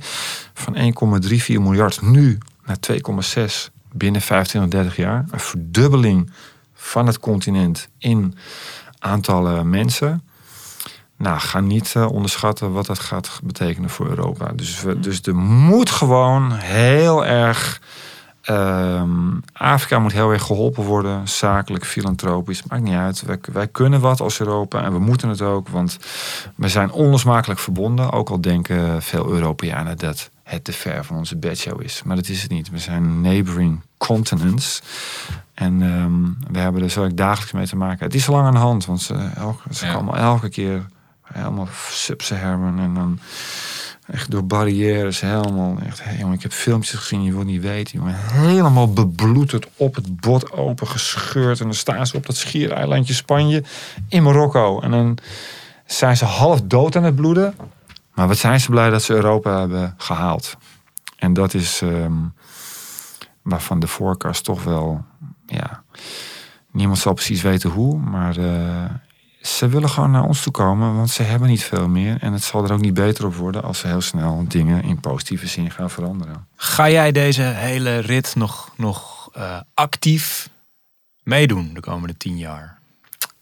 Van 0.54 0.76
1,34 0.76 1.46
miljard 1.46 2.02
nu 2.02 2.38
naar 2.64 2.76
2,6 2.92 3.72
binnen 3.92 4.20
25, 4.20 4.70
30 4.70 4.96
jaar. 4.96 5.24
Een 5.30 5.40
verdubbeling 5.40 6.30
van 6.74 7.06
het 7.06 7.18
continent 7.18 7.88
in 7.98 8.34
aantallen 8.98 9.70
mensen. 9.70 10.22
Nou, 11.16 11.38
ga 11.40 11.60
niet 11.60 11.94
uh, 11.96 12.12
onderschatten 12.12 12.72
wat 12.72 12.86
dat 12.86 12.98
gaat 12.98 13.40
betekenen 13.42 13.90
voor 13.90 14.08
Europa. 14.08 14.52
Dus, 14.54 14.82
we, 14.82 15.00
dus 15.00 15.20
er 15.22 15.36
moet 15.36 15.90
gewoon 15.90 16.52
heel 16.52 17.26
erg 17.26 17.80
Ehm, 18.42 19.38
Afrika 19.52 19.98
moet 19.98 20.12
heel 20.12 20.30
erg 20.30 20.42
geholpen 20.42 20.84
worden, 20.84 21.28
zakelijk, 21.28 21.86
filantropisch, 21.86 22.62
maakt 22.62 22.82
niet 22.82 22.94
uit. 22.94 23.22
Wij, 23.22 23.38
wij, 23.52 23.68
kunnen 23.68 24.00
wat 24.00 24.20
als 24.20 24.40
Europa 24.40 24.82
en 24.82 24.92
we 24.92 24.98
moeten 24.98 25.28
het 25.28 25.42
ook, 25.42 25.68
want 25.68 25.98
we 26.54 26.68
zijn 26.68 26.92
onlosmakelijk 26.92 27.60
verbonden. 27.60 28.12
Ook 28.12 28.30
al 28.30 28.40
denken 28.40 29.02
veel 29.02 29.30
Europeanen 29.30 29.98
dat 29.98 30.30
het 30.42 30.64
te 30.64 30.72
ver 30.72 31.04
van 31.04 31.16
onze 31.16 31.36
bedshow 31.36 31.82
is. 31.82 32.02
Maar 32.04 32.16
dat 32.16 32.28
is 32.28 32.42
het 32.42 32.50
niet. 32.50 32.70
We 32.70 32.78
zijn 32.78 33.20
neighboring 33.20 33.80
continents. 33.96 34.82
En 35.54 35.82
um, 35.82 36.38
we 36.50 36.58
hebben 36.58 36.82
er 36.82 36.90
zo 36.90 37.14
dagelijks 37.14 37.52
mee 37.52 37.66
te 37.66 37.76
maken. 37.76 38.04
Het 38.04 38.14
is 38.14 38.26
lang 38.26 38.46
aan 38.46 38.52
de 38.52 38.58
hand, 38.58 38.84
want 38.86 39.02
ze, 39.02 39.30
elke, 39.34 39.74
ze 39.74 39.92
komen 39.92 40.18
elke 40.18 40.48
keer 40.48 40.86
helemaal 41.22 41.68
sub-Saharan 41.90 42.78
en 42.78 42.94
dan 42.94 43.18
Echt 44.10 44.30
door 44.30 44.46
barrières 44.46 45.20
helemaal. 45.20 45.78
Echt, 45.86 46.02
jongen, 46.18 46.34
ik 46.34 46.42
heb 46.42 46.52
filmpjes 46.52 46.94
gezien, 46.94 47.22
je 47.22 47.32
wil 47.32 47.44
niet 47.44 47.62
weten. 47.62 47.98
Jongen. 47.98 48.14
Helemaal 48.16 48.92
bebloederd 48.92 49.66
op 49.76 49.94
het 49.94 50.20
bot 50.20 50.52
open 50.52 50.86
gescheurd. 50.86 51.58
En 51.60 51.64
dan 51.64 51.74
staan 51.74 52.06
ze 52.06 52.16
op 52.16 52.26
dat 52.26 52.36
schiereilandje 52.36 53.14
Spanje 53.14 53.64
in 54.08 54.22
Marokko. 54.22 54.80
En 54.80 54.90
dan 54.90 55.18
zijn 55.86 56.16
ze 56.16 56.24
half 56.24 56.60
dood 56.62 56.96
aan 56.96 57.04
het 57.04 57.14
bloeden. 57.14 57.54
Maar 58.14 58.28
wat 58.28 58.38
zijn 58.38 58.60
ze 58.60 58.70
blij 58.70 58.90
dat 58.90 59.02
ze 59.02 59.14
Europa 59.14 59.60
hebben 59.60 59.94
gehaald. 59.96 60.56
En 61.16 61.32
dat 61.32 61.54
is 61.54 61.80
um, 61.80 62.34
waarvan 63.42 63.80
de 63.80 63.86
voorkast 63.86 64.44
toch 64.44 64.64
wel, 64.64 65.04
ja, 65.46 65.82
niemand 66.70 66.98
zal 66.98 67.12
precies 67.12 67.42
weten 67.42 67.70
hoe. 67.70 67.98
Maar 67.98 68.38
uh, 68.38 68.84
ze 69.40 69.68
willen 69.68 69.88
gewoon 69.88 70.10
naar 70.10 70.24
ons 70.24 70.42
toe 70.42 70.52
komen, 70.52 70.96
want 70.96 71.10
ze 71.10 71.22
hebben 71.22 71.48
niet 71.48 71.64
veel 71.64 71.88
meer. 71.88 72.16
En 72.20 72.32
het 72.32 72.42
zal 72.42 72.64
er 72.64 72.72
ook 72.72 72.80
niet 72.80 72.94
beter 72.94 73.26
op 73.26 73.34
worden 73.34 73.62
als 73.62 73.78
ze 73.78 73.86
heel 73.86 74.00
snel 74.00 74.44
dingen 74.48 74.82
in 74.82 75.00
positieve 75.00 75.46
zin 75.46 75.70
gaan 75.70 75.90
veranderen. 75.90 76.46
Ga 76.56 76.90
jij 76.90 77.12
deze 77.12 77.42
hele 77.42 77.98
rit 77.98 78.34
nog, 78.36 78.70
nog 78.76 79.30
uh, 79.36 79.60
actief 79.74 80.48
meedoen 81.22 81.70
de 81.74 81.80
komende 81.80 82.16
tien 82.16 82.38
jaar? 82.38 82.78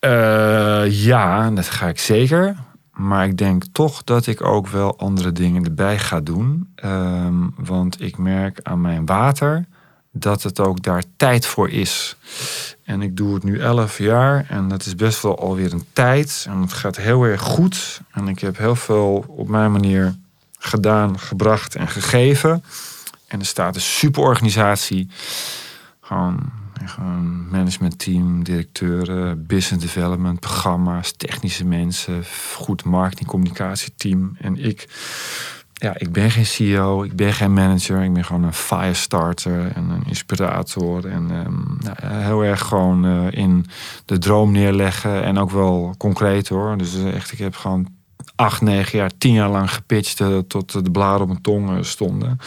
Uh, 0.01 1.05
ja, 1.05 1.51
dat 1.51 1.69
ga 1.69 1.89
ik 1.89 1.99
zeker. 1.99 2.57
Maar 2.93 3.27
ik 3.27 3.37
denk 3.37 3.65
toch 3.73 4.05
dat 4.05 4.27
ik 4.27 4.45
ook 4.45 4.69
wel 4.69 4.99
andere 4.99 5.33
dingen 5.33 5.65
erbij 5.65 5.99
ga 5.99 6.21
doen. 6.21 6.75
Um, 6.85 7.55
want 7.57 8.01
ik 8.01 8.19
merk 8.19 8.61
aan 8.63 8.81
mijn 8.81 9.07
water 9.07 9.65
dat 10.13 10.43
het 10.43 10.61
ook 10.61 10.83
daar 10.83 11.03
tijd 11.17 11.47
voor 11.47 11.71
is. 11.71 12.17
En 12.89 13.03
ik 13.03 13.17
doe 13.17 13.35
het 13.35 13.43
nu 13.43 13.61
11 13.61 13.99
jaar 13.99 14.47
en 14.49 14.69
dat 14.69 14.87
is 14.87 14.95
best 14.95 15.23
wel 15.23 15.39
alweer 15.39 15.73
een 15.73 15.85
tijd. 15.93 16.47
En 16.49 16.61
het 16.61 16.73
gaat 16.73 16.97
heel 16.97 17.23
erg 17.23 17.41
goed. 17.41 18.01
En 18.11 18.29
ik 18.29 18.39
heb 18.39 18.57
heel 18.59 18.77
veel 18.77 19.25
op 19.29 19.49
mijn 19.49 19.73
manier 19.73 20.15
gedaan, 20.59 21.19
gebracht 21.19 21.75
en 21.75 21.89
gegeven. 21.89 22.65
En 23.27 23.41
er 23.41 23.47
staat 23.47 23.75
een 23.75 23.81
superorganisatie. 23.81 25.09
Gewoon, 26.01 26.53
gewoon 26.85 27.49
managementteam, 27.49 28.45
directeuren, 28.45 29.47
business 29.47 29.85
development, 29.85 30.41
programma's, 30.41 31.13
technische 31.13 31.65
mensen, 31.65 32.25
goed 32.55 32.85
marketing, 32.85 33.29
communicatieteam. 33.29 34.37
En 34.41 34.65
ik 34.65 34.89
ja, 35.79 35.95
ik 35.99 36.13
ben 36.13 36.31
geen 36.31 36.47
CEO, 36.47 37.03
ik 37.03 37.17
ben 37.17 37.33
geen 37.33 37.53
manager. 37.53 38.03
Ik 38.03 38.13
ben 38.13 38.25
gewoon 38.25 38.43
een 38.43 38.53
firestarter 38.53 39.73
en 39.75 39.91
een 39.91 40.03
inspirator. 40.07 41.07
En 41.07 41.31
um, 41.31 41.79
nou, 41.81 41.97
heel 42.23 42.45
erg 42.45 42.61
gewoon 42.61 43.07
uh, 43.07 43.27
in 43.31 43.67
de 44.05 44.19
droom 44.19 44.53
neerleggen. 44.53 45.23
En 45.23 45.39
ook 45.39 45.51
wel 45.51 45.95
concreet 45.99 46.49
hoor. 46.49 46.79
Dus 46.79 46.97
uh, 46.97 47.15
echt, 47.15 47.33
ik 47.33 47.39
heb 47.39 47.57
gewoon 47.57 47.87
acht, 48.35 48.61
negen 48.61 48.99
jaar, 48.99 49.11
tien 49.19 49.33
jaar 49.33 49.49
lang 49.49 49.73
gepitcht 49.73 50.21
uh, 50.21 50.39
tot 50.39 50.85
de 50.85 50.91
blaren 50.91 51.21
op 51.21 51.29
mijn 51.29 51.41
tong 51.41 51.87
stonden. 51.87 52.39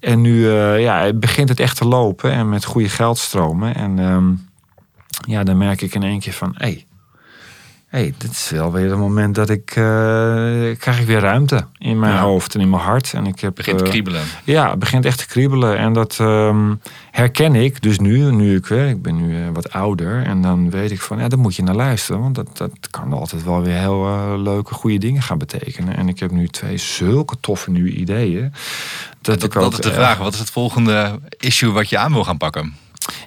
En 0.00 0.20
nu 0.20 0.48
ja, 0.78 1.12
begint 1.12 1.48
het 1.48 1.60
echt 1.60 1.76
te 1.76 1.84
lopen 1.84 2.32
en 2.32 2.48
met 2.48 2.64
goede 2.64 2.88
geldstromen. 2.88 3.74
En 3.74 3.98
um, 3.98 4.48
ja, 5.26 5.44
dan 5.44 5.58
merk 5.58 5.82
ik 5.82 5.94
in 5.94 6.02
één 6.02 6.20
keer 6.20 6.32
van, 6.32 6.54
hé, 6.56 6.66
hey, 6.66 6.86
hey, 7.96 8.14
dit 8.18 8.30
is 8.30 8.50
wel 8.50 8.72
weer 8.72 8.90
het 8.90 8.98
moment 8.98 9.34
dat 9.34 9.50
ik 9.50 9.76
uh, 9.76 9.84
krijg 10.78 11.00
ik 11.00 11.06
weer 11.06 11.20
ruimte 11.20 11.66
in 11.78 11.98
mijn 11.98 12.18
hoofd 12.18 12.54
en 12.54 12.60
in 12.60 12.70
mijn 12.70 12.82
hart. 12.82 13.12
En 13.12 13.26
ik 13.26 13.40
heb, 13.40 13.54
begint 13.54 13.78
te 13.78 13.84
uh, 13.84 13.90
kriebelen. 13.90 14.22
Ja, 14.44 14.70
het 14.70 14.78
begint 14.78 15.04
echt 15.04 15.18
te 15.18 15.26
kriebelen. 15.26 15.78
En 15.78 15.92
dat 15.92 16.18
um, 16.20 16.80
herken 17.10 17.54
ik 17.54 17.82
dus 17.82 17.98
nu, 17.98 18.30
nu 18.32 18.56
ik, 18.56 18.70
ik 18.70 19.02
ben 19.02 19.16
nu 19.16 19.36
uh, 19.36 19.48
wat 19.52 19.72
ouder. 19.72 20.22
En 20.22 20.42
dan 20.42 20.70
weet 20.70 20.90
ik 20.90 21.00
van, 21.00 21.18
ja, 21.18 21.28
daar 21.28 21.38
moet 21.38 21.56
je 21.56 21.62
naar 21.62 21.74
luisteren. 21.74 22.20
Want 22.20 22.34
dat, 22.34 22.56
dat 22.56 22.70
kan 22.90 23.12
altijd 23.12 23.44
wel 23.44 23.62
weer 23.62 23.78
heel 23.78 24.38
leuke, 24.38 24.74
goede 24.74 24.98
dingen 24.98 25.22
gaan 25.22 25.38
betekenen. 25.38 25.96
En 25.96 26.08
ik 26.08 26.18
heb 26.18 26.30
nu 26.30 26.48
twee 26.48 26.76
zulke 26.76 27.36
toffe 27.40 27.70
nieuwe 27.70 27.90
ideeën. 27.90 28.52
Dat, 29.20 29.40
dat, 29.40 29.42
ik 29.42 29.56
ook, 29.56 29.62
dat 29.62 29.84
is 29.84 29.90
de 29.90 29.92
vraag. 29.92 30.18
Wat 30.18 30.32
is 30.32 30.38
het 30.38 30.50
volgende 30.50 31.20
issue 31.38 31.70
wat 31.70 31.88
je 31.88 31.98
aan 31.98 32.12
wil 32.12 32.24
gaan 32.24 32.36
pakken? 32.36 32.74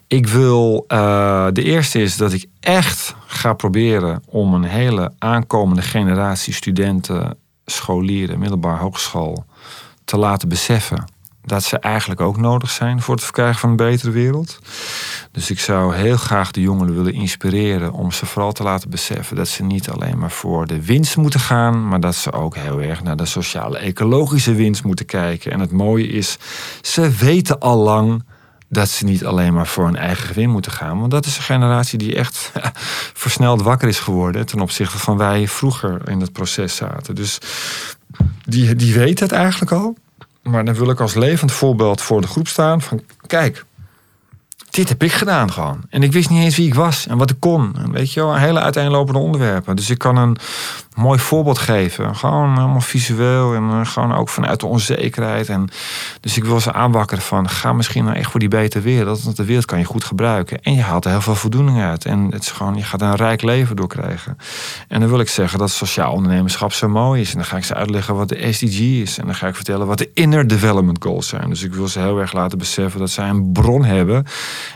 Ik 0.08 0.28
wil, 0.28 0.86
uh, 0.88 1.48
de 1.54 1.64
eerste 1.64 2.02
is 2.02 2.18
dat 2.18 2.34
ik 2.34 2.46
echt 2.60 3.16
ga 3.28 3.54
proberen 3.54 4.24
om 4.26 4.54
een 4.54 4.64
hele 4.64 5.14
aankomende 5.18 5.82
generatie 5.82 6.54
studenten, 6.54 7.38
scholieren, 7.66 8.40
middelbaar 8.40 8.80
hogeschool 8.80 9.46
te 10.06 10.18
laten 10.18 10.50
beseffen 10.50 11.06
dat 11.50 11.64
ze 11.64 11.80
eigenlijk 11.80 12.22
ook 12.22 12.38
nodig 12.38 12.70
zijn 12.70 13.02
voor 13.02 13.16
het 13.16 13.24
verkrijgen 13.24 13.60
van 13.60 13.70
een 13.70 13.76
betere 13.76 14.12
wereld. 14.12 14.60
Dus 15.32 15.50
ik 15.50 15.60
zou 15.60 15.96
heel 15.96 16.18
graag 16.18 16.52
de 16.52 16.62
jongeren 16.62 16.96
willen 16.96 17.14
inspireren 17.14 17.92
om 17.92 18.12
ze 18.12 18.26
vooral 18.26 18.52
te 18.52 18.64
laten 18.64 18.90
beseffen 18.90 19.36
dat 19.36 19.48
ze 19.48 19.64
niet 19.64 19.90
alleen 19.90 20.18
maar 20.18 20.32
voor 20.32 20.68
de 20.68 20.86
winst 20.86 21.18
moeten 21.18 21.40
gaan, 21.40 21.88
maar 21.88 22.00
dat 22.00 22.16
ze 22.16 22.32
ook 22.32 22.56
heel 22.56 22.82
erg 22.82 23.04
naar 23.04 23.18
de 23.18 23.26
sociale, 23.26 23.78
ecologische 23.78 24.54
winst 24.54 24.84
moeten 24.84 25.06
kijken. 25.06 25.52
En 25.52 25.60
het 25.60 25.72
mooie 25.72 26.08
is, 26.08 26.38
ze 26.82 27.10
weten 27.10 27.60
al 27.60 27.78
lang 27.78 28.24
dat 28.70 28.90
ze 28.90 29.06
niet 29.06 29.26
alleen 29.26 29.54
maar 29.54 29.68
voor 29.68 29.86
hun 29.86 29.96
eigen 29.96 30.28
gewin 30.28 30.50
moeten 30.50 30.72
gaan. 30.72 31.00
Want 31.00 31.12
dat 31.12 31.26
is 31.26 31.38
een 31.38 31.44
generatie 31.44 31.98
die 31.98 32.16
echt 32.16 32.52
versneld 33.24 33.62
wakker 33.62 33.88
is 33.88 34.00
geworden 34.00 34.46
ten 34.46 34.60
opzichte 34.60 34.98
van 34.98 35.18
wij 35.18 35.48
vroeger 35.48 36.10
in 36.10 36.22
het 36.22 36.32
proces 36.32 36.76
zaten. 36.76 37.16
Dus 37.16 37.38
die, 38.46 38.76
die 38.76 38.94
weet 38.94 39.20
het 39.20 39.32
eigenlijk 39.32 39.72
al. 39.72 39.98
Maar 40.44 40.66
dan 40.66 40.76
wil 40.76 40.90
ik 40.90 41.00
als 41.00 41.14
levend 41.14 41.52
voorbeeld 41.52 42.02
voor 42.02 42.22
de 42.22 42.28
groep 42.28 42.48
staan 42.48 42.82
van 42.82 43.02
kijk, 43.28 43.66
dit 44.70 44.90
heb 44.90 45.04
ik 45.04 45.12
gedaan 45.12 45.52
gewoon. 45.52 45.82
En 45.90 46.04
ik 46.04 46.12
wist 46.12 46.30
niet 46.30 46.44
eens 46.44 46.58
wie 46.58 46.68
ik 46.68 46.74
was 46.74 47.08
en 47.08 47.18
wat 47.18 47.30
ik 47.30 47.40
kon. 47.40 47.76
Weet 47.92 48.14
je 48.14 48.20
wel, 48.20 48.36
hele 48.36 48.60
uiteenlopende 48.60 49.20
onderwerpen. 49.20 49.76
Dus 49.76 49.90
ik 49.90 49.98
kan 49.98 50.18
een 50.18 50.38
mooi 51.00 51.20
voorbeeld 51.20 51.58
geven. 51.58 52.16
Gewoon 52.16 52.56
helemaal 52.56 52.82
visueel 52.82 53.54
en 53.56 53.64
uh, 53.64 53.86
gewoon 53.86 54.16
ook 54.16 54.30
vanuit 54.30 54.60
de 54.60 54.66
onzekerheid. 54.66 55.50
En, 55.50 55.70
dus 56.22 56.38
ik 56.38 56.44
wil 56.44 56.60
ze 56.60 56.74
aanwakkeren 56.74 57.24
van 57.24 57.50
ga 57.50 57.74
misschien 57.74 58.04
nou 58.04 58.16
echt 58.16 58.32
voor 58.32 58.40
die 58.40 58.50
betere 58.50 58.84
wereld. 58.84 59.24
Want 59.24 59.38
de 59.38 59.46
wereld 59.46 59.66
kan 59.66 59.80
je 59.80 59.86
goed 59.86 60.04
gebruiken. 60.04 60.62
En 60.62 60.74
je 60.74 60.82
haalt 60.82 61.06
er 61.06 61.12
heel 61.12 61.22
veel 61.22 61.36
voldoening 61.36 61.82
uit. 61.82 62.06
En 62.06 62.28
het 62.32 62.42
is 62.42 62.52
gewoon, 62.52 62.76
je 62.76 62.84
gaat 62.84 63.02
een 63.02 63.16
rijk 63.16 63.42
leven 63.42 63.76
door 63.76 63.88
krijgen. 63.88 64.38
En 64.88 65.00
dan 65.00 65.10
wil 65.10 65.20
ik 65.20 65.30
zeggen 65.30 65.60
dat 65.60 65.72
sociaal 65.72 66.14
ondernemerschap 66.14 66.74
zo 66.74 66.90
mooi 66.90 67.22
is. 67.22 67.30
En 67.30 67.38
dan 67.38 67.46
ga 67.46 67.58
ik 67.58 67.64
ze 67.64 67.74
uitleggen 67.74 68.16
wat 68.16 68.30
de 68.30 68.52
SDG 68.54 68.80
is. 68.80 69.18
En 69.18 69.26
dan 69.26 69.36
ga 69.36 69.48
ik 69.48 69.56
vertellen 69.56 69.88
wat 69.88 69.98
de 69.98 70.10
Inner 70.14 70.48
Development 70.48 71.04
Goals 71.04 71.28
zijn. 71.28 71.50
Dus 71.50 71.64
ik 71.64 71.74
wil 71.74 71.88
ze 71.88 72.00
heel 72.00 72.20
erg 72.20 72.34
laten 72.34 72.58
beseffen 72.58 73.00
dat 73.00 73.10
zij 73.10 73.30
een 73.30 73.52
bron 73.52 73.84
hebben. 73.84 74.26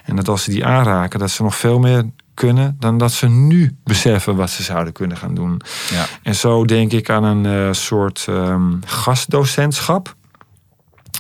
En 0.06 0.16
dat 0.16 0.28
als 0.28 0.44
ze 0.44 0.52
die 0.52 0.66
aanraken, 0.66 1.20
dat 1.20 1.32
ze 1.32 1.44
nog 1.44 1.56
veel 1.56 1.80
meer 1.80 2.04
kunnen 2.34 2.76
dan 2.80 2.98
dat 2.98 3.12
ze 3.12 3.28
nu 3.28 3.78
beseffen 3.84 4.36
wat 4.36 4.50
ze 4.50 4.64
zouden 4.64 4.94
kunnen 4.94 5.18
gaan 5.18 5.34
doen. 5.34 5.62
Ja. 5.92 6.06
En 6.24 6.36
zo 6.36 6.66
denk 6.66 6.92
ik 6.92 7.10
aan 7.10 7.24
een 7.24 7.46
uh, 7.46 7.74
soort 7.74 8.26
um, 8.30 8.80
gastdocentschap. 8.86 10.16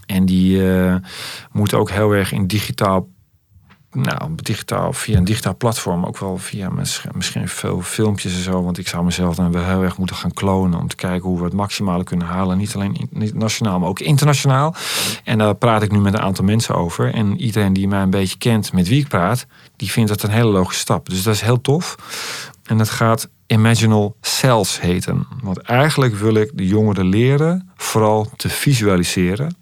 En 0.05 0.25
die 0.25 0.57
uh, 0.61 0.95
moet 1.51 1.73
ook 1.73 1.89
heel 1.89 2.11
erg 2.11 2.31
in 2.31 2.47
digitaal 2.47 3.07
nou, 3.93 4.31
digitaal, 4.35 4.93
via 4.93 5.17
een 5.17 5.23
digitaal 5.23 5.55
platform, 5.55 6.05
ook 6.05 6.17
wel 6.17 6.37
via 6.37 6.69
misschien 7.13 7.47
veel 7.47 7.81
filmpjes 7.81 8.33
en 8.33 8.41
zo. 8.41 8.63
Want 8.63 8.77
ik 8.77 8.87
zou 8.87 9.03
mezelf 9.03 9.35
dan 9.35 9.51
wel 9.51 9.63
heel 9.63 9.83
erg 9.83 9.97
moeten 9.97 10.15
gaan 10.15 10.33
klonen 10.33 10.79
om 10.79 10.87
te 10.87 10.95
kijken 10.95 11.29
hoe 11.29 11.37
we 11.37 11.43
het 11.43 11.53
maximale 11.53 12.03
kunnen 12.03 12.27
halen. 12.27 12.57
Niet 12.57 12.75
alleen 12.75 13.09
nationaal, 13.33 13.79
maar 13.79 13.89
ook 13.89 13.99
internationaal. 13.99 14.75
En 15.23 15.37
daar 15.37 15.55
praat 15.55 15.81
ik 15.81 15.91
nu 15.91 15.99
met 15.99 16.13
een 16.13 16.21
aantal 16.21 16.45
mensen 16.45 16.75
over. 16.75 17.13
En 17.13 17.41
iedereen 17.41 17.73
die 17.73 17.87
mij 17.87 18.01
een 18.01 18.09
beetje 18.09 18.37
kent 18.37 18.73
met 18.73 18.87
wie 18.87 18.99
ik 18.99 19.07
praat, 19.07 19.45
die 19.75 19.91
vindt 19.91 20.09
dat 20.09 20.23
een 20.23 20.29
hele 20.29 20.51
logische 20.51 20.81
stap. 20.81 21.09
Dus 21.09 21.23
dat 21.23 21.33
is 21.33 21.41
heel 21.41 21.61
tof. 21.61 21.95
En 22.63 22.77
dat 22.77 22.89
gaat 22.89 23.29
Imaginal 23.47 24.15
Cells 24.21 24.81
heten. 24.81 25.27
Want 25.41 25.57
eigenlijk 25.57 26.15
wil 26.15 26.35
ik 26.35 26.51
de 26.53 26.67
jongeren 26.67 27.05
leren 27.05 27.69
vooral 27.75 28.29
te 28.35 28.49
visualiseren 28.49 29.55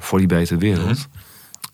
voor 0.00 0.18
die 0.18 0.26
betere 0.26 0.58
wereld. 0.58 0.86
Mhm 0.86 1.28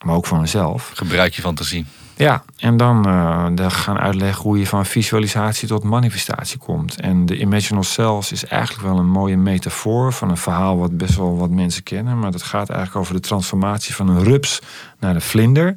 maar 0.04 0.14
ook 0.14 0.26
voor 0.26 0.40
mezelf. 0.40 0.90
Gebruik 0.94 1.34
je 1.34 1.42
fantasie. 1.42 1.86
Ja, 2.16 2.44
en 2.56 2.76
dan 2.76 3.08
uh, 3.08 3.70
gaan 3.70 3.98
uitleggen 3.98 4.42
hoe 4.42 4.58
je 4.58 4.66
van 4.66 4.86
visualisatie 4.86 5.68
tot 5.68 5.82
manifestatie 5.82 6.58
komt. 6.58 7.00
En 7.00 7.26
de 7.26 7.38
Imaginal 7.38 7.82
Cells 7.82 8.32
is 8.32 8.44
eigenlijk 8.44 8.88
wel 8.88 8.98
een 8.98 9.08
mooie 9.08 9.36
metafoor 9.36 10.12
van 10.12 10.30
een 10.30 10.36
verhaal 10.36 10.78
wat 10.78 10.96
best 10.96 11.16
wel 11.16 11.36
wat 11.36 11.50
mensen 11.50 11.82
kennen. 11.82 12.18
Maar 12.18 12.30
dat 12.30 12.42
gaat 12.42 12.68
eigenlijk 12.68 13.00
over 13.00 13.14
de 13.14 13.20
transformatie 13.20 13.94
van 13.94 14.08
een 14.08 14.24
rups 14.24 14.60
naar 14.98 15.14
een 15.14 15.20
vlinder. 15.20 15.76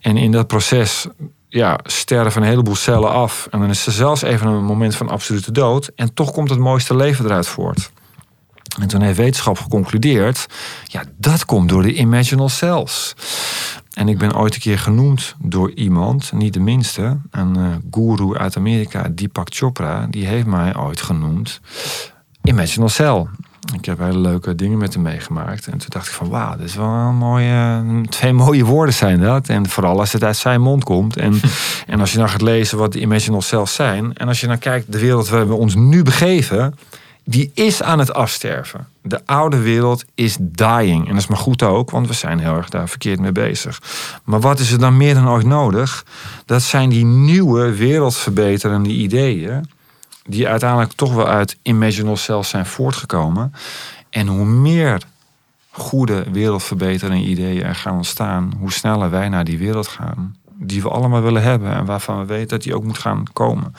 En 0.00 0.16
in 0.16 0.32
dat 0.32 0.46
proces 0.46 1.06
ja, 1.48 1.78
sterven 1.82 2.42
een 2.42 2.48
heleboel 2.48 2.74
cellen 2.76 3.10
af. 3.10 3.48
En 3.50 3.60
dan 3.60 3.70
is 3.70 3.86
er 3.86 3.92
zelfs 3.92 4.22
even 4.22 4.46
een 4.46 4.64
moment 4.64 4.96
van 4.96 5.08
absolute 5.08 5.52
dood. 5.52 5.90
En 5.96 6.14
toch 6.14 6.32
komt 6.32 6.50
het 6.50 6.58
mooiste 6.58 6.96
leven 6.96 7.24
eruit 7.24 7.46
voort. 7.46 7.90
En 8.80 8.88
toen 8.88 9.00
heeft 9.00 9.18
wetenschap 9.18 9.58
geconcludeerd, 9.58 10.46
ja, 10.84 11.02
dat 11.16 11.44
komt 11.44 11.68
door 11.68 11.82
de 11.82 11.94
imaginal 11.94 12.48
cells. 12.48 13.14
En 13.92 14.08
ik 14.08 14.18
ben 14.18 14.36
ooit 14.36 14.54
een 14.54 14.60
keer 14.60 14.78
genoemd 14.78 15.34
door 15.38 15.70
iemand, 15.70 16.32
niet 16.32 16.52
de 16.52 16.60
minste, 16.60 17.18
een 17.30 17.58
uh, 17.58 17.66
guru 17.90 18.36
uit 18.36 18.56
Amerika, 18.56 19.08
Deepak 19.10 19.48
Chopra, 19.50 20.06
die 20.10 20.26
heeft 20.26 20.46
mij 20.46 20.76
ooit 20.76 21.00
genoemd 21.00 21.60
imaginal 22.44 22.88
cell. 22.88 23.26
Ik 23.72 23.84
heb 23.84 23.98
hele 23.98 24.18
leuke 24.18 24.54
dingen 24.54 24.78
met 24.78 24.94
hem 24.94 25.02
meegemaakt. 25.02 25.66
En 25.66 25.78
toen 25.78 25.88
dacht 25.88 26.06
ik 26.06 26.12
van 26.12 26.28
wauw, 26.28 26.56
dat 26.56 26.66
is 26.66 26.74
wel 26.74 26.86
een 26.86 27.16
mooie, 27.16 27.82
twee 28.08 28.32
mooie 28.44 28.64
woorden 28.64 28.94
zijn 28.94 29.20
dat. 29.20 29.48
En 29.48 29.68
vooral 29.68 30.00
als 30.00 30.12
het 30.12 30.24
uit 30.24 30.36
zijn 30.36 30.60
mond 30.60 30.84
komt. 30.84 31.16
En, 31.16 31.40
en 31.86 32.00
als 32.00 32.12
je 32.12 32.18
dan 32.18 32.28
gaat 32.28 32.42
lezen 32.42 32.78
wat 32.78 32.92
de 32.92 33.00
imaginal 33.00 33.42
cells 33.42 33.74
zijn. 33.74 34.14
En 34.14 34.28
als 34.28 34.40
je 34.40 34.46
dan 34.46 34.58
kijkt 34.58 34.92
de 34.92 34.98
wereld 34.98 35.28
waar 35.28 35.48
we 35.48 35.54
ons 35.54 35.74
nu 35.74 36.02
begeven 36.02 36.74
die 37.24 37.50
is 37.54 37.82
aan 37.82 37.98
het 37.98 38.14
afsterven. 38.14 38.88
De 39.02 39.20
oude 39.24 39.58
wereld 39.58 40.04
is 40.14 40.36
dying. 40.40 41.04
En 41.04 41.12
dat 41.12 41.22
is 41.22 41.26
maar 41.26 41.38
goed 41.38 41.62
ook, 41.62 41.90
want 41.90 42.06
we 42.06 42.12
zijn 42.12 42.38
heel 42.38 42.56
erg 42.56 42.68
daar 42.68 42.88
verkeerd 42.88 43.20
mee 43.20 43.32
bezig. 43.32 43.82
Maar 44.24 44.40
wat 44.40 44.58
is 44.58 44.72
er 44.72 44.78
dan 44.78 44.96
meer 44.96 45.14
dan 45.14 45.28
ooit 45.28 45.46
nodig? 45.46 46.04
Dat 46.46 46.62
zijn 46.62 46.88
die 46.88 47.04
nieuwe 47.04 47.74
wereldverbeterende 47.74 48.88
ideeën. 48.88 49.70
Die 50.26 50.48
uiteindelijk 50.48 50.92
toch 50.92 51.14
wel 51.14 51.26
uit 51.26 51.58
Imaginal 51.62 52.16
Cells 52.16 52.48
zijn 52.48 52.66
voortgekomen. 52.66 53.54
En 54.10 54.26
hoe 54.26 54.44
meer 54.44 55.02
goede 55.70 56.24
wereldverbeterende 56.32 57.24
ideeën 57.24 57.64
er 57.64 57.74
gaan 57.74 57.96
ontstaan, 57.96 58.52
hoe 58.58 58.72
sneller 58.72 59.10
wij 59.10 59.28
naar 59.28 59.44
die 59.44 59.58
wereld 59.58 59.88
gaan 59.88 60.36
die 60.56 60.82
we 60.82 60.88
allemaal 60.88 61.22
willen 61.22 61.42
hebben 61.42 61.72
en 61.72 61.84
waarvan 61.84 62.18
we 62.18 62.24
weten 62.24 62.48
dat 62.48 62.62
die 62.62 62.74
ook 62.74 62.84
moet 62.84 62.98
gaan 62.98 63.24
komen. 63.32 63.74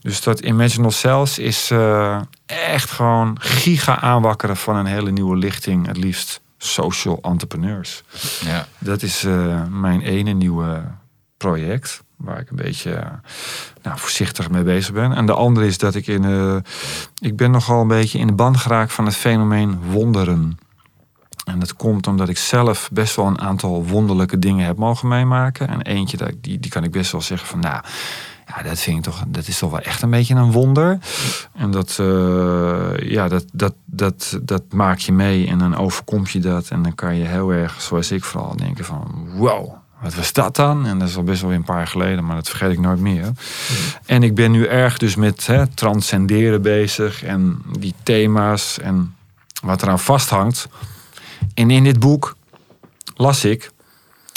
Dus 0.00 0.22
dat 0.22 0.40
Imaginal 0.40 0.90
Cells 0.90 1.38
is 1.38 1.70
uh, 1.70 2.20
echt 2.46 2.90
gewoon 2.90 3.36
giga 3.40 4.00
aanwakkeren 4.00 4.56
van 4.56 4.76
een 4.76 4.86
hele 4.86 5.10
nieuwe 5.10 5.36
lichting, 5.36 5.86
het 5.86 5.96
liefst 5.96 6.40
social 6.58 7.18
entrepreneurs. 7.22 8.02
Ja. 8.44 8.66
Dat 8.78 9.02
is 9.02 9.24
uh, 9.24 9.62
mijn 9.70 10.00
ene 10.00 10.32
nieuwe 10.32 10.82
project 11.36 12.02
waar 12.16 12.40
ik 12.40 12.50
een 12.50 12.56
beetje 12.56 13.20
nou, 13.82 13.98
voorzichtig 13.98 14.50
mee 14.50 14.62
bezig 14.62 14.92
ben. 14.92 15.12
En 15.12 15.26
de 15.26 15.32
andere 15.32 15.66
is 15.66 15.78
dat 15.78 15.94
ik 15.94 16.06
in, 16.06 16.22
uh, 16.22 16.56
ik 17.18 17.36
ben 17.36 17.50
nogal 17.50 17.80
een 17.80 17.88
beetje 17.88 18.18
in 18.18 18.26
de 18.26 18.32
band 18.32 18.56
geraakt 18.56 18.92
van 18.92 19.04
het 19.04 19.16
fenomeen 19.16 19.78
wonderen. 19.90 20.58
En 21.44 21.58
dat 21.58 21.74
komt 21.74 22.06
omdat 22.06 22.28
ik 22.28 22.38
zelf 22.38 22.88
best 22.92 23.16
wel 23.16 23.26
een 23.26 23.40
aantal 23.40 23.84
wonderlijke 23.84 24.38
dingen 24.38 24.66
heb 24.66 24.76
mogen 24.76 25.08
meemaken. 25.08 25.68
En 25.68 25.82
eentje, 25.82 26.16
dat, 26.16 26.32
die, 26.40 26.60
die 26.60 26.70
kan 26.70 26.84
ik 26.84 26.90
best 26.90 27.12
wel 27.12 27.20
zeggen 27.20 27.48
van 27.48 27.60
nou, 27.60 27.82
ja, 28.46 28.62
dat 28.62 28.78
vind 28.78 28.96
ik 28.96 29.02
toch, 29.02 29.24
dat 29.26 29.46
is 29.46 29.58
toch 29.58 29.70
wel 29.70 29.80
echt 29.80 30.02
een 30.02 30.10
beetje 30.10 30.34
een 30.34 30.52
wonder. 30.52 30.98
En 31.54 31.70
dat, 31.70 31.98
uh, 32.00 32.96
ja, 32.96 33.28
dat, 33.28 33.44
dat, 33.52 33.74
dat, 33.84 34.38
dat 34.42 34.62
maak 34.72 34.98
je 34.98 35.12
mee 35.12 35.46
en 35.46 35.58
dan 35.58 35.76
overkomt 35.76 36.30
je 36.30 36.40
dat. 36.40 36.68
En 36.68 36.82
dan 36.82 36.94
kan 36.94 37.16
je 37.16 37.24
heel 37.24 37.52
erg, 37.52 37.80
zoals 37.80 38.10
ik 38.10 38.24
vooral, 38.24 38.56
denken 38.56 38.84
van 38.84 39.28
wow, 39.34 39.72
wat 40.00 40.14
was 40.14 40.32
dat 40.32 40.56
dan? 40.56 40.86
En 40.86 40.98
dat 40.98 41.08
is 41.08 41.16
al 41.16 41.22
best 41.22 41.40
wel 41.40 41.50
weer 41.50 41.58
een 41.58 41.64
paar 41.64 41.76
jaar 41.76 41.86
geleden, 41.86 42.24
maar 42.24 42.36
dat 42.36 42.48
vergeet 42.48 42.72
ik 42.72 42.80
nooit 42.80 43.00
meer. 43.00 43.32
En 44.06 44.22
ik 44.22 44.34
ben 44.34 44.50
nu 44.50 44.66
erg 44.66 44.98
dus 44.98 45.16
met 45.16 45.46
hè, 45.46 45.66
transcenderen 45.66 46.62
bezig 46.62 47.24
en 47.24 47.62
die 47.78 47.94
thema's 48.02 48.78
en 48.78 49.14
wat 49.62 49.82
eraan 49.82 49.98
vasthangt. 49.98 50.68
En 51.54 51.70
in 51.70 51.84
dit 51.84 51.98
boek 51.98 52.36
las 53.14 53.44
ik: 53.44 53.70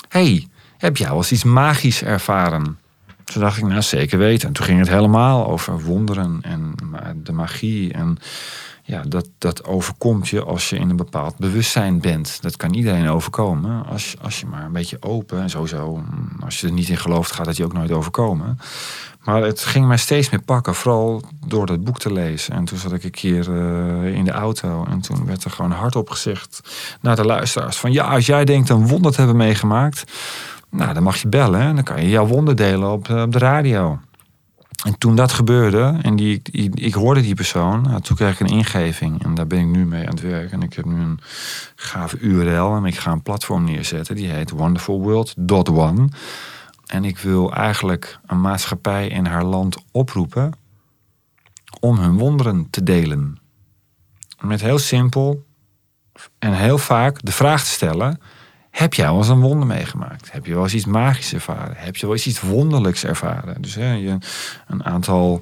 hey, 0.09 0.47
heb 0.77 0.97
jij 0.97 1.07
wel 1.07 1.17
eens 1.17 1.31
iets 1.31 1.43
magisch 1.43 2.03
ervaren? 2.03 2.77
Toen 3.23 3.41
dacht 3.41 3.57
ik, 3.57 3.63
nou 3.63 3.81
zeker 3.81 4.17
weten. 4.17 4.47
En 4.47 4.53
toen 4.53 4.65
ging 4.65 4.79
het 4.79 4.89
helemaal 4.89 5.47
over 5.47 5.83
wonderen 5.83 6.39
en 6.41 6.75
de 7.23 7.31
magie. 7.31 7.93
En 7.93 8.17
ja, 8.83 9.01
dat, 9.01 9.29
dat 9.37 9.65
overkomt 9.65 10.27
je 10.27 10.43
als 10.43 10.69
je 10.69 10.77
in 10.77 10.89
een 10.89 10.95
bepaald 10.95 11.37
bewustzijn 11.37 11.99
bent. 11.99 12.41
Dat 12.41 12.57
kan 12.57 12.73
iedereen 12.73 13.09
overkomen. 13.09 13.85
Als, 13.85 14.15
als 14.21 14.39
je 14.39 14.45
maar 14.45 14.65
een 14.65 14.71
beetje 14.71 15.01
open 15.01 15.41
en 15.41 15.49
sowieso, 15.49 16.03
als 16.39 16.59
je 16.59 16.67
er 16.67 16.73
niet 16.73 16.89
in 16.89 16.97
gelooft, 16.97 17.31
gaat 17.31 17.45
dat 17.45 17.57
je 17.57 17.63
ook 17.63 17.73
nooit 17.73 17.91
overkomen. 17.91 18.59
Maar 19.27 19.43
het 19.43 19.59
ging 19.59 19.87
mij 19.87 19.97
steeds 19.97 20.29
meer 20.29 20.41
pakken, 20.41 20.75
vooral 20.75 21.21
door 21.47 21.65
dat 21.65 21.83
boek 21.83 21.99
te 21.99 22.13
lezen. 22.13 22.53
En 22.53 22.65
toen 22.65 22.77
zat 22.77 22.93
ik 22.93 23.03
een 23.03 23.11
keer 23.11 23.49
uh, 23.49 24.15
in 24.15 24.25
de 24.25 24.31
auto 24.31 24.85
en 24.89 25.01
toen 25.01 25.25
werd 25.25 25.43
er 25.43 25.51
gewoon 25.51 25.71
hardop 25.71 26.09
gezegd 26.09 26.61
naar 27.01 27.15
de 27.15 27.25
luisteraars: 27.25 27.77
van 27.77 27.91
ja, 27.91 28.05
als 28.05 28.25
jij 28.25 28.45
denkt 28.45 28.69
een 28.69 28.87
wonder 28.87 29.11
te 29.11 29.17
hebben 29.17 29.37
meegemaakt, 29.37 30.03
nou 30.69 30.93
dan 30.93 31.03
mag 31.03 31.17
je 31.17 31.27
bellen 31.27 31.59
en 31.59 31.75
dan 31.75 31.83
kan 31.83 32.01
je 32.01 32.09
jouw 32.09 32.25
wonder 32.25 32.55
delen 32.55 32.91
op, 32.91 33.09
eh, 33.09 33.21
op 33.21 33.31
de 33.31 33.39
radio. 33.39 33.99
En 34.85 34.97
toen 34.97 35.15
dat 35.15 35.31
gebeurde 35.31 35.97
en 36.01 36.15
die, 36.15 36.41
ik 36.73 36.93
hoorde 36.93 37.21
die 37.21 37.35
persoon, 37.35 37.81
nou, 37.81 38.01
toen 38.01 38.15
kreeg 38.15 38.33
ik 38.33 38.39
een 38.39 38.57
ingeving 38.57 39.23
en 39.23 39.35
daar 39.35 39.47
ben 39.47 39.59
ik 39.59 39.65
nu 39.65 39.85
mee 39.85 40.07
aan 40.07 40.13
het 40.13 40.21
werk. 40.21 40.51
En 40.51 40.61
ik 40.61 40.73
heb 40.73 40.85
nu 40.85 40.95
een 40.95 41.19
gave 41.75 42.17
URL 42.17 42.75
en 42.75 42.85
ik 42.85 42.97
ga 42.97 43.11
een 43.11 43.21
platform 43.21 43.63
neerzetten 43.63 44.15
die 44.15 44.29
heet 44.29 44.49
wonderfulworld.one. 44.49 46.07
En 46.87 47.05
ik 47.05 47.17
wil 47.17 47.53
eigenlijk 47.53 48.19
een 48.25 48.41
maatschappij 48.41 49.07
in 49.07 49.25
haar 49.25 49.43
land 49.43 49.77
oproepen 49.91 50.51
om 51.79 51.97
hun 51.97 52.17
wonderen 52.17 52.69
te 52.69 52.83
delen. 52.83 53.39
Met 54.41 54.61
heel 54.61 54.79
simpel 54.79 55.45
en 56.39 56.53
heel 56.53 56.77
vaak 56.77 57.25
de 57.25 57.31
vraag 57.31 57.63
te 57.63 57.69
stellen: 57.69 58.19
heb 58.69 58.93
jij 58.93 59.05
wel 59.05 59.17
eens 59.17 59.27
een 59.27 59.41
wonder 59.41 59.67
meegemaakt? 59.67 60.31
Heb 60.31 60.45
je 60.45 60.53
wel 60.53 60.63
eens 60.63 60.73
iets 60.73 60.85
magisch 60.85 61.33
ervaren? 61.33 61.75
Heb 61.77 61.95
je 61.95 62.05
wel 62.05 62.15
eens 62.15 62.27
iets 62.27 62.41
wonderlijks 62.41 63.03
ervaren? 63.03 63.61
Dus 63.61 63.75
hè, 63.75 63.91
je, 63.93 64.17
een 64.67 64.83
aantal 64.83 65.41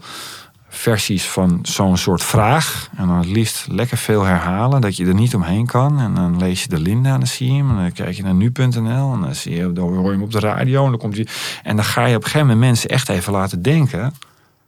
versies 0.75 1.29
van 1.29 1.59
zo'n 1.61 1.97
soort 1.97 2.23
vraag. 2.23 2.89
En 2.97 3.07
dan 3.07 3.17
het 3.17 3.25
liefst 3.25 3.67
lekker 3.67 3.97
veel 3.97 4.23
herhalen, 4.23 4.81
dat 4.81 4.95
je 4.95 5.05
er 5.05 5.13
niet 5.13 5.35
omheen 5.35 5.65
kan. 5.65 5.99
En 5.99 6.13
dan 6.13 6.37
lees 6.37 6.61
je 6.61 6.69
de 6.69 6.79
Linda 6.79 7.13
en 7.13 7.19
dan 7.19 7.27
zie 7.27 7.51
je 7.51 7.57
hem. 7.57 7.69
En 7.69 7.75
dan 7.75 7.91
kijk 7.91 8.15
je 8.15 8.23
naar 8.23 8.33
nu.nl 8.33 9.13
en 9.13 9.21
dan, 9.21 9.35
zie 9.35 9.55
je, 9.55 9.79
hoor 9.79 10.03
je 10.03 10.09
hem 10.09 10.21
op 10.21 10.31
de 10.31 10.39
radio. 10.39 10.83
En 10.83 10.89
dan, 10.89 10.99
komt 10.99 11.15
hij, 11.15 11.27
en 11.63 11.75
dan 11.75 11.85
ga 11.85 12.05
je 12.05 12.15
op 12.15 12.23
een 12.23 12.29
gegeven 12.29 12.47
moment 12.47 12.65
mensen 12.65 12.89
echt 12.89 13.09
even 13.09 13.33
laten 13.33 13.61
denken... 13.61 14.13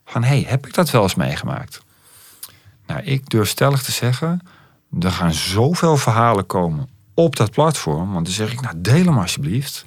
van, 0.06 0.24
hé, 0.24 0.28
hey, 0.28 0.46
heb 0.48 0.68
ik 0.68 0.74
dat 0.74 0.92
wel 0.92 1.02
eens 1.02 1.16
meegemaakt? 1.16 1.82
Nou, 2.88 3.02
ik 3.02 3.30
durf 3.30 3.50
stellig 3.50 3.84
te 3.84 3.92
zeggen... 3.92 4.42
er 5.00 5.12
gaan 5.12 5.34
zoveel 5.34 5.98
verhalen 5.98 6.46
komen 6.46 6.90
op 7.14 7.36
dat 7.36 7.52
platform. 7.52 8.14
Want 8.14 8.26
dan 8.26 8.34
zeg 8.34 8.52
ik, 8.52 8.62
nou, 8.62 8.76
deel 8.78 9.06
hem 9.06 9.18
alsjeblieft. 9.18 9.86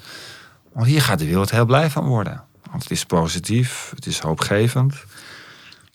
Want 0.73 0.87
hier 0.87 1.03
gaat 1.03 1.19
de 1.19 1.27
wereld 1.27 1.51
heel 1.51 1.65
blij 1.65 1.91
van 1.91 2.05
worden. 2.05 2.43
Want 2.71 2.83
het 2.83 2.93
is 2.93 3.05
positief, 3.05 3.93
het 3.95 4.07
is 4.07 4.19
hoopgevend... 4.19 5.05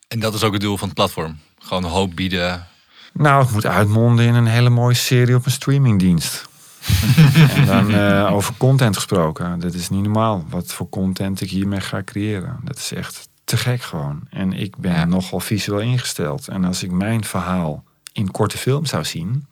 En 0.07 0.19
dat 0.19 0.33
is 0.33 0.43
ook 0.43 0.53
het 0.53 0.61
doel 0.61 0.77
van 0.77 0.87
het 0.87 0.97
platform. 0.97 1.39
Gewoon 1.59 1.83
hoop 1.83 2.15
bieden. 2.15 2.67
Nou, 3.13 3.43
het 3.43 3.51
moet 3.51 3.65
uitmonden 3.65 4.25
in 4.25 4.33
een 4.33 4.45
hele 4.45 4.69
mooie 4.69 4.95
serie 4.95 5.35
op 5.35 5.45
een 5.45 5.51
streamingdienst. 5.51 6.45
en 7.55 7.65
dan 7.65 7.91
uh, 7.91 8.33
over 8.33 8.53
content 8.57 8.95
gesproken. 8.95 9.59
Dat 9.59 9.73
is 9.73 9.89
niet 9.89 10.03
normaal 10.03 10.45
wat 10.49 10.73
voor 10.73 10.89
content 10.89 11.41
ik 11.41 11.49
hiermee 11.49 11.81
ga 11.81 12.03
creëren. 12.03 12.59
Dat 12.63 12.77
is 12.77 12.93
echt 12.93 13.29
te 13.43 13.57
gek 13.57 13.81
gewoon. 13.81 14.21
En 14.29 14.53
ik 14.53 14.77
ben 14.77 14.91
ja. 14.91 15.05
nogal 15.05 15.39
visueel 15.39 15.79
ingesteld. 15.79 16.47
En 16.47 16.65
als 16.65 16.83
ik 16.83 16.91
mijn 16.91 17.23
verhaal 17.23 17.83
in 18.11 18.31
korte 18.31 18.57
film 18.57 18.85
zou 18.85 19.03
zien, 19.03 19.47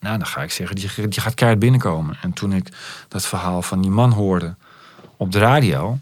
nou, 0.00 0.18
dan 0.18 0.26
ga 0.26 0.42
ik 0.42 0.50
zeggen, 0.50 0.76
die, 0.76 1.08
die 1.08 1.20
gaat 1.20 1.34
keihard 1.34 1.60
binnenkomen. 1.60 2.18
En 2.22 2.32
toen 2.32 2.52
ik 2.52 2.68
dat 3.08 3.26
verhaal 3.26 3.62
van 3.62 3.80
die 3.80 3.90
man 3.90 4.10
hoorde 4.10 4.56
op 5.16 5.32
de 5.32 5.38
radio, 5.38 5.98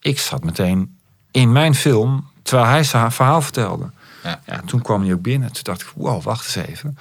ik 0.00 0.18
zat 0.18 0.44
meteen 0.44 0.98
in 1.30 1.52
mijn 1.52 1.74
film 1.74 2.28
terwijl 2.46 2.68
hij 2.68 2.84
zijn 2.84 3.12
verhaal 3.12 3.42
vertelde. 3.42 3.90
Ja. 4.22 4.40
ja. 4.46 4.60
toen 4.66 4.82
kwam 4.82 5.02
hij 5.02 5.12
ook 5.12 5.22
binnen. 5.22 5.52
Toen 5.52 5.62
dacht 5.62 5.80
ik, 5.80 5.92
wow, 5.94 6.22
wacht 6.22 6.56
eens 6.56 6.66
even. 6.68 6.98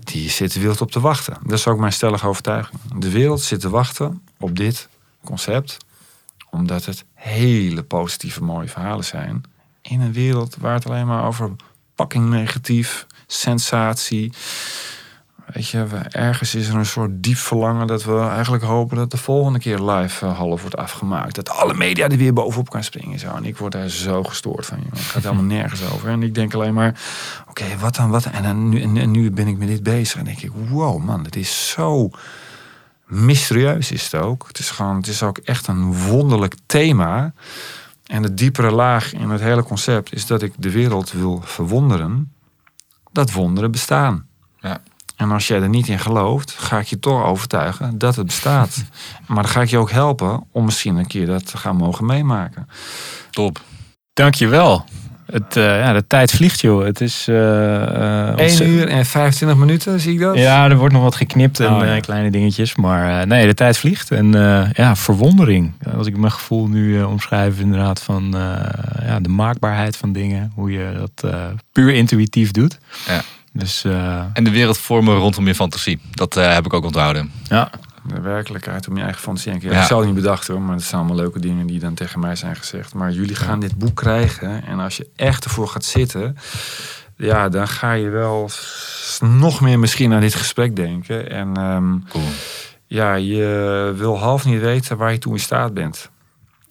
Die 0.00 0.30
zit 0.30 0.52
de 0.52 0.60
wereld 0.60 0.80
op 0.80 0.90
te 0.90 1.00
wachten. 1.00 1.36
Dat 1.42 1.58
is 1.58 1.66
ook 1.66 1.78
mijn 1.78 1.92
stellige 1.92 2.26
overtuiging. 2.26 2.80
De 2.98 3.10
wereld 3.10 3.40
zit 3.40 3.60
te 3.60 3.68
wachten 3.70 4.22
op 4.38 4.56
dit 4.56 4.88
concept. 5.24 5.76
Omdat 6.50 6.84
het 6.84 7.04
hele 7.14 7.82
positieve, 7.82 8.42
mooie 8.42 8.68
verhalen 8.68 9.04
zijn. 9.04 9.44
In 9.82 10.00
een 10.00 10.12
wereld 10.12 10.56
waar 10.60 10.74
het 10.74 10.86
alleen 10.86 11.06
maar 11.06 11.24
over 11.24 11.50
pakking 11.94 12.28
negatief, 12.28 13.06
sensatie, 13.26 14.32
Weet 15.52 15.68
je, 15.68 15.86
ergens 16.10 16.54
is 16.54 16.68
er 16.68 16.74
een 16.74 16.86
soort 16.86 17.22
diep 17.22 17.36
verlangen 17.36 17.86
dat 17.86 18.04
we 18.04 18.18
eigenlijk 18.18 18.62
hopen 18.62 18.96
dat 18.96 19.10
de 19.10 19.16
volgende 19.16 19.58
keer 19.58 19.78
live 19.80 20.26
uh, 20.26 20.38
half 20.38 20.60
wordt 20.60 20.76
afgemaakt. 20.76 21.34
Dat 21.34 21.50
alle 21.50 21.74
media 21.74 22.08
er 22.08 22.16
weer 22.16 22.32
bovenop 22.32 22.70
kan 22.70 22.84
springen. 22.84 23.18
Zo. 23.18 23.34
En 23.34 23.44
ik 23.44 23.56
word 23.56 23.72
daar 23.72 23.88
zo 23.88 24.22
gestoord 24.22 24.66
van. 24.66 24.78
Het 24.90 24.98
gaat 24.98 25.22
helemaal 25.30 25.44
nergens 25.44 25.92
over. 25.92 26.08
En 26.08 26.22
ik 26.22 26.34
denk 26.34 26.54
alleen 26.54 26.74
maar, 26.74 27.00
oké, 27.48 27.64
wat 27.78 27.94
dan, 27.94 28.10
wat 28.10 28.24
En, 28.24 28.42
dan 28.42 28.68
nu, 28.68 28.82
en, 28.82 29.10
nu 29.10 29.30
ben 29.30 29.46
ik 29.46 29.58
met 29.58 29.68
dit 29.68 29.82
bezig. 29.82 30.18
En 30.18 30.24
denk 30.24 30.42
ik, 30.42 30.52
wow 30.68 31.02
man, 31.02 31.24
het 31.24 31.36
is 31.36 31.68
zo 31.68 32.10
mysterieus 33.06 33.92
is 33.92 34.12
het 34.12 34.22
ook. 34.22 34.44
Het 34.46 34.58
is 34.58 34.70
gewoon, 34.70 34.96
het 34.96 35.06
is 35.06 35.22
ook 35.22 35.38
echt 35.38 35.66
een 35.66 35.94
wonderlijk 35.94 36.54
thema. 36.66 37.32
En 38.06 38.22
de 38.22 38.34
diepere 38.34 38.70
laag 38.70 39.12
in 39.12 39.30
het 39.30 39.40
hele 39.40 39.62
concept 39.62 40.12
is 40.12 40.26
dat 40.26 40.42
ik 40.42 40.52
de 40.56 40.70
wereld 40.70 41.12
wil 41.12 41.40
verwonderen. 41.44 42.32
Dat 43.12 43.32
wonderen 43.32 43.70
bestaan. 43.70 44.26
Ja. 44.60 44.80
En 45.16 45.30
als 45.30 45.46
jij 45.46 45.60
er 45.60 45.68
niet 45.68 45.88
in 45.88 45.98
gelooft, 45.98 46.50
ga 46.58 46.78
ik 46.78 46.86
je 46.86 46.98
toch 46.98 47.24
overtuigen 47.24 47.98
dat 47.98 48.16
het 48.16 48.26
bestaat. 48.26 48.84
maar 49.26 49.42
dan 49.42 49.52
ga 49.52 49.60
ik 49.60 49.68
je 49.68 49.78
ook 49.78 49.90
helpen 49.90 50.44
om 50.52 50.64
misschien 50.64 50.96
een 50.96 51.06
keer 51.06 51.26
dat 51.26 51.46
te 51.46 51.56
gaan 51.56 51.76
mogen 51.76 52.06
meemaken. 52.06 52.68
Top. 53.30 53.60
Dankjewel. 54.12 54.84
Het, 55.26 55.56
uh, 55.56 55.64
ja, 55.64 55.92
de 55.92 56.06
tijd 56.06 56.30
vliegt, 56.30 56.60
joh. 56.60 56.84
Het 56.84 57.00
is. 57.00 57.28
Uh, 57.28 58.38
1 58.38 58.68
uur 58.68 58.88
en 58.88 59.06
25 59.06 59.58
minuten, 59.58 60.00
zie 60.00 60.12
ik 60.12 60.20
dat? 60.20 60.36
Ja, 60.36 60.68
er 60.68 60.76
wordt 60.76 60.94
nog 60.94 61.02
wat 61.02 61.14
geknipt 61.14 61.60
en 61.60 61.72
oh, 61.72 62.00
kleine 62.00 62.30
dingetjes. 62.30 62.76
Maar 62.76 63.26
nee, 63.26 63.46
de 63.46 63.54
tijd 63.54 63.78
vliegt. 63.78 64.10
En 64.10 64.32
ja, 64.72 64.96
verwondering. 64.96 65.72
Als 65.96 66.06
ik 66.06 66.16
mijn 66.16 66.32
gevoel 66.32 66.66
nu 66.66 67.02
omschrijf, 67.02 67.60
inderdaad, 67.60 68.02
van 68.02 68.34
ja, 69.06 69.20
de 69.20 69.28
maakbaarheid 69.28 69.96
van 69.96 70.12
dingen. 70.12 70.52
Hoe 70.54 70.72
je 70.72 70.92
dat 70.98 71.34
puur 71.72 71.94
intuïtief 71.94 72.50
doet. 72.50 72.78
Ja. 73.06 73.22
Dus, 73.58 73.84
uh... 73.84 74.24
En 74.32 74.44
de 74.44 74.50
wereld 74.50 74.78
vormen 74.78 75.16
rondom 75.16 75.46
je 75.46 75.54
fantasie. 75.54 76.00
Dat 76.10 76.36
uh, 76.36 76.52
heb 76.52 76.66
ik 76.66 76.72
ook 76.72 76.84
onthouden. 76.84 77.32
Ja. 77.48 77.70
De 78.02 78.20
werkelijkheid 78.20 78.88
om 78.88 78.96
je 78.96 79.02
eigen 79.02 79.22
fantasie. 79.22 79.60
Ja. 79.60 79.80
Ik 79.80 79.86
zou 79.86 80.00
het 80.00 80.14
niet 80.14 80.22
bedacht 80.22 80.46
hoor, 80.46 80.60
maar 80.60 80.74
het 80.74 80.84
zijn 80.84 81.00
allemaal 81.00 81.16
leuke 81.16 81.40
dingen 81.40 81.66
die 81.66 81.78
dan 81.78 81.94
tegen 81.94 82.20
mij 82.20 82.36
zijn 82.36 82.56
gezegd. 82.56 82.94
Maar 82.94 83.12
jullie 83.12 83.34
gaan 83.34 83.60
dit 83.60 83.78
boek 83.78 83.96
krijgen. 83.96 84.66
En 84.66 84.78
als 84.80 84.96
je 84.96 85.08
echt 85.16 85.44
ervoor 85.44 85.68
gaat 85.68 85.84
zitten, 85.84 86.36
ja, 87.16 87.48
dan 87.48 87.68
ga 87.68 87.92
je 87.92 88.08
wel 88.08 88.50
nog 89.20 89.60
meer 89.60 89.78
misschien 89.78 90.12
aan 90.12 90.20
dit 90.20 90.34
gesprek 90.34 90.76
denken. 90.76 91.30
En 91.30 91.60
um, 91.60 92.04
cool. 92.08 92.24
ja, 92.86 93.14
je 93.14 93.92
wil 93.96 94.18
half 94.18 94.44
niet 94.44 94.60
weten 94.60 94.96
waar 94.96 95.12
je 95.12 95.18
toe 95.18 95.32
in 95.32 95.40
staat 95.40 95.74
bent. 95.74 96.10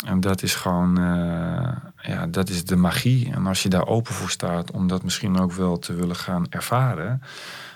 En 0.06 0.22
dat 0.22 0.44
is 0.44 0.56
gewoon, 0.56 1.00
uh, 1.00 1.68
ja, 2.08 2.28
dat 2.28 2.50
is 2.50 2.66
de 2.66 2.76
magie. 2.76 3.32
En 3.34 3.46
als 3.46 3.64
je 3.64 3.70
daar 3.70 3.88
open 3.88 4.14
voor 4.14 4.30
staat 4.30 4.72
om 4.72 4.88
dat 4.88 5.04
misschien 5.04 5.40
ook 5.40 5.52
wel 5.52 5.80
te 5.80 5.94
willen 5.94 6.16
gaan 6.16 6.46
ervaren, 6.50 7.22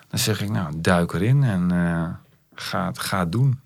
dan 0.07 0.19
zeg 0.19 0.41
ik, 0.41 0.49
nou, 0.49 0.73
duik 0.77 1.13
erin 1.13 1.43
en 1.43 1.73
uh, 1.73 2.07
ga, 2.53 2.91
ga 2.93 3.19
het 3.19 3.31
doen. 3.31 3.59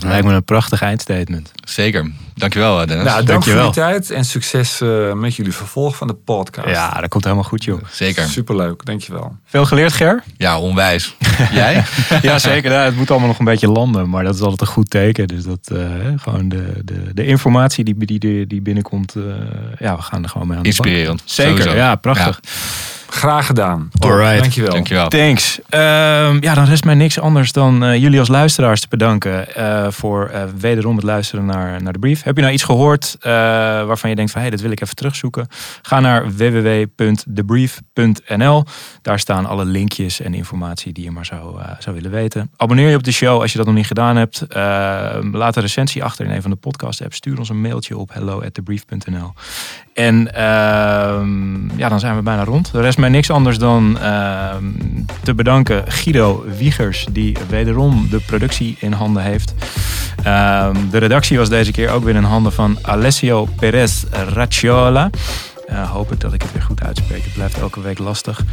Dat 0.00 0.10
lijkt 0.10 0.26
me 0.26 0.32
een 0.32 0.44
prachtig 0.44 0.82
eindstatement. 0.82 1.52
Zeker. 1.64 2.10
Dankjewel, 2.34 2.80
eh, 2.80 2.86
Dennis. 2.86 3.04
Nou, 3.04 3.16
dank 3.16 3.28
Dankjewel. 3.28 3.72
voor 3.72 3.82
je 3.82 3.90
tijd 3.90 4.10
en 4.10 4.24
succes 4.24 4.80
uh, 4.80 5.12
met 5.12 5.36
jullie 5.36 5.52
vervolg 5.52 5.96
van 5.96 6.06
de 6.06 6.14
podcast. 6.14 6.68
Ja, 6.68 7.00
dat 7.00 7.08
komt 7.08 7.24
helemaal 7.24 7.44
goed, 7.44 7.64
joh. 7.64 7.80
Zeker. 7.90 8.28
Superleuk, 8.28 8.84
dankjewel. 8.84 9.36
Veel 9.44 9.64
geleerd, 9.64 9.92
Ger? 9.92 10.22
Ja, 10.36 10.58
onwijs. 10.60 11.16
Jij? 11.52 11.84
ja, 12.22 12.38
zeker. 12.38 12.70
Nou, 12.70 12.84
het 12.84 12.96
moet 12.96 13.10
allemaal 13.10 13.28
nog 13.28 13.38
een 13.38 13.44
beetje 13.44 13.68
landen, 13.68 14.10
maar 14.10 14.24
dat 14.24 14.34
is 14.34 14.40
altijd 14.40 14.60
een 14.60 14.66
goed 14.66 14.90
teken. 14.90 15.26
Dus 15.26 15.44
dat 15.44 15.70
uh, 15.72 15.80
gewoon 16.16 16.48
de, 16.48 16.72
de, 16.84 17.14
de 17.14 17.26
informatie 17.26 17.84
die, 17.84 18.18
die, 18.18 18.46
die 18.46 18.60
binnenkomt, 18.60 19.14
uh, 19.14 19.24
ja, 19.78 19.96
we 19.96 20.02
gaan 20.02 20.22
er 20.22 20.28
gewoon 20.28 20.46
mee 20.46 20.56
aan 20.56 20.62
de 20.62 20.68
Inspirerend. 20.68 21.22
Zeker, 21.24 21.56
Sowieso. 21.56 21.76
ja, 21.76 21.94
prachtig. 21.94 22.40
Ja. 22.42 22.50
Graag 23.16 23.46
gedaan. 23.46 23.90
Alright. 23.98 24.40
Dankjewel. 24.40 24.72
Dankjewel. 24.72 25.08
Thanks. 25.08 25.58
Uh, 25.58 25.60
ja, 26.40 26.54
dan 26.54 26.64
rest 26.64 26.84
mij 26.84 26.94
niks 26.94 27.20
anders 27.20 27.52
dan 27.52 27.84
uh, 27.84 27.96
jullie 27.96 28.18
als 28.18 28.28
luisteraars 28.28 28.80
te 28.80 28.86
bedanken 28.88 29.46
uh, 29.58 29.86
voor 29.90 30.30
wederom 30.58 30.96
het 30.96 31.04
luisteren 31.04 31.44
naar, 31.44 31.82
naar 31.82 31.92
de 31.92 31.98
brief. 31.98 32.22
Heb 32.22 32.36
je 32.36 32.42
nou 32.42 32.54
iets 32.54 32.62
gehoord 32.62 33.16
waarvan 33.20 34.10
je 34.10 34.16
denkt 34.16 34.30
van 34.30 34.40
hé, 34.40 34.46
hey, 34.46 34.56
dat 34.56 34.64
wil 34.64 34.74
ik 34.74 34.80
even 34.80 34.96
terugzoeken? 34.96 35.48
Ga 35.82 36.00
naar 36.00 36.36
www.debrief.nl. 36.36 38.64
Daar 39.02 39.18
staan 39.18 39.46
alle 39.46 39.64
linkjes 39.64 40.20
en 40.20 40.34
informatie 40.34 40.92
die 40.92 41.04
je 41.04 41.10
maar 41.10 41.26
zou, 41.26 41.60
zou 41.78 41.96
willen 41.96 42.10
weten. 42.10 42.50
Abonneer 42.56 42.88
je 42.88 42.96
op 42.96 43.04
de 43.04 43.12
show 43.12 43.40
als 43.40 43.52
je 43.52 43.58
dat 43.58 43.66
nog 43.66 43.76
niet 43.76 43.86
gedaan 43.86 44.16
hebt. 44.16 44.46
laat 45.32 45.56
een 45.56 45.62
recensie 45.62 46.04
achter 46.04 46.24
in 46.24 46.30
een 46.30 46.42
van 46.42 46.50
de 46.50 46.56
podcast 46.56 47.02
apps. 47.02 47.16
Stuur 47.16 47.38
ons 47.38 47.48
een 47.48 47.60
mailtje 47.60 47.96
op 47.96 48.12
hello@debrief.nl. 48.12 49.32
En 49.96 50.34
ehm, 50.34 51.78
ja, 51.78 51.88
dan 51.88 52.00
zijn 52.00 52.16
we 52.16 52.22
bijna 52.22 52.44
rond. 52.44 52.72
De 52.72 52.80
rest 52.80 52.98
mij 52.98 53.08
niks 53.08 53.30
anders 53.30 53.58
dan 53.58 53.98
ehm, 53.98 54.64
te 55.22 55.34
bedanken 55.34 55.84
Guido 55.86 56.44
Wiegers, 56.58 57.06
die 57.10 57.36
wederom 57.48 58.06
de 58.10 58.20
productie 58.20 58.76
in 58.78 58.92
handen 58.92 59.22
heeft. 59.22 59.54
Ehm, 60.22 60.74
de 60.90 60.98
redactie 60.98 61.38
was 61.38 61.48
deze 61.48 61.72
keer 61.72 61.90
ook 61.90 62.04
weer 62.04 62.14
in 62.14 62.22
handen 62.22 62.52
van 62.52 62.78
Alessio 62.82 63.48
Perez 63.56 64.04
Racciola. 64.32 65.10
Uh, 65.70 65.90
hoop 65.90 66.12
ik 66.12 66.20
dat 66.20 66.32
ik 66.32 66.42
het 66.42 66.52
weer 66.52 66.62
goed 66.62 66.82
uitspreek. 66.82 67.24
Het 67.24 67.32
blijft 67.32 67.58
elke 67.58 67.80
week 67.80 67.98
lastig. 67.98 68.40
Uh, 68.40 68.46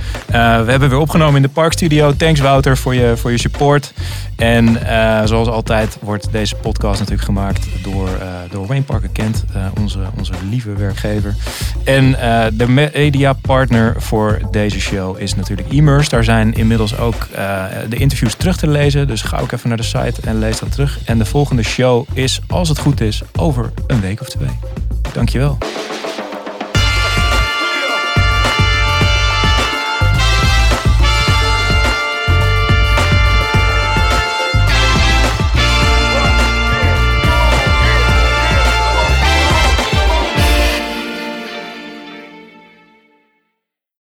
we 0.64 0.72
hebben 0.72 0.90
weer 0.90 1.00
opgenomen 1.00 1.36
in 1.36 1.42
de 1.42 1.50
Parkstudio. 1.50 2.16
Thanks 2.16 2.40
Wouter 2.40 2.78
voor 2.78 2.96
je, 2.96 3.14
voor 3.18 3.32
je 3.32 3.40
support. 3.40 3.94
En 4.36 4.68
uh, 4.68 5.22
zoals 5.26 5.48
altijd 5.48 5.98
wordt 6.02 6.28
deze 6.32 6.56
podcast 6.56 7.00
natuurlijk 7.00 7.28
gemaakt 7.28 7.68
door, 7.84 8.10
door 8.50 8.68
Wayne 8.68 8.84
Parker 8.84 9.10
Kent, 9.10 9.44
onze, 9.80 10.00
onze 10.18 10.34
lieve 10.50 10.74
werkgever. 10.74 11.36
En 11.84 12.12
de 12.54 12.68
media 12.68 13.34
partner 13.34 13.96
voor 13.98 14.42
deze 14.52 14.80
show 14.80 15.20
is 15.20 15.36
natuurlijk 15.36 15.70
Immers. 15.70 16.10
Daar 16.10 16.24
zijn 16.24 16.54
inmiddels 16.54 16.98
ook 16.98 17.28
de 17.90 17.96
interviews 17.96 18.36
terug 18.36 18.58
te 18.58 18.68
lezen. 18.68 19.08
Dus 19.08 19.22
ga 19.22 19.38
ook 19.38 19.52
even 19.52 19.68
naar 19.68 19.78
de 19.78 19.84
site 19.84 20.22
en 20.24 20.40
lees 20.40 20.60
dat 20.60 20.72
terug. 20.72 21.00
En 21.06 21.18
de 21.18 21.26
volgende 21.26 21.64
show 21.64 22.08
is, 22.14 22.42
als 22.48 22.70
het 22.70 22.78
goed 22.78 23.02
is, 23.02 23.22
over 23.36 23.72
een 23.88 24.02
week 24.02 24.22
of 24.22 24.30
twee. 24.30 24.60
Dankjewel. 25.14 25.58